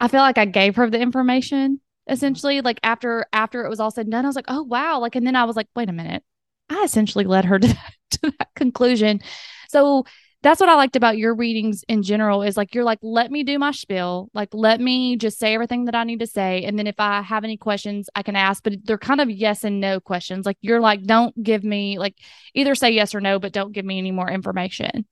I 0.00 0.08
feel 0.08 0.20
like 0.20 0.38
I 0.38 0.44
gave 0.44 0.76
her 0.76 0.90
the 0.90 1.00
information 1.00 1.80
essentially. 2.06 2.60
Like 2.60 2.78
after 2.82 3.24
after 3.32 3.64
it 3.64 3.70
was 3.70 3.80
all 3.80 3.90
said 3.90 4.04
and 4.04 4.12
done, 4.12 4.26
I 4.26 4.28
was 4.28 4.36
like, 4.36 4.44
oh 4.48 4.62
wow. 4.64 5.00
Like 5.00 5.16
and 5.16 5.26
then 5.26 5.34
I 5.36 5.44
was 5.44 5.56
like, 5.56 5.68
wait 5.74 5.88
a 5.88 5.92
minute 5.92 6.22
I 6.70 6.82
essentially 6.84 7.24
led 7.24 7.44
her 7.44 7.58
to 7.60 7.68
that, 7.68 7.92
to 8.10 8.32
that 8.38 8.48
conclusion. 8.54 9.20
So 9.68 10.04
that's 10.42 10.60
what 10.60 10.70
I 10.70 10.74
liked 10.74 10.96
about 10.96 11.18
your 11.18 11.34
readings 11.34 11.84
in 11.86 12.02
general 12.02 12.42
is 12.42 12.56
like 12.56 12.74
you're 12.74 12.84
like 12.84 12.98
let 13.02 13.30
me 13.30 13.44
do 13.44 13.58
my 13.58 13.72
spiel. 13.72 14.30
Like 14.32 14.48
let 14.52 14.80
me 14.80 15.16
just 15.16 15.38
say 15.38 15.52
everything 15.52 15.84
that 15.84 15.94
I 15.94 16.04
need 16.04 16.20
to 16.20 16.26
say. 16.26 16.64
And 16.64 16.78
then 16.78 16.86
if 16.86 16.94
I 16.98 17.20
have 17.20 17.44
any 17.44 17.56
questions 17.56 18.08
I 18.14 18.22
can 18.22 18.36
ask. 18.36 18.62
But 18.62 18.74
they're 18.84 18.98
kind 18.98 19.20
of 19.20 19.30
yes 19.30 19.64
and 19.64 19.80
no 19.80 20.00
questions. 20.00 20.46
Like 20.46 20.56
you're 20.62 20.80
like 20.80 21.02
don't 21.02 21.40
give 21.42 21.62
me 21.62 21.98
like 21.98 22.14
either 22.54 22.74
say 22.74 22.90
yes 22.90 23.14
or 23.14 23.20
no 23.20 23.38
but 23.38 23.52
don't 23.52 23.72
give 23.72 23.84
me 23.84 23.98
any 23.98 24.12
more 24.12 24.30
information. 24.30 25.04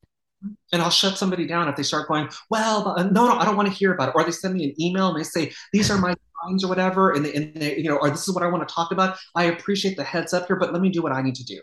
And 0.72 0.80
I'll 0.80 0.90
shut 0.90 1.18
somebody 1.18 1.46
down 1.46 1.68
if 1.68 1.76
they 1.76 1.82
start 1.82 2.08
going 2.08 2.30
well 2.48 2.94
uh, 2.96 3.02
no 3.02 3.28
no 3.28 3.36
I 3.36 3.44
don't 3.44 3.56
want 3.56 3.68
to 3.68 3.74
hear 3.74 3.92
about 3.92 4.08
it. 4.08 4.14
Or 4.14 4.24
they 4.24 4.30
send 4.30 4.54
me 4.54 4.64
an 4.64 4.80
email 4.80 5.08
and 5.08 5.18
they 5.18 5.24
say 5.24 5.52
these 5.74 5.90
are 5.90 5.98
my 5.98 6.14
times 6.44 6.64
or 6.64 6.68
whatever, 6.68 7.12
and, 7.12 7.24
they, 7.24 7.32
and 7.34 7.54
they, 7.54 7.76
you 7.76 7.88
know, 7.88 7.96
or 7.96 8.10
this 8.10 8.26
is 8.28 8.34
what 8.34 8.44
I 8.44 8.48
want 8.48 8.66
to 8.68 8.74
talk 8.74 8.92
about. 8.92 9.16
I 9.34 9.44
appreciate 9.44 9.96
the 9.96 10.04
heads 10.04 10.32
up 10.32 10.46
here, 10.46 10.56
but 10.56 10.72
let 10.72 10.82
me 10.82 10.90
do 10.90 11.02
what 11.02 11.12
I 11.12 11.22
need 11.22 11.34
to 11.36 11.44
do. 11.44 11.60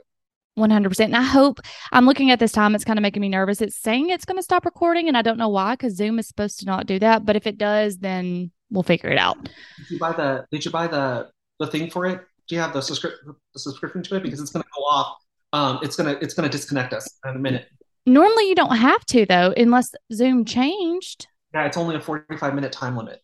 100%. 0.57 0.99
And 0.99 1.15
I 1.15 1.21
hope 1.21 1.59
I'm 1.91 2.05
looking 2.05 2.31
at 2.31 2.39
this 2.39 2.51
time, 2.51 2.75
it's 2.75 2.85
kind 2.85 2.97
of 2.97 3.03
making 3.03 3.21
me 3.21 3.29
nervous. 3.29 3.61
It's 3.61 3.75
saying 3.77 4.09
it's 4.09 4.25
going 4.25 4.37
to 4.37 4.43
stop 4.43 4.65
recording, 4.65 5.07
and 5.07 5.17
I 5.17 5.21
don't 5.21 5.37
know 5.37 5.49
why 5.49 5.73
because 5.73 5.95
Zoom 5.95 6.19
is 6.19 6.27
supposed 6.27 6.59
to 6.59 6.65
not 6.65 6.85
do 6.85 6.99
that. 6.99 7.25
But 7.25 7.35
if 7.35 7.45
it 7.45 7.57
does, 7.57 7.97
then 7.97 8.51
we'll 8.69 8.83
figure 8.83 9.09
it 9.09 9.17
out. 9.17 9.43
Did 9.43 9.89
you 9.89 9.99
buy 9.99 10.13
the, 10.13 10.45
did 10.51 10.63
you 10.63 10.71
buy 10.71 10.87
the, 10.87 11.29
the 11.59 11.67
thing 11.67 11.89
for 11.89 12.05
it? 12.05 12.21
Do 12.47 12.55
you 12.55 12.61
have 12.61 12.73
the, 12.73 12.79
subscri- 12.79 13.15
the 13.25 13.59
subscription 13.59 14.03
to 14.03 14.15
it? 14.15 14.23
Because 14.23 14.39
it's 14.39 14.51
going 14.51 14.63
to 14.63 14.69
go 14.75 14.83
off. 14.83 15.17
Um, 15.51 15.79
it's 15.81 15.95
going 15.95 16.13
to, 16.13 16.23
it's 16.23 16.33
going 16.33 16.49
to 16.49 16.57
disconnect 16.57 16.93
us 16.93 17.09
in 17.25 17.35
a 17.35 17.39
minute. 17.39 17.67
Normally 18.05 18.49
you 18.49 18.55
don't 18.55 18.75
have 18.75 19.03
to 19.07 19.25
though, 19.25 19.53
unless 19.57 19.89
Zoom 20.13 20.45
changed. 20.45 21.27
Yeah, 21.53 21.65
it's 21.65 21.77
only 21.77 21.95
a 21.95 22.01
45 22.01 22.53
minute 22.53 22.71
time 22.71 22.95
limit. 22.95 23.21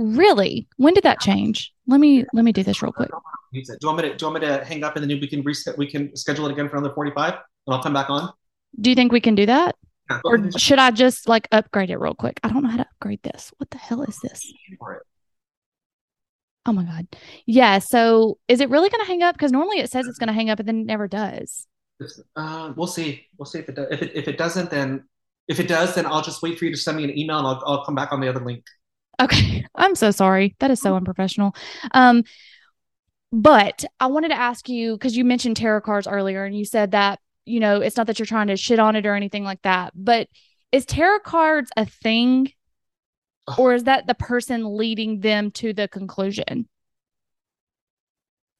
Really? 0.00 0.66
When 0.78 0.94
did 0.94 1.04
that 1.04 1.20
change? 1.20 1.74
Let 1.86 2.00
me 2.00 2.24
let 2.32 2.42
me 2.42 2.52
do 2.52 2.62
this 2.62 2.80
real 2.80 2.90
quick. 2.90 3.10
Do 3.52 3.60
you 3.60 3.64
want 3.82 3.98
me 3.98 4.08
to 4.08 4.16
do 4.16 4.24
you 4.24 4.32
want 4.32 4.42
me 4.42 4.48
to 4.48 4.64
hang 4.64 4.82
up 4.82 4.96
and 4.96 5.08
then 5.08 5.20
we 5.20 5.28
can 5.28 5.42
reset 5.42 5.76
we 5.76 5.90
can 5.90 6.16
schedule 6.16 6.46
it 6.46 6.52
again 6.52 6.70
for 6.70 6.78
another 6.78 6.94
45 6.94 7.34
and 7.34 7.40
I'll 7.68 7.82
come 7.82 7.92
back 7.92 8.08
on? 8.08 8.32
Do 8.80 8.88
you 8.88 8.96
think 8.96 9.12
we 9.12 9.20
can 9.20 9.34
do 9.34 9.44
that? 9.44 9.76
Yeah, 10.08 10.20
or 10.24 10.50
should 10.52 10.78
I 10.78 10.90
just 10.90 11.28
like 11.28 11.48
upgrade 11.52 11.90
it 11.90 11.98
real 11.98 12.14
quick? 12.14 12.40
I 12.42 12.48
don't 12.48 12.62
know 12.62 12.70
how 12.70 12.78
to 12.78 12.86
upgrade 12.86 13.22
this. 13.22 13.52
What 13.58 13.68
the 13.68 13.76
hell 13.76 14.02
is 14.02 14.18
this? 14.22 14.50
Oh 16.64 16.72
my 16.72 16.84
God. 16.84 17.06
Yeah. 17.44 17.78
So 17.78 18.38
is 18.48 18.60
it 18.60 18.70
really 18.70 18.88
going 18.88 19.02
to 19.02 19.06
hang 19.06 19.22
up? 19.22 19.34
Because 19.34 19.52
normally 19.52 19.80
it 19.80 19.90
says 19.90 20.06
it's 20.06 20.18
going 20.18 20.28
to 20.28 20.32
hang 20.32 20.48
up 20.48 20.60
and 20.60 20.68
then 20.68 20.80
it 20.80 20.86
never 20.86 21.08
does. 21.08 21.66
Uh, 22.36 22.72
we'll 22.74 22.86
see. 22.86 23.26
We'll 23.36 23.46
see 23.46 23.58
if 23.58 23.68
it 23.68 23.74
does. 23.74 23.88
If 23.90 24.02
it, 24.02 24.12
if 24.14 24.28
it 24.28 24.38
doesn't, 24.38 24.70
then 24.70 25.04
if 25.46 25.60
it 25.60 25.68
does, 25.68 25.94
then 25.94 26.06
I'll 26.06 26.22
just 26.22 26.42
wait 26.42 26.58
for 26.58 26.64
you 26.64 26.70
to 26.70 26.76
send 26.76 26.96
me 26.96 27.04
an 27.04 27.18
email 27.18 27.38
and 27.38 27.46
I'll, 27.46 27.62
I'll 27.66 27.84
come 27.84 27.94
back 27.94 28.12
on 28.12 28.20
the 28.20 28.28
other 28.28 28.42
link. 28.42 28.64
Okay. 29.20 29.64
I'm 29.74 29.94
so 29.94 30.10
sorry. 30.10 30.56
That 30.58 30.70
is 30.70 30.80
so 30.80 30.96
unprofessional. 30.96 31.54
Um, 31.92 32.24
but 33.32 33.84
I 34.00 34.06
wanted 34.06 34.28
to 34.28 34.38
ask 34.38 34.68
you 34.68 34.94
because 34.94 35.16
you 35.16 35.24
mentioned 35.24 35.56
tarot 35.56 35.82
cards 35.82 36.08
earlier 36.08 36.44
and 36.44 36.56
you 36.56 36.64
said 36.64 36.92
that, 36.92 37.20
you 37.44 37.60
know, 37.60 37.80
it's 37.80 37.96
not 37.96 38.06
that 38.08 38.18
you're 38.18 38.26
trying 38.26 38.48
to 38.48 38.56
shit 38.56 38.78
on 38.78 38.96
it 38.96 39.06
or 39.06 39.14
anything 39.14 39.44
like 39.44 39.62
that, 39.62 39.92
but 39.94 40.28
is 40.72 40.84
tarot 40.84 41.20
cards 41.20 41.70
a 41.76 41.84
thing 41.84 42.52
or 43.58 43.74
is 43.74 43.84
that 43.84 44.06
the 44.06 44.14
person 44.14 44.76
leading 44.76 45.20
them 45.20 45.50
to 45.52 45.72
the 45.72 45.88
conclusion? 45.88 46.68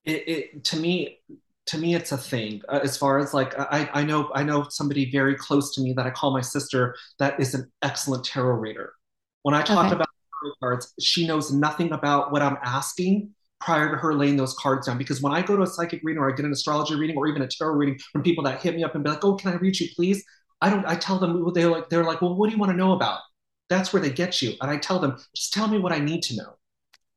It, 0.05 0.29
it 0.29 0.65
to 0.65 0.77
me, 0.77 1.19
to 1.67 1.79
me, 1.79 1.95
it's 1.95 2.13
a 2.13 2.17
thing. 2.19 2.63
Uh, 2.69 2.81
as 2.83 2.97
far 2.97 3.19
as 3.19 3.35
like, 3.35 3.59
I, 3.59 3.89
I 3.93 4.03
know, 4.03 4.31
I 4.35 4.43
know 4.43 4.67
somebody 4.71 5.11
very 5.11 5.37
close 5.37 5.75
to 5.75 5.81
me 5.81 5.93
that 5.95 6.07
I 6.07 6.11
call 6.11 6.33
my 6.33 6.41
sister 6.41 6.97
that 7.19 7.39
is 7.39 7.55
an 7.55 7.71
excellent 7.83 8.25
tarot 8.25 8.57
reader. 8.57 8.95
When 9.43 9.55
I 9.55 9.63
talk 9.63 9.87
okay. 9.87 9.95
about 9.95 10.10
cards, 10.61 10.93
she 11.01 11.26
knows 11.26 11.53
nothing 11.53 11.93
about 11.93 12.32
what 12.32 12.43
I'm 12.43 12.57
asking 12.62 13.30
prior 13.61 13.91
to 13.91 13.97
her 13.97 14.14
laying 14.14 14.36
those 14.36 14.55
cards 14.55 14.86
down. 14.86 14.99
Because 14.99 15.20
when 15.22 15.32
I 15.32 15.43
go 15.43 15.57
to 15.57 15.62
a 15.62 15.66
psychic 15.66 16.01
reading 16.03 16.22
or 16.22 16.30
I 16.30 16.34
get 16.34 16.47
an 16.47 16.53
astrology 16.53 16.95
reading 16.95 17.16
or 17.16 17.26
even 17.26 17.43
a 17.43 17.49
tarot 17.49 17.74
reading 17.74 17.99
from 18.12 18.22
people 18.22 18.45
that 18.45 18.61
hit 18.62 18.74
me 18.74 18.84
up 18.84 18.95
and 18.95 19.05
be 19.05 19.11
like, 19.11 19.24
"Oh, 19.24 19.34
can 19.36 19.53
I 19.53 19.57
read 19.57 19.78
you, 19.78 19.88
please?" 19.95 20.24
I 20.61 20.70
don't. 20.70 20.84
I 20.86 20.97
tell 20.97 21.18
them 21.18 21.53
they're 21.55 21.70
like 21.70 21.88
they're 21.91 22.05
like, 22.05 22.22
"Well, 22.22 22.34
what 22.36 22.49
do 22.49 22.55
you 22.55 22.61
want 22.61 22.72
to 22.72 22.76
know 22.76 22.93
about?" 22.93 23.20
That's 23.68 23.93
where 23.93 24.03
they 24.03 24.11
get 24.11 24.43
you, 24.43 24.55
and 24.61 24.70
I 24.70 24.78
tell 24.78 24.99
them, 24.99 25.16
"Just 25.34 25.53
tell 25.53 25.68
me 25.68 25.78
what 25.78 25.93
I 25.93 25.99
need 25.99 26.22
to 26.24 26.36
know." 26.36 26.57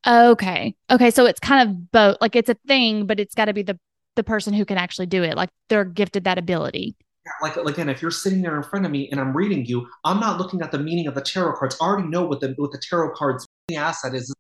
Okay. 0.06 0.76
Okay. 0.92 1.12
So 1.12 1.26
it's 1.26 1.40
kind 1.40 1.70
of 1.70 1.92
both. 1.92 2.18
Like 2.22 2.36
it's 2.36 2.50
a 2.50 2.56
thing, 2.68 3.06
but 3.06 3.20
it's 3.20 3.36
got 3.36 3.46
to 3.46 3.54
be 3.54 3.64
the 3.64 3.80
the 4.16 4.24
person 4.24 4.54
who 4.54 4.66
can 4.66 4.78
actually 4.78 5.08
do 5.08 5.24
it. 5.24 5.36
Like 5.36 5.50
they're 5.70 5.86
gifted 5.86 6.26
that 6.26 6.38
ability. 6.38 6.96
Like 7.42 7.56
again, 7.58 7.90
if 7.90 8.02
you're 8.02 8.12
sitting 8.12 8.42
there 8.42 8.58
in 8.58 8.64
front 8.64 8.86
of 8.86 8.92
me 8.92 9.10
and 9.10 9.20
I'm 9.20 9.36
reading 9.36 9.66
you, 9.66 9.88
I'm 10.04 10.20
not 10.20 10.38
looking 10.40 10.62
at 10.62 10.72
the 10.72 10.80
meaning 10.80 11.08
of 11.08 11.16
the 11.16 11.22
tarot 11.22 11.56
cards. 11.56 11.78
I 11.82 11.86
already 11.86 12.08
know 12.08 12.26
what 12.26 12.42
the 12.42 12.54
what 12.58 12.72
the 12.72 12.80
tarot 12.80 13.16
cards 13.16 13.48
the 13.70 13.78
asset 13.78 14.14
is 14.14 14.34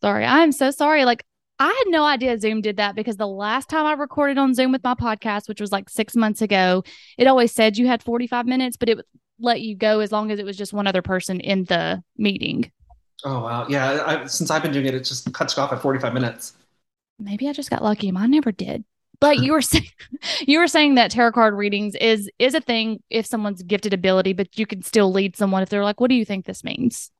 Sorry. 0.00 0.24
I'm 0.24 0.52
so 0.52 0.70
sorry. 0.70 1.04
Like, 1.04 1.24
I 1.58 1.66
had 1.66 1.84
no 1.88 2.04
idea 2.04 2.38
Zoom 2.38 2.60
did 2.60 2.76
that 2.76 2.94
because 2.94 3.16
the 3.16 3.26
last 3.26 3.68
time 3.68 3.84
I 3.84 3.94
recorded 3.94 4.38
on 4.38 4.54
Zoom 4.54 4.70
with 4.70 4.84
my 4.84 4.94
podcast, 4.94 5.48
which 5.48 5.60
was 5.60 5.72
like 5.72 5.90
six 5.90 6.14
months 6.14 6.40
ago, 6.40 6.84
it 7.16 7.26
always 7.26 7.52
said 7.52 7.76
you 7.76 7.88
had 7.88 8.02
45 8.02 8.46
minutes, 8.46 8.76
but 8.76 8.88
it 8.88 8.96
would 8.96 9.06
let 9.40 9.60
you 9.60 9.74
go 9.74 9.98
as 10.00 10.12
long 10.12 10.30
as 10.30 10.38
it 10.38 10.44
was 10.44 10.56
just 10.56 10.72
one 10.72 10.86
other 10.86 11.02
person 11.02 11.40
in 11.40 11.64
the 11.64 12.02
meeting. 12.16 12.70
Oh, 13.24 13.40
wow. 13.40 13.66
Yeah. 13.68 14.04
I, 14.06 14.26
since 14.26 14.50
I've 14.52 14.62
been 14.62 14.72
doing 14.72 14.86
it, 14.86 14.94
it 14.94 15.04
just 15.04 15.32
cuts 15.32 15.56
you 15.56 15.62
off 15.62 15.72
at 15.72 15.82
45 15.82 16.14
minutes. 16.14 16.54
Maybe 17.18 17.48
I 17.48 17.52
just 17.52 17.70
got 17.70 17.82
lucky. 17.82 18.12
Mine 18.12 18.30
never 18.30 18.52
did. 18.52 18.84
But 19.20 19.38
you 19.42 19.52
were 19.52 19.62
saying 19.62 19.88
you 20.46 20.58
were 20.58 20.68
saying 20.68 20.94
that 20.96 21.10
tarot 21.10 21.32
card 21.32 21.54
readings 21.54 21.94
is 21.96 22.30
is 22.38 22.54
a 22.54 22.60
thing 22.60 23.02
if 23.10 23.26
someone's 23.26 23.62
gifted 23.62 23.94
ability, 23.94 24.32
but 24.32 24.58
you 24.58 24.66
can 24.66 24.82
still 24.82 25.12
lead 25.12 25.36
someone 25.36 25.62
if 25.62 25.68
they're 25.68 25.84
like, 25.84 26.00
"What 26.00 26.08
do 26.08 26.14
you 26.14 26.24
think 26.24 26.46
this 26.46 26.64
means?" 26.64 27.10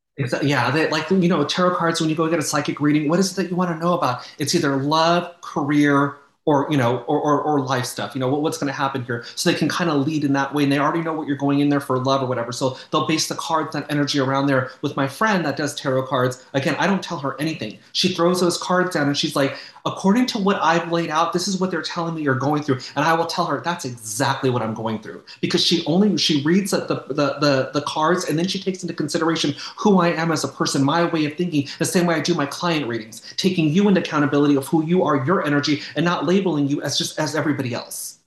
yeah, 0.42 0.70
they, 0.70 0.90
like 0.90 1.08
you 1.10 1.28
know, 1.28 1.44
tarot 1.44 1.76
cards. 1.76 2.00
When 2.00 2.10
you 2.10 2.16
go 2.16 2.28
get 2.28 2.38
a 2.38 2.42
psychic 2.42 2.80
reading, 2.80 3.08
what 3.08 3.18
is 3.18 3.32
it 3.32 3.36
that 3.42 3.50
you 3.50 3.56
want 3.56 3.70
to 3.70 3.76
know 3.76 3.94
about? 3.94 4.28
It's 4.38 4.54
either 4.54 4.76
love, 4.76 5.40
career, 5.42 6.16
or 6.48 6.66
you 6.70 6.78
know 6.78 7.00
or, 7.00 7.20
or, 7.20 7.42
or 7.42 7.60
life 7.60 7.84
stuff 7.84 8.14
you 8.14 8.20
know 8.20 8.28
what, 8.28 8.40
what's 8.40 8.56
going 8.56 8.68
to 8.68 8.72
happen 8.72 9.04
here 9.04 9.22
so 9.34 9.50
they 9.50 9.58
can 9.58 9.68
kind 9.68 9.90
of 9.90 10.06
lead 10.06 10.24
in 10.24 10.32
that 10.32 10.54
way 10.54 10.62
and 10.62 10.72
they 10.72 10.78
already 10.78 11.02
know 11.02 11.12
what 11.12 11.28
you're 11.28 11.36
going 11.36 11.60
in 11.60 11.68
there 11.68 11.78
for 11.78 11.98
love 11.98 12.22
or 12.22 12.26
whatever 12.26 12.52
so 12.52 12.78
they'll 12.90 13.06
base 13.06 13.28
the 13.28 13.34
cards 13.34 13.74
that 13.74 13.84
energy 13.90 14.18
around 14.18 14.46
there 14.46 14.70
with 14.80 14.96
my 14.96 15.06
friend 15.06 15.44
that 15.44 15.58
does 15.58 15.74
tarot 15.74 16.06
cards 16.06 16.42
again 16.54 16.74
i 16.78 16.86
don't 16.86 17.02
tell 17.02 17.18
her 17.18 17.38
anything 17.38 17.78
she 17.92 18.14
throws 18.14 18.40
those 18.40 18.56
cards 18.56 18.94
down 18.94 19.06
and 19.06 19.18
she's 19.18 19.36
like 19.36 19.58
according 19.92 20.26
to 20.26 20.38
what 20.38 20.60
i've 20.62 20.90
laid 20.92 21.10
out 21.10 21.32
this 21.32 21.48
is 21.48 21.60
what 21.60 21.70
they're 21.70 21.82
telling 21.82 22.14
me 22.14 22.22
you're 22.22 22.34
going 22.34 22.62
through 22.62 22.78
and 22.96 23.04
i 23.04 23.12
will 23.12 23.26
tell 23.26 23.46
her 23.46 23.60
that's 23.60 23.84
exactly 23.84 24.50
what 24.50 24.62
i'm 24.62 24.74
going 24.74 25.00
through 25.00 25.22
because 25.40 25.64
she 25.64 25.84
only 25.86 26.16
she 26.16 26.42
reads 26.44 26.70
the 26.70 26.78
the 27.08 27.38
the, 27.38 27.70
the 27.72 27.82
cards 27.82 28.24
and 28.24 28.38
then 28.38 28.46
she 28.46 28.58
takes 28.58 28.82
into 28.82 28.94
consideration 28.94 29.54
who 29.76 30.00
i 30.00 30.08
am 30.08 30.32
as 30.32 30.44
a 30.44 30.48
person 30.48 30.82
my 30.82 31.04
way 31.04 31.24
of 31.24 31.34
thinking 31.34 31.68
the 31.78 31.84
same 31.84 32.06
way 32.06 32.14
i 32.14 32.20
do 32.20 32.34
my 32.34 32.46
client 32.46 32.86
readings 32.86 33.22
taking 33.36 33.68
you 33.68 33.88
into 33.88 34.00
accountability 34.00 34.56
of 34.56 34.66
who 34.66 34.84
you 34.84 35.02
are 35.04 35.24
your 35.24 35.44
energy 35.44 35.82
and 35.96 36.04
not 36.04 36.26
labeling 36.26 36.68
you 36.68 36.82
as 36.82 36.98
just 36.98 37.18
as 37.18 37.34
everybody 37.34 37.74
else. 37.74 38.18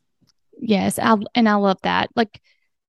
Yes, 0.60 1.00
I, 1.00 1.16
and 1.36 1.50
I 1.50 1.56
love 1.56 1.78
that. 1.84 2.10
Like, 2.16 2.42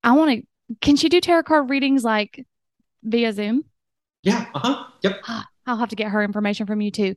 I 0.03 0.11
want 0.13 0.31
to. 0.31 0.47
Can 0.81 0.95
she 0.95 1.09
do 1.09 1.19
tarot 1.19 1.43
card 1.43 1.69
readings 1.69 2.03
like 2.03 2.45
via 3.03 3.33
Zoom? 3.33 3.65
Yeah. 4.23 4.45
Uh 4.53 4.59
huh. 4.59 4.83
Yep. 5.01 5.21
I'll 5.65 5.77
have 5.77 5.89
to 5.89 5.95
get 5.95 6.09
her 6.09 6.23
information 6.23 6.65
from 6.65 6.81
you 6.81 6.91
too. 6.91 7.15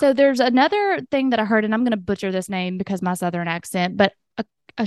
So 0.00 0.12
there's 0.12 0.40
another 0.40 1.00
thing 1.10 1.30
that 1.30 1.40
I 1.40 1.44
heard, 1.44 1.64
and 1.64 1.74
I'm 1.74 1.82
going 1.82 1.92
to 1.92 1.96
butcher 1.96 2.30
this 2.30 2.48
name 2.48 2.78
because 2.78 3.02
my 3.02 3.14
southern 3.14 3.48
accent, 3.48 3.96
but 3.96 4.12
a, 4.36 4.44
a 4.78 4.86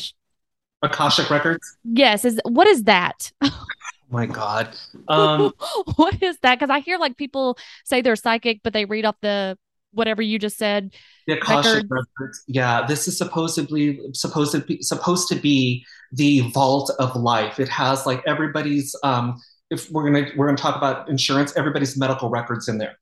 Akashic 0.83 1.29
records. 1.29 1.77
Yes. 1.83 2.25
Is 2.25 2.39
what 2.43 2.67
is 2.67 2.83
that? 2.83 3.31
Oh 4.13 4.13
my 4.13 4.25
God. 4.25 4.75
Um, 5.07 5.53
what 5.95 6.21
is 6.21 6.37
that? 6.39 6.59
Because 6.59 6.69
I 6.69 6.79
hear 6.79 6.97
like 6.97 7.15
people 7.15 7.57
say 7.85 8.01
they're 8.01 8.17
psychic, 8.17 8.59
but 8.61 8.73
they 8.73 8.83
read 8.83 9.05
off 9.05 9.15
the 9.21 9.57
whatever 9.93 10.21
you 10.21 10.37
just 10.37 10.57
said. 10.57 10.93
The 11.27 11.37
Akashic 11.37 11.85
records. 11.89 12.43
Yeah, 12.45 12.85
this 12.85 13.07
is 13.07 13.17
supposedly 13.17 14.01
supposed 14.13 14.51
to 14.51 14.59
be 14.59 14.81
supposed 14.81 15.29
to 15.29 15.35
be 15.35 15.85
the 16.11 16.41
vault 16.49 16.91
of 16.99 17.15
life. 17.15 17.57
It 17.57 17.69
has 17.69 18.05
like 18.05 18.21
everybody's. 18.27 18.93
Um, 19.01 19.39
if 19.69 19.89
we're 19.89 20.03
gonna 20.03 20.27
we're 20.35 20.47
gonna 20.47 20.57
talk 20.57 20.75
about 20.75 21.07
insurance, 21.07 21.55
everybody's 21.55 21.97
medical 21.97 22.29
records 22.29 22.67
in 22.67 22.77
there. 22.77 22.97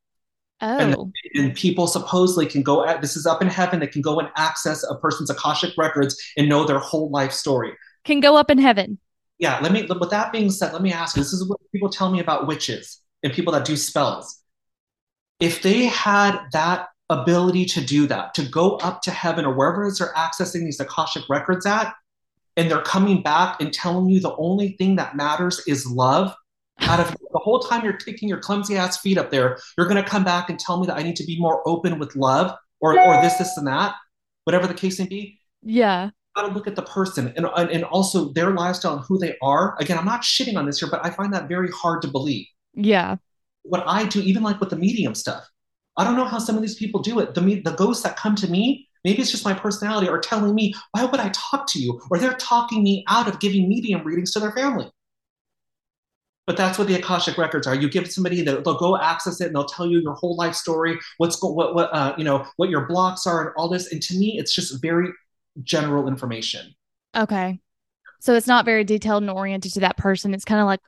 Oh. 0.61 0.77
And, 0.77 1.13
and, 1.35 1.55
people 1.55 1.87
supposedly 1.87 2.45
can 2.45 2.63
go 2.63 2.85
at 2.85 3.01
this 3.01 3.15
is 3.15 3.25
up 3.25 3.41
in 3.41 3.47
heaven. 3.47 3.79
They 3.79 3.87
can 3.87 4.01
go 4.01 4.19
and 4.19 4.29
access 4.35 4.83
a 4.83 4.95
person's 4.95 5.29
Akashic 5.29 5.71
records 5.77 6.21
and 6.35 6.49
know 6.49 6.65
their 6.65 6.79
whole 6.79 7.09
life 7.09 7.31
story. 7.31 7.71
Can 8.03 8.19
go 8.19 8.35
up 8.35 8.51
in 8.51 8.57
heaven. 8.57 8.99
Yeah. 9.37 9.59
Let 9.61 9.71
me. 9.71 9.83
With 9.83 10.09
that 10.09 10.33
being 10.33 10.49
said, 10.49 10.73
let 10.73 10.81
me 10.81 10.91
ask 10.91 11.15
you. 11.15 11.23
This 11.23 11.31
is 11.31 11.47
what 11.47 11.59
people 11.71 11.89
tell 11.89 12.11
me 12.11 12.19
about 12.19 12.45
witches 12.45 12.99
and 13.23 13.31
people 13.31 13.53
that 13.53 13.63
do 13.63 13.77
spells 13.77 14.39
if 15.39 15.61
they 15.61 15.85
had 15.85 16.39
that 16.51 16.89
ability 17.09 17.65
to 17.65 17.81
do 17.81 18.05
that, 18.07 18.33
to 18.35 18.43
go 18.43 18.75
up 18.77 19.01
to 19.03 19.11
heaven 19.11 19.45
or 19.45 19.53
wherever 19.53 19.85
it 19.85 19.89
is 19.89 19.99
they're 19.99 20.13
accessing 20.13 20.63
these 20.63 20.79
Akashic 20.79 21.23
records 21.29 21.65
at, 21.65 21.93
and 22.55 22.69
they're 22.69 22.81
coming 22.81 23.23
back 23.23 23.61
and 23.61 23.73
telling 23.73 24.09
you 24.09 24.19
the 24.19 24.35
only 24.35 24.73
thing 24.73 24.97
that 24.97 25.15
matters 25.15 25.61
is 25.67 25.87
love, 25.87 26.33
out 26.81 26.99
of 26.99 27.11
the 27.11 27.39
whole 27.39 27.59
time 27.59 27.83
you're 27.83 27.93
kicking 27.93 28.29
your 28.29 28.39
clumsy 28.39 28.77
ass 28.77 28.99
feet 28.99 29.17
up 29.17 29.31
there, 29.31 29.57
you're 29.77 29.87
going 29.87 30.01
to 30.01 30.09
come 30.09 30.23
back 30.23 30.49
and 30.49 30.59
tell 30.59 30.79
me 30.79 30.87
that 30.87 30.97
I 30.97 31.03
need 31.03 31.15
to 31.17 31.25
be 31.25 31.39
more 31.39 31.61
open 31.67 31.99
with 31.99 32.15
love 32.15 32.55
or, 32.79 32.99
or 32.99 33.21
this, 33.21 33.35
this, 33.35 33.57
and 33.57 33.67
that, 33.67 33.95
whatever 34.45 34.67
the 34.67 34.73
case 34.73 34.99
may 34.99 35.07
be. 35.07 35.39
Yeah. 35.61 36.09
Got 36.35 36.47
to 36.47 36.53
look 36.53 36.67
at 36.67 36.75
the 36.75 36.83
person 36.83 37.33
and, 37.35 37.45
and 37.45 37.83
also 37.83 38.31
their 38.33 38.51
lifestyle 38.51 38.97
and 38.97 39.05
who 39.07 39.17
they 39.17 39.35
are. 39.41 39.75
Again, 39.79 39.97
I'm 39.97 40.05
not 40.05 40.21
shitting 40.21 40.57
on 40.57 40.65
this 40.65 40.79
here, 40.79 40.89
but 40.89 41.05
I 41.05 41.09
find 41.09 41.33
that 41.33 41.47
very 41.47 41.69
hard 41.71 42.01
to 42.03 42.07
believe. 42.07 42.45
Yeah 42.73 43.17
what 43.69 43.83
I 43.87 44.05
do, 44.05 44.21
even 44.21 44.43
like 44.43 44.59
with 44.59 44.69
the 44.69 44.75
medium 44.75 45.15
stuff. 45.15 45.47
I 45.97 46.03
don't 46.03 46.15
know 46.15 46.25
how 46.25 46.39
some 46.39 46.55
of 46.55 46.61
these 46.61 46.75
people 46.75 47.01
do 47.01 47.19
it. 47.19 47.33
The 47.33 47.61
the 47.63 47.71
ghosts 47.71 48.03
that 48.03 48.17
come 48.17 48.35
to 48.35 48.47
me, 48.47 48.87
maybe 49.03 49.21
it's 49.21 49.31
just 49.31 49.45
my 49.45 49.53
personality, 49.53 50.07
are 50.07 50.19
telling 50.19 50.55
me, 50.55 50.73
why 50.91 51.05
would 51.05 51.19
I 51.19 51.29
talk 51.29 51.67
to 51.67 51.79
you? 51.79 52.01
Or 52.09 52.17
they're 52.17 52.33
talking 52.33 52.83
me 52.83 53.03
out 53.07 53.27
of 53.27 53.39
giving 53.39 53.67
medium 53.67 54.03
readings 54.03 54.31
to 54.33 54.39
their 54.39 54.51
family. 54.51 54.89
But 56.49 56.57
that's 56.57 56.79
what 56.79 56.87
the 56.87 56.95
Akashic 56.95 57.37
records 57.37 57.67
are. 57.67 57.75
You 57.75 57.87
give 57.87 58.11
somebody, 58.11 58.41
they'll, 58.41 58.63
they'll 58.63 58.79
go 58.79 58.97
access 58.97 59.39
it, 59.39 59.45
and 59.45 59.55
they'll 59.55 59.65
tell 59.65 59.85
you 59.85 59.99
your 59.99 60.15
whole 60.15 60.35
life 60.35 60.55
story, 60.55 60.97
what's 61.17 61.35
go, 61.35 61.51
what 61.51 61.75
what 61.75 61.93
uh, 61.93 62.15
you 62.17 62.23
know, 62.23 62.43
what 62.55 62.71
your 62.71 62.87
blocks 62.87 63.27
are, 63.27 63.45
and 63.45 63.53
all 63.55 63.69
this. 63.69 63.91
And 63.91 64.01
to 64.01 64.17
me, 64.17 64.39
it's 64.39 64.51
just 64.51 64.81
very 64.81 65.09
general 65.61 66.07
information. 66.07 66.73
Okay, 67.15 67.59
so 68.19 68.33
it's 68.33 68.47
not 68.47 68.65
very 68.65 68.83
detailed 68.83 69.21
and 69.21 69.29
oriented 69.29 69.73
to 69.73 69.81
that 69.81 69.95
person. 69.97 70.33
It's 70.33 70.43
kind 70.43 70.59
of 70.59 70.65
like 70.65 70.79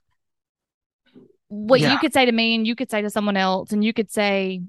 what 1.49 1.79
yeah. 1.79 1.91
you 1.91 1.99
could 1.99 2.11
say 2.11 2.25
to 2.25 2.31
me 2.31 2.55
and 2.55 2.65
you 2.65 2.73
could 2.75 2.89
say 2.89 3.03
to 3.03 3.11
someone 3.11 3.37
else 3.37 3.71
and 3.71 3.85
you 3.85 3.93
could 3.93 4.09
say 4.09 4.63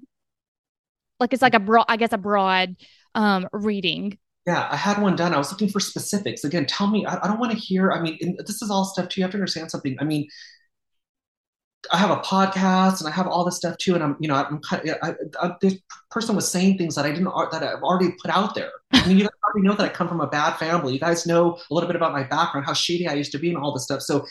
like 1.20 1.32
it's 1.32 1.40
like 1.40 1.54
a 1.54 1.60
broad 1.60 1.84
i 1.88 1.96
guess 1.96 2.12
a 2.12 2.18
broad 2.18 2.74
um 3.14 3.48
reading 3.52 4.18
yeah 4.48 4.66
i 4.68 4.74
had 4.74 5.00
one 5.00 5.14
done 5.14 5.32
i 5.32 5.38
was 5.38 5.52
looking 5.52 5.68
for 5.68 5.78
specifics 5.78 6.42
again 6.42 6.66
tell 6.66 6.88
me 6.88 7.06
i, 7.06 7.14
I 7.22 7.28
don't 7.28 7.38
want 7.38 7.52
to 7.52 7.58
hear 7.58 7.92
i 7.92 8.00
mean 8.00 8.36
this 8.44 8.62
is 8.62 8.68
all 8.68 8.84
stuff 8.84 9.08
too 9.08 9.20
you 9.20 9.24
have 9.24 9.30
to 9.30 9.36
understand 9.36 9.70
something 9.70 9.96
i 10.00 10.04
mean 10.04 10.26
I 11.90 11.96
have 11.96 12.10
a 12.10 12.20
podcast 12.20 13.00
and 13.00 13.08
I 13.08 13.10
have 13.10 13.26
all 13.26 13.44
this 13.44 13.56
stuff 13.56 13.76
too, 13.78 13.94
and 13.94 14.04
I'm, 14.04 14.16
you 14.20 14.28
know, 14.28 14.34
I'm 14.34 14.60
kind 14.60 14.88
of, 14.88 14.96
I, 15.02 15.14
I, 15.40 15.56
this 15.60 15.78
person 16.10 16.36
was 16.36 16.48
saying 16.48 16.78
things 16.78 16.94
that 16.94 17.04
I 17.04 17.10
didn't, 17.10 17.24
that 17.24 17.62
I've 17.62 17.82
already 17.82 18.12
put 18.22 18.30
out 18.30 18.54
there. 18.54 18.70
I 18.92 19.06
mean, 19.06 19.18
you 19.18 19.24
guys 19.24 19.32
already 19.44 19.66
know 19.66 19.74
that 19.74 19.84
I 19.84 19.88
come 19.88 20.08
from 20.08 20.20
a 20.20 20.28
bad 20.28 20.54
family. 20.58 20.92
You 20.92 21.00
guys 21.00 21.26
know 21.26 21.58
a 21.70 21.74
little 21.74 21.88
bit 21.88 21.96
about 21.96 22.12
my 22.12 22.22
background, 22.22 22.66
how 22.66 22.72
shady 22.72 23.08
I 23.08 23.14
used 23.14 23.32
to 23.32 23.38
be, 23.38 23.48
and 23.48 23.58
all 23.58 23.72
this 23.72 23.82
stuff. 23.82 24.00
So 24.02 24.24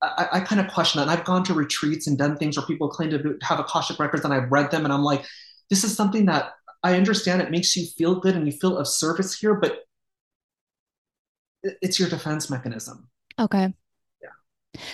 I, 0.00 0.28
I 0.32 0.40
kind 0.40 0.60
of 0.60 0.72
question 0.72 0.98
that. 0.98 1.02
And 1.02 1.10
I've 1.10 1.26
gone 1.26 1.44
to 1.44 1.54
retreats 1.54 2.06
and 2.06 2.16
done 2.16 2.38
things 2.38 2.56
where 2.56 2.66
people 2.66 2.88
claim 2.88 3.10
to 3.10 3.36
have 3.42 3.60
Akashic 3.60 3.98
records, 3.98 4.24
and 4.24 4.32
I've 4.32 4.50
read 4.50 4.70
them, 4.70 4.84
and 4.84 4.92
I'm 4.92 5.02
like, 5.02 5.26
this 5.68 5.84
is 5.84 5.94
something 5.94 6.26
that 6.26 6.52
I 6.82 6.96
understand. 6.96 7.42
It 7.42 7.50
makes 7.50 7.76
you 7.76 7.86
feel 7.86 8.20
good, 8.20 8.36
and 8.36 8.46
you 8.46 8.52
feel 8.52 8.78
of 8.78 8.88
service 8.88 9.38
here, 9.38 9.54
but 9.54 9.80
it's 11.62 11.98
your 11.98 12.08
defense 12.08 12.48
mechanism. 12.48 13.10
Okay. 13.38 13.74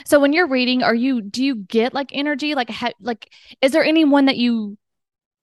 So 0.05 0.21
when 0.21 0.33
you're 0.33 0.49
reading, 0.49 0.83
are 0.83 0.95
you 0.95 1.21
do 1.21 1.45
you 1.45 1.57
get 1.57 1.95
like 1.95 2.11
energy? 2.13 2.55
Like, 2.55 2.71
ha, 2.71 2.91
like, 3.01 3.31
is 3.61 3.73
there 3.73 3.85
anyone 3.85 4.27
that 4.27 4.37
you 4.37 4.77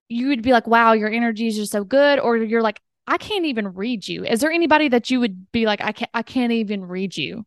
you 0.08 0.28
would 0.30 0.42
be 0.42 0.52
like, 0.52 0.68
wow, 0.68 0.94
your 0.94 1.10
energy 1.10 1.48
is 1.48 1.56
just 1.56 1.72
so 1.72 1.84
good, 1.84 2.20
or 2.20 2.38
you're 2.38 2.64
like, 2.64 2.82
I 3.08 3.18
can't 3.18 3.46
even 3.46 3.70
read 3.70 4.08
you. 4.08 4.26
Is 4.26 4.40
there 4.40 4.52
anybody 4.52 4.88
that 4.90 5.10
you 5.10 5.20
would 5.20 5.52
be 5.52 5.66
like, 5.66 5.82
I 5.82 5.92
can't, 5.92 6.12
I 6.14 6.22
can't 6.22 6.52
even 6.52 6.86
read 6.86 7.16
you? 7.16 7.46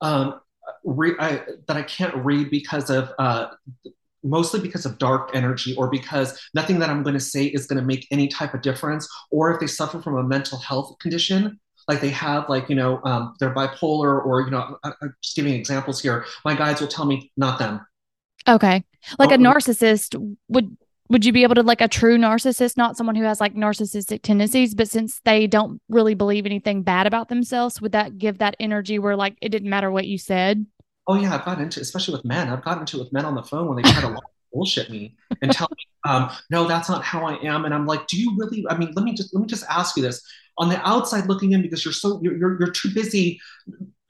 Um, 0.00 0.40
re- 0.84 1.16
I, 1.18 1.42
that 1.66 1.76
I 1.76 1.82
can't 1.82 2.14
read 2.24 2.50
because 2.50 2.90
of 2.90 3.10
uh, 3.18 3.48
mostly 4.22 4.60
because 4.60 4.86
of 4.86 4.98
dark 4.98 5.30
energy 5.34 5.74
or 5.76 5.90
because 5.90 6.40
nothing 6.54 6.78
that 6.80 6.90
I'm 6.90 7.02
going 7.02 7.14
to 7.14 7.20
say 7.20 7.46
is 7.46 7.66
going 7.66 7.80
to 7.80 7.84
make 7.84 8.06
any 8.10 8.28
type 8.28 8.54
of 8.54 8.62
difference, 8.62 9.08
or 9.30 9.52
if 9.52 9.60
they 9.60 9.66
suffer 9.66 10.00
from 10.00 10.16
a 10.16 10.22
mental 10.22 10.58
health 10.58 10.98
condition, 11.00 11.58
like 11.88 12.00
they 12.00 12.10
have 12.10 12.48
like 12.48 12.68
you 12.68 12.74
know 12.74 13.00
um, 13.04 13.34
they're 13.38 13.54
bipolar 13.54 14.24
or 14.24 14.42
you 14.42 14.50
know 14.50 14.78
I, 14.84 14.92
am 15.02 15.14
just 15.22 15.36
giving 15.36 15.54
examples 15.54 16.00
here. 16.00 16.24
My 16.44 16.54
guides 16.54 16.80
will 16.80 16.88
tell 16.88 17.04
me 17.04 17.30
not 17.36 17.58
them. 17.58 17.84
Okay, 18.48 18.84
like 19.18 19.30
oh, 19.30 19.34
a 19.34 19.38
narcissist 19.38 20.36
would 20.48 20.76
would 21.08 21.24
you 21.24 21.32
be 21.32 21.42
able 21.42 21.54
to 21.56 21.62
like 21.62 21.80
a 21.80 21.88
true 21.88 22.16
narcissist, 22.16 22.76
not 22.76 22.96
someone 22.96 23.16
who 23.16 23.24
has 23.24 23.40
like 23.40 23.54
narcissistic 23.54 24.22
tendencies, 24.22 24.74
but 24.74 24.88
since 24.88 25.20
they 25.24 25.46
don't 25.46 25.80
really 25.88 26.14
believe 26.14 26.46
anything 26.46 26.82
bad 26.82 27.06
about 27.06 27.28
themselves, 27.28 27.80
would 27.82 27.92
that 27.92 28.18
give 28.18 28.38
that 28.38 28.56
energy 28.58 28.98
where 28.98 29.16
like 29.16 29.36
it 29.42 29.50
didn't 29.50 29.70
matter 29.70 29.90
what 29.90 30.06
you 30.06 30.18
said? 30.18 30.64
Oh 31.06 31.14
yeah, 31.14 31.34
I've 31.34 31.44
got 31.44 31.60
into 31.60 31.80
especially 31.80 32.14
with 32.14 32.24
men. 32.24 32.48
I've 32.48 32.64
gotten 32.64 32.80
into 32.80 32.96
it 32.98 33.00
with 33.04 33.12
men 33.12 33.24
on 33.24 33.34
the 33.34 33.42
phone 33.42 33.68
when 33.68 33.76
they 33.76 33.82
try 33.82 34.00
to 34.02 34.16
bullshit 34.52 34.90
me 34.90 35.16
and 35.40 35.50
tell 35.52 35.68
me, 35.70 35.84
um, 36.04 36.30
no, 36.50 36.66
that's 36.66 36.88
not 36.88 37.02
how 37.04 37.24
I 37.24 37.34
am. 37.42 37.64
And 37.64 37.74
I'm 37.74 37.86
like, 37.86 38.06
do 38.06 38.20
you 38.20 38.36
really? 38.36 38.64
I 38.68 38.76
mean, 38.76 38.92
let 38.94 39.04
me 39.04 39.14
just 39.14 39.34
let 39.34 39.40
me 39.40 39.46
just 39.46 39.64
ask 39.68 39.96
you 39.96 40.02
this. 40.02 40.22
On 40.58 40.68
the 40.68 40.86
outside 40.86 41.26
looking 41.26 41.52
in, 41.52 41.62
because 41.62 41.84
you're 41.84 41.92
so 41.92 42.20
you're 42.22 42.36
you're, 42.36 42.58
you're 42.58 42.70
too 42.70 42.92
busy 42.94 43.40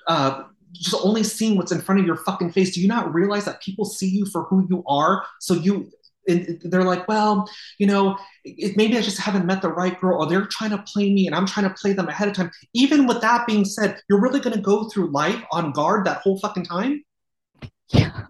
uh, 0.09 0.45
just 0.72 0.97
only 1.05 1.22
seeing 1.22 1.57
what's 1.57 1.72
in 1.72 1.80
front 1.80 2.01
of 2.01 2.07
your 2.07 2.16
fucking 2.16 2.53
face. 2.53 2.74
Do 2.74 2.80
you 2.80 2.88
not 2.88 3.12
realize 3.12 3.45
that 3.45 3.62
people 3.62 3.84
see 3.84 4.09
you 4.09 4.26
for 4.26 4.45
who 4.45 4.66
you 4.68 4.82
are? 4.86 5.24
So 5.40 5.55
you 5.55 5.90
and 6.28 6.61
they're 6.64 6.84
like, 6.84 7.09
well, 7.09 7.49
you 7.78 7.86
know, 7.86 8.16
it, 8.45 8.76
maybe 8.76 8.97
I 8.97 9.01
just 9.01 9.18
haven't 9.18 9.47
met 9.47 9.61
the 9.61 9.72
right 9.72 9.99
girl, 10.01 10.22
or 10.22 10.28
they're 10.28 10.47
trying 10.47 10.70
to 10.70 10.78
play 10.78 11.12
me 11.12 11.26
and 11.26 11.34
I'm 11.34 11.47
trying 11.47 11.68
to 11.68 11.74
play 11.74 11.95
them 11.95 12.09
ahead 12.09 12.28
of 12.28 12.34
time. 12.34 12.51
Even 12.74 13.07
with 13.07 13.20
that 13.22 13.47
being 13.47 13.64
said, 13.64 14.01
you're 14.09 14.20
really 14.20 14.38
going 14.38 14.55
to 14.55 14.62
go 14.62 14.84
through 14.88 15.11
life 15.11 15.43
on 15.51 15.72
guard 15.72 16.07
that 16.07 16.18
whole 16.18 16.38
fucking 16.38 16.64
time? 16.64 17.03
Yeah. 17.88 18.26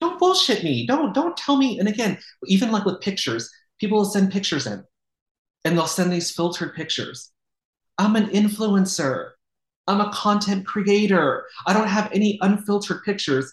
Don't 0.00 0.20
bullshit 0.20 0.62
me. 0.62 0.86
Don't 0.86 1.12
don't 1.12 1.36
tell 1.36 1.56
me. 1.56 1.78
And 1.80 1.88
again, 1.88 2.18
even 2.46 2.70
like 2.70 2.84
with 2.84 3.00
pictures, 3.00 3.50
people 3.80 3.98
will 3.98 4.04
send 4.04 4.30
pictures 4.32 4.66
in, 4.66 4.84
and 5.64 5.76
they'll 5.76 5.86
send 5.88 6.12
these 6.12 6.30
filtered 6.30 6.74
pictures. 6.74 7.31
I'm 7.98 8.16
an 8.16 8.26
influencer. 8.28 9.30
I'm 9.86 10.00
a 10.00 10.12
content 10.12 10.66
creator. 10.66 11.44
I 11.66 11.72
don't 11.72 11.88
have 11.88 12.10
any 12.12 12.38
unfiltered 12.40 13.02
pictures 13.04 13.52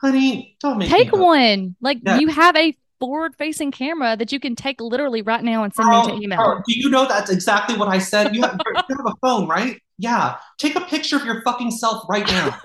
honey, 0.00 0.56
don't 0.60 0.78
make 0.78 0.88
take 0.88 1.12
one. 1.12 1.76
Like 1.80 1.98
yeah. 2.02 2.18
you 2.18 2.28
have 2.28 2.56
a 2.56 2.76
forward 2.98 3.34
facing 3.36 3.70
camera 3.70 4.16
that 4.16 4.32
you 4.32 4.40
can 4.40 4.54
take 4.54 4.80
literally 4.80 5.22
right 5.22 5.42
now 5.42 5.62
and 5.62 5.72
send 5.74 5.88
oh, 5.90 6.02
me 6.02 6.08
to 6.08 6.12
oh, 6.14 6.22
email. 6.22 6.40
Oh, 6.40 6.62
do 6.66 6.78
you 6.78 6.90
know 6.90 7.06
that's 7.06 7.30
exactly 7.30 7.76
what 7.76 7.88
I 7.88 7.98
said? 7.98 8.34
You 8.34 8.42
have, 8.42 8.60
you 8.88 8.96
have 8.96 9.06
a 9.06 9.14
phone, 9.22 9.48
right? 9.48 9.80
Yeah. 9.98 10.36
Take 10.58 10.76
a 10.76 10.80
picture 10.80 11.16
of 11.16 11.24
your 11.24 11.42
fucking 11.42 11.70
self 11.70 12.04
right 12.08 12.26
now. 12.26 12.58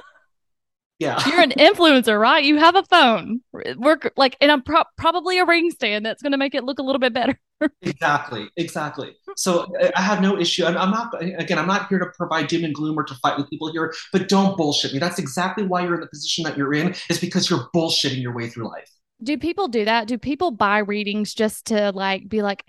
Yeah. 0.99 1.21
You're 1.27 1.41
an 1.41 1.51
influencer, 1.51 2.19
right? 2.19 2.43
You 2.43 2.57
have 2.57 2.75
a 2.75 2.83
phone. 2.83 3.41
Work 3.77 4.13
like 4.15 4.37
and 4.39 4.51
I'm 4.51 4.61
pro- 4.61 4.83
probably 4.97 5.39
a 5.39 5.45
ring 5.45 5.71
stand 5.71 6.05
that's 6.05 6.21
going 6.21 6.31
to 6.31 6.37
make 6.37 6.55
it 6.55 6.63
look 6.63 6.79
a 6.79 6.83
little 6.83 6.99
bit 6.99 7.13
better. 7.13 7.39
exactly. 7.81 8.49
Exactly. 8.55 9.15
So 9.35 9.67
I 9.95 10.01
have 10.01 10.21
no 10.21 10.37
issue. 10.37 10.65
I'm, 10.65 10.77
I'm, 10.77 10.91
not 10.91 11.13
again, 11.21 11.59
I'm 11.59 11.67
not 11.67 11.89
here 11.89 11.99
to 11.99 12.07
provide 12.17 12.47
doom 12.47 12.63
and 12.63 12.73
gloom 12.73 12.97
or 12.97 13.03
to 13.03 13.15
fight 13.15 13.37
with 13.37 13.49
people 13.49 13.71
here, 13.71 13.93
but 14.13 14.29
don't 14.29 14.55
bullshit 14.57 14.93
me. 14.93 14.99
That's 14.99 15.19
exactly 15.19 15.65
why 15.65 15.83
you're 15.83 15.95
in 15.95 16.01
the 16.01 16.07
position 16.07 16.43
that 16.45 16.57
you're 16.57 16.73
in 16.73 16.95
is 17.09 17.19
because 17.19 17.49
you're 17.49 17.67
bullshitting 17.75 18.21
your 18.21 18.33
way 18.33 18.49
through 18.49 18.69
life. 18.69 18.89
Do 19.23 19.37
people 19.37 19.67
do 19.67 19.85
that? 19.85 20.07
Do 20.07 20.17
people 20.17 20.51
buy 20.51 20.79
readings 20.79 21.33
just 21.33 21.65
to 21.67 21.91
like 21.91 22.27
be 22.29 22.41
like 22.41 22.63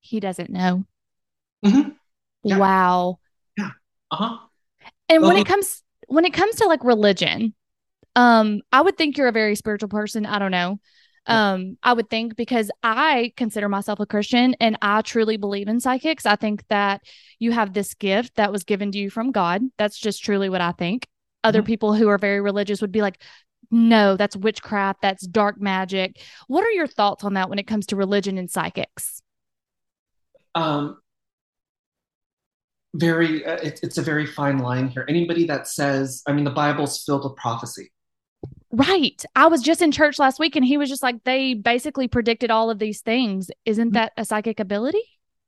he 0.00 0.20
doesn't 0.20 0.50
know? 0.50 0.84
Mm-hmm. 1.64 1.90
Yeah. 2.44 2.58
Wow. 2.58 3.18
Yeah. 3.56 3.70
Uh-huh. 4.10 4.38
And 5.08 5.22
well, 5.22 5.32
when 5.32 5.40
it 5.40 5.46
comes 5.46 5.82
when 6.08 6.24
it 6.24 6.34
comes 6.34 6.56
to 6.56 6.66
like 6.66 6.82
religion, 6.84 7.54
um, 8.16 8.60
I 8.72 8.80
would 8.80 8.96
think 8.96 9.16
you're 9.16 9.28
a 9.28 9.32
very 9.32 9.54
spiritual 9.56 9.88
person. 9.88 10.26
I 10.26 10.38
don't 10.38 10.50
know. 10.50 10.78
Um, 11.26 11.78
I 11.82 11.92
would 11.92 12.10
think 12.10 12.34
because 12.34 12.70
I 12.82 13.32
consider 13.36 13.68
myself 13.68 14.00
a 14.00 14.06
Christian 14.06 14.56
and 14.60 14.76
I 14.82 15.02
truly 15.02 15.36
believe 15.36 15.68
in 15.68 15.78
psychics. 15.78 16.26
I 16.26 16.34
think 16.34 16.64
that 16.68 17.02
you 17.38 17.52
have 17.52 17.72
this 17.72 17.94
gift 17.94 18.34
that 18.36 18.50
was 18.50 18.64
given 18.64 18.90
to 18.92 18.98
you 18.98 19.08
from 19.08 19.30
God. 19.30 19.62
That's 19.78 19.98
just 19.98 20.24
truly 20.24 20.48
what 20.48 20.60
I 20.60 20.72
think. 20.72 21.06
Other 21.44 21.60
mm-hmm. 21.60 21.66
people 21.66 21.94
who 21.94 22.08
are 22.08 22.18
very 22.18 22.40
religious 22.40 22.80
would 22.80 22.90
be 22.90 23.02
like, 23.02 23.22
no, 23.70 24.16
that's 24.16 24.36
witchcraft, 24.36 25.00
that's 25.00 25.26
dark 25.26 25.60
magic. 25.60 26.20
What 26.48 26.64
are 26.64 26.70
your 26.70 26.88
thoughts 26.88 27.24
on 27.24 27.34
that 27.34 27.48
when 27.48 27.58
it 27.58 27.66
comes 27.66 27.86
to 27.86 27.96
religion 27.96 28.36
and 28.36 28.50
psychics? 28.50 29.22
Um, 30.54 30.98
very, 32.94 33.46
uh, 33.46 33.58
it, 33.62 33.80
it's 33.82 33.96
a 33.96 34.02
very 34.02 34.26
fine 34.26 34.58
line 34.58 34.88
here. 34.88 35.06
Anybody 35.08 35.46
that 35.46 35.68
says, 35.68 36.22
I 36.26 36.32
mean, 36.32 36.44
the 36.44 36.50
Bible's 36.50 37.02
filled 37.02 37.24
with 37.24 37.36
prophecy. 37.36 37.91
Right. 38.72 39.22
I 39.36 39.46
was 39.48 39.62
just 39.62 39.82
in 39.82 39.92
church 39.92 40.18
last 40.18 40.38
week 40.38 40.56
and 40.56 40.64
he 40.64 40.78
was 40.78 40.88
just 40.88 41.02
like, 41.02 41.24
they 41.24 41.52
basically 41.52 42.08
predicted 42.08 42.50
all 42.50 42.70
of 42.70 42.78
these 42.78 43.02
things. 43.02 43.50
Isn't 43.66 43.88
mm-hmm. 43.88 43.94
that 43.94 44.12
a 44.16 44.24
psychic 44.24 44.60
ability? 44.60 45.02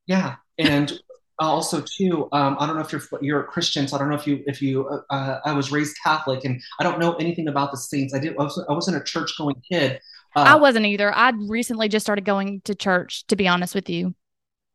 Yeah. 0.07 0.37
And 0.57 0.93
also 1.41 1.81
too, 1.81 2.29
um, 2.31 2.57
I 2.61 2.67
don't 2.69 2.77
know 2.77 2.83
if 2.83 2.93
you're 2.93 3.03
you're 3.21 3.41
a 3.41 3.45
Christian, 3.45 3.89
so 3.89 3.97
I 3.97 3.99
don't 3.99 4.09
know 4.09 4.15
if 4.15 4.25
you 4.25 4.45
if 4.47 4.63
you 4.63 4.87
uh, 4.87 5.01
uh 5.13 5.41
I 5.45 5.53
was 5.53 5.73
raised 5.73 5.97
Catholic 6.05 6.45
and 6.45 6.63
I 6.79 6.85
don't 6.85 7.01
know 7.01 7.15
anything 7.15 7.49
about 7.49 7.73
the 7.73 7.77
saints. 7.77 8.15
I 8.15 8.21
did 8.21 8.37
I, 8.39 8.45
was, 8.45 8.65
I 8.69 8.73
wasn't 8.73 8.99
a 8.99 9.05
church 9.05 9.37
going 9.37 9.61
kid. 9.69 10.01
Uh, 10.37 10.45
I 10.47 10.55
wasn't 10.55 10.87
either. 10.87 11.13
I 11.13 11.33
recently 11.49 11.89
just 11.89 12.07
started 12.07 12.25
going 12.25 12.61
to 12.67 12.77
church. 12.77 13.27
To 13.27 13.35
be 13.35 13.49
honest 13.49 13.75
with 13.75 13.91
you. 13.91 14.15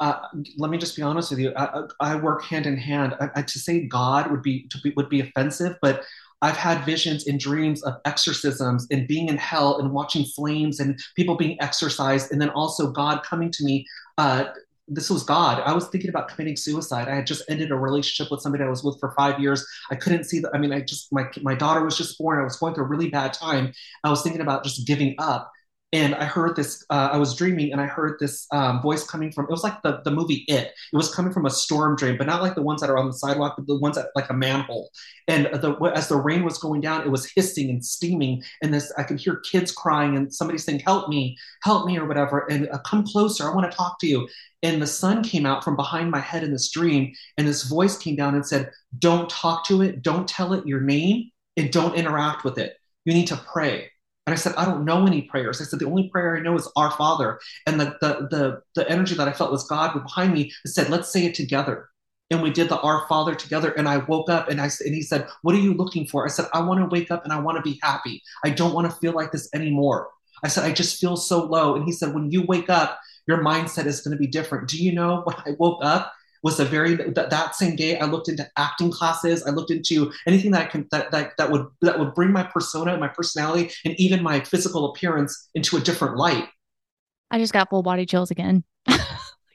Uh, 0.01 0.19
let 0.57 0.69
me 0.69 0.77
just 0.77 0.95
be 0.95 1.01
honest 1.01 1.29
with 1.29 1.39
you. 1.39 1.53
I, 1.55 1.83
I 2.01 2.15
work 2.15 2.43
hand 2.43 2.65
in 2.65 2.77
hand. 2.77 3.15
I, 3.19 3.29
I, 3.35 3.41
to 3.41 3.59
say 3.59 3.85
God 3.85 4.31
would 4.31 4.41
be 4.41 4.67
to 4.67 4.79
be, 4.81 4.91
would 4.95 5.09
be 5.09 5.21
offensive, 5.21 5.77
but 5.81 6.03
I've 6.41 6.57
had 6.57 6.85
visions 6.85 7.27
and 7.27 7.39
dreams 7.39 7.83
of 7.83 7.95
exorcisms 8.05 8.87
and 8.91 9.07
being 9.07 9.27
in 9.27 9.37
hell 9.37 9.79
and 9.79 9.91
watching 9.91 10.25
flames 10.25 10.79
and 10.79 10.99
people 11.15 11.35
being 11.35 11.61
exorcised, 11.61 12.31
and 12.31 12.41
then 12.41 12.49
also 12.49 12.91
God 12.91 13.23
coming 13.23 13.51
to 13.51 13.63
me. 13.63 13.85
Uh, 14.17 14.45
this 14.91 15.09
was 15.09 15.23
God. 15.23 15.61
I 15.63 15.73
was 15.73 15.87
thinking 15.89 16.09
about 16.09 16.29
committing 16.29 16.55
suicide. 16.55 17.07
I 17.07 17.15
had 17.15 17.27
just 17.27 17.43
ended 17.47 17.71
a 17.71 17.75
relationship 17.75 18.31
with 18.31 18.41
somebody 18.41 18.63
I 18.63 18.69
was 18.69 18.83
with 18.83 18.99
for 18.99 19.13
five 19.15 19.39
years. 19.39 19.65
I 19.91 19.95
couldn't 19.95 20.23
see 20.23 20.39
that. 20.39 20.51
I 20.53 20.57
mean, 20.57 20.73
I 20.73 20.81
just 20.81 21.11
my 21.11 21.29
my 21.41 21.55
daughter 21.55 21.83
was 21.83 21.97
just 21.97 22.17
born. 22.17 22.39
I 22.39 22.43
was 22.43 22.55
going 22.57 22.73
through 22.73 22.85
a 22.85 22.87
really 22.87 23.09
bad 23.09 23.33
time. 23.33 23.71
I 24.03 24.09
was 24.09 24.23
thinking 24.23 24.41
about 24.41 24.63
just 24.63 24.87
giving 24.87 25.15
up 25.19 25.51
and 25.91 26.13
I 26.13 26.25
heard 26.25 26.55
this. 26.55 26.85
Uh, 26.91 27.09
I 27.11 27.17
was 27.17 27.35
dreaming, 27.35 27.71
and 27.71 27.81
I 27.81 27.87
heard 27.87 28.17
this 28.19 28.45
um, 28.51 28.81
voice 28.81 29.03
coming 29.07 29.31
from. 29.31 29.45
It 29.45 29.51
was 29.51 29.63
like 29.63 29.81
the 29.81 30.01
the 30.03 30.11
movie 30.11 30.45
It. 30.47 30.67
It 30.67 30.95
was 30.95 31.13
coming 31.13 31.33
from 31.33 31.47
a 31.47 31.49
storm 31.49 31.95
drain, 31.95 32.15
but 32.15 32.27
not 32.27 32.43
like 32.43 32.53
the 32.53 32.61
ones 32.61 32.81
that 32.81 32.91
are 32.91 32.97
on 32.97 33.07
the 33.07 33.13
sidewalk, 33.13 33.55
but 33.57 33.65
the 33.65 33.79
ones 33.79 33.95
that 33.95 34.09
like 34.15 34.29
a 34.29 34.33
manhole. 34.33 34.91
And 35.27 35.45
the 35.45 35.91
as 35.95 36.07
the 36.07 36.17
rain 36.17 36.43
was 36.43 36.59
going 36.59 36.81
down, 36.81 37.01
it 37.01 37.09
was 37.09 37.31
hissing 37.35 37.69
and 37.71 37.83
steaming, 37.83 38.43
and 38.61 38.71
this 38.73 38.91
I 38.97 39.03
could 39.03 39.19
hear 39.19 39.37
kids 39.37 39.71
crying, 39.71 40.15
and 40.15 40.31
somebody 40.31 40.59
saying, 40.59 40.79
"Help 40.81 41.09
me, 41.09 41.35
help 41.63 41.87
me," 41.87 41.97
or 41.97 42.07
whatever. 42.07 42.45
And 42.51 42.69
uh, 42.69 42.77
come 42.79 43.03
closer, 43.03 43.49
I 43.49 43.55
want 43.55 43.69
to 43.69 43.75
talk 43.75 43.99
to 44.01 44.07
you. 44.07 44.27
And 44.61 44.81
the 44.81 44.87
sun 44.87 45.23
came 45.23 45.45
out 45.45 45.63
from 45.63 45.75
behind 45.75 46.11
my 46.11 46.19
head 46.19 46.43
in 46.43 46.51
this 46.51 46.69
dream, 46.69 47.13
and 47.37 47.47
this 47.47 47.63
voice 47.63 47.97
came 47.97 48.15
down 48.15 48.35
and 48.35 48.45
said, 48.45 48.69
"Don't 48.99 49.29
talk 49.29 49.65
to 49.67 49.81
it. 49.81 50.03
Don't 50.03 50.27
tell 50.27 50.53
it 50.53 50.67
your 50.67 50.81
name, 50.81 51.31
and 51.57 51.71
don't 51.71 51.95
interact 51.95 52.43
with 52.43 52.59
it. 52.59 52.75
You 53.05 53.13
need 53.13 53.27
to 53.27 53.37
pray." 53.37 53.89
And 54.29 54.35
I 54.35 54.37
said, 54.37 54.53
I 54.57 54.65
don't 54.65 54.85
know 54.85 55.07
any 55.07 55.23
prayers. 55.23 55.59
I 55.59 55.63
said, 55.63 55.79
the 55.79 55.87
only 55.87 56.07
prayer 56.07 56.37
I 56.37 56.41
know 56.41 56.55
is 56.55 56.71
Our 56.75 56.91
Father. 56.91 57.39
And 57.65 57.79
the 57.79 57.97
the 57.99 58.27
the, 58.29 58.61
the 58.75 58.87
energy 58.87 59.15
that 59.15 59.27
I 59.27 59.33
felt 59.33 59.51
was 59.51 59.67
God 59.67 59.91
behind 60.03 60.35
me 60.35 60.51
said, 60.67 60.91
let's 60.91 61.11
say 61.11 61.25
it 61.25 61.33
together. 61.33 61.89
And 62.29 62.43
we 62.43 62.51
did 62.51 62.69
the 62.69 62.79
Our 62.81 63.07
Father 63.07 63.33
together. 63.33 63.71
And 63.71 63.89
I 63.89 63.97
woke 63.97 64.29
up 64.29 64.47
and 64.47 64.61
I 64.61 64.67
said 64.67 64.85
and 64.85 64.93
he 64.93 65.01
said, 65.01 65.27
What 65.41 65.55
are 65.55 65.59
you 65.59 65.73
looking 65.73 66.05
for? 66.05 66.25
I 66.25 66.27
said, 66.27 66.45
I 66.53 66.61
want 66.61 66.79
to 66.79 66.85
wake 66.85 67.09
up 67.09 67.23
and 67.23 67.33
I 67.33 67.39
want 67.39 67.57
to 67.57 67.63
be 67.63 67.79
happy. 67.81 68.21
I 68.43 68.51
don't 68.51 68.75
want 68.75 68.87
to 68.87 68.95
feel 68.97 69.13
like 69.13 69.31
this 69.31 69.49
anymore. 69.51 70.09
I 70.43 70.47
said, 70.47 70.63
I 70.63 70.73
just 70.73 71.01
feel 71.01 71.17
so 71.17 71.43
low. 71.45 71.75
And 71.75 71.85
he 71.85 71.91
said, 71.91 72.13
When 72.13 72.29
you 72.29 72.43
wake 72.43 72.69
up, 72.69 72.99
your 73.27 73.43
mindset 73.43 73.87
is 73.87 74.01
going 74.01 74.15
to 74.15 74.21
be 74.21 74.27
different. 74.27 74.67
Do 74.67 74.77
you 74.77 74.93
know 74.93 75.23
when 75.23 75.37
I 75.37 75.55
woke 75.57 75.79
up? 75.83 76.13
Was 76.43 76.59
a 76.59 76.65
very 76.65 76.95
that, 76.95 77.29
that 77.29 77.55
same 77.55 77.75
day 77.75 77.99
I 77.99 78.05
looked 78.05 78.29
into 78.29 78.49
acting 78.57 78.91
classes. 78.91 79.45
I 79.45 79.51
looked 79.51 79.71
into 79.71 80.11
anything 80.25 80.51
that 80.51 80.61
I 80.61 80.65
can 80.65 80.87
that, 80.91 81.11
that 81.11 81.33
that 81.37 81.51
would 81.51 81.67
that 81.81 81.99
would 81.99 82.13
bring 82.13 82.31
my 82.31 82.43
persona, 82.43 82.97
my 82.97 83.07
personality, 83.07 83.71
and 83.85 83.99
even 83.99 84.23
my 84.23 84.39
physical 84.39 84.91
appearance 84.91 85.49
into 85.55 85.77
a 85.77 85.81
different 85.81 86.17
light. 86.17 86.47
I 87.31 87.37
just 87.37 87.53
got 87.53 87.69
full 87.69 87.83
body 87.83 88.05
chills 88.05 88.31
again. 88.31 88.63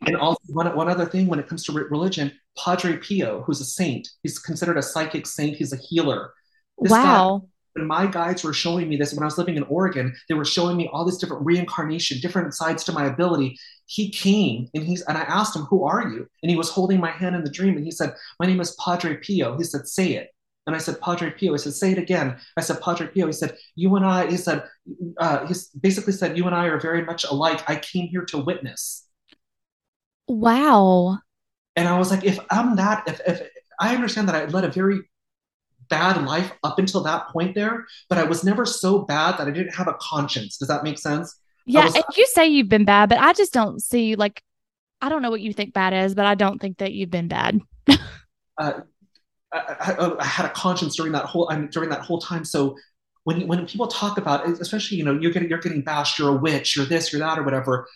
and 0.07 0.17
also 0.17 0.41
one, 0.49 0.75
one 0.77 0.89
other 0.89 1.07
thing 1.07 1.27
when 1.27 1.39
it 1.39 1.49
comes 1.49 1.65
to 1.65 1.73
religion, 1.73 2.33
Padre 2.57 2.97
Pio, 2.99 3.43
who's 3.43 3.61
a 3.61 3.65
saint, 3.65 4.09
he's 4.23 4.39
considered 4.39 4.79
a 4.79 4.83
psychic 4.83 5.27
saint. 5.27 5.57
He's 5.57 5.73
a 5.73 5.77
healer. 5.77 6.33
This 6.79 6.93
wow. 6.93 7.43
Guy, 7.43 7.49
when 7.75 7.87
my 7.87 8.07
guides 8.07 8.43
were 8.43 8.53
showing 8.53 8.89
me 8.89 8.97
this 8.97 9.13
when 9.13 9.23
I 9.23 9.27
was 9.27 9.39
living 9.39 9.57
in 9.57 9.65
Oregon, 9.65 10.15
they 10.29 10.35
were 10.35 10.45
showing 10.45 10.77
me 10.77 10.89
all 10.93 11.05
this 11.05 11.19
different 11.19 11.45
reincarnation, 11.45 12.21
different 12.21 12.55
sides 12.55 12.85
to 12.85 12.93
my 12.93 13.07
ability. 13.07 13.59
He 13.87 14.11
came 14.11 14.69
and 14.75 14.85
he's 14.85 15.03
and 15.03 15.19
I 15.19 15.23
asked 15.23 15.55
him, 15.55 15.63
"Who 15.63 15.85
are 15.85 16.09
you?" 16.09 16.27
And 16.43 16.51
he 16.51 16.57
was 16.57 16.71
holding 16.71 17.01
my 17.01 17.11
hand 17.11 17.37
in 17.37 17.45
the 17.45 17.51
dream, 17.51 17.77
and 17.77 17.85
he 17.85 17.91
said, 17.91 18.15
"My 18.41 18.47
name 18.47 18.61
is 18.61 18.77
Padre 18.83 19.17
Pio." 19.17 19.57
He 19.57 19.65
said, 19.65 19.87
"Say 19.87 20.15
it." 20.15 20.31
And 20.67 20.75
I 20.75 20.79
said, 20.79 21.01
Padre 21.01 21.31
Pio. 21.31 21.53
He 21.53 21.59
said, 21.59 21.75
say 21.75 21.93
it 21.93 21.99
again. 21.99 22.39
I 22.57 22.63
said, 22.63 22.81
Padre 22.81 23.07
Pio. 23.09 23.27
He 23.27 23.33
said, 23.33 23.57
you 23.75 23.95
and 23.97 24.05
I, 24.05 24.31
he 24.31 24.37
said, 24.37 24.65
uh, 25.19 25.47
he 25.47 25.55
basically 25.79 26.15
said, 26.15 26.39
you 26.39 26.47
and 26.47 26.55
I 26.55 26.67
are 26.67 26.81
very 26.81 27.05
much 27.05 27.25
alike. 27.25 27.63
I 27.69 27.77
came 27.77 28.09
here 28.09 28.25
to 28.27 28.39
witness. 28.39 29.07
Wow. 30.27 31.19
And 31.77 31.87
I 31.87 31.99
was 31.99 32.11
like, 32.11 32.25
if 32.25 32.39
I'm 32.51 32.77
that, 32.77 33.05
if, 33.07 33.21
if 33.27 33.49
I 33.79 33.95
understand 33.95 34.29
that 34.29 34.37
I 34.37 34.47
led 34.47 34.65
a 34.65 34.71
very 34.71 35.03
bad 35.89 36.25
life 36.25 36.53
up 36.63 36.79
until 36.79 37.03
that 37.03 37.29
point 37.29 37.55
there, 37.55 37.87
but 38.09 38.19
I 38.19 38.25
was 38.25 38.45
never 38.45 38.65
so 38.65 39.01
bad 39.01 39.39
that 39.39 39.47
I 39.49 39.51
didn't 39.51 39.75
have 39.75 39.89
a 39.89 39.95
conscience. 40.01 40.59
Does 40.59 40.69
that 40.69 40.85
make 40.85 40.99
sense? 40.99 41.39
Yeah. 41.67 41.85
was- 41.85 41.95
and 41.95 42.05
you 42.17 42.27
say 42.27 42.47
you've 42.47 42.69
been 42.69 42.85
bad, 42.85 43.09
but 43.09 43.19
I 43.19 43.33
just 43.33 43.53
don't 43.53 43.81
see, 43.81 44.17
like, 44.17 44.43
I 45.01 45.09
don't 45.09 45.23
know 45.23 45.31
what 45.31 45.41
you 45.41 45.53
think 45.53 45.75
bad 45.75 45.93
is, 45.93 46.15
but 46.15 46.27
I 46.27 46.35
don't 46.35 46.61
think 46.61 46.79
that 46.79 46.93
you've 46.93 47.11
been 47.11 47.29
bad. 47.29 47.61
uh, 47.89 47.97
I, 48.59 48.83
I, 49.53 50.21
I, 50.21 50.25
had 50.25 50.47
a 50.47 50.51
conscience 50.51 50.97
during 50.97 51.13
that 51.13 51.27
whole 51.27 51.49
I 51.51 51.57
mean, 51.57 51.69
during 51.69 51.91
that 51.91 52.01
whole 52.01 52.21
time. 52.21 52.45
So 52.45 52.77
when 53.25 53.47
when 53.47 53.67
people 53.67 53.87
talk 53.87 54.19
about, 54.19 54.49
it, 54.49 54.61
especially 54.61 54.97
you 54.97 55.05
know, 55.05 55.13
you're 55.13 55.33
getting 55.33 55.49
you're 55.49 55.59
getting 55.59 55.83
bashed, 55.83 56.19
you're 56.19 56.31
a 56.31 56.41
witch, 56.41 56.77
you're 56.77 56.87
this, 56.87 57.13
you're 57.13 57.21
that, 57.21 57.39
or 57.39 57.43
whatever. 57.43 57.87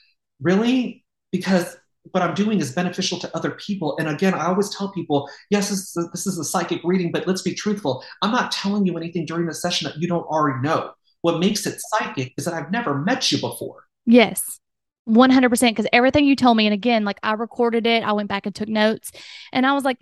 Really, 0.40 1.04
because 1.32 1.76
what 2.12 2.22
I'm 2.22 2.34
doing 2.34 2.60
is 2.60 2.72
beneficial 2.72 3.18
to 3.20 3.36
other 3.36 3.52
people. 3.52 3.96
And 3.98 4.08
again, 4.08 4.34
I 4.34 4.46
always 4.46 4.70
tell 4.70 4.90
people, 4.92 5.28
yes, 5.50 5.70
this 5.70 5.80
is 5.80 5.96
a, 5.96 6.08
this 6.10 6.26
is 6.26 6.38
a 6.38 6.44
psychic 6.44 6.80
reading, 6.84 7.12
but 7.12 7.26
let's 7.26 7.42
be 7.42 7.54
truthful. 7.54 8.04
I'm 8.22 8.32
not 8.32 8.52
telling 8.52 8.86
you 8.86 8.96
anything 8.96 9.26
during 9.26 9.46
the 9.46 9.54
session 9.54 9.88
that 9.88 9.98
you 9.98 10.08
don't 10.08 10.26
already 10.26 10.60
know. 10.60 10.92
What 11.22 11.40
makes 11.40 11.66
it 11.66 11.80
psychic 11.80 12.32
is 12.36 12.44
that 12.44 12.54
I've 12.54 12.70
never 12.70 12.96
met 12.96 13.30
you 13.32 13.38
before. 13.38 13.84
Yes. 14.06 14.60
100% 15.08 15.70
because 15.70 15.86
everything 15.92 16.24
you 16.24 16.36
told 16.36 16.56
me 16.56 16.66
and 16.66 16.74
again 16.74 17.02
like 17.02 17.18
i 17.22 17.32
recorded 17.32 17.86
it 17.86 18.02
i 18.02 18.12
went 18.12 18.28
back 18.28 18.44
and 18.44 18.54
took 18.54 18.68
notes 18.68 19.10
and 19.54 19.64
i 19.64 19.72
was 19.72 19.82
like 19.82 19.96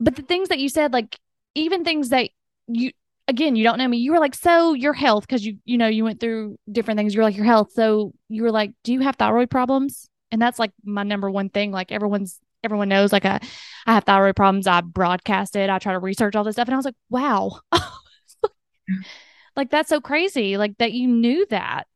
but 0.00 0.16
the 0.16 0.22
things 0.22 0.48
that 0.48 0.58
you 0.58 0.70
said 0.70 0.94
like 0.94 1.18
even 1.54 1.84
things 1.84 2.08
that 2.08 2.30
you 2.68 2.90
again 3.26 3.54
you 3.54 3.62
don't 3.62 3.76
know 3.76 3.86
me 3.86 3.98
you 3.98 4.12
were 4.12 4.18
like 4.18 4.34
so 4.34 4.72
your 4.72 4.94
health 4.94 5.26
because 5.26 5.44
you 5.44 5.58
you 5.64 5.76
know 5.76 5.86
you 5.86 6.04
went 6.04 6.20
through 6.20 6.58
different 6.72 6.96
things 6.96 7.14
you're 7.14 7.24
like 7.24 7.36
your 7.36 7.44
health 7.44 7.70
so 7.72 8.12
you 8.30 8.42
were 8.42 8.50
like 8.50 8.72
do 8.82 8.94
you 8.94 9.00
have 9.00 9.16
thyroid 9.16 9.50
problems 9.50 10.07
and 10.30 10.40
that's 10.40 10.58
like 10.58 10.72
my 10.84 11.02
number 11.02 11.30
one 11.30 11.48
thing 11.48 11.70
like 11.70 11.92
everyone's 11.92 12.40
everyone 12.64 12.88
knows 12.88 13.12
like 13.12 13.24
I, 13.24 13.40
I 13.86 13.94
have 13.94 14.04
thyroid 14.04 14.36
problems 14.36 14.66
i 14.66 14.80
broadcast 14.80 15.56
it 15.56 15.70
i 15.70 15.78
try 15.78 15.92
to 15.92 15.98
research 15.98 16.36
all 16.36 16.44
this 16.44 16.56
stuff 16.56 16.68
and 16.68 16.74
i 16.74 16.76
was 16.76 16.84
like 16.84 16.96
wow 17.10 17.60
like 19.56 19.70
that's 19.70 19.88
so 19.88 20.00
crazy 20.00 20.56
like 20.56 20.76
that 20.78 20.92
you 20.92 21.08
knew 21.08 21.46
that 21.50 21.86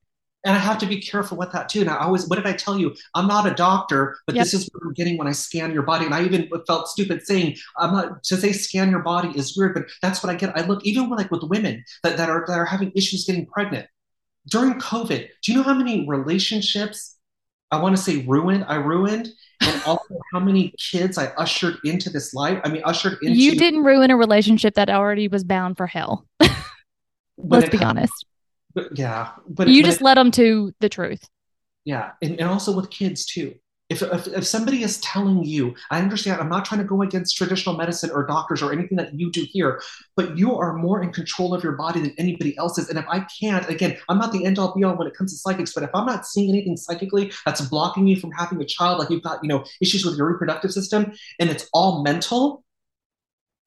and 0.45 0.57
I 0.57 0.59
have 0.59 0.79
to 0.79 0.87
be 0.87 1.01
careful 1.01 1.37
with 1.37 1.53
that 1.53 1.69
too. 1.69 1.83
And 1.83 1.91
I 1.91 1.99
always, 1.99 2.29
what 2.29 2.37
did 2.37 2.47
I 2.47 2.53
tell 2.53 2.79
you? 2.79 2.95
I'm 3.15 3.29
not 3.29 3.47
a 3.47 3.55
doctor, 3.55 4.17
but 4.27 4.35
yep. 4.35 4.45
this 4.45 4.55
is 4.55 4.69
what 4.73 4.83
I'm 4.85 4.93
getting 4.93 5.17
when 5.17 5.29
I 5.29 5.33
scan 5.33 5.73
your 5.73 5.85
body. 5.85 6.05
And 6.05 6.15
I 6.15 6.25
even 6.25 6.49
felt 6.67 6.89
stupid 6.89 7.25
saying, 7.25 7.57
I'm 7.79 7.93
not 7.93 8.25
to 8.25 8.37
say 8.37 8.51
scan 8.53 8.91
your 8.91 9.03
body 9.03 9.31
is 9.37 9.57
weird, 9.57 9.75
but 9.75 9.85
that's 10.01 10.23
what 10.23 10.31
I 10.31 10.35
get. 10.35 10.57
I 10.59 10.67
look 10.67 10.85
even 10.85 11.09
when, 11.09 11.19
like 11.19 11.31
with 11.31 11.45
women 11.45 11.85
that, 12.03 12.17
that 12.17 12.29
are 12.29 12.45
that 12.49 12.59
are 12.59 12.65
having 12.65 12.91
issues 12.97 13.25
getting 13.25 13.47
pregnant 13.47 13.87
during 14.51 14.75
COVID. 14.81 15.29
Do 15.43 15.53
you 15.53 15.59
know 15.59 15.65
how 15.65 15.75
many 15.75 16.09
relationships 16.09 17.17
I 17.73 17.81
want 17.81 17.97
to 17.97 18.03
say 18.03 18.19
ruined? 18.19 18.65
I 18.69 18.77
ruined, 18.77 19.31
and 19.61 19.83
also 19.87 20.21
how 20.33 20.39
many 20.39 20.75
kids 20.79 21.19
I 21.19 21.27
ushered 21.39 21.79
into 21.85 22.11
this 22.11 22.35
life. 22.35 22.61
I 22.65 22.69
mean, 22.69 22.83
ushered 22.85 23.19
into. 23.23 23.35
You 23.35 23.57
didn't 23.57 23.83
ruin 23.83 24.11
a 24.11 24.17
relationship 24.17 24.75
that 24.75 24.89
already 24.89 25.27
was 25.27 25.43
bound 25.43 25.77
for 25.77 25.89
hell. 25.89 26.27
Let's 27.37 27.71
be 27.71 27.83
honest 27.83 28.27
but 28.75 28.97
yeah 28.99 29.31
but 29.49 29.69
you 29.69 29.83
just 29.83 30.01
it, 30.01 30.05
led 30.05 30.17
them 30.17 30.31
to 30.31 30.73
the 30.81 30.89
truth 30.89 31.29
yeah 31.85 32.13
and, 32.23 32.39
and 32.39 32.49
also 32.49 32.75
with 32.75 32.91
kids 32.91 33.27
too 33.27 33.55
if, 33.93 34.03
if, 34.03 34.27
if 34.29 34.47
somebody 34.47 34.83
is 34.83 34.99
telling 35.01 35.45
you 35.45 35.75
i 35.91 35.99
understand 35.99 36.41
i'm 36.41 36.49
not 36.49 36.65
trying 36.65 36.81
to 36.81 36.87
go 36.87 37.03
against 37.03 37.37
traditional 37.37 37.77
medicine 37.77 38.11
or 38.11 38.27
doctors 38.27 38.63
or 38.63 38.73
anything 38.73 38.97
that 38.97 39.19
you 39.19 39.31
do 39.31 39.47
here 39.51 39.81
but 40.17 40.37
you 40.37 40.57
are 40.57 40.75
more 40.75 41.03
in 41.03 41.13
control 41.13 41.55
of 41.55 41.63
your 41.63 41.73
body 41.73 42.01
than 42.01 42.15
anybody 42.19 42.57
else 42.59 42.79
is 42.79 42.89
and 42.89 42.99
if 42.99 43.05
i 43.09 43.25
can't 43.41 43.69
again 43.69 43.97
i'm 44.09 44.19
not 44.19 44.33
the 44.33 44.45
end 44.45 44.59
all 44.59 44.75
be 44.75 44.83
all 44.85 44.97
when 44.97 45.07
it 45.07 45.15
comes 45.15 45.33
to 45.33 45.39
psychics 45.39 45.73
but 45.75 45.83
if 45.83 45.91
i'm 45.95 46.07
not 46.07 46.27
seeing 46.27 46.49
anything 46.49 46.77
psychically 46.77 47.33
that's 47.45 47.61
blocking 47.63 48.07
you 48.07 48.17
from 48.17 48.33
having 48.33 48.61
a 48.61 48.65
child 48.65 48.99
like 48.99 49.11
you've 49.11 49.23
got 49.23 49.43
you 49.43 49.49
know 49.49 49.65
issues 49.81 50.05
with 50.05 50.17
your 50.17 50.31
reproductive 50.31 50.73
system 50.73 51.13
and 51.39 51.51
it's 51.51 51.69
all 51.73 52.03
mental 52.03 52.65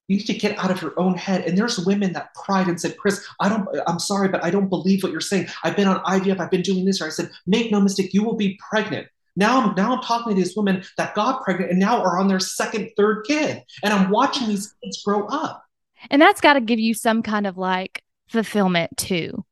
you 0.07 0.17
need 0.17 0.25
to 0.25 0.33
get 0.33 0.57
out 0.59 0.71
of 0.71 0.81
your 0.81 0.93
own 0.99 1.15
head. 1.15 1.45
And 1.45 1.57
there's 1.57 1.79
women 1.79 2.13
that 2.13 2.33
cried 2.35 2.67
and 2.67 2.79
said, 2.79 2.97
Chris, 2.97 3.25
I 3.39 3.49
don't, 3.49 3.67
I'm 3.87 3.99
sorry, 3.99 4.27
but 4.27 4.43
I 4.43 4.51
don't 4.51 4.69
believe 4.69 5.01
what 5.01 5.11
you're 5.11 5.21
saying. 5.21 5.47
I've 5.63 5.75
been 5.75 5.87
on 5.87 6.03
IVF, 6.03 6.39
I've 6.39 6.51
been 6.51 6.61
doing 6.61 6.85
this. 6.85 7.01
Or 7.01 7.07
I 7.07 7.09
said, 7.09 7.31
make 7.47 7.71
no 7.71 7.81
mistake, 7.81 8.13
you 8.13 8.23
will 8.23 8.35
be 8.35 8.59
pregnant. 8.69 9.07
Now 9.35 9.61
I'm 9.61 9.75
now 9.75 9.95
I'm 9.95 10.01
talking 10.01 10.35
to 10.35 10.41
these 10.41 10.55
women 10.55 10.83
that 10.97 11.15
got 11.15 11.43
pregnant 11.43 11.71
and 11.71 11.79
now 11.79 12.01
are 12.01 12.17
on 12.17 12.27
their 12.27 12.39
second, 12.39 12.91
third 12.97 13.25
kid. 13.27 13.63
And 13.83 13.93
I'm 13.93 14.09
watching 14.09 14.47
these 14.47 14.73
kids 14.83 15.03
grow 15.03 15.27
up. 15.27 15.63
And 16.09 16.21
that's 16.21 16.41
got 16.41 16.53
to 16.53 16.61
give 16.61 16.79
you 16.79 16.93
some 16.93 17.21
kind 17.23 17.47
of 17.47 17.57
like 17.57 18.03
fulfillment 18.27 18.95
too. 18.97 19.45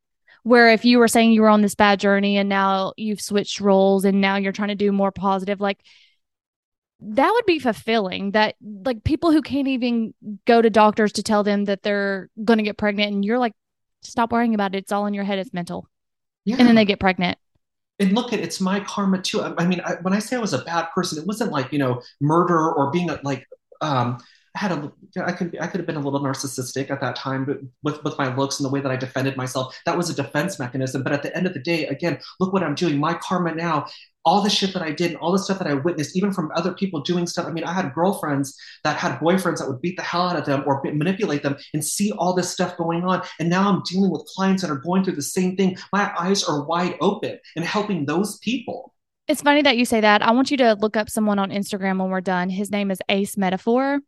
Where 0.44 0.70
if 0.70 0.84
you 0.84 1.00
were 1.00 1.08
saying 1.08 1.32
you 1.32 1.42
were 1.42 1.50
on 1.50 1.62
this 1.62 1.76
bad 1.76 2.00
journey 2.00 2.38
and 2.38 2.50
now 2.50 2.94
you've 2.98 3.22
switched 3.22 3.62
roles 3.62 4.04
and 4.04 4.20
now 4.20 4.36
you're 4.36 4.52
trying 4.52 4.70
to 4.70 4.76
do 4.76 4.92
more 4.92 5.12
positive, 5.12 5.62
like 5.62 5.80
that 7.06 7.32
would 7.32 7.46
be 7.46 7.60
fulfilling 7.60 8.32
that 8.32 8.56
like 8.62 9.04
people 9.04 9.32
who 9.32 9.42
can't 9.42 9.68
even 9.68 10.14
go 10.46 10.62
to 10.62 10.70
doctors 10.70 11.14
to 11.14 11.24
tell 11.24 11.44
them 11.44 11.66
that 11.66 11.84
they're 11.84 12.30
going 12.44 12.58
to 12.58 12.64
get 12.64 12.78
pregnant 12.78 13.14
and 13.14 13.26
you're 13.26 13.40
like 13.40 13.54
stop 14.02 14.32
worrying 14.32 14.54
about 14.54 14.74
it 14.74 14.80
it's 14.80 14.92
all 14.92 15.06
in 15.06 15.14
your 15.14 15.24
head 15.24 15.40
it's 15.40 15.54
mental 15.54 15.88
yeah. 16.46 16.56
and 16.58 16.68
then 16.68 16.76
they 16.76 16.86
get 16.86 17.00
pregnant 17.00 17.38
and 18.04 18.14
look 18.14 18.34
at 18.34 18.40
it's 18.40 18.60
my 18.60 18.80
karma 18.82 19.22
too 19.22 19.42
i, 19.42 19.66
mean 19.66 19.82
I, 19.86 19.96
when 20.02 20.14
i 20.14 20.20
say 20.20 20.36
i 20.36 20.40
was 20.40 20.54
a 20.54 20.64
bad 20.64 20.88
person 20.94 21.18
it 21.18 21.26
wasn't 21.26 21.52
like 21.52 21.72
you 21.72 21.80
know 21.80 22.02
murder 22.22 22.72
or 22.72 22.92
being 22.92 23.10
a, 23.10 23.20
like 23.24 23.46
um 23.82 24.20
I 24.56 24.60
had 24.60 24.72
a, 24.72 24.92
I 25.20 25.32
could, 25.32 25.58
I 25.60 25.66
could 25.66 25.80
have 25.80 25.88
been 25.88 25.96
a 25.96 26.00
little 26.00 26.20
narcissistic 26.20 26.92
at 26.92 27.02
that 27.02 27.16
time, 27.16 27.44
but 27.44 27.58
with, 27.82 28.04
with 28.04 28.16
my 28.20 28.36
looks 28.36 28.60
and 28.60 28.66
the 28.66 28.70
way 28.70 28.82
that 28.82 28.92
I 28.92 28.96
defended 28.96 29.36
myself, 29.36 29.76
that 29.88 29.98
was 29.98 30.12
a 30.12 30.14
defense 30.14 30.60
mechanism. 30.60 31.02
But 31.02 31.12
at 31.12 31.24
the 31.24 31.36
end 31.36 31.48
of 31.48 31.56
the 31.56 31.60
day, 31.60 31.88
again, 31.88 32.20
look 32.40 32.54
what 32.54 32.62
I'm 32.62 32.76
doing. 32.76 33.00
My 33.00 33.16
karma 33.16 33.56
now 33.56 33.88
all 34.26 34.42
the 34.42 34.50
shit 34.50 34.74
that 34.74 34.82
I 34.82 34.92
did 34.92 35.12
and 35.12 35.20
all 35.20 35.32
the 35.32 35.40
stuff 35.40 35.60
that 35.60 35.68
I 35.68 35.74
witnessed, 35.74 36.16
even 36.16 36.32
from 36.32 36.52
other 36.56 36.74
people 36.74 37.02
doing 37.02 37.28
stuff. 37.28 37.46
I 37.46 37.52
mean, 37.52 37.64
I 37.64 37.74
had 37.74 37.94
girlfriends 37.94 38.58
that 38.84 38.98
had 38.98 39.20
boyfriends 39.20 39.60
that 39.60 39.68
would 39.68 39.82
beat 39.82 39.98
the 39.98 40.04
hell 40.04 40.30
out 40.30 40.38
of 40.38 40.46
them 40.46 40.64
or 40.66 40.82
manipulate 40.84 41.44
them 41.44 41.58
and 41.74 41.84
see 41.84 42.12
all 42.14 42.34
this 42.34 42.50
stuff 42.50 42.78
going 42.78 43.04
on. 43.04 43.22
And 43.40 43.50
now 43.50 43.70
I'm 43.70 43.84
dealing 43.84 44.12
with 44.12 44.26
clients 44.26 44.62
that 44.62 44.72
are 44.72 44.78
going 44.78 45.04
through 45.04 45.16
the 45.16 45.22
same 45.22 45.56
thing. 45.56 45.78
My 45.92 46.14
eyes 46.18 46.44
are 46.44 46.64
wide 46.64 46.96
open 47.02 47.40
and 47.56 47.66
helping 47.66 48.06
those 48.06 48.38
people. 48.40 48.94
It's 49.28 49.42
funny 49.42 49.62
that 49.62 49.78
you 49.78 49.86
say 49.86 50.02
that. 50.02 50.22
I 50.22 50.32
want 50.32 50.52
you 50.52 50.58
to 50.58 50.74
look 50.74 50.98
up 50.98 51.10
someone 51.10 51.40
on 51.40 51.50
Instagram 51.50 52.00
when 52.00 52.10
we're 52.10 52.22
done. 52.22 52.50
His 52.50 52.72
name 52.72 52.92
is 52.92 53.00
Ace 53.10 53.38
Metaphor. 53.38 54.00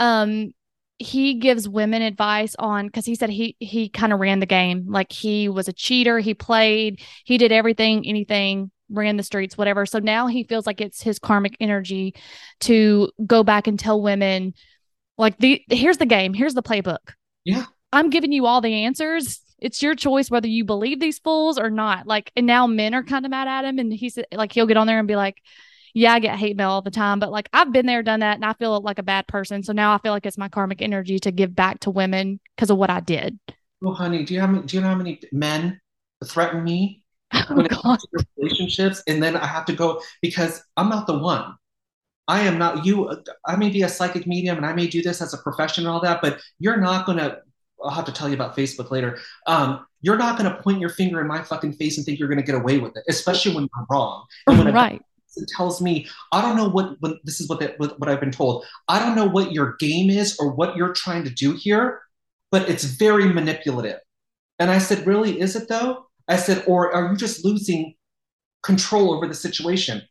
Um, 0.00 0.52
he 1.00 1.34
gives 1.34 1.68
women 1.68 2.02
advice 2.02 2.54
on 2.58 2.86
because 2.86 3.06
he 3.06 3.14
said 3.14 3.30
he 3.30 3.56
he 3.58 3.88
kind 3.88 4.12
of 4.12 4.20
ran 4.20 4.38
the 4.38 4.46
game 4.46 4.84
like 4.86 5.10
he 5.10 5.48
was 5.48 5.66
a 5.66 5.72
cheater 5.72 6.18
he 6.18 6.34
played 6.34 7.00
he 7.24 7.38
did 7.38 7.52
everything 7.52 8.06
anything 8.06 8.70
ran 8.90 9.16
the 9.16 9.22
streets, 9.22 9.56
whatever. 9.56 9.86
So 9.86 9.98
now 9.98 10.26
he 10.26 10.44
feels 10.44 10.66
like 10.66 10.80
it's 10.80 11.02
his 11.02 11.18
karmic 11.18 11.56
energy 11.60 12.14
to 12.60 13.10
go 13.26 13.42
back 13.42 13.66
and 13.66 13.78
tell 13.78 14.02
women, 14.02 14.54
like, 15.18 15.38
the 15.38 15.62
here's 15.68 15.98
the 15.98 16.06
game, 16.06 16.34
here's 16.34 16.54
the 16.54 16.62
playbook. 16.62 17.12
Yeah. 17.44 17.64
I'm 17.92 18.10
giving 18.10 18.32
you 18.32 18.46
all 18.46 18.60
the 18.60 18.84
answers. 18.84 19.40
It's 19.58 19.82
your 19.82 19.94
choice 19.94 20.30
whether 20.30 20.48
you 20.48 20.64
believe 20.64 21.00
these 21.00 21.18
fools 21.18 21.58
or 21.58 21.70
not. 21.70 22.06
Like, 22.06 22.32
and 22.36 22.46
now 22.46 22.66
men 22.66 22.94
are 22.94 23.02
kind 23.02 23.24
of 23.24 23.30
mad 23.30 23.48
at 23.48 23.64
him. 23.64 23.78
And 23.78 23.92
he's 23.92 24.18
like, 24.32 24.52
he'll 24.52 24.66
get 24.66 24.76
on 24.76 24.86
there 24.86 24.98
and 24.98 25.08
be 25.08 25.16
like, 25.16 25.36
yeah, 25.94 26.12
I 26.12 26.20
get 26.20 26.38
hate 26.38 26.56
mail 26.56 26.70
all 26.70 26.82
the 26.82 26.90
time, 26.90 27.18
but 27.18 27.30
like 27.30 27.48
I've 27.52 27.72
been 27.72 27.86
there, 27.86 28.02
done 28.02 28.20
that, 28.20 28.36
and 28.36 28.44
I 28.44 28.52
feel 28.54 28.80
like 28.80 28.98
a 28.98 29.02
bad 29.02 29.26
person. 29.26 29.62
So 29.62 29.72
now 29.72 29.94
I 29.94 29.98
feel 29.98 30.12
like 30.12 30.26
it's 30.26 30.38
my 30.38 30.48
karmic 30.48 30.82
energy 30.82 31.18
to 31.20 31.32
give 31.32 31.54
back 31.54 31.80
to 31.80 31.90
women 31.90 32.40
because 32.54 32.70
of 32.70 32.76
what 32.78 32.90
I 32.90 33.00
did. 33.00 33.38
Well, 33.80 33.94
honey, 33.94 34.24
do 34.24 34.34
you 34.34 34.40
have 34.40 34.66
do 34.66 34.76
you 34.76 34.82
know 34.82 34.88
how 34.88 34.94
many 34.94 35.20
men 35.32 35.80
threaten 36.24 36.62
me 36.62 36.99
when 37.48 37.66
it 37.66 37.70
comes 37.70 38.02
to 38.02 38.26
relationships, 38.36 39.02
and 39.06 39.22
then 39.22 39.36
I 39.36 39.46
have 39.46 39.64
to 39.66 39.72
go 39.72 40.02
because 40.22 40.62
I'm 40.76 40.88
not 40.88 41.06
the 41.06 41.18
one. 41.18 41.54
I 42.30 42.42
am 42.42 42.58
not 42.58 42.86
you. 42.86 43.10
I 43.44 43.56
may 43.56 43.70
be 43.70 43.82
a 43.82 43.88
psychic 43.88 44.24
medium 44.24 44.56
and 44.56 44.64
I 44.64 44.72
may 44.72 44.86
do 44.86 45.02
this 45.02 45.20
as 45.20 45.34
a 45.34 45.38
profession 45.38 45.84
and 45.84 45.92
all 45.92 46.00
that, 46.02 46.22
but 46.22 46.40
you're 46.60 46.76
not 46.76 47.04
gonna. 47.04 47.38
I'll 47.82 47.90
have 47.90 48.04
to 48.04 48.12
tell 48.12 48.28
you 48.28 48.34
about 48.34 48.56
Facebook 48.56 48.90
later. 48.90 49.18
Um, 49.46 49.84
you're 50.00 50.16
not 50.16 50.36
gonna 50.36 50.60
point 50.62 50.80
your 50.80 50.90
finger 50.90 51.20
in 51.20 51.26
my 51.26 51.42
fucking 51.42 51.72
face 51.72 51.96
and 51.96 52.06
think 52.06 52.20
you're 52.20 52.28
gonna 52.28 52.42
get 52.42 52.54
away 52.54 52.78
with 52.78 52.96
it, 52.96 53.02
especially 53.08 53.54
when 53.54 53.68
you're 53.74 53.86
wrong. 53.90 54.26
And 54.46 54.58
when 54.58 54.72
right. 54.72 55.02
It 55.36 55.48
tells 55.56 55.80
me 55.80 56.08
I 56.32 56.42
don't 56.42 56.56
know 56.56 56.68
what, 56.68 56.96
what 57.00 57.18
this 57.24 57.40
is 57.40 57.48
what, 57.48 57.60
the, 57.60 57.74
what 57.78 57.98
what 57.98 58.08
I've 58.08 58.20
been 58.20 58.32
told. 58.32 58.64
I 58.88 58.98
don't 58.98 59.16
know 59.16 59.28
what 59.28 59.52
your 59.52 59.76
game 59.78 60.10
is 60.10 60.36
or 60.38 60.52
what 60.52 60.76
you're 60.76 60.92
trying 60.92 61.24
to 61.24 61.30
do 61.30 61.54
here, 61.54 62.00
but 62.52 62.68
it's 62.68 62.84
very 62.84 63.26
manipulative. 63.26 63.98
And 64.60 64.70
I 64.70 64.78
said, 64.78 65.06
really, 65.06 65.40
is 65.40 65.56
it 65.56 65.68
though? 65.68 66.09
I 66.30 66.36
said, 66.36 66.64
or 66.66 66.92
are 66.94 67.10
you 67.10 67.16
just 67.16 67.44
losing 67.44 67.94
control 68.62 69.12
over 69.14 69.26
the 69.26 69.34
situation? 69.34 70.02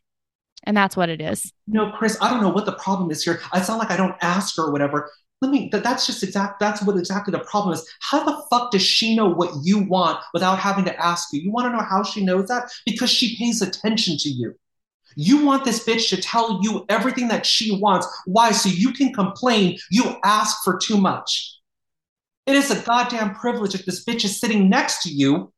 And 0.64 0.76
that's 0.76 0.96
what 0.96 1.08
it 1.08 1.20
is. 1.20 1.52
No, 1.66 1.90
Chris, 1.92 2.18
I 2.20 2.30
don't 2.30 2.42
know 2.42 2.50
what 2.50 2.66
the 2.66 2.72
problem 2.72 3.10
is 3.10 3.24
here. 3.24 3.40
It's 3.54 3.68
not 3.68 3.78
like 3.78 3.90
I 3.90 3.96
don't 3.96 4.16
ask 4.20 4.56
her 4.56 4.64
or 4.64 4.72
whatever. 4.72 5.10
Let 5.40 5.50
me, 5.50 5.70
that, 5.72 5.82
that's 5.82 6.06
just 6.06 6.22
exact, 6.22 6.60
that's 6.60 6.82
what 6.82 6.98
exactly 6.98 7.32
the 7.32 7.38
problem 7.38 7.72
is. 7.72 7.88
How 8.00 8.22
the 8.24 8.42
fuck 8.50 8.70
does 8.70 8.82
she 8.82 9.16
know 9.16 9.28
what 9.30 9.50
you 9.62 9.78
want 9.78 10.20
without 10.34 10.58
having 10.58 10.84
to 10.84 11.02
ask 11.02 11.32
you? 11.32 11.40
You 11.40 11.50
want 11.50 11.66
to 11.66 11.72
know 11.72 11.82
how 11.82 12.02
she 12.02 12.22
knows 12.22 12.48
that? 12.48 12.70
Because 12.84 13.10
she 13.10 13.38
pays 13.38 13.62
attention 13.62 14.18
to 14.18 14.28
you. 14.28 14.54
You 15.16 15.44
want 15.44 15.64
this 15.64 15.84
bitch 15.84 16.10
to 16.10 16.20
tell 16.20 16.60
you 16.62 16.84
everything 16.90 17.28
that 17.28 17.46
she 17.46 17.78
wants. 17.80 18.06
Why? 18.26 18.52
So 18.52 18.68
you 18.68 18.92
can 18.92 19.14
complain 19.14 19.78
you 19.90 20.16
ask 20.24 20.62
for 20.62 20.78
too 20.78 20.98
much. 20.98 21.56
It 22.46 22.54
is 22.54 22.70
a 22.70 22.80
goddamn 22.82 23.34
privilege 23.34 23.74
if 23.74 23.86
this 23.86 24.04
bitch 24.04 24.24
is 24.24 24.38
sitting 24.38 24.68
next 24.68 25.02
to 25.04 25.08
you 25.10 25.52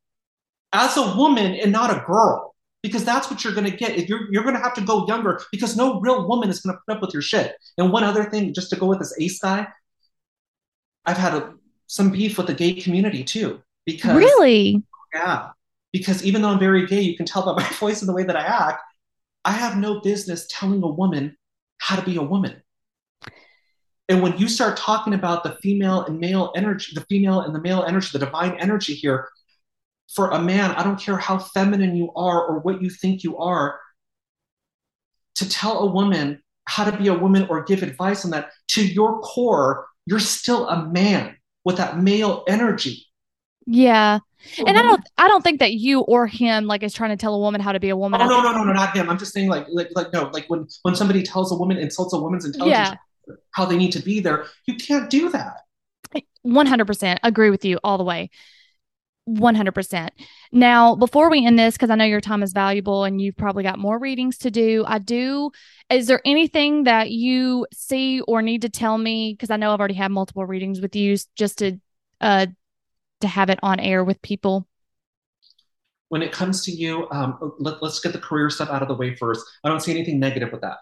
as 0.72 0.96
a 0.96 1.16
woman 1.16 1.54
and 1.54 1.72
not 1.72 1.90
a 1.90 2.04
girl. 2.06 2.54
Because 2.82 3.04
that's 3.04 3.30
what 3.30 3.44
you're 3.44 3.54
gonna 3.54 3.70
get. 3.70 3.96
If 3.96 4.08
you're 4.08 4.32
you're 4.32 4.42
gonna 4.42 4.58
have 4.58 4.74
to 4.74 4.80
go 4.80 5.06
younger 5.06 5.40
because 5.52 5.76
no 5.76 6.00
real 6.00 6.26
woman 6.26 6.48
is 6.50 6.60
gonna 6.60 6.78
put 6.84 6.96
up 6.96 7.00
with 7.02 7.12
your 7.12 7.22
shit. 7.22 7.54
And 7.78 7.92
one 7.92 8.02
other 8.02 8.24
thing, 8.24 8.52
just 8.52 8.70
to 8.70 8.76
go 8.76 8.86
with 8.86 8.98
this 8.98 9.14
ace 9.20 9.38
guy, 9.38 9.68
I've 11.06 11.16
had 11.16 11.34
a, 11.34 11.54
some 11.86 12.10
beef 12.10 12.38
with 12.38 12.48
the 12.48 12.54
gay 12.54 12.74
community 12.74 13.22
too. 13.22 13.62
Because 13.86 14.16
really, 14.16 14.82
yeah, 15.14 15.50
because 15.92 16.24
even 16.24 16.42
though 16.42 16.48
I'm 16.48 16.58
very 16.58 16.86
gay, 16.86 17.02
you 17.02 17.16
can 17.16 17.24
tell 17.24 17.44
by 17.44 17.62
my 17.62 17.68
voice 17.74 18.02
and 18.02 18.08
the 18.08 18.12
way 18.12 18.24
that 18.24 18.36
I 18.36 18.42
act. 18.42 18.82
I 19.44 19.52
have 19.52 19.76
no 19.76 20.00
business 20.00 20.46
telling 20.48 20.82
a 20.82 20.88
woman 20.88 21.36
how 21.78 21.96
to 21.96 22.02
be 22.02 22.16
a 22.16 22.22
woman. 22.22 22.62
And 24.08 24.22
when 24.22 24.36
you 24.36 24.48
start 24.48 24.76
talking 24.76 25.14
about 25.14 25.42
the 25.42 25.56
female 25.62 26.04
and 26.04 26.18
male 26.18 26.52
energy, 26.54 26.92
the 26.94 27.00
female 27.02 27.40
and 27.40 27.54
the 27.54 27.60
male 27.60 27.82
energy, 27.82 28.10
the 28.12 28.24
divine 28.24 28.56
energy 28.60 28.94
here, 28.94 29.28
for 30.14 30.30
a 30.30 30.40
man, 30.40 30.72
I 30.72 30.82
don't 30.82 31.00
care 31.00 31.16
how 31.16 31.38
feminine 31.38 31.96
you 31.96 32.12
are 32.14 32.44
or 32.46 32.60
what 32.60 32.82
you 32.82 32.90
think 32.90 33.22
you 33.22 33.38
are, 33.38 33.78
to 35.36 35.48
tell 35.48 35.80
a 35.80 35.90
woman 35.90 36.42
how 36.66 36.88
to 36.88 36.96
be 36.96 37.08
a 37.08 37.14
woman 37.14 37.46
or 37.48 37.64
give 37.64 37.82
advice 37.82 38.24
on 38.24 38.30
that, 38.30 38.50
to 38.68 38.86
your 38.86 39.20
core, 39.20 39.86
you're 40.06 40.20
still 40.20 40.68
a 40.68 40.86
man 40.88 41.36
with 41.64 41.76
that 41.78 41.98
male 41.98 42.44
energy. 42.46 43.06
Yeah. 43.66 44.18
And 44.58 44.76
I 44.76 44.82
don't 44.82 45.02
I 45.18 45.28
don't 45.28 45.42
think 45.42 45.60
that 45.60 45.74
you 45.74 46.00
or 46.00 46.26
him 46.26 46.66
like 46.66 46.82
is 46.82 46.92
trying 46.92 47.10
to 47.10 47.16
tell 47.16 47.34
a 47.34 47.38
woman 47.38 47.60
how 47.60 47.70
to 47.70 47.78
be 47.78 47.90
a 47.90 47.96
woman. 47.96 48.20
Oh 48.20 48.26
no, 48.26 48.42
no, 48.42 48.52
no, 48.52 48.64
no, 48.64 48.72
not 48.72 48.94
him. 48.96 49.08
I'm 49.08 49.18
just 49.18 49.32
saying 49.32 49.48
like 49.48 49.66
like 49.70 49.90
like 49.94 50.12
no, 50.12 50.30
like 50.32 50.46
when 50.48 50.66
when 50.82 50.96
somebody 50.96 51.22
tells 51.22 51.52
a 51.52 51.54
woman 51.54 51.76
insults 51.76 52.12
a 52.12 52.18
woman's 52.18 52.44
intelligence 52.44 52.98
yeah. 53.28 53.34
how 53.52 53.64
they 53.64 53.76
need 53.76 53.92
to 53.92 54.00
be 54.00 54.18
there, 54.18 54.46
you 54.66 54.74
can't 54.74 55.08
do 55.08 55.28
that. 55.30 55.58
100% 56.44 57.18
agree 57.22 57.50
with 57.50 57.64
you 57.64 57.78
all 57.84 57.98
the 57.98 58.04
way. 58.04 58.30
100%. 59.28 60.08
Now, 60.50 60.96
before 60.96 61.30
we 61.30 61.46
end 61.46 61.58
this, 61.58 61.74
because 61.74 61.90
I 61.90 61.94
know 61.94 62.04
your 62.04 62.20
time 62.20 62.42
is 62.42 62.52
valuable 62.52 63.04
and 63.04 63.20
you've 63.20 63.36
probably 63.36 63.62
got 63.62 63.78
more 63.78 63.98
readings 63.98 64.38
to 64.38 64.50
do, 64.50 64.84
I 64.86 64.98
do. 64.98 65.50
Is 65.90 66.06
there 66.06 66.20
anything 66.24 66.84
that 66.84 67.10
you 67.10 67.66
see 67.72 68.20
or 68.22 68.42
need 68.42 68.62
to 68.62 68.68
tell 68.68 68.98
me? 68.98 69.34
Because 69.34 69.50
I 69.50 69.56
know 69.56 69.72
I've 69.72 69.78
already 69.78 69.94
had 69.94 70.10
multiple 70.10 70.44
readings 70.44 70.80
with 70.80 70.96
you 70.96 71.16
just 71.36 71.58
to, 71.58 71.78
uh, 72.20 72.46
to 73.20 73.28
have 73.28 73.50
it 73.50 73.60
on 73.62 73.78
air 73.78 74.02
with 74.02 74.20
people. 74.22 74.66
When 76.08 76.22
it 76.22 76.32
comes 76.32 76.64
to 76.64 76.72
you, 76.72 77.08
um, 77.10 77.54
let, 77.58 77.82
let's 77.82 78.00
get 78.00 78.12
the 78.12 78.18
career 78.18 78.50
stuff 78.50 78.68
out 78.70 78.82
of 78.82 78.88
the 78.88 78.94
way 78.94 79.14
first. 79.14 79.46
I 79.64 79.68
don't 79.68 79.80
see 79.80 79.92
anything 79.92 80.18
negative 80.18 80.50
with 80.52 80.60
that 80.62 80.78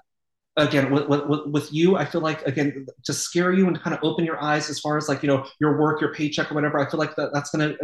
again 0.60 0.90
with, 0.90 1.08
with, 1.08 1.46
with 1.46 1.72
you 1.72 1.96
i 1.96 2.04
feel 2.04 2.20
like 2.20 2.42
again 2.46 2.86
to 3.04 3.12
scare 3.12 3.52
you 3.52 3.66
and 3.66 3.80
kind 3.80 3.94
of 3.94 4.02
open 4.02 4.24
your 4.24 4.40
eyes 4.42 4.70
as 4.70 4.78
far 4.78 4.96
as 4.96 5.08
like 5.08 5.22
you 5.22 5.28
know 5.28 5.46
your 5.60 5.78
work 5.78 6.00
your 6.00 6.14
paycheck 6.14 6.50
or 6.50 6.54
whatever 6.54 6.78
i 6.78 6.88
feel 6.88 6.98
like 6.98 7.14
that, 7.16 7.30
that's 7.32 7.50
gonna 7.50 7.74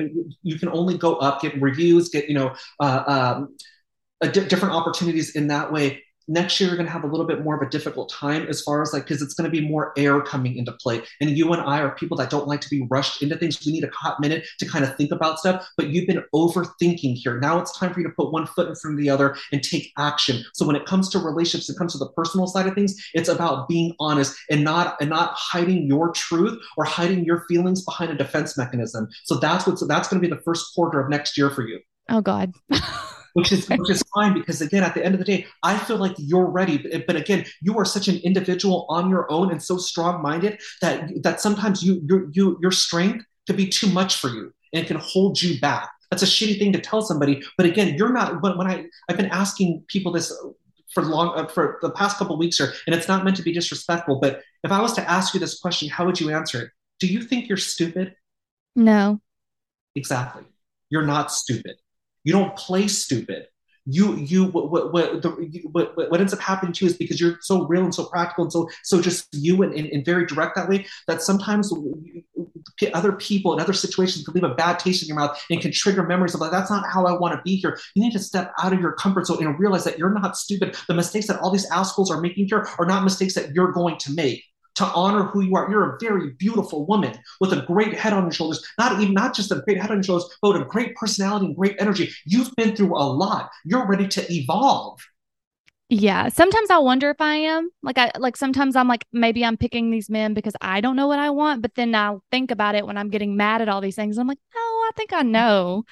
you 0.42 0.58
can 0.58 0.68
only 0.70 0.96
go 0.96 1.16
up 1.16 1.40
get 1.40 1.60
reviews 1.60 2.08
get 2.08 2.28
you 2.28 2.34
know 2.34 2.54
uh, 2.80 3.02
um, 3.06 3.56
different 4.30 4.74
opportunities 4.74 5.36
in 5.36 5.48
that 5.48 5.72
way 5.72 6.02
next 6.28 6.60
year 6.60 6.68
you're 6.68 6.76
going 6.76 6.86
to 6.86 6.92
have 6.92 7.04
a 7.04 7.06
little 7.06 7.26
bit 7.26 7.42
more 7.42 7.56
of 7.56 7.66
a 7.66 7.70
difficult 7.70 8.10
time 8.10 8.46
as 8.48 8.62
far 8.62 8.82
as 8.82 8.92
like 8.92 9.04
because 9.04 9.22
it's 9.22 9.34
going 9.34 9.50
to 9.50 9.60
be 9.60 9.66
more 9.66 9.92
air 9.96 10.20
coming 10.20 10.56
into 10.56 10.72
play. 10.72 11.02
And 11.20 11.30
you 11.30 11.52
and 11.52 11.62
i 11.62 11.80
are 11.80 11.94
people 11.94 12.16
that 12.18 12.30
don't 12.30 12.48
like 12.48 12.60
to 12.62 12.68
be 12.68 12.86
rushed 12.90 13.22
into 13.22 13.36
things. 13.36 13.64
We 13.64 13.72
need 13.72 13.84
a 13.84 13.90
hot 13.90 14.20
minute 14.20 14.46
to 14.58 14.66
kind 14.66 14.84
of 14.84 14.96
think 14.96 15.12
about 15.12 15.38
stuff 15.38 15.66
but 15.76 15.88
you've 15.88 16.06
been 16.06 16.24
overthinking 16.34 17.14
here. 17.16 17.38
Now 17.40 17.60
it's 17.60 17.76
time 17.76 17.92
for 17.92 18.00
you 18.00 18.08
to 18.08 18.14
put 18.14 18.32
one 18.32 18.46
foot 18.46 18.68
in 18.68 18.74
front 18.76 18.98
of 18.98 19.02
the 19.02 19.10
other 19.10 19.36
and 19.52 19.62
take 19.62 19.92
action. 19.98 20.44
So 20.54 20.66
when 20.66 20.76
it 20.76 20.86
comes 20.86 21.08
to 21.10 21.18
relationships 21.18 21.70
it 21.70 21.78
comes 21.78 21.92
to 21.92 21.98
the 21.98 22.10
personal 22.10 22.46
side 22.46 22.66
of 22.66 22.74
things 22.74 22.94
it's 23.14 23.28
about 23.28 23.68
being 23.68 23.94
honest 24.00 24.36
and 24.50 24.64
not 24.64 24.96
and 25.00 25.10
not 25.10 25.32
hiding 25.34 25.86
your 25.86 26.12
truth 26.12 26.58
or 26.76 26.84
hiding 26.84 27.24
your 27.24 27.44
feelings 27.48 27.84
behind 27.84 28.10
a 28.10 28.14
defense 28.14 28.56
mechanism. 28.58 29.08
So 29.24 29.36
that's 29.36 29.66
what's 29.66 29.86
that's 29.86 30.08
going 30.08 30.20
to 30.20 30.28
be 30.28 30.34
the 30.34 30.42
first 30.42 30.74
quarter 30.74 31.00
of 31.00 31.08
next 31.08 31.36
year 31.36 31.50
for 31.50 31.66
you. 31.66 31.80
Oh 32.08 32.20
god 32.20 32.52
which 33.36 33.52
is 33.52 33.68
which 33.68 33.90
is 33.90 34.02
fine 34.14 34.32
because 34.32 34.62
again 34.62 34.82
at 34.82 34.94
the 34.94 35.04
end 35.04 35.14
of 35.14 35.18
the 35.18 35.24
day 35.24 35.46
i 35.62 35.76
feel 35.76 35.98
like 35.98 36.14
you're 36.16 36.46
ready 36.46 36.78
but, 36.78 37.06
but 37.06 37.16
again 37.16 37.44
you 37.60 37.78
are 37.78 37.84
such 37.84 38.08
an 38.08 38.16
individual 38.24 38.86
on 38.88 39.10
your 39.10 39.30
own 39.30 39.50
and 39.50 39.62
so 39.62 39.76
strong-minded 39.76 40.58
that 40.80 41.10
that 41.22 41.40
sometimes 41.40 41.82
you 41.82 42.00
your 42.08 42.28
you, 42.32 42.58
your 42.62 42.72
strength 42.72 43.24
could 43.46 43.56
be 43.56 43.68
too 43.68 43.88
much 43.88 44.16
for 44.16 44.28
you 44.28 44.52
and 44.72 44.86
can 44.86 44.96
hold 44.96 45.40
you 45.40 45.60
back. 45.60 45.88
That's 46.10 46.22
a 46.22 46.26
shitty 46.26 46.58
thing 46.58 46.72
to 46.72 46.80
tell 46.80 47.02
somebody 47.02 47.42
but 47.58 47.66
again 47.66 47.94
you're 47.96 48.12
not 48.12 48.42
when, 48.42 48.56
when 48.56 48.66
i 48.66 48.86
i've 49.08 49.18
been 49.18 49.26
asking 49.26 49.84
people 49.88 50.12
this 50.12 50.32
for 50.94 51.02
long 51.02 51.38
uh, 51.38 51.46
for 51.46 51.78
the 51.82 51.90
past 51.90 52.16
couple 52.16 52.38
weeks 52.38 52.56
here 52.56 52.72
and 52.86 52.94
it's 52.94 53.08
not 53.08 53.22
meant 53.24 53.36
to 53.36 53.42
be 53.42 53.52
disrespectful 53.52 54.18
but 54.18 54.40
if 54.64 54.72
i 54.72 54.80
was 54.80 54.94
to 54.94 55.10
ask 55.10 55.34
you 55.34 55.40
this 55.40 55.58
question 55.58 55.88
how 55.88 56.06
would 56.06 56.20
you 56.20 56.30
answer 56.30 56.62
it? 56.62 56.70
Do 57.00 57.06
you 57.06 57.20
think 57.20 57.48
you're 57.48 57.58
stupid? 57.58 58.14
No. 58.74 59.20
Exactly. 59.94 60.44
You're 60.88 61.04
not 61.04 61.30
stupid 61.30 61.76
you 62.26 62.32
don't 62.32 62.56
play 62.56 62.88
stupid. 62.88 63.46
You 63.86 64.16
you 64.16 64.46
what 64.46 64.68
what 64.72 64.92
what, 64.92 65.22
the, 65.22 65.30
what, 65.70 65.96
what 66.10 66.20
ends 66.20 66.34
up 66.34 66.40
happening 66.40 66.72
to 66.72 66.84
you 66.84 66.90
is 66.90 66.96
because 66.96 67.20
you're 67.20 67.38
so 67.40 67.68
real 67.68 67.84
and 67.84 67.94
so 67.94 68.06
practical 68.06 68.42
and 68.42 68.52
so 68.52 68.68
so 68.82 69.00
just 69.00 69.28
you 69.32 69.62
and, 69.62 69.72
and, 69.72 69.86
and 69.86 70.04
very 70.04 70.26
direct 70.26 70.56
that 70.56 70.68
way 70.68 70.86
that 71.06 71.22
sometimes 71.22 71.72
other 72.92 73.12
people 73.12 73.52
in 73.52 73.60
other 73.60 73.72
situations 73.72 74.24
can 74.24 74.34
leave 74.34 74.42
a 74.42 74.56
bad 74.56 74.80
taste 74.80 75.04
in 75.04 75.06
your 75.06 75.16
mouth 75.16 75.40
and 75.50 75.60
can 75.60 75.70
trigger 75.70 76.02
memories 76.02 76.34
of 76.34 76.40
like 76.40 76.50
that's 76.50 76.68
not 76.68 76.84
how 76.92 77.06
I 77.06 77.16
want 77.16 77.32
to 77.36 77.40
be 77.44 77.54
here. 77.54 77.78
You 77.94 78.02
need 78.02 78.12
to 78.14 78.18
step 78.18 78.52
out 78.60 78.72
of 78.72 78.80
your 78.80 78.94
comfort 78.94 79.26
zone 79.26 79.46
and 79.46 79.56
realize 79.56 79.84
that 79.84 79.96
you're 79.96 80.12
not 80.12 80.36
stupid. 80.36 80.76
The 80.88 80.94
mistakes 80.94 81.28
that 81.28 81.38
all 81.38 81.52
these 81.52 81.70
assholes 81.70 82.10
are 82.10 82.20
making 82.20 82.48
here 82.48 82.66
are 82.80 82.86
not 82.86 83.04
mistakes 83.04 83.34
that 83.34 83.54
you're 83.54 83.70
going 83.70 83.98
to 83.98 84.12
make 84.12 84.42
to 84.76 84.84
honor 84.84 85.24
who 85.24 85.42
you 85.42 85.56
are. 85.56 85.70
You're 85.70 85.94
a 85.94 85.98
very 86.00 86.30
beautiful 86.38 86.86
woman 86.86 87.18
with 87.40 87.52
a 87.52 87.62
great 87.62 87.94
head 87.94 88.12
on 88.12 88.24
your 88.24 88.32
shoulders. 88.32 88.64
Not 88.78 89.00
even 89.00 89.14
not 89.14 89.34
just 89.34 89.52
a 89.52 89.56
great 89.56 89.80
head 89.80 89.90
on 89.90 89.98
your 89.98 90.04
shoulders, 90.04 90.28
but 90.40 90.52
with 90.52 90.62
a 90.62 90.64
great 90.66 90.94
personality 90.94 91.46
and 91.46 91.56
great 91.56 91.76
energy. 91.78 92.12
You've 92.24 92.54
been 92.56 92.76
through 92.76 92.96
a 92.96 93.04
lot. 93.04 93.50
You're 93.64 93.86
ready 93.86 94.08
to 94.08 94.32
evolve. 94.32 95.00
Yeah, 95.88 96.30
sometimes 96.30 96.68
I 96.70 96.78
wonder 96.78 97.10
if 97.10 97.20
I 97.20 97.36
am. 97.36 97.70
Like 97.82 97.96
I 97.96 98.10
like 98.18 98.36
sometimes 98.36 98.74
I'm 98.74 98.88
like 98.88 99.04
maybe 99.12 99.44
I'm 99.44 99.56
picking 99.56 99.90
these 99.90 100.10
men 100.10 100.34
because 100.34 100.54
I 100.60 100.80
don't 100.80 100.96
know 100.96 101.06
what 101.06 101.20
I 101.20 101.30
want, 101.30 101.62
but 101.62 101.76
then 101.76 101.94
I'll 101.94 102.24
think 102.32 102.50
about 102.50 102.74
it 102.74 102.84
when 102.86 102.98
I'm 102.98 103.08
getting 103.08 103.36
mad 103.36 103.62
at 103.62 103.68
all 103.68 103.80
these 103.80 103.94
things. 103.94 104.18
I'm 104.18 104.26
like, 104.26 104.40
"No, 104.52 104.60
I 104.60 104.90
think 104.96 105.12
I 105.12 105.22
know." 105.22 105.84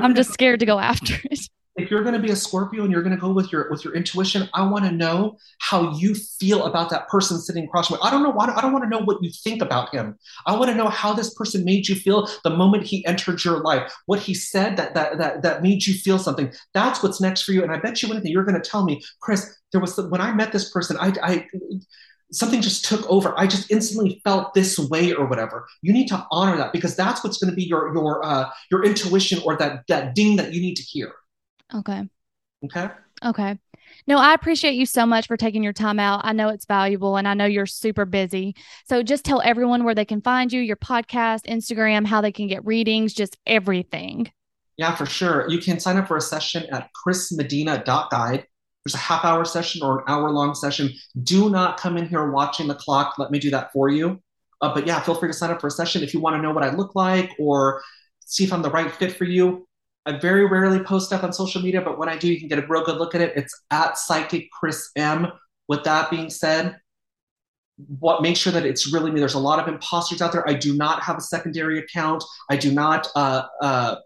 I'm 0.00 0.14
just 0.14 0.32
scared 0.32 0.60
to 0.60 0.66
go 0.66 0.78
after 0.78 1.14
it 1.24 1.50
if 1.90 1.92
you're 1.92 2.04
going 2.04 2.14
to 2.14 2.20
be 2.24 2.30
a 2.30 2.36
Scorpio 2.36 2.84
and 2.84 2.92
you're 2.92 3.02
going 3.02 3.16
to 3.16 3.20
go 3.20 3.32
with 3.32 3.50
your 3.50 3.68
with 3.68 3.84
your 3.84 3.96
intuition, 3.96 4.48
I 4.54 4.62
want 4.62 4.84
to 4.84 4.92
know 4.92 5.38
how 5.58 5.92
you 5.94 6.14
feel 6.14 6.66
about 6.66 6.88
that 6.90 7.08
person 7.08 7.40
sitting 7.40 7.64
across 7.64 7.88
from 7.88 7.96
you. 7.96 8.02
I 8.04 8.12
don't 8.12 8.22
know. 8.22 8.30
Why 8.30 8.46
I 8.46 8.60
don't 8.60 8.72
want 8.72 8.84
to 8.84 8.88
know 8.88 9.00
what 9.00 9.20
you 9.20 9.28
think 9.42 9.60
about 9.60 9.92
him. 9.92 10.16
I 10.46 10.56
want 10.56 10.70
to 10.70 10.76
know 10.76 10.88
how 10.88 11.12
this 11.12 11.34
person 11.34 11.64
made 11.64 11.88
you 11.88 11.96
feel 11.96 12.30
the 12.44 12.50
moment 12.50 12.84
he 12.84 13.04
entered 13.06 13.42
your 13.44 13.58
life. 13.62 13.92
What 14.06 14.20
he 14.20 14.34
said 14.34 14.76
that 14.76 14.94
that 14.94 15.18
that 15.18 15.42
that 15.42 15.64
made 15.64 15.84
you 15.84 15.94
feel 15.94 16.20
something. 16.20 16.52
That's 16.74 17.02
what's 17.02 17.20
next 17.20 17.42
for 17.42 17.50
you. 17.50 17.64
And 17.64 17.72
I 17.72 17.78
bet 17.80 18.00
you 18.04 18.12
anything 18.12 18.30
you're 18.30 18.44
going 18.44 18.62
to 18.62 18.70
tell 18.70 18.84
me, 18.84 19.02
Chris. 19.18 19.52
There 19.72 19.80
was 19.80 19.96
when 19.96 20.20
I 20.20 20.32
met 20.32 20.52
this 20.52 20.70
person, 20.70 20.96
I, 21.00 21.12
I 21.22 21.46
something 22.30 22.62
just 22.62 22.84
took 22.84 23.04
over. 23.08 23.34
I 23.36 23.48
just 23.48 23.68
instantly 23.68 24.20
felt 24.22 24.54
this 24.54 24.78
way 24.78 25.12
or 25.12 25.26
whatever. 25.26 25.66
You 25.82 25.92
need 25.92 26.06
to 26.08 26.24
honor 26.30 26.56
that 26.56 26.72
because 26.72 26.94
that's 26.94 27.24
what's 27.24 27.38
going 27.38 27.50
to 27.50 27.56
be 27.56 27.64
your 27.64 27.92
your 27.94 28.24
uh, 28.24 28.48
your 28.70 28.84
intuition 28.84 29.40
or 29.44 29.56
that 29.56 29.82
that 29.88 30.14
ding 30.14 30.36
that 30.36 30.52
you 30.52 30.60
need 30.60 30.76
to 30.76 30.82
hear. 30.82 31.12
Okay. 31.74 32.02
Okay. 32.64 32.88
Okay. 33.24 33.58
No, 34.06 34.18
I 34.18 34.34
appreciate 34.34 34.74
you 34.74 34.86
so 34.86 35.04
much 35.04 35.26
for 35.26 35.36
taking 35.36 35.62
your 35.62 35.72
time 35.72 35.98
out. 35.98 36.20
I 36.24 36.32
know 36.32 36.48
it's 36.48 36.64
valuable 36.64 37.16
and 37.16 37.26
I 37.26 37.34
know 37.34 37.44
you're 37.44 37.66
super 37.66 38.04
busy. 38.04 38.54
So 38.88 39.02
just 39.02 39.24
tell 39.24 39.42
everyone 39.42 39.84
where 39.84 39.94
they 39.94 40.04
can 40.04 40.20
find 40.20 40.52
you, 40.52 40.60
your 40.60 40.76
podcast, 40.76 41.46
Instagram, 41.46 42.06
how 42.06 42.20
they 42.20 42.32
can 42.32 42.46
get 42.46 42.64
readings, 42.64 43.12
just 43.12 43.36
everything. 43.46 44.30
Yeah, 44.76 44.94
for 44.94 45.06
sure. 45.06 45.48
You 45.50 45.58
can 45.58 45.78
sign 45.80 45.96
up 45.96 46.08
for 46.08 46.16
a 46.16 46.20
session 46.20 46.66
at 46.72 46.88
chrismedina.guide. 47.06 48.46
There's 48.84 48.94
a 48.94 48.98
half 48.98 49.24
hour 49.24 49.44
session 49.44 49.82
or 49.82 49.98
an 49.98 50.04
hour 50.08 50.30
long 50.30 50.54
session. 50.54 50.90
Do 51.22 51.50
not 51.50 51.78
come 51.78 51.98
in 51.98 52.08
here 52.08 52.30
watching 52.30 52.66
the 52.66 52.74
clock. 52.74 53.16
Let 53.18 53.30
me 53.30 53.38
do 53.38 53.50
that 53.50 53.72
for 53.72 53.90
you. 53.90 54.22
Uh, 54.62 54.72
but 54.72 54.86
yeah, 54.86 55.00
feel 55.00 55.14
free 55.14 55.28
to 55.28 55.34
sign 55.34 55.50
up 55.50 55.60
for 55.60 55.66
a 55.66 55.70
session 55.70 56.02
if 56.02 56.14
you 56.14 56.20
want 56.20 56.36
to 56.36 56.42
know 56.42 56.52
what 56.52 56.64
I 56.64 56.74
look 56.74 56.94
like 56.94 57.30
or 57.38 57.82
see 58.24 58.44
if 58.44 58.52
I'm 58.52 58.62
the 58.62 58.70
right 58.70 58.90
fit 58.90 59.16
for 59.16 59.24
you. 59.24 59.66
I 60.06 60.18
very 60.18 60.46
rarely 60.46 60.80
post 60.80 61.06
stuff 61.06 61.22
on 61.22 61.32
social 61.32 61.60
media, 61.62 61.82
but 61.82 61.98
when 61.98 62.08
I 62.08 62.16
do, 62.16 62.28
you 62.32 62.38
can 62.38 62.48
get 62.48 62.58
a 62.58 62.66
real 62.66 62.84
good 62.84 62.96
look 62.96 63.14
at 63.14 63.20
it. 63.20 63.32
It's 63.36 63.54
at 63.70 63.98
Psychic 63.98 64.50
Chris 64.50 64.90
M. 64.96 65.28
With 65.68 65.84
that 65.84 66.10
being 66.10 66.30
said, 66.30 66.80
what 67.98 68.22
make 68.22 68.36
sure 68.36 68.52
that 68.52 68.66
it's 68.66 68.92
really 68.92 69.10
me. 69.10 69.20
There's 69.20 69.34
a 69.34 69.38
lot 69.38 69.58
of 69.58 69.68
imposters 69.72 70.20
out 70.20 70.32
there. 70.32 70.48
I 70.48 70.54
do 70.54 70.76
not 70.76 71.02
have 71.02 71.16
a 71.16 71.20
secondary 71.20 71.78
account. 71.78 72.24
I 72.50 72.56
do 72.56 72.72
not 72.72 73.08
uh, 73.14 73.44
uh, 73.60 73.96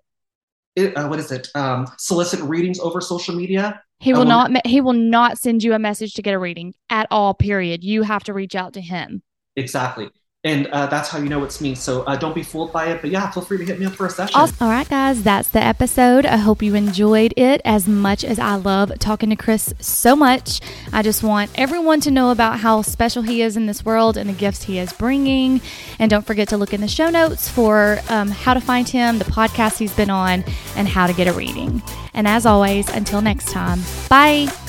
it, 0.77 0.97
uh, 0.97 1.07
what 1.07 1.19
is 1.19 1.31
it? 1.31 1.49
Um, 1.55 1.87
solicit 1.99 2.41
readings 2.41 2.81
over 2.81 3.01
social 3.01 3.35
media. 3.35 3.81
He 4.01 4.13
will 4.13 4.25
not. 4.25 4.67
He 4.67 4.81
will 4.81 4.93
not 4.93 5.39
send 5.39 5.63
you 5.63 5.73
a 5.73 5.79
message 5.79 6.15
to 6.15 6.23
get 6.23 6.35
a 6.35 6.39
reading 6.39 6.75
at 6.91 7.07
all. 7.11 7.33
Period. 7.33 7.85
You 7.85 8.03
have 8.03 8.25
to 8.25 8.35
reach 8.35 8.55
out 8.55 8.75
to 8.75 8.81
him. 8.81 9.23
Exactly. 9.57 10.11
And 10.45 10.67
uh, 10.69 10.87
that's 10.87 11.09
how 11.09 11.19
you 11.19 11.29
know 11.29 11.43
it's 11.43 11.61
me. 11.61 11.75
So 11.75 12.03
uh, 12.03 12.17
don't 12.17 12.35
be 12.35 12.43
fooled 12.43 12.71
by 12.71 12.87
it. 12.87 13.01
But 13.01 13.11
yeah, 13.11 13.31
feel 13.31 13.43
free 13.43 13.57
to 13.59 13.65
hit 13.65 13.81
me 13.81 13.87
up 13.87 13.95
for 13.95 14.07
a 14.07 14.11
session. 14.11 14.39
All 14.61 14.69
right, 14.69 14.89
guys, 14.89 15.23
that's 15.23 15.49
the 15.49 15.63
episode. 15.63 16.27
I 16.27 16.37
hope 16.37 16.63
you 16.63 16.75
enjoyed 16.75 17.33
it 17.37 17.63
as 17.65 17.89
much 17.89 18.25
as 18.25 18.39
I 18.39 18.57
love 18.57 18.93
talking 18.99 19.31
to 19.31 19.37
Chris 19.37 19.73
so 19.81 20.15
much. 20.15 20.61
I 20.93 21.03
just 21.03 21.23
want 21.23 21.51
everyone 21.55 22.01
to 22.03 22.11
know 22.11 22.31
about 22.31 22.61
how 22.61 22.83
special 22.83 23.23
he 23.23 23.41
is 23.41 23.57
in 23.57 23.67
this 23.67 23.85
world 23.85 24.19
and 24.19 24.29
the 24.29 24.35
gifts 24.35 24.65
he 24.65 24.79
is 24.79 24.93
bringing. 24.93 25.63
And 25.99 26.11
don't 26.11 26.27
forget 26.27 26.49
to 26.49 26.59
look 26.59 26.75
in 26.75 26.83
the 26.83 26.89
show 26.89 27.09
notes 27.09 27.49
for 27.49 28.01
um, 28.11 28.29
how 28.29 28.53
to 28.53 28.61
find 28.61 28.87
him, 28.87 29.19
the 29.19 29.25
podcast 29.25 29.79
he's 29.79 29.95
been 29.95 30.11
on, 30.11 30.45
and 30.77 30.87
how 30.87 31.07
to 31.07 31.15
get 31.15 31.27
a 31.27 31.33
reading. 31.33 31.83
And 32.13 32.29
as 32.29 32.45
always, 32.45 32.89
until 32.91 33.23
next 33.23 33.51
time, 33.51 33.81
bye. 34.11 34.64